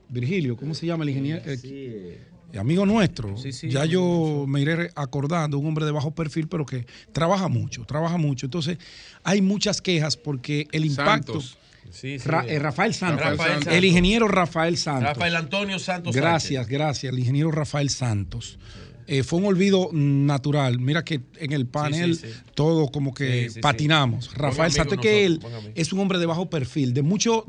[0.09, 1.43] Virgilio, ¿cómo se llama el ingeniero?
[1.44, 2.20] Eh,
[2.59, 3.35] amigo nuestro,
[3.68, 8.17] ya yo me iré acordando, un hombre de bajo perfil, pero que trabaja mucho, trabaja
[8.17, 8.47] mucho.
[8.47, 8.78] Entonces,
[9.25, 11.33] hay muchas quejas porque el impacto...
[11.41, 11.59] Santos.
[11.91, 12.28] Sí, sí.
[12.28, 13.25] Ra- eh, Rafael Santos.
[13.25, 13.73] Rafael Santos.
[13.73, 15.05] El ingeniero Rafael Santos.
[15.05, 17.12] Rafael Antonio Santos Gracias, gracias.
[17.12, 18.59] El ingeniero Rafael Santos.
[19.07, 20.81] Eh, fue un olvido natural.
[20.81, 22.33] Mira que en el panel sí, sí.
[22.55, 23.60] todo como que Sí, sí, sí.
[23.60, 24.35] patinamos.
[24.35, 25.41] Rafael Santos, que él
[25.76, 27.47] es un hombre de bajo perfil, de mucho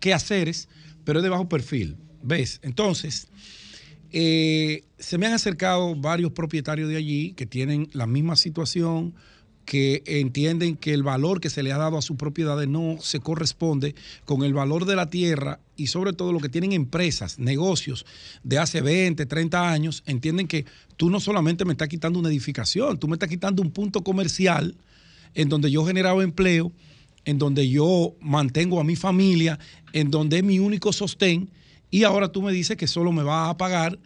[0.00, 0.68] quehaceres,
[1.08, 1.96] pero es de bajo perfil.
[2.22, 2.60] ¿Ves?
[2.62, 3.28] Entonces,
[4.12, 9.14] eh, se me han acercado varios propietarios de allí que tienen la misma situación,
[9.64, 13.20] que entienden que el valor que se le ha dado a sus propiedades no se
[13.20, 13.94] corresponde
[14.26, 18.04] con el valor de la tierra y sobre todo lo que tienen empresas, negocios
[18.42, 20.66] de hace 20, 30 años, entienden que
[20.98, 24.76] tú no solamente me estás quitando una edificación, tú me estás quitando un punto comercial
[25.34, 26.70] en donde yo he generado empleo,
[27.28, 29.58] en donde yo mantengo a mi familia,
[29.92, 31.50] en donde es mi único sostén,
[31.90, 33.98] y ahora tú me dices que solo me vas a pagar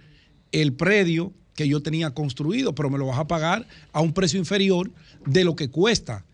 [0.50, 4.40] el predio que yo tenía construido, pero me lo vas a pagar a un precio
[4.40, 4.90] inferior
[5.24, 6.24] de lo que cuesta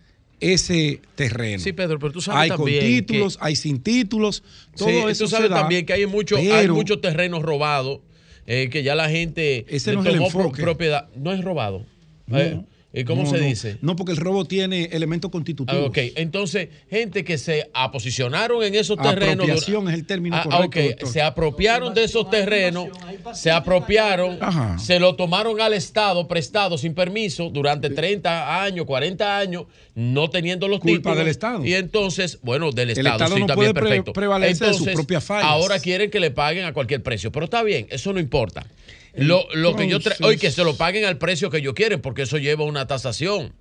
[0.41, 1.63] ese terreno.
[1.63, 4.43] Sí, Pedro, pero tú sabes hay también con títulos, que- hay sin títulos,
[4.75, 7.43] todo Sí, eso tú sabes se da, también que hay mucho, hay pero- muchos terrenos
[7.43, 8.01] robados,
[8.47, 10.63] eh, que ya la gente Ese no es el enfoque.
[10.63, 11.09] propiedad.
[11.17, 11.85] No es robado.
[12.27, 12.39] No.
[12.39, 12.65] Eh, ¿Y
[13.07, 13.45] cómo No, se no.
[13.45, 13.77] dice?
[13.83, 15.89] No, porque el robo tiene elementos Ah, constitutivos.
[15.89, 19.45] ok, entonces, gente que se aposicionaron en esos terrenos.
[19.45, 21.09] Apropiación es el término Ah, correcto, ok, doctor.
[21.09, 22.89] se apropiaron de esos terrenos,
[23.35, 24.79] se apropiaron, Ajá.
[24.79, 30.67] se lo tomaron al Estado prestado sin permiso durante 30 años, 40 años, no teniendo
[30.69, 31.19] los Culpa títulos.
[31.19, 31.65] del Estado.
[31.65, 34.13] Y entonces, bueno, del El Estado, Estado sí, no también puede pre- perfecto.
[34.15, 35.45] prevalecer de sus propias fallas.
[35.51, 38.67] Ahora quieren que le paguen a cualquier precio, pero está bien, eso no importa.
[39.15, 42.23] Lo, lo que yo hoy que se lo paguen al precio que ellos quieren, porque
[42.23, 43.53] eso lleva una tasación.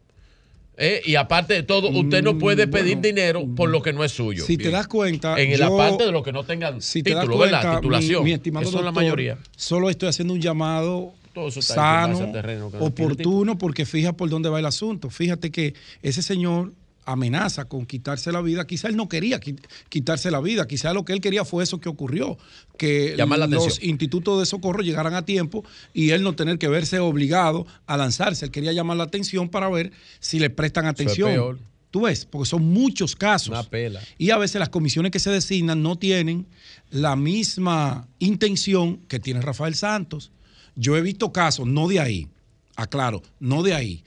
[0.79, 4.11] Eh, Y aparte de todo, usted no puede pedir dinero por lo que no es
[4.11, 4.43] suyo.
[4.43, 7.01] Mm, Si te das cuenta, En la yo- parte de los que no tengan si
[7.01, 7.75] te título, cuenta, ¿verdad?
[7.79, 8.23] Titulación.
[8.23, 9.37] Mi, mi estimado Eso es la doctor, mayoría.
[9.55, 14.59] Solo estoy haciendo un llamado Todo eso sano, terreno oportuno, porque fija por dónde va
[14.59, 15.09] el asunto.
[15.09, 16.73] Fíjate que ese señor
[17.07, 18.67] amenaza con quitarse la vida.
[18.67, 21.79] Quizá él no quería qui- quitarse la vida, quizá lo que él quería fue eso
[21.79, 22.37] que ocurrió,
[22.77, 23.89] que los atención.
[23.89, 25.63] institutos de socorro llegaran a tiempo
[25.93, 28.45] y él no tener que verse obligado a lanzarse.
[28.45, 31.31] Él quería llamar la atención para ver si le prestan es atención.
[31.31, 31.59] peor.
[31.89, 33.47] Tú ves, porque son muchos casos.
[33.49, 34.01] Una pela.
[34.17, 36.45] Y a veces las comisiones que se designan no tienen
[36.91, 40.31] la misma intención que tiene Rafael Santos.
[40.75, 42.27] Yo he visto casos, no de ahí,
[42.75, 44.03] aclaro, no de ahí,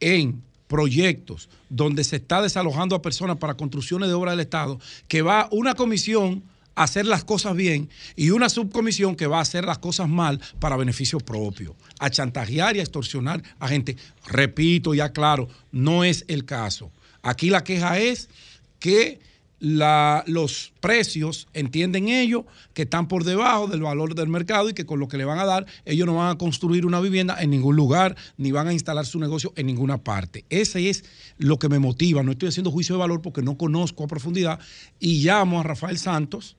[0.00, 4.78] en proyectos donde se está desalojando a personas para construcciones de obra del Estado,
[5.08, 6.42] que va una comisión
[6.74, 10.40] a hacer las cosas bien y una subcomisión que va a hacer las cosas mal
[10.60, 13.96] para beneficio propio, a chantajear y a extorsionar a gente.
[14.26, 16.90] Repito y aclaro, no es el caso.
[17.22, 18.28] Aquí la queja es
[18.78, 19.20] que
[19.66, 25.00] los precios, entienden ellos, que están por debajo del valor del mercado y que con
[25.00, 27.74] lo que le van a dar, ellos no van a construir una vivienda en ningún
[27.74, 30.44] lugar, ni van a instalar su negocio en ninguna parte.
[30.50, 31.04] Ese es
[31.38, 32.22] lo que me motiva.
[32.22, 34.60] No estoy haciendo juicio de valor porque no conozco a profundidad
[35.00, 36.56] y llamo a Rafael Santos,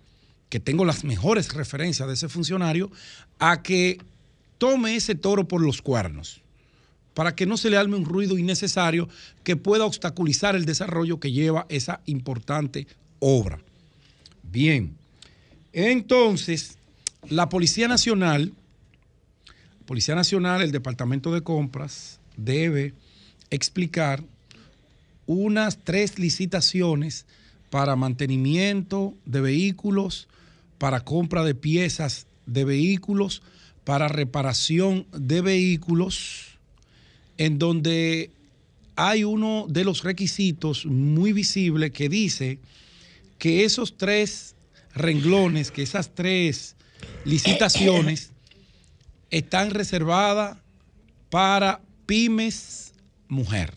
[0.49, 2.91] que tengo las mejores referencias de ese funcionario,
[3.39, 3.99] a que
[4.57, 6.41] tome ese toro por los cuernos
[7.17, 9.09] para que no se le arme un ruido innecesario
[9.43, 12.85] que pueda obstaculizar el desarrollo que lleva esa importante
[13.17, 13.57] obra.
[14.43, 14.95] Bien,
[15.73, 16.77] entonces,
[17.27, 18.53] la Policía Nacional
[19.87, 22.93] Policía Nacional, el Departamento de Compras, debe
[23.49, 24.21] explicar
[25.25, 27.25] unas tres licitaciones
[27.71, 30.27] para mantenimiento de vehículos,
[30.77, 33.41] para compra de piezas de vehículos,
[33.85, 36.56] para reparación de vehículos,
[37.37, 38.31] en donde
[38.95, 42.59] hay uno de los requisitos muy visible que dice
[43.37, 44.55] que esos tres
[44.93, 46.75] renglones, que esas tres
[47.23, 48.31] licitaciones
[49.29, 50.57] están reservadas
[51.29, 52.93] para pymes
[53.27, 53.73] mujer.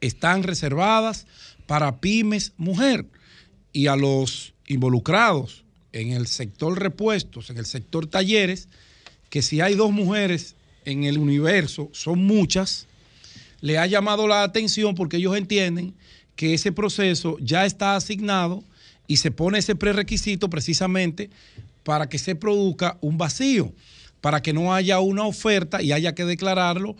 [0.00, 1.26] Están reservadas
[1.66, 3.06] para pymes mujer.
[3.72, 8.68] Y a los involucrados en el sector repuestos, en el sector talleres,
[9.30, 12.86] que si hay dos mujeres en el universo, son muchas,
[13.60, 15.94] le ha llamado la atención porque ellos entienden
[16.36, 18.62] que ese proceso ya está asignado
[19.06, 21.30] y se pone ese prerequisito precisamente
[21.82, 23.72] para que se produzca un vacío,
[24.20, 26.96] para que no haya una oferta y haya que declararlo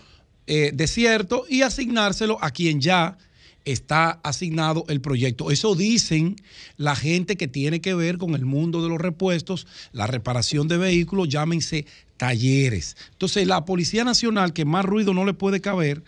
[0.47, 3.17] eh, desierto y asignárselo a quien ya
[3.65, 5.51] está asignado el proyecto.
[5.51, 6.37] Eso dicen
[6.77, 10.77] la gente que tiene que ver con el mundo de los repuestos, la reparación de
[10.77, 11.87] vehículos, llámense
[12.17, 12.97] talleres.
[13.13, 16.03] Entonces, la Policía Nacional, que más ruido no le puede caber,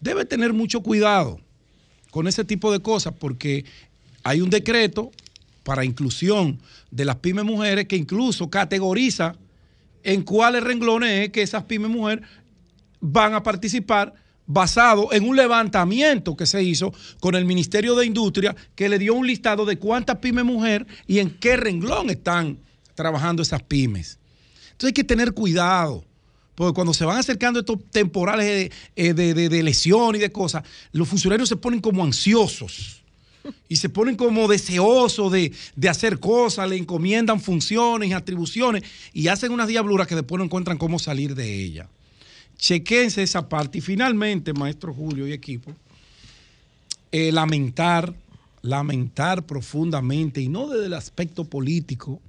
[0.00, 1.40] debe tener mucho cuidado
[2.10, 3.64] con ese tipo de cosas, porque
[4.22, 5.10] hay un decreto
[5.64, 9.34] para inclusión de las pymes mujeres que incluso categoriza
[10.02, 12.24] en cuáles renglones es que esas pymes mujeres
[13.00, 14.14] van a participar
[14.46, 19.14] basado en un levantamiento que se hizo con el Ministerio de Industria que le dio
[19.14, 22.58] un listado de cuántas pymes mujer y en qué renglón están
[22.94, 24.18] trabajando esas pymes.
[24.66, 26.04] Entonces hay que tener cuidado.
[26.54, 30.30] Porque cuando se van acercando estos temporales de, eh, de, de, de lesión y de
[30.30, 33.02] cosas, los funcionarios se ponen como ansiosos
[33.68, 39.28] y se ponen como deseosos de, de, hacer cosas, le encomiendan funciones y atribuciones y
[39.28, 41.88] hacen unas diabluras que después no encuentran cómo salir de ellas.
[42.56, 43.78] Chequense esa parte.
[43.78, 45.72] Y finalmente, maestro Julio y equipo,
[47.12, 48.14] eh, lamentar,
[48.62, 52.20] lamentar profundamente, y no desde el aspecto político,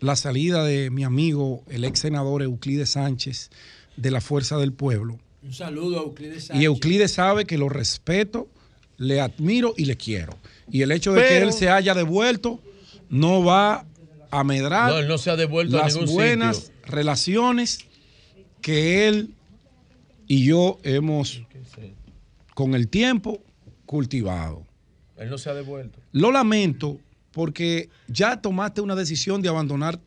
[0.00, 3.50] la salida de mi amigo, el ex senador Euclides Sánchez,
[3.96, 5.18] de la Fuerza del Pueblo.
[5.42, 6.62] Un saludo a Euclides Sánchez.
[6.62, 8.48] Y Euclides sabe que lo respeto,
[8.96, 10.36] le admiro y le quiero.
[10.70, 12.60] Y el hecho de Pero, que él se haya devuelto
[13.08, 13.86] no va
[14.30, 16.74] a medrar no, él no se ha devuelto las a ningún buenas sitio.
[16.86, 17.78] relaciones
[18.60, 19.30] que él
[20.26, 21.42] y yo hemos
[22.54, 23.42] con el tiempo
[23.86, 24.66] cultivado.
[25.16, 25.98] Él no se ha devuelto.
[26.12, 30.00] Lo lamento porque ya tomaste una decisión de abandonar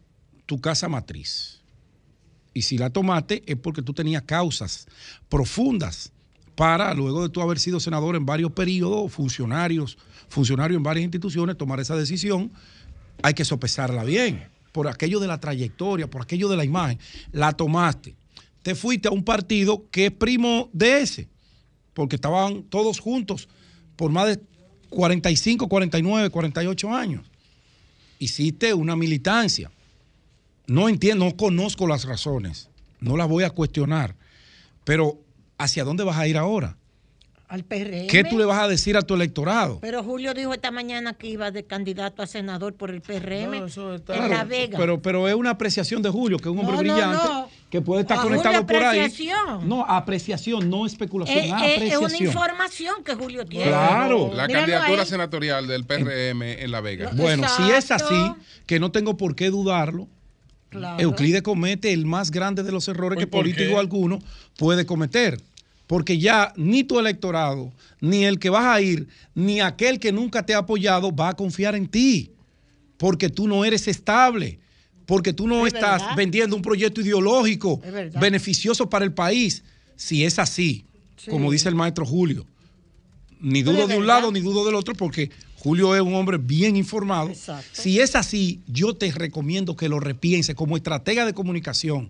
[0.45, 1.61] tu casa matriz.
[2.53, 4.87] Y si la tomaste es porque tú tenías causas
[5.29, 6.11] profundas
[6.55, 9.97] para, luego de tú haber sido senador en varios periodos, funcionarios,
[10.27, 12.51] funcionario en varias instituciones, tomar esa decisión,
[13.21, 14.47] hay que sopesarla bien.
[14.71, 16.97] Por aquello de la trayectoria, por aquello de la imagen,
[17.31, 18.15] la tomaste.
[18.67, 21.29] Te fuiste a un partido que es primo de ese,
[21.93, 23.47] porque estaban todos juntos
[23.95, 24.41] por más de
[24.89, 27.31] 45, 49, 48 años.
[28.19, 29.71] Hiciste una militancia.
[30.65, 34.17] No entiendo, no conozco las razones, no las voy a cuestionar,
[34.83, 35.17] pero
[35.57, 36.75] ¿hacia dónde vas a ir ahora?
[37.49, 38.07] Al PRM.
[38.07, 39.79] ¿Qué tú le vas a decir a tu electorado?
[39.79, 43.93] Pero Julio dijo esta mañana que iba de candidato a senador por el PRM No,
[43.95, 44.77] en Claro, La Vega.
[44.77, 47.49] Pero, pero es una apreciación de Julio, que es un hombre No, brillante, no.
[47.69, 48.99] que puede estar A conectado Julio, por ahí.
[48.99, 49.69] apreciación.
[49.69, 53.67] No, apreciación, no especulación, es una información que Julio tiene.
[53.67, 54.29] Claro.
[54.33, 55.07] La Míralo candidatura ahí.
[55.07, 57.11] senatorial del PRM en La Vega.
[57.13, 58.33] Bueno, si es así,
[58.65, 60.09] que no tengo por qué dudarlo,
[60.69, 61.01] Claro.
[61.01, 63.79] Euclides comete el más grande de los errores ¿Y que por político qué?
[63.79, 64.19] alguno
[64.57, 65.39] puede cometer.
[65.87, 70.45] Porque ya ni tu electorado, ni el que vas a ir, ni aquel que nunca
[70.45, 72.31] te ha apoyado va a confiar en ti.
[72.97, 74.59] Porque tú no eres estable.
[75.05, 76.15] Porque tú no Es estás verdad.
[76.17, 77.81] vendiendo un proyecto ideológico
[78.19, 79.63] beneficioso para el país.
[79.95, 80.83] Si es así,
[81.15, 81.31] Sí.
[81.31, 82.45] como dice el maestro Julio.
[83.39, 86.75] Ni dudo de un lado ni dudo del otro, porque Julio es un hombre bien
[86.75, 87.29] informado.
[87.29, 87.69] Exacto.
[87.81, 92.09] Si es así, yo te recomiendo que lo repienses como estratega de comunicación,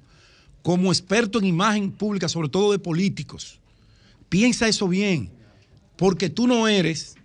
[0.63, 3.59] como experto en imagen pública, sobre todo de políticos.
[4.29, 5.29] Piensa eso bien,
[5.95, 7.15] porque tú no eres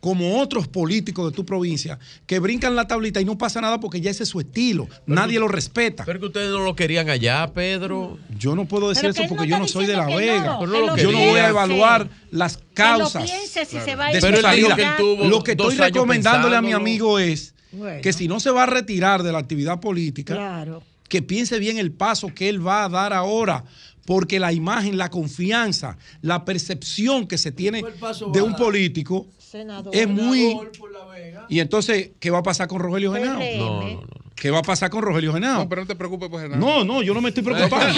[0.00, 4.00] como otros políticos de tu provincia que brincan la tablita y no pasa nada porque
[4.00, 4.88] ya ese es su estilo.
[5.04, 6.04] Nadie lo respeta.
[6.06, 8.18] Pero que ustedes no lo querían allá, Pedro.
[8.38, 10.58] Yo no puedo decir Pero eso porque no yo no soy de La Vega.
[10.58, 13.24] no, no Yo no voy a evaluar las Que lo causas.
[13.30, 14.74] piense si se va a de ir su Pero salida.
[14.76, 18.00] que tuvo Lo que estoy recomendándole a mi amigo es Bueno.
[18.00, 20.82] que si no se va a retirar de la actividad política, Claro.
[21.10, 23.64] Que piense bien el paso que él va a dar ahora,
[24.06, 29.26] porque la imagen, la confianza, la percepción que se tiene ¿Cuál paso de un político
[29.36, 29.94] Senador.
[29.94, 30.38] es muy...
[30.38, 31.46] Senador por La Vega.
[31.50, 33.40] Y entonces, ¿qué va a pasar con Rogelio Genao?
[33.40, 34.29] No, no, no.
[34.40, 35.58] ¿Qué va a pasar con Rogelio Genao?
[35.58, 36.58] No, pero no te preocupes por Genao.
[36.58, 37.92] No, no, yo no me estoy preocupando.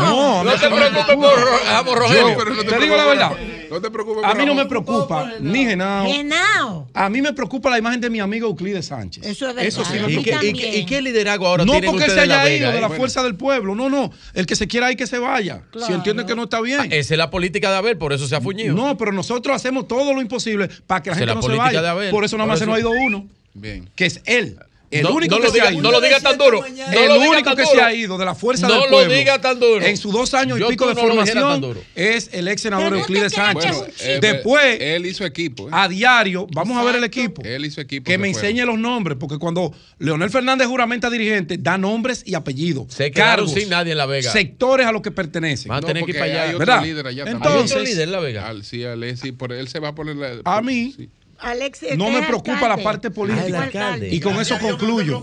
[0.00, 2.28] No, a no mí te me preocupes por por Rogelio.
[2.30, 3.28] Yo, Pero no te te digo la verdad.
[3.28, 3.38] por-
[3.70, 6.06] no te preocupes A mí no me preocupa ni Genao.
[6.06, 6.88] Genao.
[6.94, 9.24] A mí me preocupa la imagen de mi amigo Euclides Sánchez.
[9.26, 9.64] Eso es verdad.
[9.68, 10.20] Eso sí me preocupa.
[10.20, 10.74] ¿Y qué- y qué- también.
[10.82, 12.98] ¿Y qué liderazgo ahora no tienen porque se haya ido de la Bueno.
[13.00, 13.74] fuerza del pueblo.
[13.74, 14.10] No, no.
[14.32, 15.60] El que se quiera ir, que se vaya.
[15.86, 16.80] Si entiende que no está bien.
[16.80, 18.74] Ah, Esa es la política de Abel, por eso se ha fuñido.
[18.74, 21.42] No, pero nosotros hacemos todo lo imposible para que la Esa es gente la no
[21.42, 21.82] se política vaya.
[21.82, 22.10] de Abel.
[22.10, 23.26] Por eso nada más se nos ha ido uno.
[23.52, 23.88] Bien.
[23.94, 24.58] Que es él.
[24.88, 25.82] El No- único no que lo se diga- ha ido.
[25.82, 26.60] no lo diga tan duro.
[26.60, 26.66] No
[27.00, 27.74] el lo único que duro.
[27.74, 29.14] se ha ido de la fuerza No del lo pueblo.
[29.14, 29.84] diga tan duro.
[29.84, 32.92] En sus dos años Yo y pico de no lo formación es el ex senador
[32.92, 33.76] no Euclides Sánchez.
[33.76, 35.66] un Eh, Después, Él hizo equipo.
[35.68, 35.70] ¿eh?
[35.72, 37.42] a diario, vamos a ver el equipo.
[37.44, 38.04] Él hizo equipo.
[38.08, 42.34] Que me se enseñe los nombres, porque cuando Leonel Fernández juramenta dirigente, da nombres y
[42.34, 42.86] apellidos.
[42.94, 44.30] Se quedaron cargos, sin nadie en La Vega.
[44.30, 45.68] sectores a los que pertenecen.
[45.68, 46.42] Van a tener que ir para allá.
[46.44, 46.82] Hay otro ¿verdad?
[46.84, 47.58] líder allá Entonces, también.
[47.64, 48.46] Hay otro líder en La Vega.
[48.48, 50.30] Al- sí, al- sí, por él se va a poner la.
[50.44, 50.94] A mí
[51.38, 52.76] Alexis, no me preocupa alcalde.
[52.76, 53.98] la parte política.
[54.10, 55.22] Y con eso concluyo.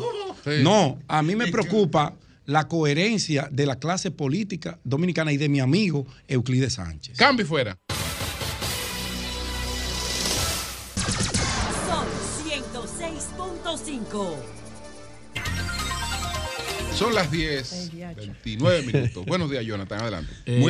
[0.61, 2.13] No, a mí me preocupa
[2.45, 7.17] la coherencia de la clase política dominicana y de mi amigo Euclides Sánchez.
[7.17, 7.77] Cambio fuera.
[11.87, 12.07] Sol
[12.45, 14.35] 106.5.
[16.93, 19.25] Son las 10, 29 minutos.
[19.25, 20.01] Buenos días, Jonathan.
[20.01, 20.31] Adelante.
[20.45, 20.61] Eh,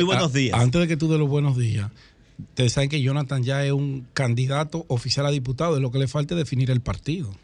[0.52, 1.90] a- Antes de que tú des los buenos días,
[2.38, 6.08] ustedes saben que Jonathan ya es un candidato oficial a diputado, es lo que le
[6.08, 7.34] falta es definir el partido.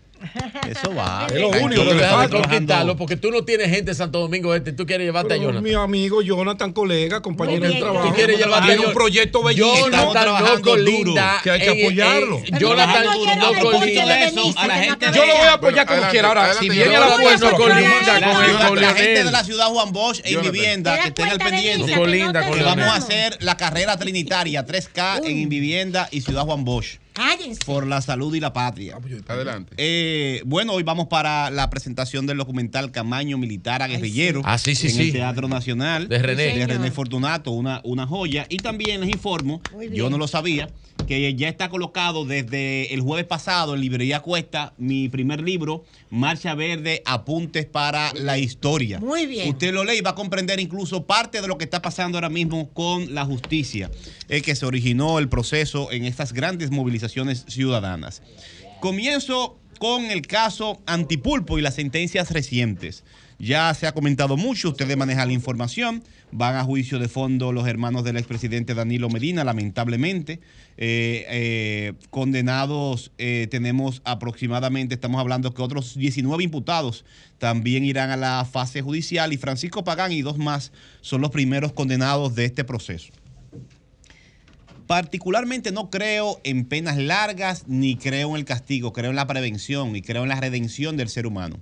[0.68, 1.26] Eso va.
[1.30, 4.20] Es lo único que le dejas de conquistarlo porque tú no tienes gente en Santo
[4.20, 4.72] Domingo Este.
[4.72, 5.62] Tú quieres llevarte a Jonathan.
[5.62, 8.08] Mi amigo Jonathan, colega, compañero de bien, trabajo.
[8.08, 9.76] Tú quieres llevarte Tiene a un proyecto bellísimo.
[9.88, 11.40] Jonathan no colinda.
[11.42, 12.38] Que hay que apoyarlo.
[12.44, 14.16] en- Jonathan no colinda.
[14.16, 15.52] de Yo lo voy a ya.
[15.52, 16.28] apoyar como quiera.
[16.28, 19.92] Ahora, si viene a la fuerza, colinda La, con la gente de la ciudad Juan
[19.92, 21.94] Bosch en vivienda, ¿Te que estén al pendiente.
[21.94, 26.98] Colinda vamos a hacer la carrera trinitaria 3K en vivienda y ciudad Juan Bosch.
[27.20, 27.60] Cállense.
[27.66, 28.98] Por la salud y la patria.
[29.28, 29.74] Adelante.
[29.76, 34.40] Eh, bueno, hoy vamos para la presentación del documental Camaño Militar a Guerrillero.
[34.46, 35.02] Ah, sí, sí, en sí.
[35.02, 36.08] el Teatro Nacional.
[36.08, 36.56] De René.
[36.56, 36.66] De.
[36.66, 38.46] René Fortunato, una, una joya.
[38.48, 39.60] Y también les informo,
[39.92, 40.70] yo no lo sabía,
[41.06, 46.54] que ya está colocado desde el jueves pasado en Librería Cuesta mi primer libro, Marcha
[46.54, 48.98] Verde, Apuntes para la Historia.
[49.00, 49.48] Muy bien.
[49.48, 52.28] Usted lo lee y va a comprender incluso parte de lo que está pasando ahora
[52.28, 53.90] mismo con la justicia,
[54.28, 58.22] eh, que se originó el proceso en estas grandes movilizaciones ciudadanas.
[58.80, 63.02] Comienzo con el caso Antipulpo y las sentencias recientes.
[63.38, 66.04] Ya se ha comentado mucho, ustedes manejan la información.
[66.32, 70.40] Van a juicio de fondo los hermanos del expresidente Danilo Medina, lamentablemente.
[70.76, 77.04] Eh, eh, condenados eh, tenemos aproximadamente, estamos hablando que otros 19 imputados
[77.38, 81.72] también irán a la fase judicial y Francisco Pagán y dos más son los primeros
[81.72, 83.12] condenados de este proceso.
[84.86, 89.94] Particularmente no creo en penas largas ni creo en el castigo, creo en la prevención
[89.94, 91.60] y creo en la redención del ser humano.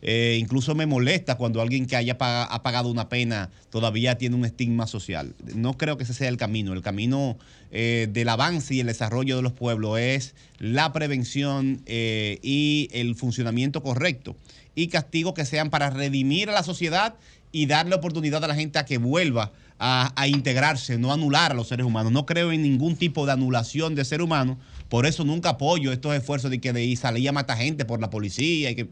[0.00, 4.44] Eh, incluso me molesta cuando alguien que haya ha pagado una pena todavía tiene un
[4.44, 5.34] estigma social.
[5.54, 6.72] No creo que ese sea el camino.
[6.72, 7.36] El camino
[7.70, 13.14] eh, del avance y el desarrollo de los pueblos es la prevención eh, y el
[13.16, 14.36] funcionamiento correcto.
[14.74, 17.14] Y castigos que sean para redimir a la sociedad
[17.50, 21.68] y darle oportunidad a la gente a que vuelva a, integrarse, no anular a los
[21.68, 22.12] seres humanos.
[22.12, 24.58] No creo en ningún tipo de anulación de ser humano.
[24.88, 28.00] Por eso nunca apoyo estos esfuerzos de que de ir salir a matar gente por
[28.00, 28.70] la policía.
[28.70, 28.88] Y que,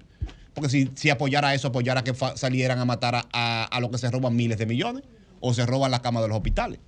[0.57, 3.99] porque si, si apoyara eso, apoyara que salieran a matar a, a, a los que
[3.99, 5.05] se roban miles de millones
[5.39, 6.81] o se roban las camas de los hospitales.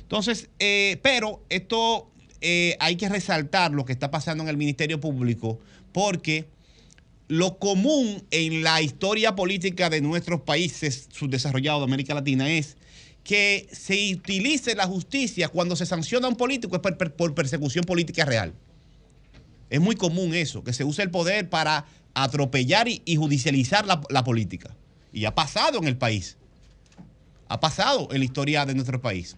[0.00, 2.10] Entonces, eh, pero esto
[2.40, 5.60] eh, hay que resaltar lo que está pasando en el Ministerio Público
[5.92, 6.48] porque
[7.28, 12.76] lo común en la historia política de nuestros países subdesarrollados de América Latina es
[13.22, 18.24] que se utilice la justicia cuando se sanciona a un político es por persecución política
[18.24, 18.52] real.
[19.70, 24.74] Es muy común eso, que se use el poder para atropellar y, judicializar la, política.
[25.12, 26.36] Y ha pasado en el país.
[27.48, 29.36] Ha pasado en la historia de nuestro país.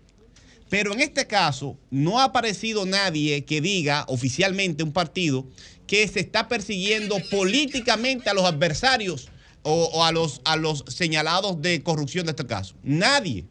[0.70, 5.46] Pero en este caso no ha aparecido nadie que diga oficialmente un partido
[5.86, 9.28] que se está persiguiendo políticamente a los adversarios
[9.62, 12.74] o, o a, los, a los señalados de corrupción de este caso.
[12.82, 13.44] Nadie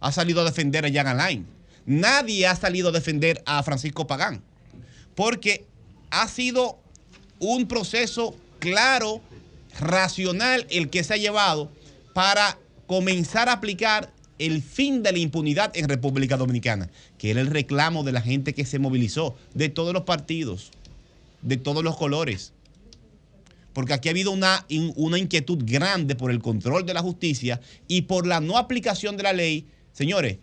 [0.00, 1.46] ha salido a defender a Jan Alain.
[1.86, 4.42] Nadie ha salido a defender a Francisco Pagán.
[5.14, 5.66] Porque
[6.10, 6.78] ha sido
[7.38, 9.20] un proceso claro,
[9.80, 11.70] racional, el que se ha llevado
[12.12, 17.48] para comenzar a aplicar el fin de la impunidad en República Dominicana, que era el
[17.48, 20.70] reclamo de la gente que se movilizó, de todos los partidos,
[21.42, 22.52] de todos los colores.
[23.72, 24.64] Porque aquí ha habido una,
[24.96, 29.22] una inquietud grande por el control de la justicia y por la no aplicación de
[29.24, 29.66] la ley.
[29.92, 30.38] Señores,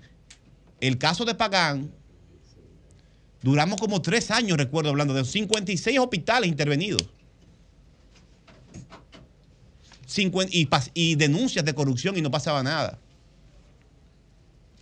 [0.82, 1.92] el caso de Pagán,
[3.42, 7.03] duramos como tres años, recuerdo, hablando de 56 hospitales intervenidos.
[10.16, 12.98] 50 y, y denuncias de corrupción y no pasaba nada.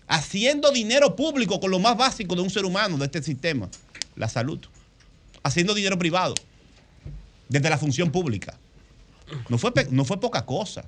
[0.07, 3.69] Haciendo dinero público con lo más básico de un ser humano, de este sistema,
[4.15, 4.59] la salud.
[5.41, 6.35] Haciendo dinero privado,
[7.49, 8.57] desde la función pública.
[9.49, 10.85] No fue, no fue poca cosa.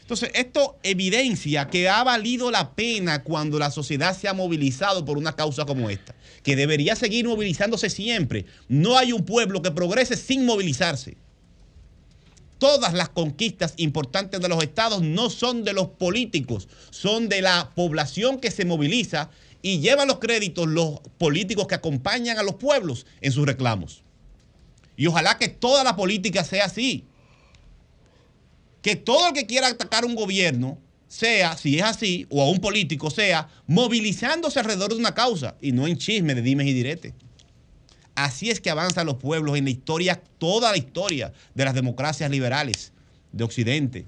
[0.00, 5.18] Entonces, esto evidencia que ha valido la pena cuando la sociedad se ha movilizado por
[5.18, 8.46] una causa como esta, que debería seguir movilizándose siempre.
[8.68, 11.16] No hay un pueblo que progrese sin movilizarse.
[12.58, 17.70] Todas las conquistas importantes de los estados no son de los políticos, son de la
[17.74, 19.30] población que se moviliza
[19.62, 24.02] y lleva los créditos los políticos que acompañan a los pueblos en sus reclamos.
[24.96, 27.04] Y ojalá que toda la política sea así
[28.82, 30.78] que todo el que quiera atacar un gobierno
[31.08, 35.72] sea, si es así, o a un político sea, movilizándose alrededor de una causa y
[35.72, 37.14] no en chisme de dimes y diretes.
[38.18, 42.28] Así es que avanzan los pueblos en la historia, toda la historia de las democracias
[42.28, 42.92] liberales
[43.30, 44.06] de Occidente.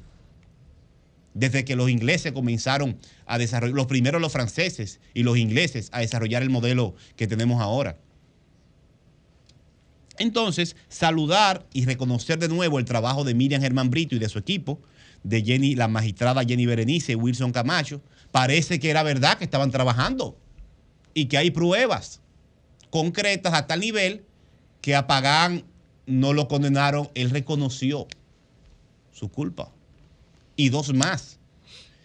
[1.32, 6.00] Desde que los ingleses comenzaron a desarrollar, los primeros los franceses y los ingleses a
[6.00, 7.98] desarrollar el modelo que tenemos ahora.
[10.18, 14.40] Entonces, saludar y reconocer de nuevo el trabajo de Miriam Germán Brito y de su
[14.40, 14.80] equipo,
[15.22, 18.02] de Jenny, la magistrada Jenny Berenice y Wilson Camacho.
[18.32, 20.36] Parece que era verdad que estaban trabajando
[21.14, 22.19] y que hay pruebas
[22.91, 24.25] concretas a tal nivel
[24.81, 25.65] que a Pagán
[26.07, 28.07] no lo condenaron, él reconoció
[29.12, 29.70] su culpa.
[30.57, 31.39] Y dos más.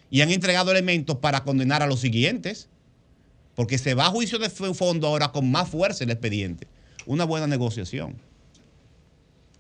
[0.10, 2.70] Y han entregado elementos para condenar a los siguientes,
[3.56, 6.68] porque se va a juicio de fondo ahora con más fuerza el expediente
[7.06, 8.16] una buena negociación.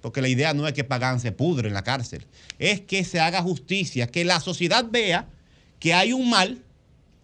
[0.01, 2.25] Porque la idea no es que Pagán se pudre en la cárcel,
[2.59, 5.27] es que se haga justicia, que la sociedad vea
[5.79, 6.61] que hay un mal,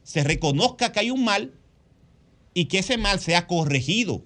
[0.04, 1.54] se reconozca que hay un mal
[2.54, 4.24] y que ese mal sea corregido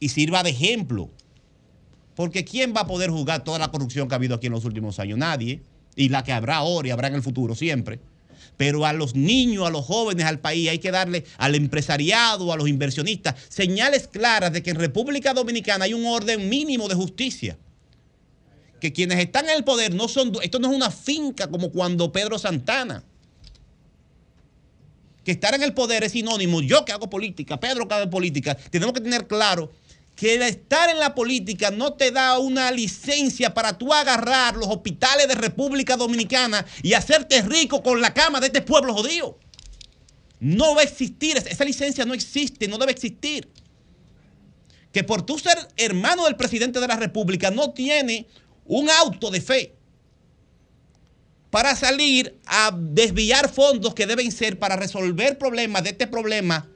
[0.00, 1.10] y sirva de ejemplo.
[2.14, 4.64] Porque ¿quién va a poder juzgar toda la corrupción que ha habido aquí en los
[4.64, 5.18] últimos años?
[5.18, 5.62] Nadie.
[5.94, 8.00] Y la que habrá ahora y habrá en el futuro siempre.
[8.56, 12.56] Pero a los niños, a los jóvenes, al país, hay que darle al empresariado, a
[12.56, 17.58] los inversionistas, señales claras de que en República Dominicana hay un orden mínimo de justicia.
[18.80, 22.12] Que quienes están en el poder no son, esto no es una finca como cuando
[22.12, 23.04] Pedro Santana.
[25.26, 28.56] Que estar en el poder es sinónimo, yo que hago política, Pedro que hace política,
[28.70, 29.72] tenemos que tener claro
[30.14, 34.68] que el estar en la política no te da una licencia para tú agarrar los
[34.68, 39.36] hospitales de República Dominicana y hacerte rico con la cama de este pueblo jodido.
[40.38, 43.50] No va a existir, esa licencia no existe, no debe existir.
[44.92, 48.28] Que por tú ser hermano del presidente de la República no tiene
[48.64, 49.75] un auto de fe
[51.50, 56.66] para salir a desviar fondos que deben ser para resolver problemas de este problema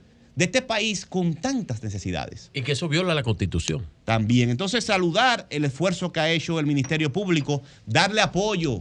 [0.40, 2.50] de este país con tantas necesidades.
[2.54, 3.86] Y que eso viola la constitución.
[4.06, 4.48] También.
[4.48, 8.80] Entonces, saludar el esfuerzo que ha hecho el Ministerio Público, darle apoyo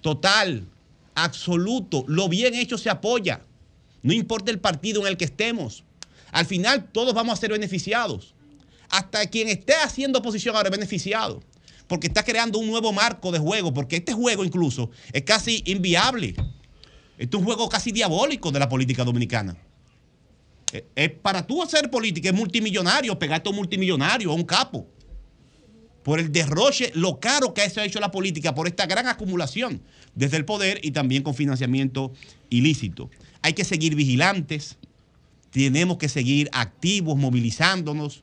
[0.00, 0.64] total,
[1.14, 2.04] absoluto.
[2.06, 3.40] Lo bien hecho se apoya.
[4.02, 5.82] No importa el partido en el que estemos.
[6.30, 8.34] Al final, todos vamos a ser beneficiados.
[8.90, 11.42] Hasta quien esté haciendo oposición ahora es beneficiado.
[11.86, 13.72] Porque está creando un nuevo marco de juego.
[13.72, 16.34] Porque este juego, incluso, es casi inviable.
[17.18, 19.56] Este es un juego casi diabólico de la política dominicana.
[20.72, 24.88] Eh, Es para tú hacer política, es multimillonario, pegarte a un multimillonario, a un capo.
[26.02, 29.80] Por el derroche, lo caro que se ha hecho la política, por esta gran acumulación
[30.14, 32.12] desde el poder y también con financiamiento
[32.50, 33.08] ilícito.
[33.40, 34.76] Hay que seguir vigilantes,
[35.50, 38.22] tenemos que seguir activos, movilizándonos,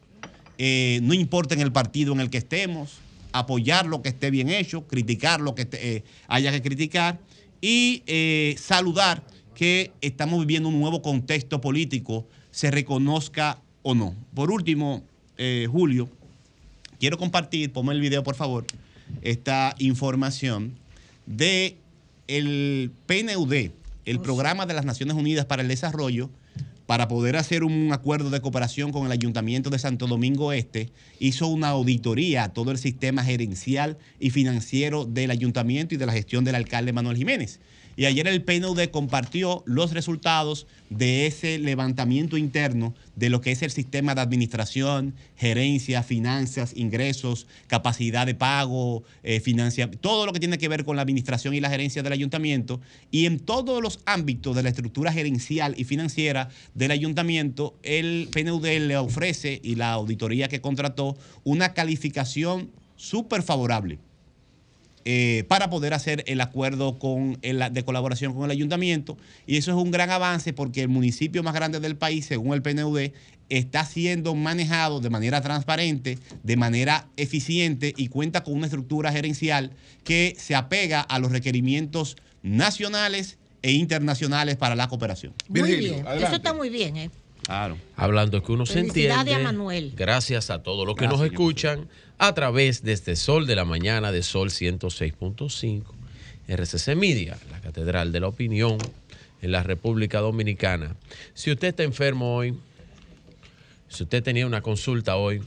[0.57, 2.99] eh, no importa en el partido en el que estemos,
[3.33, 7.19] apoyar lo que esté bien hecho, criticar lo que esté- eh, haya que criticar
[7.61, 9.23] y eh, saludar
[9.55, 14.15] que estamos viviendo un nuevo contexto político, se reconozca o no.
[14.33, 15.03] Por último,
[15.37, 16.09] eh, Julio,
[16.99, 18.65] quiero compartir, ponme el video por favor,
[19.21, 20.73] esta información
[21.25, 21.77] de
[22.27, 23.71] el PNUD,
[24.05, 26.29] el Programa de las Naciones Unidas para el Desarrollo,
[26.91, 30.89] para poder hacer un acuerdo de cooperación con el Ayuntamiento de Santo Domingo Este,
[31.19, 36.11] hizo una auditoría a todo el sistema gerencial y financiero del ayuntamiento y de la
[36.11, 37.61] gestión del alcalde Manuel Jiménez.
[37.95, 43.61] Y ayer el PNUD compartió los resultados de ese levantamiento interno de lo que es
[43.61, 49.41] el sistema de administración, gerencia, finanzas, ingresos, capacidad de pago, eh,
[49.99, 52.81] todo lo que tiene que ver con la administración y la gerencia del ayuntamiento.
[53.09, 58.65] Y en todos los ámbitos de la estructura gerencial y financiera del ayuntamiento, el PNUD
[58.65, 63.99] le ofrece y la auditoría que contrató una calificación súper favorable
[65.05, 69.17] eh, para poder hacer el acuerdo con el- de colaboración con el ayuntamiento.
[69.47, 72.61] Y eso es un gran avance porque el municipio más grande del país, según el
[72.61, 73.11] PNUD,
[73.49, 79.71] está siendo manejado de manera transparente, de manera eficiente y cuenta con una estructura gerencial
[80.03, 85.33] que se apega a los requerimientos nacionales e internacionales para la cooperación.
[85.49, 86.05] Muy bien.
[86.07, 87.11] Eso está muy bien, ¿eh?
[87.43, 87.77] Claro.
[87.95, 89.33] Hablando que uno se entiende.
[89.33, 89.93] a Manuel.
[89.95, 91.87] Gracias a todos los que Gracias, nos escuchan
[92.17, 95.83] a través de este Sol de la Mañana de Sol 106.5,
[96.47, 98.77] RCC Media, la Catedral de la Opinión
[99.41, 100.95] en la República Dominicana.
[101.33, 102.55] Si usted está enfermo hoy,
[103.89, 105.41] si usted tenía una consulta hoy,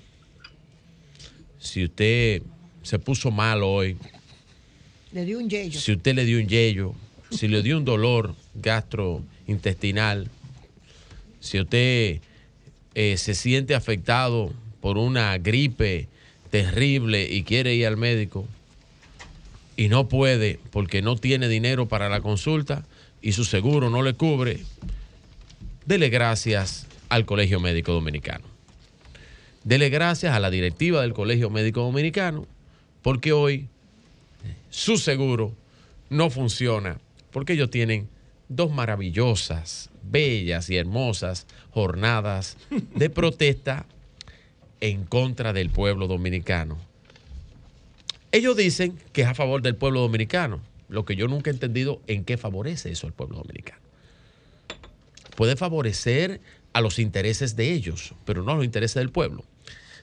[1.59, 2.43] si usted
[2.83, 3.97] se puso mal hoy,
[5.13, 5.81] Le dio un yello.
[5.81, 6.95] si usted le dio un yello,
[7.31, 10.29] si le dio un dolor gastrointestinal,
[11.45, 12.21] si usted
[12.95, 14.51] eh, se siente afectado
[14.81, 16.09] por una gripe
[16.51, 18.49] terrible y quiere ir al médico
[19.77, 22.87] y no puede porque no tiene dinero para la consulta
[23.21, 24.61] y su seguro no le cubre,
[25.85, 28.47] dele gracias al Colegio Médico Dominicano.
[29.65, 32.47] Dele gracias a la directiva del Colegio Médico Dominicano
[33.03, 33.69] porque hoy
[34.71, 35.53] su seguro
[36.09, 36.99] no funciona
[37.33, 38.09] porque ellos tienen
[38.49, 42.57] dos maravillosas, bellas y hermosas jornadas
[42.95, 43.87] de protesta
[44.81, 46.79] en contra del pueblo dominicano.
[48.33, 52.01] Ellos dicen que es a favor del pueblo dominicano, lo que yo nunca he entendido
[52.07, 53.81] en qué favorece eso al pueblo dominicano.
[55.37, 56.41] Puede favorecer
[56.73, 59.45] a los intereses de ellos, pero no a los intereses del pueblo.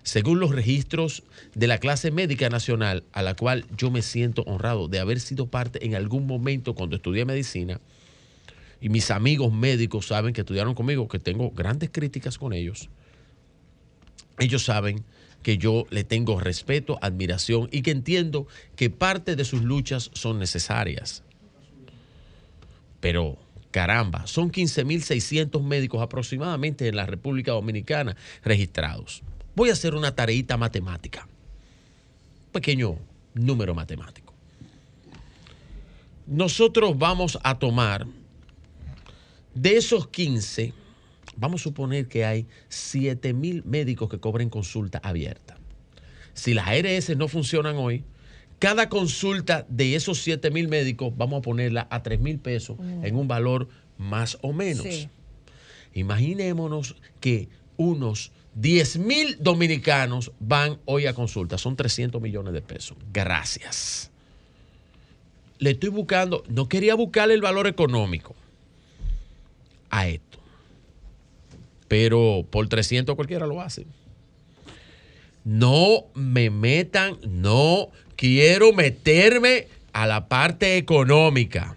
[0.04, 1.24] Según los registros
[1.54, 5.48] de la clase médica nacional, a la cual yo me siento honrado de haber sido
[5.48, 7.80] parte en algún momento cuando estudié medicina,
[8.82, 12.90] y mis amigos médicos saben que estudiaron conmigo, que tengo grandes críticas con ellos,
[14.40, 15.04] ellos saben
[15.44, 20.40] que yo le tengo respeto, admiración y que entiendo que parte de sus luchas son
[20.40, 21.24] necesarias.
[23.00, 23.38] Pero,
[23.72, 29.24] caramba, son 15.600 médicos aproximadamente en la República Dominicana registrados.
[29.56, 31.28] Voy a hacer una tareita matemática.
[32.52, 32.98] Pequeño
[33.34, 34.34] número matemático.
[36.28, 38.06] Nosotros vamos a tomar
[39.54, 40.74] de esos 15,
[41.36, 45.58] vamos a suponer que hay 7 mil médicos que cobren consulta abierta.
[46.34, 48.04] Si las ARS no funcionan hoy,
[48.60, 53.06] cada consulta de esos 7 mil médicos vamos a ponerla a 3 mil pesos Mm.
[53.06, 54.84] en un valor más o menos.
[54.86, 55.10] Sí.
[55.94, 61.58] Imaginémonos que unos 10 mil dominicanos van hoy a consulta.
[61.58, 62.98] Son 300 millones de pesos.
[63.12, 64.12] Gracias.
[65.58, 68.36] Le estoy buscando, no quería buscarle el valor económico
[69.92, 70.40] a esto.
[71.88, 73.86] Pero por 300 cualquiera lo hace.
[75.44, 81.76] No me metan, no quiero meterme a la parte económica.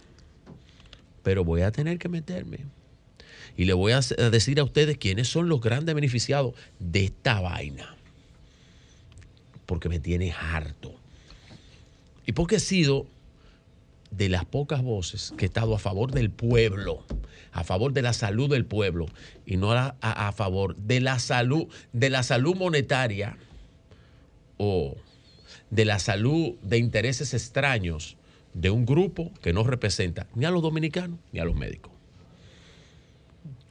[1.23, 2.59] Pero voy a tener que meterme.
[3.57, 7.97] Y le voy a decir a ustedes quiénes son los grandes beneficiados de esta vaina.
[9.67, 10.94] Porque me tiene harto.
[12.26, 13.07] Y porque he sido
[14.10, 17.05] de las pocas voces que he estado a favor del pueblo,
[17.55, 19.07] a favor de la salud del pueblo
[19.47, 23.36] y no a, a- a favor de la salud, de la salud monetaria
[24.58, 24.97] o
[25.70, 28.16] de la salud de intereses extraños
[28.52, 31.92] de un grupo que no representa ni a los dominicanos ni a los médicos.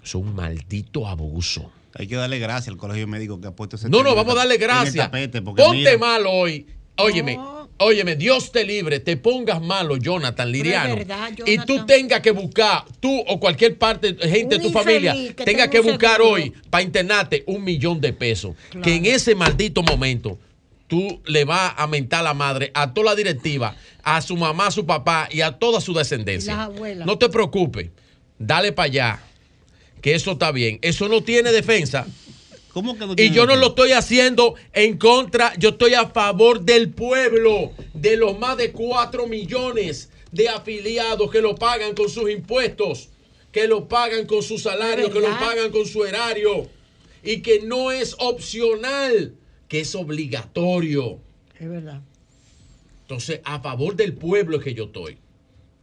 [0.03, 1.71] Es un maldito abuso.
[1.95, 4.33] Hay que darle gracias al colegio médico que ha puesto ese No, tema no, vamos
[4.33, 4.95] a darle gracias.
[5.05, 6.67] tapete, Ponte mira, mal hoy.
[6.97, 7.37] Óyeme,
[7.77, 10.95] óyeme, Dios te libre, te pongas malo, Jonathan Liriano.
[10.95, 15.43] verdad, y tú tengas que buscar, tú o cualquier parte, gente de tu familia, que
[15.45, 16.35] tenga que buscar seguro.
[16.35, 18.55] hoy para internarte un millón de pesos.
[18.81, 20.37] Que en ese maldito momento
[20.87, 24.71] tú le vas a mentar la madre a toda la directiva, a su mamá, a
[24.71, 26.69] su papá y a toda su descendencia.
[27.05, 27.89] No te preocupes,
[28.37, 29.19] dale para allá,
[30.01, 30.79] que eso está bien.
[30.81, 32.05] Eso no tiene defensa.
[32.73, 36.61] ¿Cómo que no Y yo no lo estoy haciendo en contra, yo estoy a favor
[36.61, 42.31] del pueblo, de los más de 4 millones de afiliados que lo pagan con sus
[42.31, 43.09] impuestos,
[43.51, 46.67] que lo pagan con su salario, que lo pagan con su erario,
[47.23, 49.35] y que no es opcional,
[49.67, 51.19] que es obligatorio.
[51.59, 52.01] Es verdad.
[53.01, 55.19] Entonces, a favor del pueblo es que yo estoy.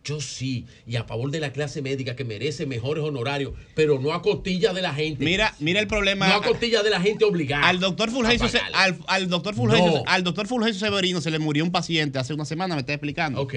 [0.03, 4.15] Yo sí, y a favor de la clase médica que merece mejores honorarios, pero no
[4.15, 5.23] a costilla de la gente.
[5.25, 6.27] Mira, mira el problema.
[6.29, 7.69] No a costilla de la gente obligada.
[7.69, 10.03] Al doctor Fulgencio, se- al, al doctor Fulgencio, No.
[10.07, 13.43] al doctor Fulgencio Severino se le murió un paciente hace una semana, me está explicando.
[13.43, 13.55] Ok.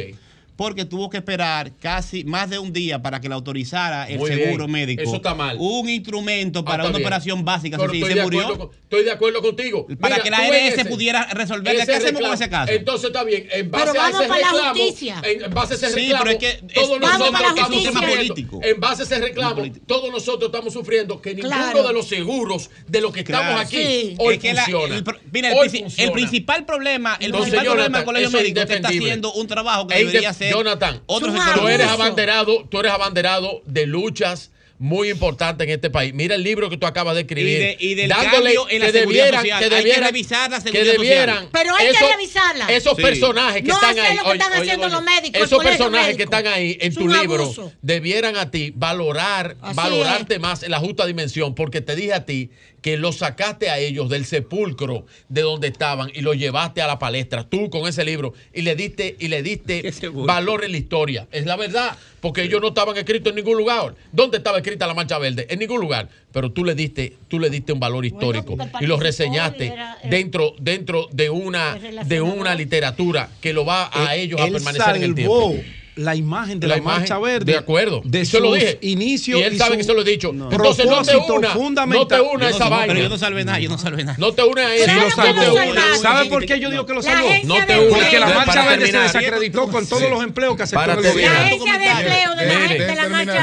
[0.55, 4.29] Porque tuvo que esperar casi más de un día para que le autorizara el Muy
[4.29, 4.71] seguro bien.
[4.71, 5.01] médico.
[5.01, 5.57] Eso está mal.
[5.59, 7.05] Un instrumento para Ah, una bien.
[7.07, 7.77] operación básica.
[7.77, 8.41] Pero si estoy, se de murió.
[8.41, 9.87] acuerdo con- estoy de acuerdo contigo.
[9.99, 11.75] Para que la ARS pudiera resolver.
[11.85, 12.71] ¿Qué hacemos con ese caso?
[12.71, 13.47] Entonces está bien.
[13.51, 15.21] En base Pero a vamos ese para la reclamo, justicia.
[15.23, 17.47] En, en base a ese Sí, reclamo, pero es que todos es- nosotros para la
[17.49, 18.15] estamos sufriendo.
[18.15, 18.59] político.
[18.63, 21.87] En base a ese reclamo, todos nosotros estamos sufriendo que ninguno Claro.
[21.87, 23.59] de los seguros de los que estamos Claro.
[23.61, 24.15] aquí Sí.
[24.19, 24.95] hoy Es que la- funciona.
[24.95, 26.03] el, mira, el, Hoy princi- funciona.
[26.07, 29.47] el principal problema, el Entonces, principal problema del colegio médico es que está haciendo un
[29.47, 34.51] trabajo que debería indef- ser Jonathan, otro tú eres abanderado, tú eres abanderado de luchas
[34.79, 36.13] muy importantes en este país.
[36.13, 37.55] Mira el libro que tú acabas de escribir.
[37.57, 39.59] Y de- y del dándole cambio en la que debieran- social.
[39.59, 41.49] que Hay que debieran- revisar la que seguridad social.
[41.53, 42.67] Pero hay que esos- revisarla.
[42.67, 43.01] Esos Sí.
[43.01, 44.17] personajes que No están ahí.
[44.17, 47.43] lo que están haciendo los médicos, Esos personajes que están ahí en Es tu libro
[47.43, 47.71] abuso.
[47.81, 52.25] debieran a ti valorar, Así valorarte más en la justa dimensión, porque te dije a
[52.25, 52.49] ti
[52.83, 56.99] que los sacaste a ellos del sepulcro de donde estaban y los llevaste a la
[56.99, 59.81] palestra, tú con ese libro, y le diste, y le diste
[60.13, 61.27] valor en la historia.
[61.31, 63.95] Es la verdad, porque ellos no estaban escritos en ningún lugar.
[64.11, 65.47] ¿Dónde estaba escrita la Mancha Verde?
[65.49, 66.09] En ningún lugar.
[66.33, 69.97] Pero tú le diste, tú le diste un valor histórico y lo reseñaste y era-
[70.01, 74.53] era- dentro, dentro de una, de una literatura que lo va a ellos a Él
[74.53, 75.55] permanecer en el tiempo.
[75.95, 77.51] La imagen de La la, imagen, marcha verde.
[77.51, 78.01] de acuerdo.
[78.03, 78.79] De Y se lo dije.
[78.81, 79.39] inicios.
[79.39, 80.29] Y él sabe su que se lo he dicho.
[80.31, 81.53] Entonces no te una,
[81.85, 82.87] no te una a Yo no- esa no, vaina.
[82.93, 84.17] Pero yo no salvé nada, yo no salvé nada.
[84.19, 84.87] No te unes a eso.
[84.91, 85.99] No te unas.
[86.01, 87.29] ¿Sabe por qué yo digo que lo salvó?
[87.45, 87.99] No te de unas.
[88.01, 91.31] Porque la marcha verde se desacreditó con todos los empleos que aceptó Para el terminar.
[91.33, 91.65] La gobierno.
[91.65, 93.41] agencia de empleo de la, Miren, gente de la marcha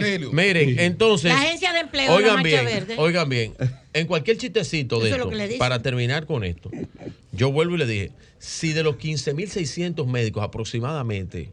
[0.00, 0.28] verde.
[0.32, 1.32] Miren, entonces.
[1.32, 2.94] La agencia de empleo de la Oigan marcha bien, verde.
[2.98, 3.54] oigan bien.
[3.94, 5.58] En cualquier chistecito de Eso es lo esto, que le dicen.
[5.58, 6.70] para terminar con esto,
[7.32, 11.52] yo vuelvo y le dije: si de los 15.600 médicos aproximadamente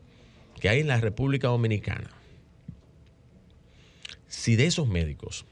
[0.60, 2.10] que hay en la República Dominicana,
[4.28, 5.46] si de esos médicos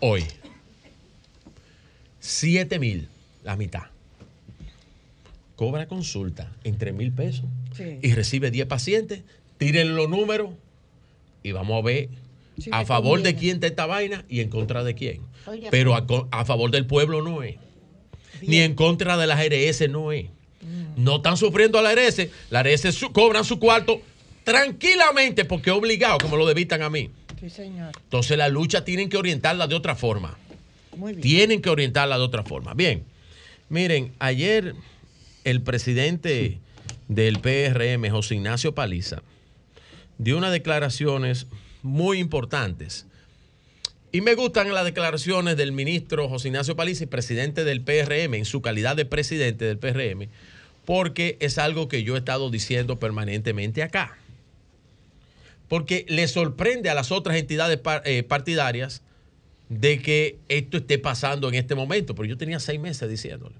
[0.00, 0.24] hoy
[2.20, 3.08] 7 mil,
[3.42, 3.84] la mitad,
[5.56, 7.44] cobra consulta en 3 mil pesos
[7.76, 7.98] Sí.
[8.02, 9.22] y recibe 10 pacientes,
[9.58, 10.50] tírenle los números
[11.42, 12.08] y vamos a ver
[12.58, 15.22] Sí, a favor de quién está esta vaina y en contra de quién.
[15.72, 17.56] Pero a, a favor del pueblo no es.
[18.48, 20.26] Ni en contra de las ARS no es.
[20.96, 22.28] No están sufriendo a la ARS.
[22.50, 24.00] La ARS su- cobran su cuarto
[24.44, 27.10] tranquilamente porque es obligado, como lo debitan a mí.
[27.40, 27.92] Sí, señor.
[28.04, 30.38] Entonces la lucha tienen que orientarla de otra forma.
[30.96, 31.22] Muy bien.
[31.22, 32.72] Tienen que orientarla de otra forma.
[32.74, 33.02] Bien,
[33.68, 34.74] miren, ayer
[35.44, 36.58] el presidente
[37.08, 39.22] del PRM, José Ignacio Paliza,
[40.18, 41.46] dio unas declaraciones
[41.82, 43.06] muy importantes.
[44.14, 48.44] Y me gustan las declaraciones del ministro José Ignacio Paliza y presidente del PRM, en
[48.44, 50.28] su calidad de presidente del PRM,
[50.84, 54.16] porque es algo que yo he estado diciendo permanentemente acá.
[55.66, 59.02] Porque le sorprende a las otras entidades eh, partidarias
[59.68, 62.14] de que esto esté pasando en este momento.
[62.14, 63.56] Pero yo tenía seis meses diciéndole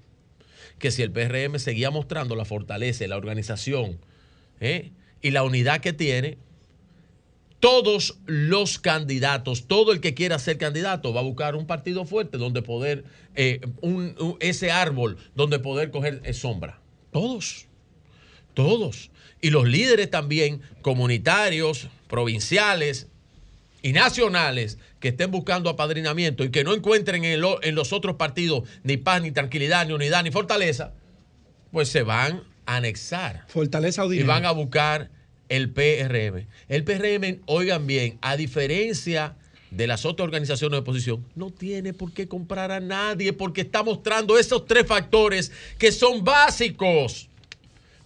[0.79, 3.99] que si el PRM seguía mostrando la fortaleza, y la organización
[4.61, 4.91] ¿eh?
[5.21, 6.37] y la unidad que tiene,
[7.65, 12.37] todos los candidatos, todo el que quiera ser candidato va a buscar un partido fuerte
[12.37, 16.79] donde poder, eh, un- un- ese árbol donde poder coger eh, sombra.
[17.11, 17.65] Todos,
[18.53, 19.09] todos.
[19.41, 23.07] Y los líderes también, comunitarios, provinciales
[23.81, 28.69] y nacionales, que estén buscando apadrinamiento y que no encuentren en, en los otros partidos
[28.83, 30.93] ni paz, ni tranquilidad, ni unidad, ni fortaleza,
[31.71, 34.27] pues se van a anexar Fortaleza o y dinero.
[34.27, 35.09] van a buscar
[35.49, 36.47] el PRM.
[36.69, 39.35] El PRM, oigan bien, a diferencia
[39.71, 43.83] de las otras organizaciones de oposición, no tiene por qué comprar a nadie porque está
[43.83, 47.27] mostrando esos tres factores que son básicos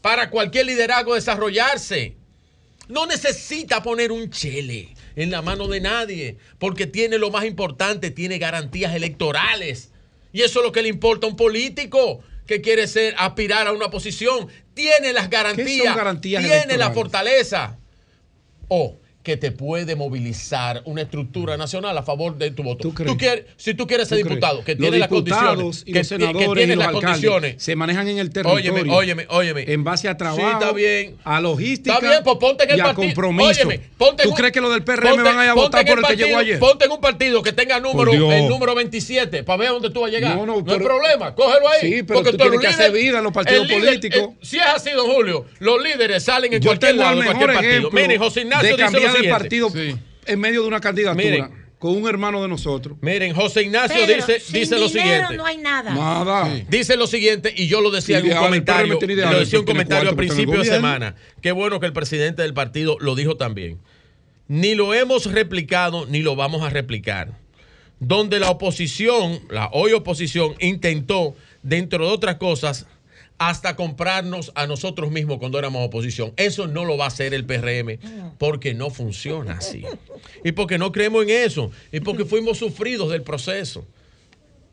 [0.01, 2.15] para cualquier liderazgo desarrollarse.
[2.87, 8.09] No necesita poner un chele en la mano de nadie, porque tiene lo más importante,
[8.09, 9.91] tiene garantías electorales.
[10.33, 13.73] Y eso es lo que le importa a un político que quiere ser, aspirar a
[13.73, 14.47] una posición.
[14.73, 17.77] Tiene las garantías, garantías tiene la fortaleza.
[18.69, 22.81] O que te puede movilizar una estructura nacional a favor de tu voto.
[22.87, 23.15] ¿Tú, crees?
[23.17, 26.15] quieres, si tú quieres ser ¿Tú diputado, que tiene las condiciones, y que, los ti-
[26.15, 27.55] que senadores tiene y los las condiciones.
[27.61, 28.73] se manejan en el territorio.
[28.73, 29.65] Óyeme, óyeme, óyeme.
[29.67, 31.17] En base a trabajo, Sí, está bien.
[31.25, 33.07] a logística Está bien, pues ponte en el y a partido.
[33.07, 33.49] compromiso.
[33.49, 35.53] Óyeme, ponte en ¿Tú un- crees que los del PRM ponte- van a ir a
[35.53, 36.59] votar en por el, que partido- llegó ayer?
[36.59, 40.11] Ponte en un partido que tenga número, el número 27 para ver dónde tú vas
[40.11, 40.35] a llegar.
[40.35, 41.79] No, No, no, hay pero- problema, cógelo ahí.
[41.81, 44.19] Sí, pero porque tú eres tienes que hacer vida en los partidos políticos.
[44.31, 47.91] eh, si es así, don Julio, los líderes salen en cualquier lado mejor cualquier partido.
[47.91, 49.69] Miren, José Ignacio dice lo cambiar de siguiente.
[49.69, 51.49] partido en medio de una candidatura Miren.
[51.79, 52.97] con un hermano de nosotros.
[53.01, 55.37] Miren, José Ignacio Pero dice, sin dice lo siguiente.
[55.37, 55.93] no hay nada.
[55.93, 56.63] Nada.
[56.69, 59.51] Dice lo siguiente, y yo lo decía en un Ideal, el comentario, ideal, lo decía
[59.51, 61.15] en el un comentario a el principio de semana.
[61.41, 63.79] Qué bueno que el presidente del partido lo dijo también.
[64.47, 67.37] Ni lo hemos replicado, ni lo vamos a replicar.
[67.99, 72.87] Donde la oposición, la hoy oposición, intentó, dentro de otras cosas,
[73.39, 76.33] hasta comprarnos a nosotros mismos cuando éramos oposición.
[76.35, 77.97] Eso no lo va a hacer el PRM
[78.37, 79.83] porque no funciona así.
[80.43, 81.71] Y porque no creemos en eso.
[81.91, 83.85] Y porque fuimos sufridos del proceso.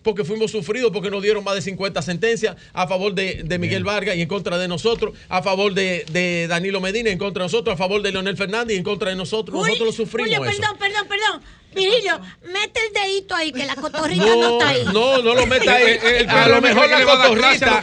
[0.03, 3.83] Porque fuimos sufridos, porque nos dieron más de 50 sentencias a favor de, de Miguel
[3.83, 7.43] Vargas y en contra de nosotros, a favor de, de Danilo Medina y en contra
[7.43, 9.57] de nosotros, a favor de Leonel Fernández y en contra de nosotros.
[9.57, 10.36] nosotros lo sufrimos.
[10.36, 10.61] Julio, eso.
[10.61, 11.43] perdón, perdón, perdón.
[11.77, 14.85] Virgilio, mete el dedito ahí, que la cotorrita no, No, está ahí.
[14.93, 15.85] no, no lo meta ahí.
[16.03, 17.83] El- el a lo mejor la cotorrita,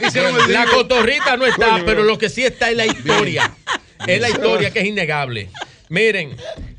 [0.50, 3.56] la cotorrita no está, Coño, pero lo que sí está es la historia.
[4.06, 5.50] Es la historia que es innegable.
[5.90, 6.36] Miren,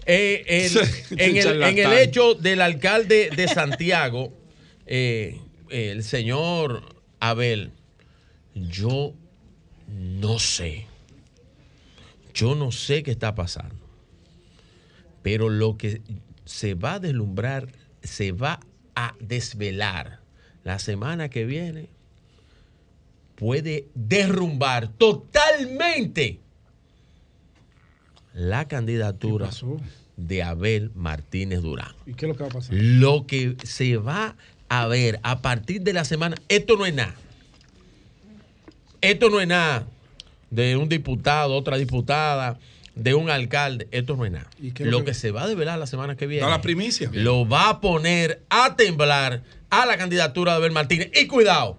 [0.07, 4.33] eh, el- en, el, en el hecho del alcalde de Santiago,
[4.87, 5.39] eh,
[5.71, 6.83] el señor
[7.21, 7.71] Abel,
[8.55, 9.15] yo
[9.89, 10.87] no sé.
[12.35, 13.77] Yo no sé qué está pasando.
[15.23, 16.01] Pero lo que
[16.45, 17.69] se va a deslumbrar,
[18.03, 18.61] se va
[18.95, 20.21] a desvelar
[20.63, 21.89] la semana que viene,
[23.37, 26.41] puede derrumbar totalmente
[28.33, 29.51] la candidatura
[30.17, 31.95] de Abel Martínez Durán.
[32.07, 32.75] ¿Y qué es lo que va a pasar?
[32.75, 34.37] Lo que se va
[34.69, 37.15] a ver a partir de la semana, esto no es nada.
[39.01, 39.87] Esto no es nada
[40.51, 42.59] de un diputado, otra diputada,
[42.95, 43.89] de un alcalde.
[43.91, 44.49] Esto no es nada.
[44.61, 46.45] ¿Y qué es Lo lo que, que- se va a develar la semana que viene.
[46.45, 47.11] Da la primicia.
[47.13, 51.11] Lo va a poner a temblar a la candidatura de Abel Martínez.
[51.15, 51.79] Y cuidado,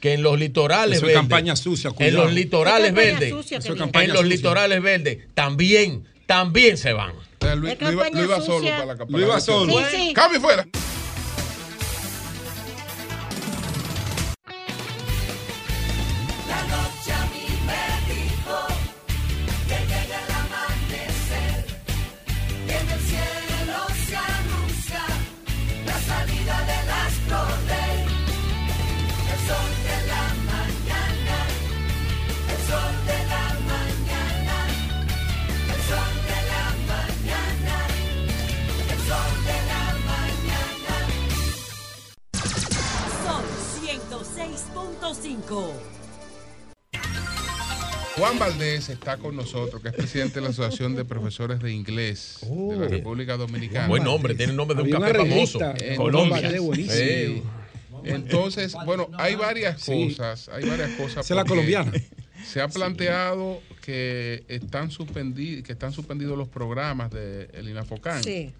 [0.00, 1.20] que en los litorales Eso es verdes.
[1.22, 2.24] campaña sucia, En cuidado.
[2.24, 3.30] los litorales Es campaña verdes.
[3.30, 4.36] sucia, Eso es campaña En los sucia.
[4.36, 7.14] litorales verdes también, también se van.
[7.56, 9.72] Luis, campaña Luis iba solo para la Luis iba solo.
[9.78, 10.12] Sí, sí.
[10.14, 10.66] Cambio fuera.
[48.16, 52.38] Juan Valdés está con nosotros, que es presidente de la Asociación de Profesores de Inglés
[52.42, 53.88] de la República Dominicana.
[53.88, 55.58] Buen nombre, tiene el nombre de un Había café famoso.
[55.58, 56.50] Juan Colombia.
[56.88, 57.42] Sí.
[58.04, 60.08] Entonces, bueno, hay varias Sí.
[60.08, 61.28] cosas, hay varias cosas.
[61.30, 61.92] Es la colombiana.
[62.44, 68.22] Se ha planteado que están suspendidos, que están suspendidos los programas del el INAFOCAN.
[68.26, 68.52] Eh,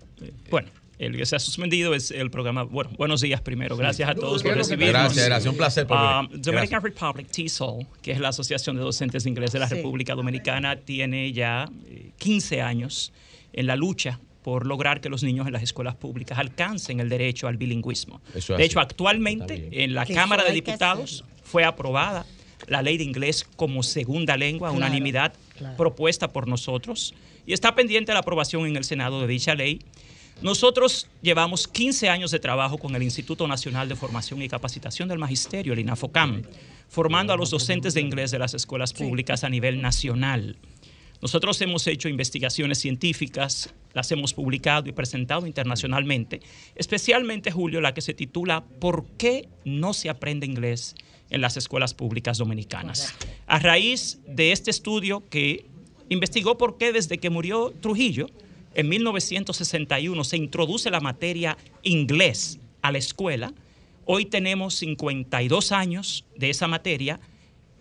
[0.50, 0.68] Bueno,
[0.98, 2.62] el que se ha suspendido es el programa.
[2.64, 3.76] Bueno, buenos días primero.
[3.76, 5.02] Gracias a todos por ¿Qué es lo que recibirnos.
[5.02, 5.50] Gracias, gracias.
[5.52, 6.40] Un placer por Um, venir.
[6.42, 6.82] Dominican Gracias.
[6.82, 9.74] Republic, TESOL, que es la Asociación de Docentes de Inglés de la Sí.
[9.76, 13.12] República Dominicana, tiene ya eh, 15 años
[13.52, 17.48] en la lucha por lograr que los niños en las escuelas públicas alcancen el derecho
[17.48, 18.20] al bilingüismo.
[18.34, 18.86] Eso es de hecho, así.
[18.90, 22.24] actualmente en la Que Cámara de Diputados fue aprobada
[22.68, 25.76] la ley de inglés como segunda lengua, Claro, unanimidad claro.
[25.76, 27.12] propuesta por nosotros
[27.44, 29.80] y está pendiente la aprobación en el Senado de dicha ley.
[30.42, 35.18] Nosotros llevamos 15 años de trabajo con el Instituto Nacional de Formación y Capacitación del
[35.18, 36.42] Magisterio, el INAFOCAM,
[36.88, 40.58] formando a los docentes de inglés de las escuelas públicas a nivel nacional.
[41.22, 46.42] Nosotros hemos hecho investigaciones científicas, las hemos publicado y presentado internacionalmente,
[46.74, 50.94] especialmente, Julio, la que se titula ¿Por qué no se aprende inglés
[51.30, 53.14] en las escuelas públicas dominicanas?
[53.46, 55.64] A raíz de este estudio que
[56.10, 58.28] investigó por qué desde que murió Trujillo,
[58.76, 63.54] en 1961, se introduce la materia inglés a la escuela,
[64.04, 67.18] hoy tenemos 52 años de esa materia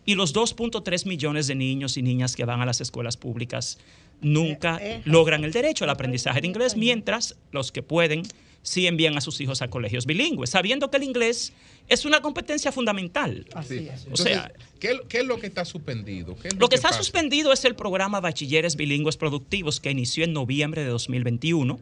[0.06, 3.77] y los 2.3 millones de niños y niñas que van a las escuelas públicas
[4.22, 8.24] nunca logran el derecho al aprendizaje de inglés, mientras los que pueden
[8.66, 11.53] sí envían a sus hijos a colegios bilingües, sabiendo que el inglés
[11.88, 13.45] es una competencia fundamental.
[13.68, 13.88] Sí.
[14.11, 16.35] O sea, Entonces, ¿qué, qué es lo que está suspendido?
[16.35, 17.00] ¿Qué es lo que está pasa?
[17.00, 21.80] suspendido es el programa Bachilleres Bilingües Productivos que inició en noviembre de 2021.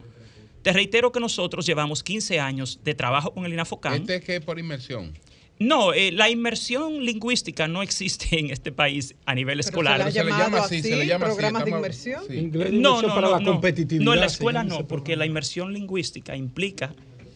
[0.62, 3.94] Te reitero que nosotros llevamos 15 años de trabajo con el INAFOCAM.
[3.94, 5.12] ¿Este es que por inmersión?
[5.58, 10.10] No, eh, la inmersión lingüística no existe en este país a nivel escolar.
[10.12, 12.22] se le llama así, así, se le llama así, programas de estamos- inmersión.
[12.28, 12.34] sí.
[12.36, 13.52] Inglés No, inmersión no, para no, la no.
[13.52, 14.04] competitividad.
[14.04, 16.92] No, en la escuela no, porque la inmersión lingüística implica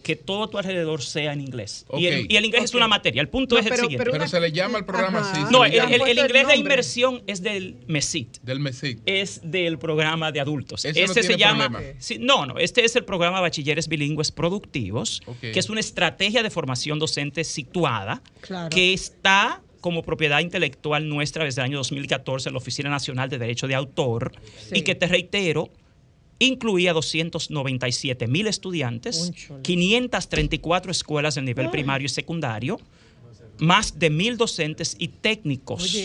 [0.09, 1.85] que todo a tu alrededor sea en inglés.
[1.99, 3.20] Y, el, y el inglés es una materia.
[3.20, 3.99] El punto No, es el siguiente.
[3.99, 5.43] pero una- se le llama al programa así.
[5.53, 8.39] no, el, inglés de inmersión es del MESIT.
[8.43, 9.01] del MESIC.
[9.05, 10.87] es del programa de adultos.
[10.87, 11.78] Ese no este se tiene llama.
[11.99, 16.49] sí, no, no, este es el programa Bachilleres Bilingües Productivos, que es una estrategia de
[16.49, 18.70] formación docente situada, Claro.
[18.70, 23.37] que está como propiedad intelectual nuestra desde el año 2014 en la Oficina Nacional de
[23.37, 24.33] Derecho de Autor,
[24.70, 24.77] Sí.
[24.78, 25.69] y que te reitero,
[26.39, 29.62] incluía 297 mil estudiantes, Cónchale.
[29.62, 32.78] 534 escuelas de nivel primario y secundario,
[33.58, 35.97] más de mil docentes y técnicos.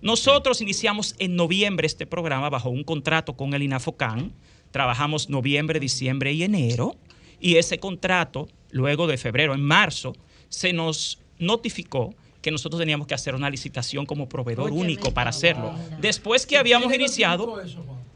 [0.00, 4.32] Nosotros iniciamos en noviembre este programa bajo un contrato con el INAFOCAN.
[4.70, 6.96] Trabajamos noviembre, diciembre y enero.
[7.40, 10.14] Y ese contrato, luego de febrero, en marzo,
[10.48, 15.74] se nos notificó que nosotros teníamos que hacer una licitación como proveedor único para hacerlo.
[16.00, 17.60] Después que habíamos iniciado,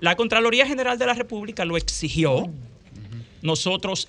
[0.01, 2.49] la Contraloría General de la República lo exigió.
[3.43, 4.09] Nosotros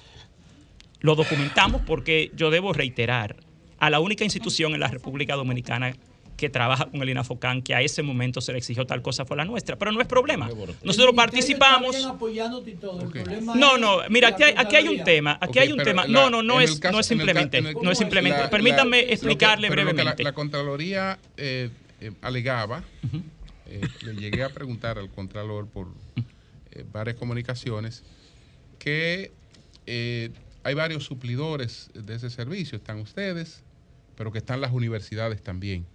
[1.00, 3.36] lo documentamos porque yo debo reiterar
[3.80, 5.96] a la única institución en la República Dominicana
[6.38, 9.38] que trabaja con el INAFOCAN que a ese momento se le exigió tal cosa fue
[9.38, 10.48] la nuestra, pero no es problema.
[10.84, 11.96] Nosotros participamos.
[13.56, 16.02] No, no, mira, aquí hay, aquí hay un tema, aquí hay un tema.
[16.08, 18.40] la- No, no, no es, caso- no es simplemente, el- no es simplemente.
[18.40, 20.04] la- Permítanme explicarle brevemente.
[20.24, 22.84] La, la Contraloría eh, eh, alegaba,
[23.72, 25.88] eh, le llegué a preguntar al Contralor por
[26.72, 28.04] eh, varias comunicaciones,
[28.80, 29.32] que
[29.88, 30.32] eh,
[30.64, 32.78] hay varios suplidores de ese servicio.
[32.78, 33.64] Están ustedes,
[34.18, 35.86] pero que están las universidades también.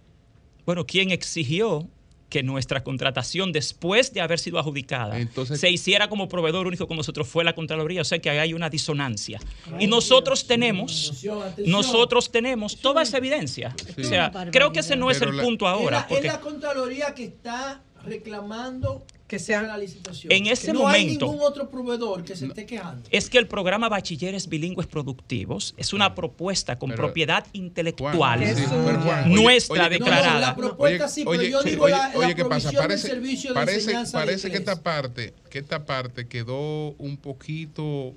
[0.65, 1.87] Bueno, ¿quién exigió
[2.29, 5.15] que nuestra contratación, después de haber sido adjudicada,
[5.55, 8.01] se hiciera como proveedor único con nosotros fue la Contraloría?
[8.01, 9.39] O sea que ahí hay una disonancia.
[9.79, 11.23] Y nosotros tenemos,
[11.65, 13.75] nosotros tenemos toda esa evidencia.
[13.95, 14.01] Sí.
[14.01, 15.97] O sea, creo que ese no es Pero el la- punto ahora.
[15.99, 20.31] Es la, porque es la Contraloría que está reclamando que sea la licitación.
[20.31, 23.03] En ese Que no hay momento- ningún otro proveedor que se esté quejando.
[23.11, 28.39] es que el programa Bachilleres Bilingües Productivos es una propuesta con Pero- propiedad intelectual Juan,
[28.55, 30.33] sí, pero Juan, oye, nuestra oye, declarada.
[30.33, 32.69] No, la propuesta sí, pero yo sí, digo oye, la, la oye, ¿qué pasa?
[32.69, 36.91] provisión Parece, servicio de parece, enseñanza de parece que esta parte, que esta parte quedó
[36.97, 38.13] un poquito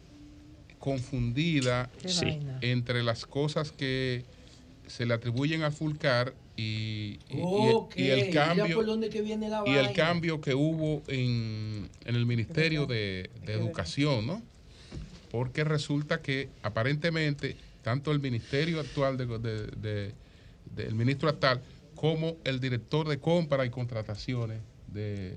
[0.79, 2.39] confundida Sí.
[2.61, 4.25] entre las cosas que
[4.87, 7.19] se le atribuyen a Fulcar y,
[8.11, 12.27] el cambio por dónde que viene la y el cambio que hubo en, en el
[12.27, 14.43] Ministerio de, de Educación, ¿no?
[15.31, 20.13] Porque resulta que aparentemente tanto el Ministerio actual de, de- de-
[20.75, 21.61] del ministro actual
[21.95, 25.37] como el director de compra y contrataciones de-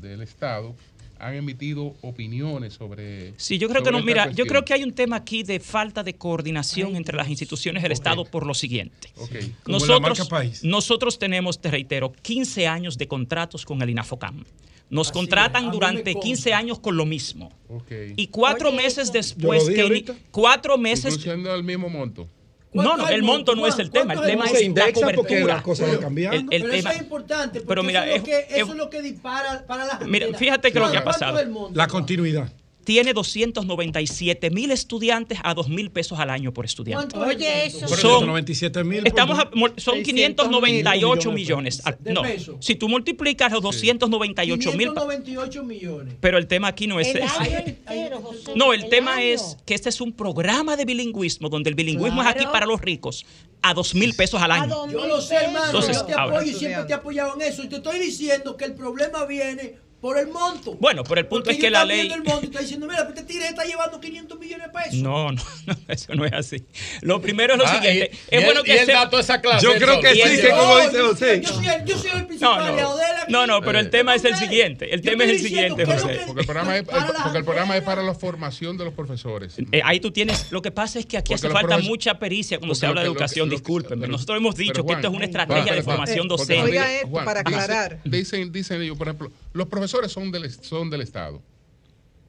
[0.00, 0.74] del Estado
[1.18, 4.02] han emitido opiniones sobre Sí, yo creo que no.
[4.02, 7.82] Mira, yo creo que hay un tema aquí de falta de coordinación entre las instituciones
[7.82, 9.10] del Estado por lo siguiente.
[9.16, 9.30] Ok.
[9.30, 10.64] Como la Nosotros, marca país.
[10.64, 14.44] nosotros tenemos, te reitero, 15 años de contratos con el INAFOCAM.
[14.90, 16.26] Nos contratan durante consta.
[16.26, 17.52] 15 años con lo mismo.
[17.68, 17.92] Ok.
[18.16, 22.26] Y cuatro Oye, meses después Yo lo dije que cuatro meses Incluyendo el mismo monto.
[22.72, 25.62] No, no, el monto no es el tema, el tema es la cobertura.
[25.64, 28.70] El, el pero tema, eso es importante, porque Pero mira, eso, es lo que, eso
[28.72, 31.70] es lo que dispara para la Mira, mira, fíjate que lo que ha ¿cuánto pasado.
[31.72, 32.50] La continuidad.
[32.88, 37.14] Tiene 297 mil estudiantes a 2 mil pesos al año por estudiante.
[37.14, 37.86] ¿Cuánto es el Oye, eso.
[37.86, 39.06] Son, 197 mil.
[39.06, 41.82] estamos a- son 598 millones millones.
[41.84, 42.56] Ah, de No, pesos.
[42.60, 46.14] si tú multiplicas los 298 mil, 598 millones.
[46.18, 49.22] pero el tema aquí no es El entero, José, No, el el tema año.
[49.34, 52.80] es que este es un programa de bilingüismo donde el bilingüismo es aquí para los
[52.80, 53.26] ricos
[53.60, 54.90] a 2 mil pesos al año.
[54.90, 55.66] Yo lo sé, hermano.
[55.66, 57.62] Entonces, yo te ahora- apoyo y siempre te he apoyado en eso.
[57.64, 60.74] Y te estoy diciendo que el problema viene por el monto.
[60.80, 62.02] Bueno, pero el punto Porque es que la ley...
[62.08, 64.94] viendo el monto y está diciendo, mira, este tigre está llevando 500 millones de pesos.
[64.94, 66.64] No, no, no, eso no es así.
[67.00, 68.10] Lo primero es lo Ah, siguiente.
[68.30, 70.12] y- es y bueno y que él sepa- da toda esa clase, Yo creo que
[70.14, 71.40] Y sí, que como No, dice José.
[71.40, 73.78] yo soy el, yo soy el principal No, aliado de él no, no, no, pero
[73.78, 74.94] el tema es el siguiente.
[74.94, 76.06] El tema es el siguiente, José.
[76.20, 79.56] que- Porque el programa es, porque el programa es para la formación de los profesores.
[79.72, 82.18] Eh, ahí tú tienes, lo que pasa es que aquí Porque hace falta profes- mucha
[82.18, 84.02] pericia cuando se habla de educación, discúlpenme.
[84.02, 86.62] pero- Nosotros hemos dicho que esto es una estrategia Juan, de formación docente.
[86.62, 88.00] Oiga esto, para aclarar.
[88.04, 91.42] Dicen, dicen ellos, por ejemplo, los profesores son del, son del Estado.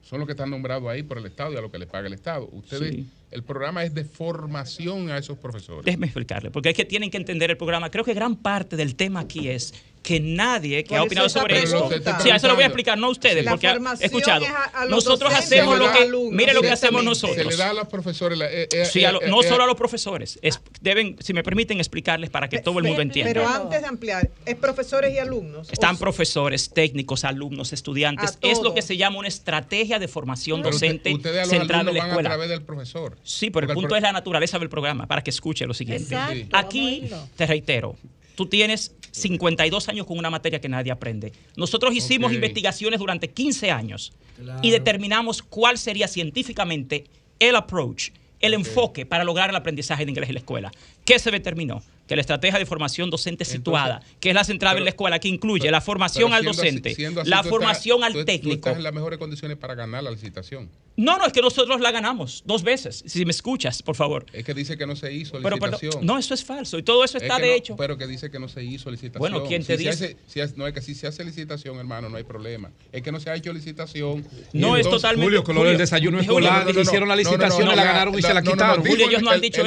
[0.02, 2.08] Son los que están nombrados ahí por el Estado y a lo que les paga
[2.08, 2.50] el Estado.
[2.52, 3.08] Ustedes, Sí.
[3.30, 5.86] el programa es de formación a esos profesores.
[5.86, 7.92] Déjeme explicarle, porque es que tienen que entender el programa.
[7.92, 11.88] Creo que gran parte del tema aquí es que nadie que ha opinado sobre eso.
[11.88, 12.20] pregunta.
[12.22, 14.46] Sí, a eso lo voy a explicar, no a ustedes, La porque formación escuchado.
[14.46, 16.04] es a- a los Nosotros hacemos lo los que.
[16.04, 17.38] alumnos, Mire lo que hacemos nosotros.
[17.38, 18.38] Se le da a los profesores.
[18.40, 21.18] la- eh, eh, Sí, a lo- eh, no eh, solo a los profesores, es- deben,
[21.20, 23.30] si me permiten explicarles para que todo el mundo entienda.
[23.34, 25.70] Pero antes de ampliar, es profesores y alumnos.
[25.72, 28.38] Están O- profesores, técnicos, alumnos, estudiantes.
[28.42, 31.88] Es lo que se llama una estrategia de formación pero usted- docente los centrada en
[31.90, 32.30] alumnos la van a escuela.
[32.30, 33.18] través del profesor.
[33.24, 35.66] Sí, pero el Porque el punto pro- es la naturaleza del programa, para que escuche
[35.68, 36.16] lo siguiente.
[36.16, 37.96] Exacto, Aquí, te reitero,
[38.40, 41.34] tú tienes 52 años con una materia que nadie aprende.
[41.58, 44.14] Nosotros hicimos investigaciones durante 15 años
[44.62, 47.04] y determinamos cuál sería científicamente
[47.38, 50.72] el approach, el enfoque para lograr el aprendizaje de inglés en la escuela.
[51.06, 51.82] ¿Qué se determinó?
[52.08, 55.28] Que la estrategia de formación docente situada, que es la central en la escuela, que
[55.28, 58.56] incluye la formación Pero al así- docente, así, la formación estás- al tú- Tú técnico.
[58.56, 60.70] estás en las mejores condiciones para ganar la licitación.
[60.98, 63.04] No, no, es que nosotros la ganamos dos veces.
[63.08, 64.26] Si me escuchas, por favor.
[64.34, 66.06] Es que dice que no se hizo Pero, licitación.
[66.06, 66.78] no, eso es falso.
[66.78, 67.76] Y todo eso Es está que de no, hecho.
[67.78, 69.20] Pero que dice que no se hizo licitación.
[69.20, 69.90] Bueno, ¿quién te Si dice?
[69.92, 72.72] hace- si hace- no, es que si se hace licitación, hermano, no hay problema.
[72.92, 74.26] Es que no se ha hecho licitación.
[74.52, 77.68] No, es totalmente- Julio, con lo del desayuno Julio, escolar, no, no, hicieron la licitación,
[77.68, 78.86] la ganaron y se la quitaron.
[78.86, 79.62] Julio, ellos no han dicho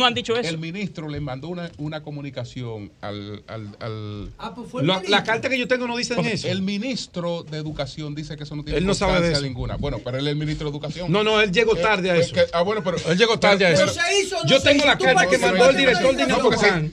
[0.00, 0.48] no han dicho eso.
[0.48, 3.44] El ministro le mandó una, una comunicación al.
[3.46, 4.30] al,
[5.08, 6.48] la, carta que yo tengo no dice eso.
[6.48, 9.42] El ministro de Educación dice que eso no tiene él no sabe de eso.
[9.42, 9.76] ninguna.
[9.76, 11.12] Bueno, pero él es el ministro de Educación.
[11.12, 12.46] No, no, él llegó eh, tarde a pues eso.
[12.52, 12.96] Ah, bueno, pero.
[13.08, 13.86] Él llegó tarde a eso.
[14.46, 16.92] Yo tengo la carta que mandó el director de Infocan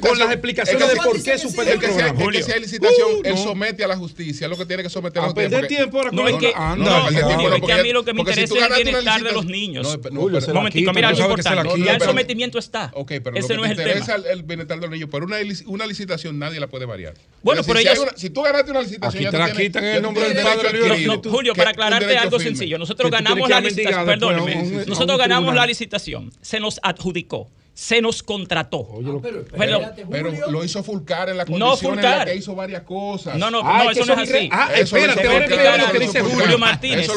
[0.00, 2.24] con las explicaciones de por qué suspendió el programa.
[2.34, 5.26] Es si hay licitación, él somete a la justicia lo que tiene que someter a
[5.26, 5.66] la justicia.
[5.66, 6.02] tiempo.
[6.12, 6.52] No, es que.
[6.76, 9.98] No, es que a mí lo que me interesa es el bienestar de los niños.
[10.10, 10.62] No, no,
[10.92, 11.84] mira algo importante.
[11.84, 12.90] Ya el sometimiento procedimiento está.
[12.94, 15.36] Ok, pero Ese lo que no te interesa el, el Benetal Donillo, pero una,
[15.66, 17.14] una licitación nadie la puede variar.
[17.42, 17.98] Bueno, pero, si, ellas...
[17.98, 21.06] una, si, tú ganaste una licitación, Aquí te la quitan en el nombre del padre.
[21.06, 22.56] No, Julio, para aclararte algo firme.
[22.56, 28.24] sencillo, nosotros ganamos la licitación, perdóneme, nosotros ganamos la licitación, se nos adjudicó se nos
[28.24, 28.78] contrató.
[28.90, 32.12] Oye, lo, ah, pero, espérate, pero, pero, lo hizo Fulcar en la condición no, Fulcar.
[32.12, 33.38] en la que hizo varias cosas.
[33.38, 34.48] No, no, ah, no eso no es así.
[34.50, 37.08] Ah, espérate, ahora explicar lo que dice Julio Martínez.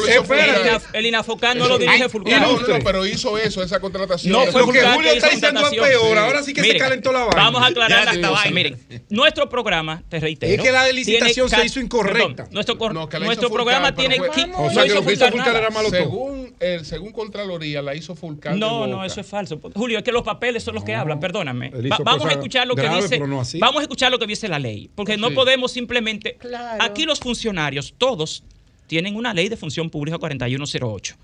[0.92, 2.40] El Inafocán no lo dirige Fulcar.
[2.40, 4.32] No, no, pero hizo eso, esa contratación.
[4.32, 6.18] No, fue que Julio está diciendo es peor.
[6.18, 7.42] Ahora sí que se calentó la vaina.
[7.42, 8.54] Vamos a aclarar la vaina.
[8.54, 10.52] Miren, nuestro programa, te reitero.
[10.52, 12.46] Es que la licitación se hizo incorrecta.
[12.52, 14.20] Nuestro programa tiene.
[14.54, 16.41] O sea, que lo que hizo Fulcar era malo todo.
[16.64, 18.56] Eh, según Contraloría la hizo Fulcán.
[18.58, 19.60] No, no, eso es falso.
[19.74, 21.72] Julio, es que los papeles son los que hablan, perdóname.
[22.04, 23.18] Vamos a escuchar lo que dice.
[23.58, 26.38] Vamos a escuchar lo que dice la ley, porque no podemos simplemente
[26.78, 28.44] aquí los funcionarios todos
[28.86, 31.16] tienen una ley de función pública 4108.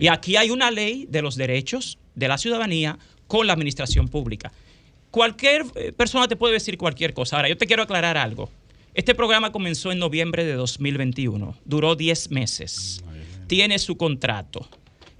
[0.00, 4.52] Y aquí hay una ley de los derechos de la ciudadanía con la administración pública.
[5.10, 7.36] Cualquier eh, persona te puede decir cualquier cosa.
[7.36, 8.50] Ahora, yo te quiero aclarar algo.
[8.94, 13.02] Este programa comenzó en noviembre de 2021, duró 10 meses,
[13.48, 14.68] tiene su contrato.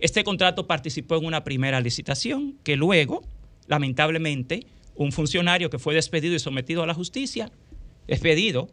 [0.05, 3.23] Este contrato participó en una primera licitación que luego,
[3.69, 7.51] lamentablemente, un funcionario que fue despedido y sometido a la justicia,
[8.07, 8.69] despedido,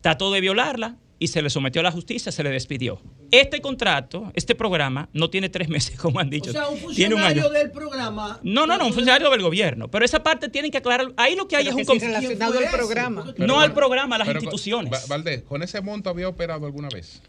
[0.00, 3.00] trató de violarla y se le sometió a la justicia, se le despidió.
[3.30, 6.50] Este contrato, este programa, no tiene tres meses, como han dicho.
[6.50, 7.50] O sea, un funcionario tiene un año.
[7.50, 8.40] del programa.
[8.42, 9.92] No, no, no, un funcionario del gobierno.
[9.92, 11.12] Pero esa parte tienen que aclarar.
[11.18, 12.18] Ahí lo que hay es un conflicto.
[12.18, 13.34] relacionado al programa.
[13.36, 15.06] No al programa, a las instituciones.
[15.06, 17.22] Valdés, ¿con ese monto había operado alguna vez?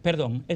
[0.00, 0.46] Perdón.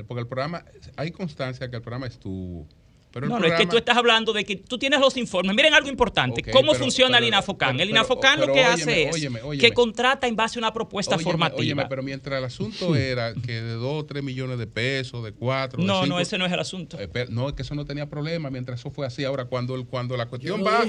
[0.00, 0.64] Eh, porque el programa,
[0.96, 2.66] hay constancia que el programa estuvo.
[3.12, 5.56] Pero no, no, es que tú estás hablando de que tú tienes los informes.
[5.56, 7.80] Miren algo importante, cómo funciona el INAFOCAN.
[7.80, 11.88] El INAFOCAN lo que hace es que contrata en base a una propuesta formativa.
[11.88, 12.96] pero mientras el asunto hmm.
[12.96, 15.82] era que de 2 o 3 millones de pesos, de 4...
[15.82, 16.98] No, de cinco, no, ese no es el asunto.
[17.00, 19.24] Eh, no, es que eso no tenía problema mientras eso fue así.
[19.24, 20.84] Ahora, cuando, cuando la cuestión va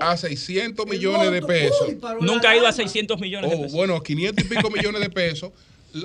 [0.00, 1.88] a 600 millones de pesos...
[2.20, 3.76] Nunca ha ido a 600 millones oh, de pesos.
[3.76, 5.52] Bueno, 500 y pico millones de pesos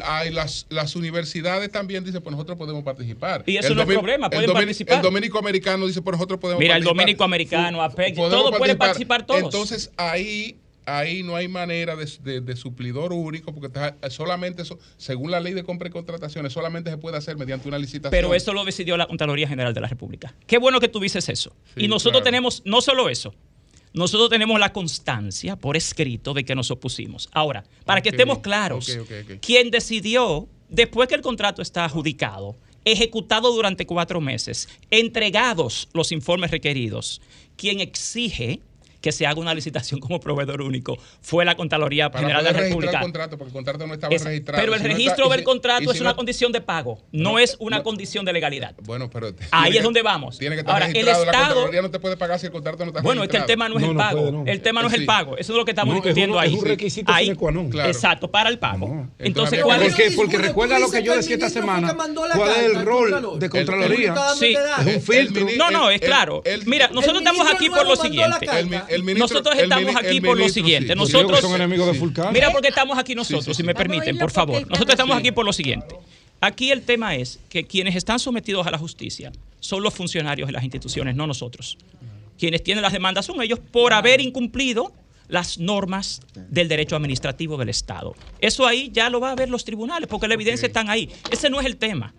[0.03, 3.43] hay las, las universidades también dicen, pues nosotros podemos participar.
[3.45, 4.97] Y eso el no es problema, pueden el participar.
[4.97, 6.93] El dominico americano dice, pues nosotros podemos Mira, participar.
[6.93, 9.43] Mira, el dominico americano, APEC, todos pueden participar todos.
[9.43, 13.69] Entonces ahí ahí no hay manera de, de, de suplidor único, porque
[14.09, 17.77] solamente eso, según la ley de compra y contrataciones, solamente se puede hacer mediante una
[17.77, 18.11] licitación.
[18.11, 20.35] Pero eso lo decidió la Contraloría General de la República.
[20.47, 21.55] Qué bueno que tú dices eso.
[21.75, 23.33] Y nosotros tenemos no solo eso,
[23.95, 27.29] nosotros tenemos la constancia por escrito de que nos opusimos.
[27.31, 33.51] Ahora, para que estemos claros, okay, quien decidió, después que el contrato está adjudicado, ejecutado
[33.53, 37.21] durante cuatro meses, entregados los informes requeridos,
[37.55, 38.59] quien exige
[39.05, 43.01] que se haga una licitación como proveedor único fue la Contraloría General de la República.
[44.55, 48.33] Pero el registro del contrato es una condición de pago, no, es una condición de
[48.33, 48.73] legalidad.
[48.81, 50.39] Bueno, pero ahí es donde vamos.
[50.65, 53.37] Ahora, el Estado no te puede pagar si el contrato no está bueno, es que
[53.37, 55.65] el tema no es el pago, el tema no es el pago, eso es lo
[55.65, 56.55] que estamos discutiendo ahí.
[56.55, 57.87] Es un requisito ahí, claro.
[57.87, 59.07] Exacto, para el pago.
[59.19, 60.15] Entonces, ¿cuál es?
[60.15, 61.95] Porque recuerda lo que yo decía esta semana,
[62.35, 64.15] ¿cuál es el rol de Contraloría?
[64.35, 65.45] Sí, es un filtro.
[65.57, 66.41] No, no, es claro.
[66.65, 68.47] Mira, nosotros estamos aquí por lo siguiente
[69.17, 70.93] nosotros estamos aquí por lo siguiente.
[70.93, 70.99] Sí.
[70.99, 74.67] Nosotros son Mira porque estamos aquí nosotros, si me permiten, por favor.
[74.67, 75.95] Nosotros estamos aquí por lo siguiente.
[76.41, 80.53] Aquí el tema es que quienes están sometidos a la justicia son los funcionarios de
[80.53, 81.77] las instituciones, no nosotros.
[82.37, 84.91] Quienes tienen las demandas son ellos por haber incumplido
[85.27, 88.15] las normas del derecho administrativo del Estado.
[88.41, 90.81] Eso ahí ya lo va a ver los tribunales, porque la evidencia okay.
[90.81, 91.09] está ahí.
[91.31, 92.13] Ese no es el tema.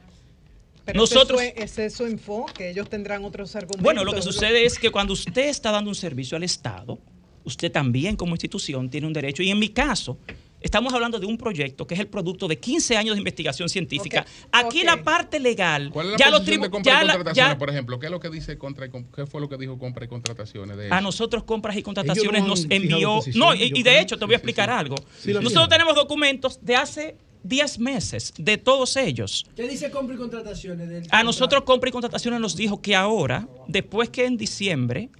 [0.86, 3.82] Pero Nosotros, ese, es su enfoque, ellos tendrán otros argumentos.
[3.82, 7.00] Bueno, lo que sucede es que cuando usted está dando un servicio al Estado,
[7.42, 9.42] usted también como institución tiene un derecho.
[9.42, 10.16] Y en mi caso,
[10.60, 14.24] estamos hablando de un proyecto que es el producto de 15 años de investigación científica.
[14.52, 15.90] Aquí la parte legal.
[15.92, 17.98] ¿Cuál la ya los de compra ya y contrataciones, por ejemplo?
[17.98, 20.92] ¿Qué es lo que dice contra y, qué fue lo que dijo compra y contrataciones?
[20.92, 23.20] A nosotros compras y contrataciones nos envió.
[23.34, 24.94] No, y, de hecho te voy a explicar algo.
[25.24, 27.16] nosotros tenemos documentos de hace
[27.48, 29.46] 10 meses de todos ellos.
[29.54, 31.08] ¿Qué dice compra y contrataciones?
[31.10, 35.10] A nosotros compra y contrataciones nos dijo que ahora, después que en diciembre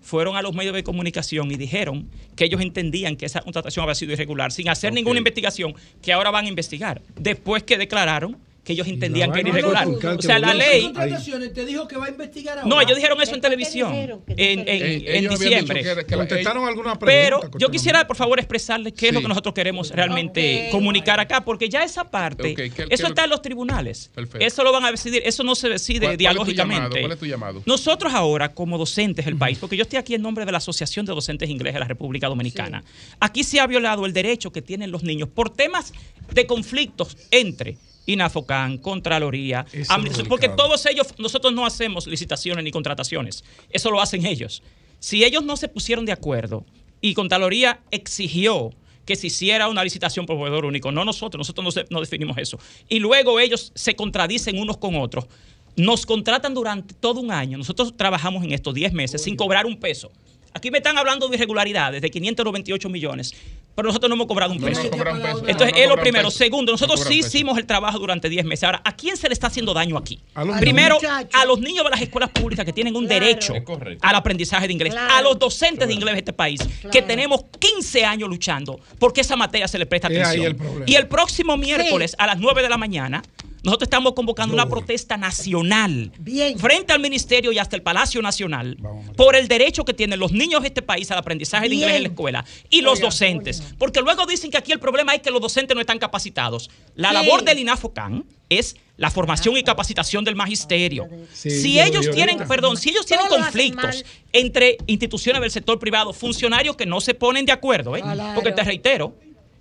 [0.00, 3.94] fueron a los medios de comunicación y dijeron que ellos entendían que esa contratación había
[3.94, 8.74] sido irregular, sin hacer ninguna investigación, que ahora van a investigar, después que declararon que
[8.74, 9.88] ellos entendían que era irregular.
[9.88, 10.92] O sea, la ley...
[11.52, 12.68] Te dijo que va a investigar ahora.
[12.68, 15.82] No, ellos dijeron eso en televisión en, en, en diciembre.
[15.82, 16.44] Eh,
[17.00, 21.44] pero yo quisiera, por favor, expresarles qué es lo que nosotros queremos realmente comunicar acá,
[21.44, 24.10] porque ya esa parte, eso está en los tribunales.
[24.38, 26.88] Eso lo van a decidir, eso no se decide ¿Cuál, dialógicamente.
[26.88, 27.62] Cuál es, ¿Cuál es tu llamado?
[27.66, 31.04] Nosotros ahora, como docentes del país, porque yo estoy aquí en nombre de la Asociación
[31.06, 32.84] de Docentes Ingleses de la República Dominicana,
[33.20, 35.92] aquí se ha violado el derecho que tienen los niños por temas
[36.32, 37.76] de conflictos entre
[38.06, 39.66] INAFOCAN, Contraloría,
[40.28, 44.62] porque todos ellos, nosotros no hacemos licitaciones ni contrataciones, eso lo hacen ellos.
[44.98, 46.64] Si ellos no se pusieron de acuerdo
[47.00, 48.70] y Contraloría exigió
[49.04, 52.58] que se hiciera una licitación por proveedor único, no nosotros, nosotros no, no definimos eso,
[52.88, 55.26] y luego ellos se contradicen unos con otros,
[55.74, 59.78] nos contratan durante todo un año, nosotros trabajamos en estos 10 meses sin cobrar un
[59.80, 60.12] peso
[60.54, 63.34] Aquí me están hablando de irregularidades de 598 millones,
[63.74, 64.90] pero nosotros no hemos cobrado un no peso.
[64.90, 65.44] Cobran peso.
[65.46, 66.30] Entonces, es lo primero.
[66.30, 68.64] Segundo, nosotros sí hicimos el trabajo durante 10 meses.
[68.64, 70.20] Ahora, ¿a quién se le está haciendo daño aquí?
[70.34, 70.98] A los primero,
[71.32, 73.54] a los niños de las escuelas públicas que tienen un derecho
[74.02, 78.04] al aprendizaje de inglés, a los docentes de inglés de este país, que tenemos 15
[78.04, 80.56] años luchando porque esa materia se le presta atención.
[80.86, 83.22] Y el próximo miércoles a las 9 de la mañana,
[83.62, 86.12] nosotros estamos convocando una protesta nacional.
[86.18, 86.58] Bien.
[86.58, 88.76] frente al Ministerio y hasta el Palacio Nacional
[89.16, 91.70] por el derecho que tienen los niños de este país al aprendizaje Bien.
[91.70, 93.62] de inglés en la escuela y los docentes.
[93.78, 96.70] Porque luego dicen que aquí el problema es que los docentes no están capacitados.
[96.94, 101.08] La labor del INAFOCAN es la formación y capacitación del magisterio.
[101.32, 106.86] Si ellos tienen, perdón, si ellos tienen conflictos entre instituciones del sector privado, funcionarios que
[106.86, 108.02] no se ponen de acuerdo, ¿eh?
[108.34, 109.16] porque te reitero,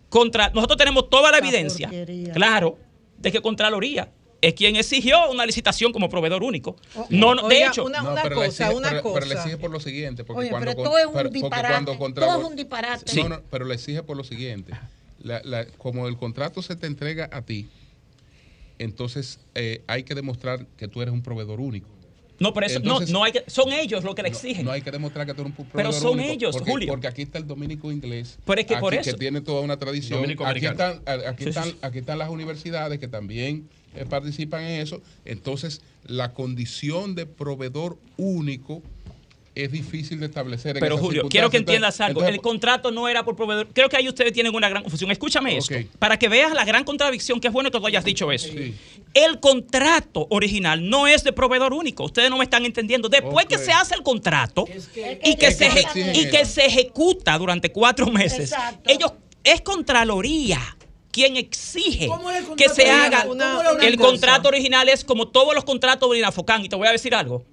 [0.09, 1.89] contra nosotros tenemos toda la evidencia,
[2.33, 2.77] claro,
[3.21, 6.75] de que Contraloría es quien exigió una licitación como proveedor único.
[7.09, 9.19] No, no de hecho, una, no, cosa, una pero, cosa.
[9.19, 11.05] Pero le exige por lo siguiente, porque Oye, cuando pero todo es
[12.45, 13.11] un disparate.
[13.11, 13.23] Sí.
[13.49, 14.73] Pero le exige por lo siguiente.
[15.19, 17.69] La, la, como el contrato se te entrega a ti,
[18.79, 21.87] entonces eh, hay que demostrar que tú eres un proveedor único.
[22.41, 24.65] No, pero eso no, no hay que, son ellos los que le exigen.
[24.65, 26.87] No, hay que demostrar que tú eres un Pero son ellos, Julio.
[26.87, 28.39] Porque aquí está el dominico inglés.
[28.45, 29.15] Pero es que aquí, por eso.
[29.15, 30.25] Tiene toda una tradición.
[30.45, 35.01] Aquí están, aquí, están, aquí están las universidades que también eh, participan en eso.
[35.23, 38.81] Entonces, la condición de proveedor único
[39.53, 40.77] es difícil de establecer.
[40.79, 42.23] Pero Julio, quiero que entiendas algo.
[42.23, 43.67] El contrato no era por proveedor.
[43.73, 45.11] Creo que ahí ustedes tienen una gran confusión.
[45.11, 45.81] Escúchame okay.
[45.83, 48.49] esto, para que veas la gran contradicción, que es bueno que tú hayas dicho eso.
[49.13, 52.05] El contrato original no es de proveedor único.
[52.05, 53.09] Ustedes no me están entendiendo.
[53.09, 54.65] Después que se hace el contrato
[55.23, 55.69] y, que se,
[56.13, 58.53] y que se ejecuta durante cuatro meses,
[58.87, 59.13] ellos
[59.43, 60.59] es Contraloría
[61.11, 62.09] quien exige
[62.55, 63.25] que se haga.
[63.25, 66.63] Una, el contrato original es como todos los contratos de Inafocán.
[66.63, 67.43] Y te voy a decir algo.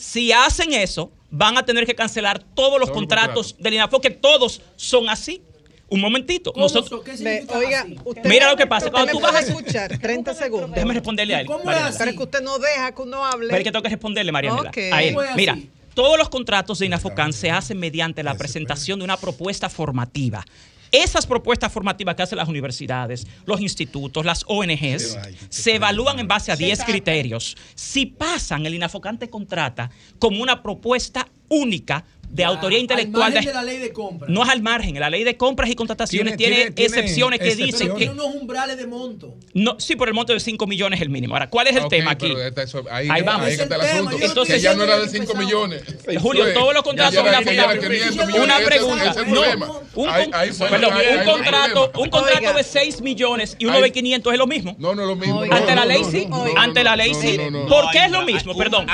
[0.00, 3.62] Si hacen eso, van a tener que cancelar todos los contratos contrato.
[3.62, 5.42] del INAFO, que todos son así.
[5.90, 6.54] Un momentito.
[6.54, 8.90] Oiga, usted mira lo que pasa.
[8.90, 10.70] Cuando tú vas a escuchar 30 segundos.
[10.70, 11.48] Déjame responderle a él.
[11.48, 13.48] Pero es que usted no deja que uno hable.
[13.48, 15.14] Pero es que tengo que responderle, María okay.
[15.36, 15.58] Mira,
[15.92, 20.46] todos los contratos de INAFOCAN se hacen mediante la presentación de una propuesta formativa
[20.92, 26.50] esas propuestas formativas que hacen las universidades, los institutos, las ONGs, se evalúan en base
[26.50, 27.56] a 10 criterios.
[27.74, 33.34] Si pasan, el Inafocante contrata como una propuesta única de autoría intelectual.
[34.28, 38.08] No es al margen, la ley de compras y contrataciones tiene, excepciones que dicen que.
[38.08, 39.34] unos umbrales de monto.
[39.54, 41.34] No, sí, por el monto de 5 millones es el mínimo.
[41.34, 42.32] Ahora, ¿cuál es el tema aquí?
[42.90, 43.46] Ahí, ahí, vamos.
[43.46, 44.16] Ahí está el asunto.
[44.20, 45.82] Entonces, ya no era de 5 millones.
[46.20, 47.78] Julio, todos los contratos son afiliados.
[48.42, 49.14] Una pregunta.
[49.94, 54.76] Un contrato, un contrato de 6 millones y uno de 500 es lo mismo.
[54.78, 55.42] No, no es lo mismo.
[55.50, 56.28] Ante la ley sí.
[56.56, 57.38] Ante la ley sí.
[57.68, 58.56] ¿Por qué es lo mismo?
[58.56, 58.86] Perdón.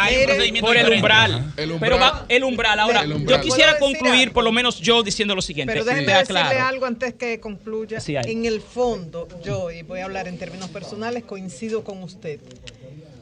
[0.61, 1.53] Por el umbral.
[1.81, 3.05] Pero va el umbral ahora.
[3.27, 5.73] Yo quisiera concluir, por lo menos yo, diciendo lo siguiente.
[5.73, 7.99] Pero déjeme decirle algo antes que concluya.
[8.07, 12.41] En el fondo, yo, y voy a hablar en términos personales, coincido con usted.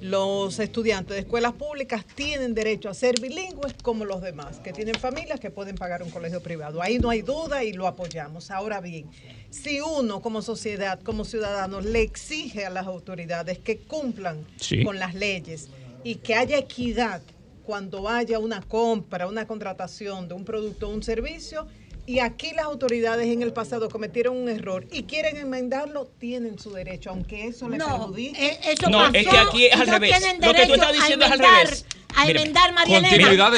[0.00, 4.97] Los estudiantes de escuelas públicas tienen derecho a ser bilingües como los demás, que tienen
[4.97, 6.83] familias que pueden pagar un colegio privado.
[6.83, 8.50] Ahí no hay duda y lo apoyamos.
[8.50, 9.07] Ahora bien,
[9.49, 14.44] si uno como sociedad, como ciudadanos, le exige a las autoridades que cumplan
[14.84, 15.68] con las leyes
[16.02, 17.23] y que haya equidad
[17.65, 21.67] cuando haya una compra, una contratación de un producto o un servicio
[22.07, 26.70] y aquí las autoridades en el pasado cometieron un error y quieren enmendarlo, tienen su
[26.73, 28.47] derecho, aunque eso les no, perjudique.
[28.47, 30.15] Eh, eso no, es que aquí es al revés.
[30.39, 31.86] Lo que tú estás diciendo es al revés
[32.17, 33.09] a enmendar, Marianela.
[33.09, 33.52] Continuidad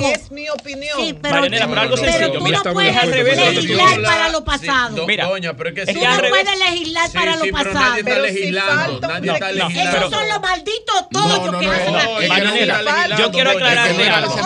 [0.00, 1.18] Es mi opinión.
[1.20, 1.36] Pero,
[1.80, 2.40] algo sencillo.
[2.40, 5.06] No puedes legislar para lo pasado.
[5.06, 7.74] mira, es tú no puedes legislar para lo pasado.
[7.74, 9.08] Nadie está legislando.
[9.08, 9.98] Nadie está legislando.
[9.98, 12.28] Esos son los malditos tollos que hacen aquí.
[12.28, 14.36] Marianela, yo quiero aclararle algo.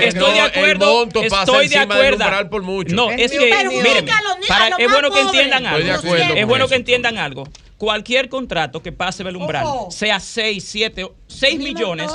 [0.00, 1.08] Estoy de acuerdo.
[1.22, 2.24] Estoy de acuerdo.
[2.88, 4.08] No, es que, miren,
[4.78, 6.04] es bueno que entiendan algo.
[6.16, 7.44] Es bueno que entiendan algo.
[7.78, 9.90] Cualquier contrato que pase del umbral, Ojo.
[9.90, 12.10] sea 6, 7, 6 Mismo millones,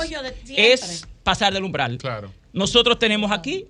[0.48, 1.96] es pasar del umbral.
[1.98, 2.30] Claro.
[2.52, 3.66] Nosotros tenemos aquí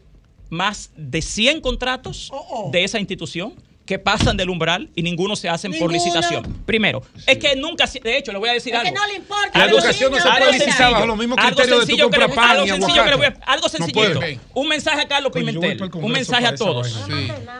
[0.50, 3.54] más de 100 contratos Oh, de esa institución
[3.86, 5.92] que pasan del umbral y ninguno se hacen por Ninguno.
[5.92, 6.62] licitación.
[6.66, 8.92] Primero, es que nunca, se- de hecho, le voy a decir Es algo.
[8.92, 9.50] que no le importa.
[9.52, 10.90] Algo a los educación no se puede licitar sencillo.
[10.92, 13.36] bajo los mismos criterios de tú comprar que- pan algo sencillo que le voy a-
[13.46, 14.18] Algo No sencillito.
[14.20, 14.40] puede.
[14.54, 15.90] un mensaje a Carlos Pimentel.
[15.94, 17.08] Un mensaje a todos.
[17.08, 17.58] vaina.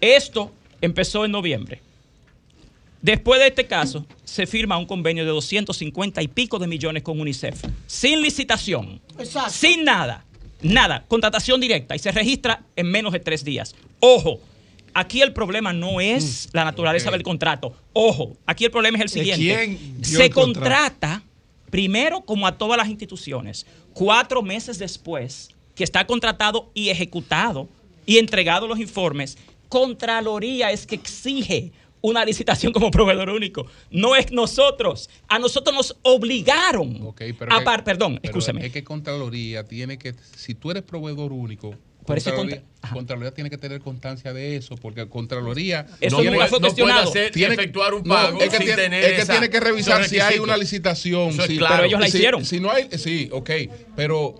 [0.00, 1.80] Esto empezó en noviembre.
[3.02, 7.20] Después de este caso, se firma un convenio de 250 y pico de millones con
[7.20, 9.00] UNICEF, sin licitación,
[9.50, 10.24] sin nada,
[10.62, 11.96] nada, contratación directa.
[11.96, 13.74] Y se registra en menos de tres días.
[13.98, 14.40] Ojo,
[14.94, 17.74] aquí el problema no es la naturaleza del contrato.
[17.92, 19.76] Ojo, aquí el problema es el ¿De siguiente.
[19.76, 21.24] quién se contrata
[21.70, 27.68] primero como a todas las instituciones, cuatro meses después que está contratado y ejecutado
[28.06, 29.38] y entregado los informes,
[29.72, 31.72] Contraloría es que exige
[32.02, 33.66] una licitación como proveedor único.
[33.90, 35.08] No es nosotros.
[35.28, 37.14] A nosotros nos obligaron.
[37.16, 38.66] pero a que- par- perdón, pero escúcheme.
[38.66, 41.74] Es que Contraloría tiene que, si tú eres proveedor único,
[42.04, 46.74] Contraloría, Contraloría tiene que tener constancia de eso, porque Contraloría Eso tiene- nunca fue no
[46.74, 49.32] puede hacer- Tiene- efectuar un no, pago es que sin tiene- tener es que esa-
[49.34, 51.74] tiene que revisar si hay una licitación, Eso es sí, claro.
[51.76, 52.44] pero ellos la Si- hicieron.
[52.44, 53.50] Si no hay, sí, ok,
[53.94, 54.34] pero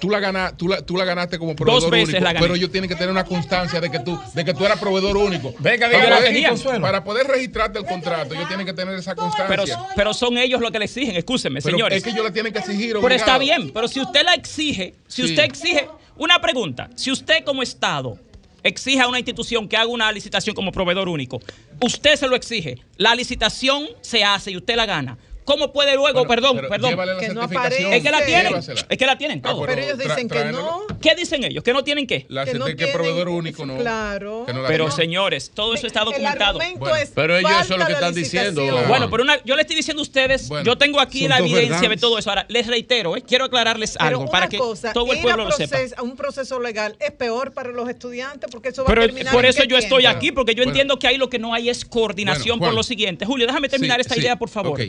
[0.00, 2.40] tú la, gana- tú, la, tú la ganaste como proveedor veces único, la gané.
[2.44, 5.16] pero ellos tienen que tener una constancia de que tú, de que tú eras proveedor
[5.16, 5.54] único.
[5.58, 6.80] Venga, para, venga, poder, tenían.
[6.82, 9.46] para poder registrarte el contrato, ellos tienen que tener esa constancia.
[9.48, 9.64] Pero,
[9.96, 11.98] pero son ellos los que le exigen, escúcheme, Pero señores.
[11.98, 12.96] es que ellos la tienen que exigir.
[13.00, 15.30] Pero está bien, pero si usted la exige, si Sí.
[15.30, 18.18] usted exige, una pregunta, si usted como Estado
[18.62, 21.40] exige a una institución que haga una licitación como proveedor único,
[21.80, 25.16] usted se lo exige, la licitación se hace y usted la gana.
[25.50, 26.96] ¿Cómo puede luego, Bueno, perdón, pero perdón?
[26.96, 27.96] la Que no aparece.
[27.96, 28.86] Es que la tienen, Llévasela.
[28.88, 30.82] es que la tienen Ah, pero Pero ellos dicen que no.
[31.02, 31.64] ¿Qué dicen ellos?
[31.64, 32.26] ¿Que no tienen qué?
[32.28, 33.76] La Que no certi- que tienen- proveedor único no.
[33.78, 34.44] Claro.
[34.46, 34.96] que no la Pero tienen.
[34.96, 36.58] señores, todo eso está documentado.
[36.60, 36.96] argumento Bueno.
[36.96, 38.62] es Pero ellos eso es lo que están diciendo.
[38.86, 41.88] Bueno, pero una, yo le estoy diciendo a ustedes, Bueno, yo tengo aquí la evidencia
[41.88, 42.30] de todo eso.
[42.30, 45.52] Ahora, les reitero, eh, quiero aclararles Pero algo para que cosa, todo el pueblo lo
[45.52, 45.78] sepa.
[46.02, 49.44] un proceso legal es peor para los estudiantes porque eso va Pero a terminar por
[49.46, 52.58] eso yo estoy aquí, porque yo entiendo que ahí lo que no hay es coordinación
[52.60, 53.26] por lo siguiente.
[53.26, 54.80] Julio, déjame terminar esta idea, por favor.
[54.80, 54.88] ok.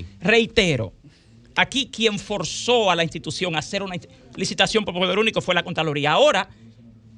[0.52, 0.94] Reitero,
[1.56, 3.96] aquí quien forzó a la institución a hacer una
[4.36, 6.12] licitación por proveedor único fue la Contraloría.
[6.12, 6.50] Ahora,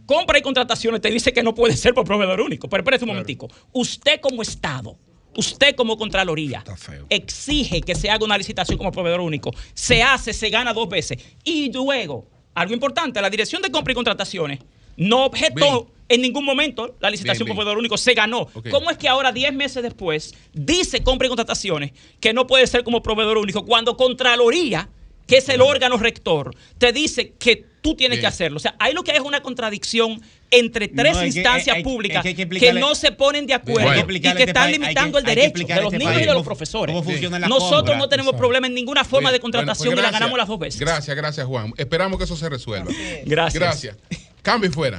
[0.05, 2.69] compra y contrataciones te dice que no puede ser por proveedor único.
[2.69, 3.49] Pero espérese un momentico.
[3.71, 4.95] Usted como Estado,
[5.35, 6.63] usted como Contraloría,
[7.09, 9.51] exige que se haga una licitación como proveedor único.
[9.73, 11.17] Se hace, se gana dos veces.
[11.43, 14.59] Y luego, algo importante, la Dirección de Compra y Contrataciones
[14.97, 18.47] no objetó en ningún momento la licitación Bien, por proveedor único, se ganó.
[18.69, 22.83] ¿Cómo es que ahora, 10 meses después, dice Compra y Contrataciones que no puede ser
[22.83, 24.89] como proveedor único cuando Contraloría,
[25.25, 28.21] que es el órgano rector, te dice que tú tienes Bien.
[28.21, 28.57] que hacerlo?
[28.57, 31.77] O sea, ahí lo que hay es una contradicción entre tres No, hay que- instancias
[31.77, 34.81] hay- públicas hay que no se ponen de acuerdo y que este están país- que-
[34.83, 36.93] limitando el derecho de los este niños y de los profesores.
[36.95, 37.09] cómo
[37.47, 37.97] Nosotros compra.
[37.97, 40.59] no tenemos problema en ninguna forma de contratación Bueno, pues y la ganamos las dos
[40.59, 40.79] veces.
[40.79, 41.73] Gracias, gracias, Juan.
[41.77, 42.91] Esperamos que eso se resuelva.
[43.25, 43.53] Gracias.
[43.59, 43.97] Gracias.
[44.43, 44.97] Cambio y fuera.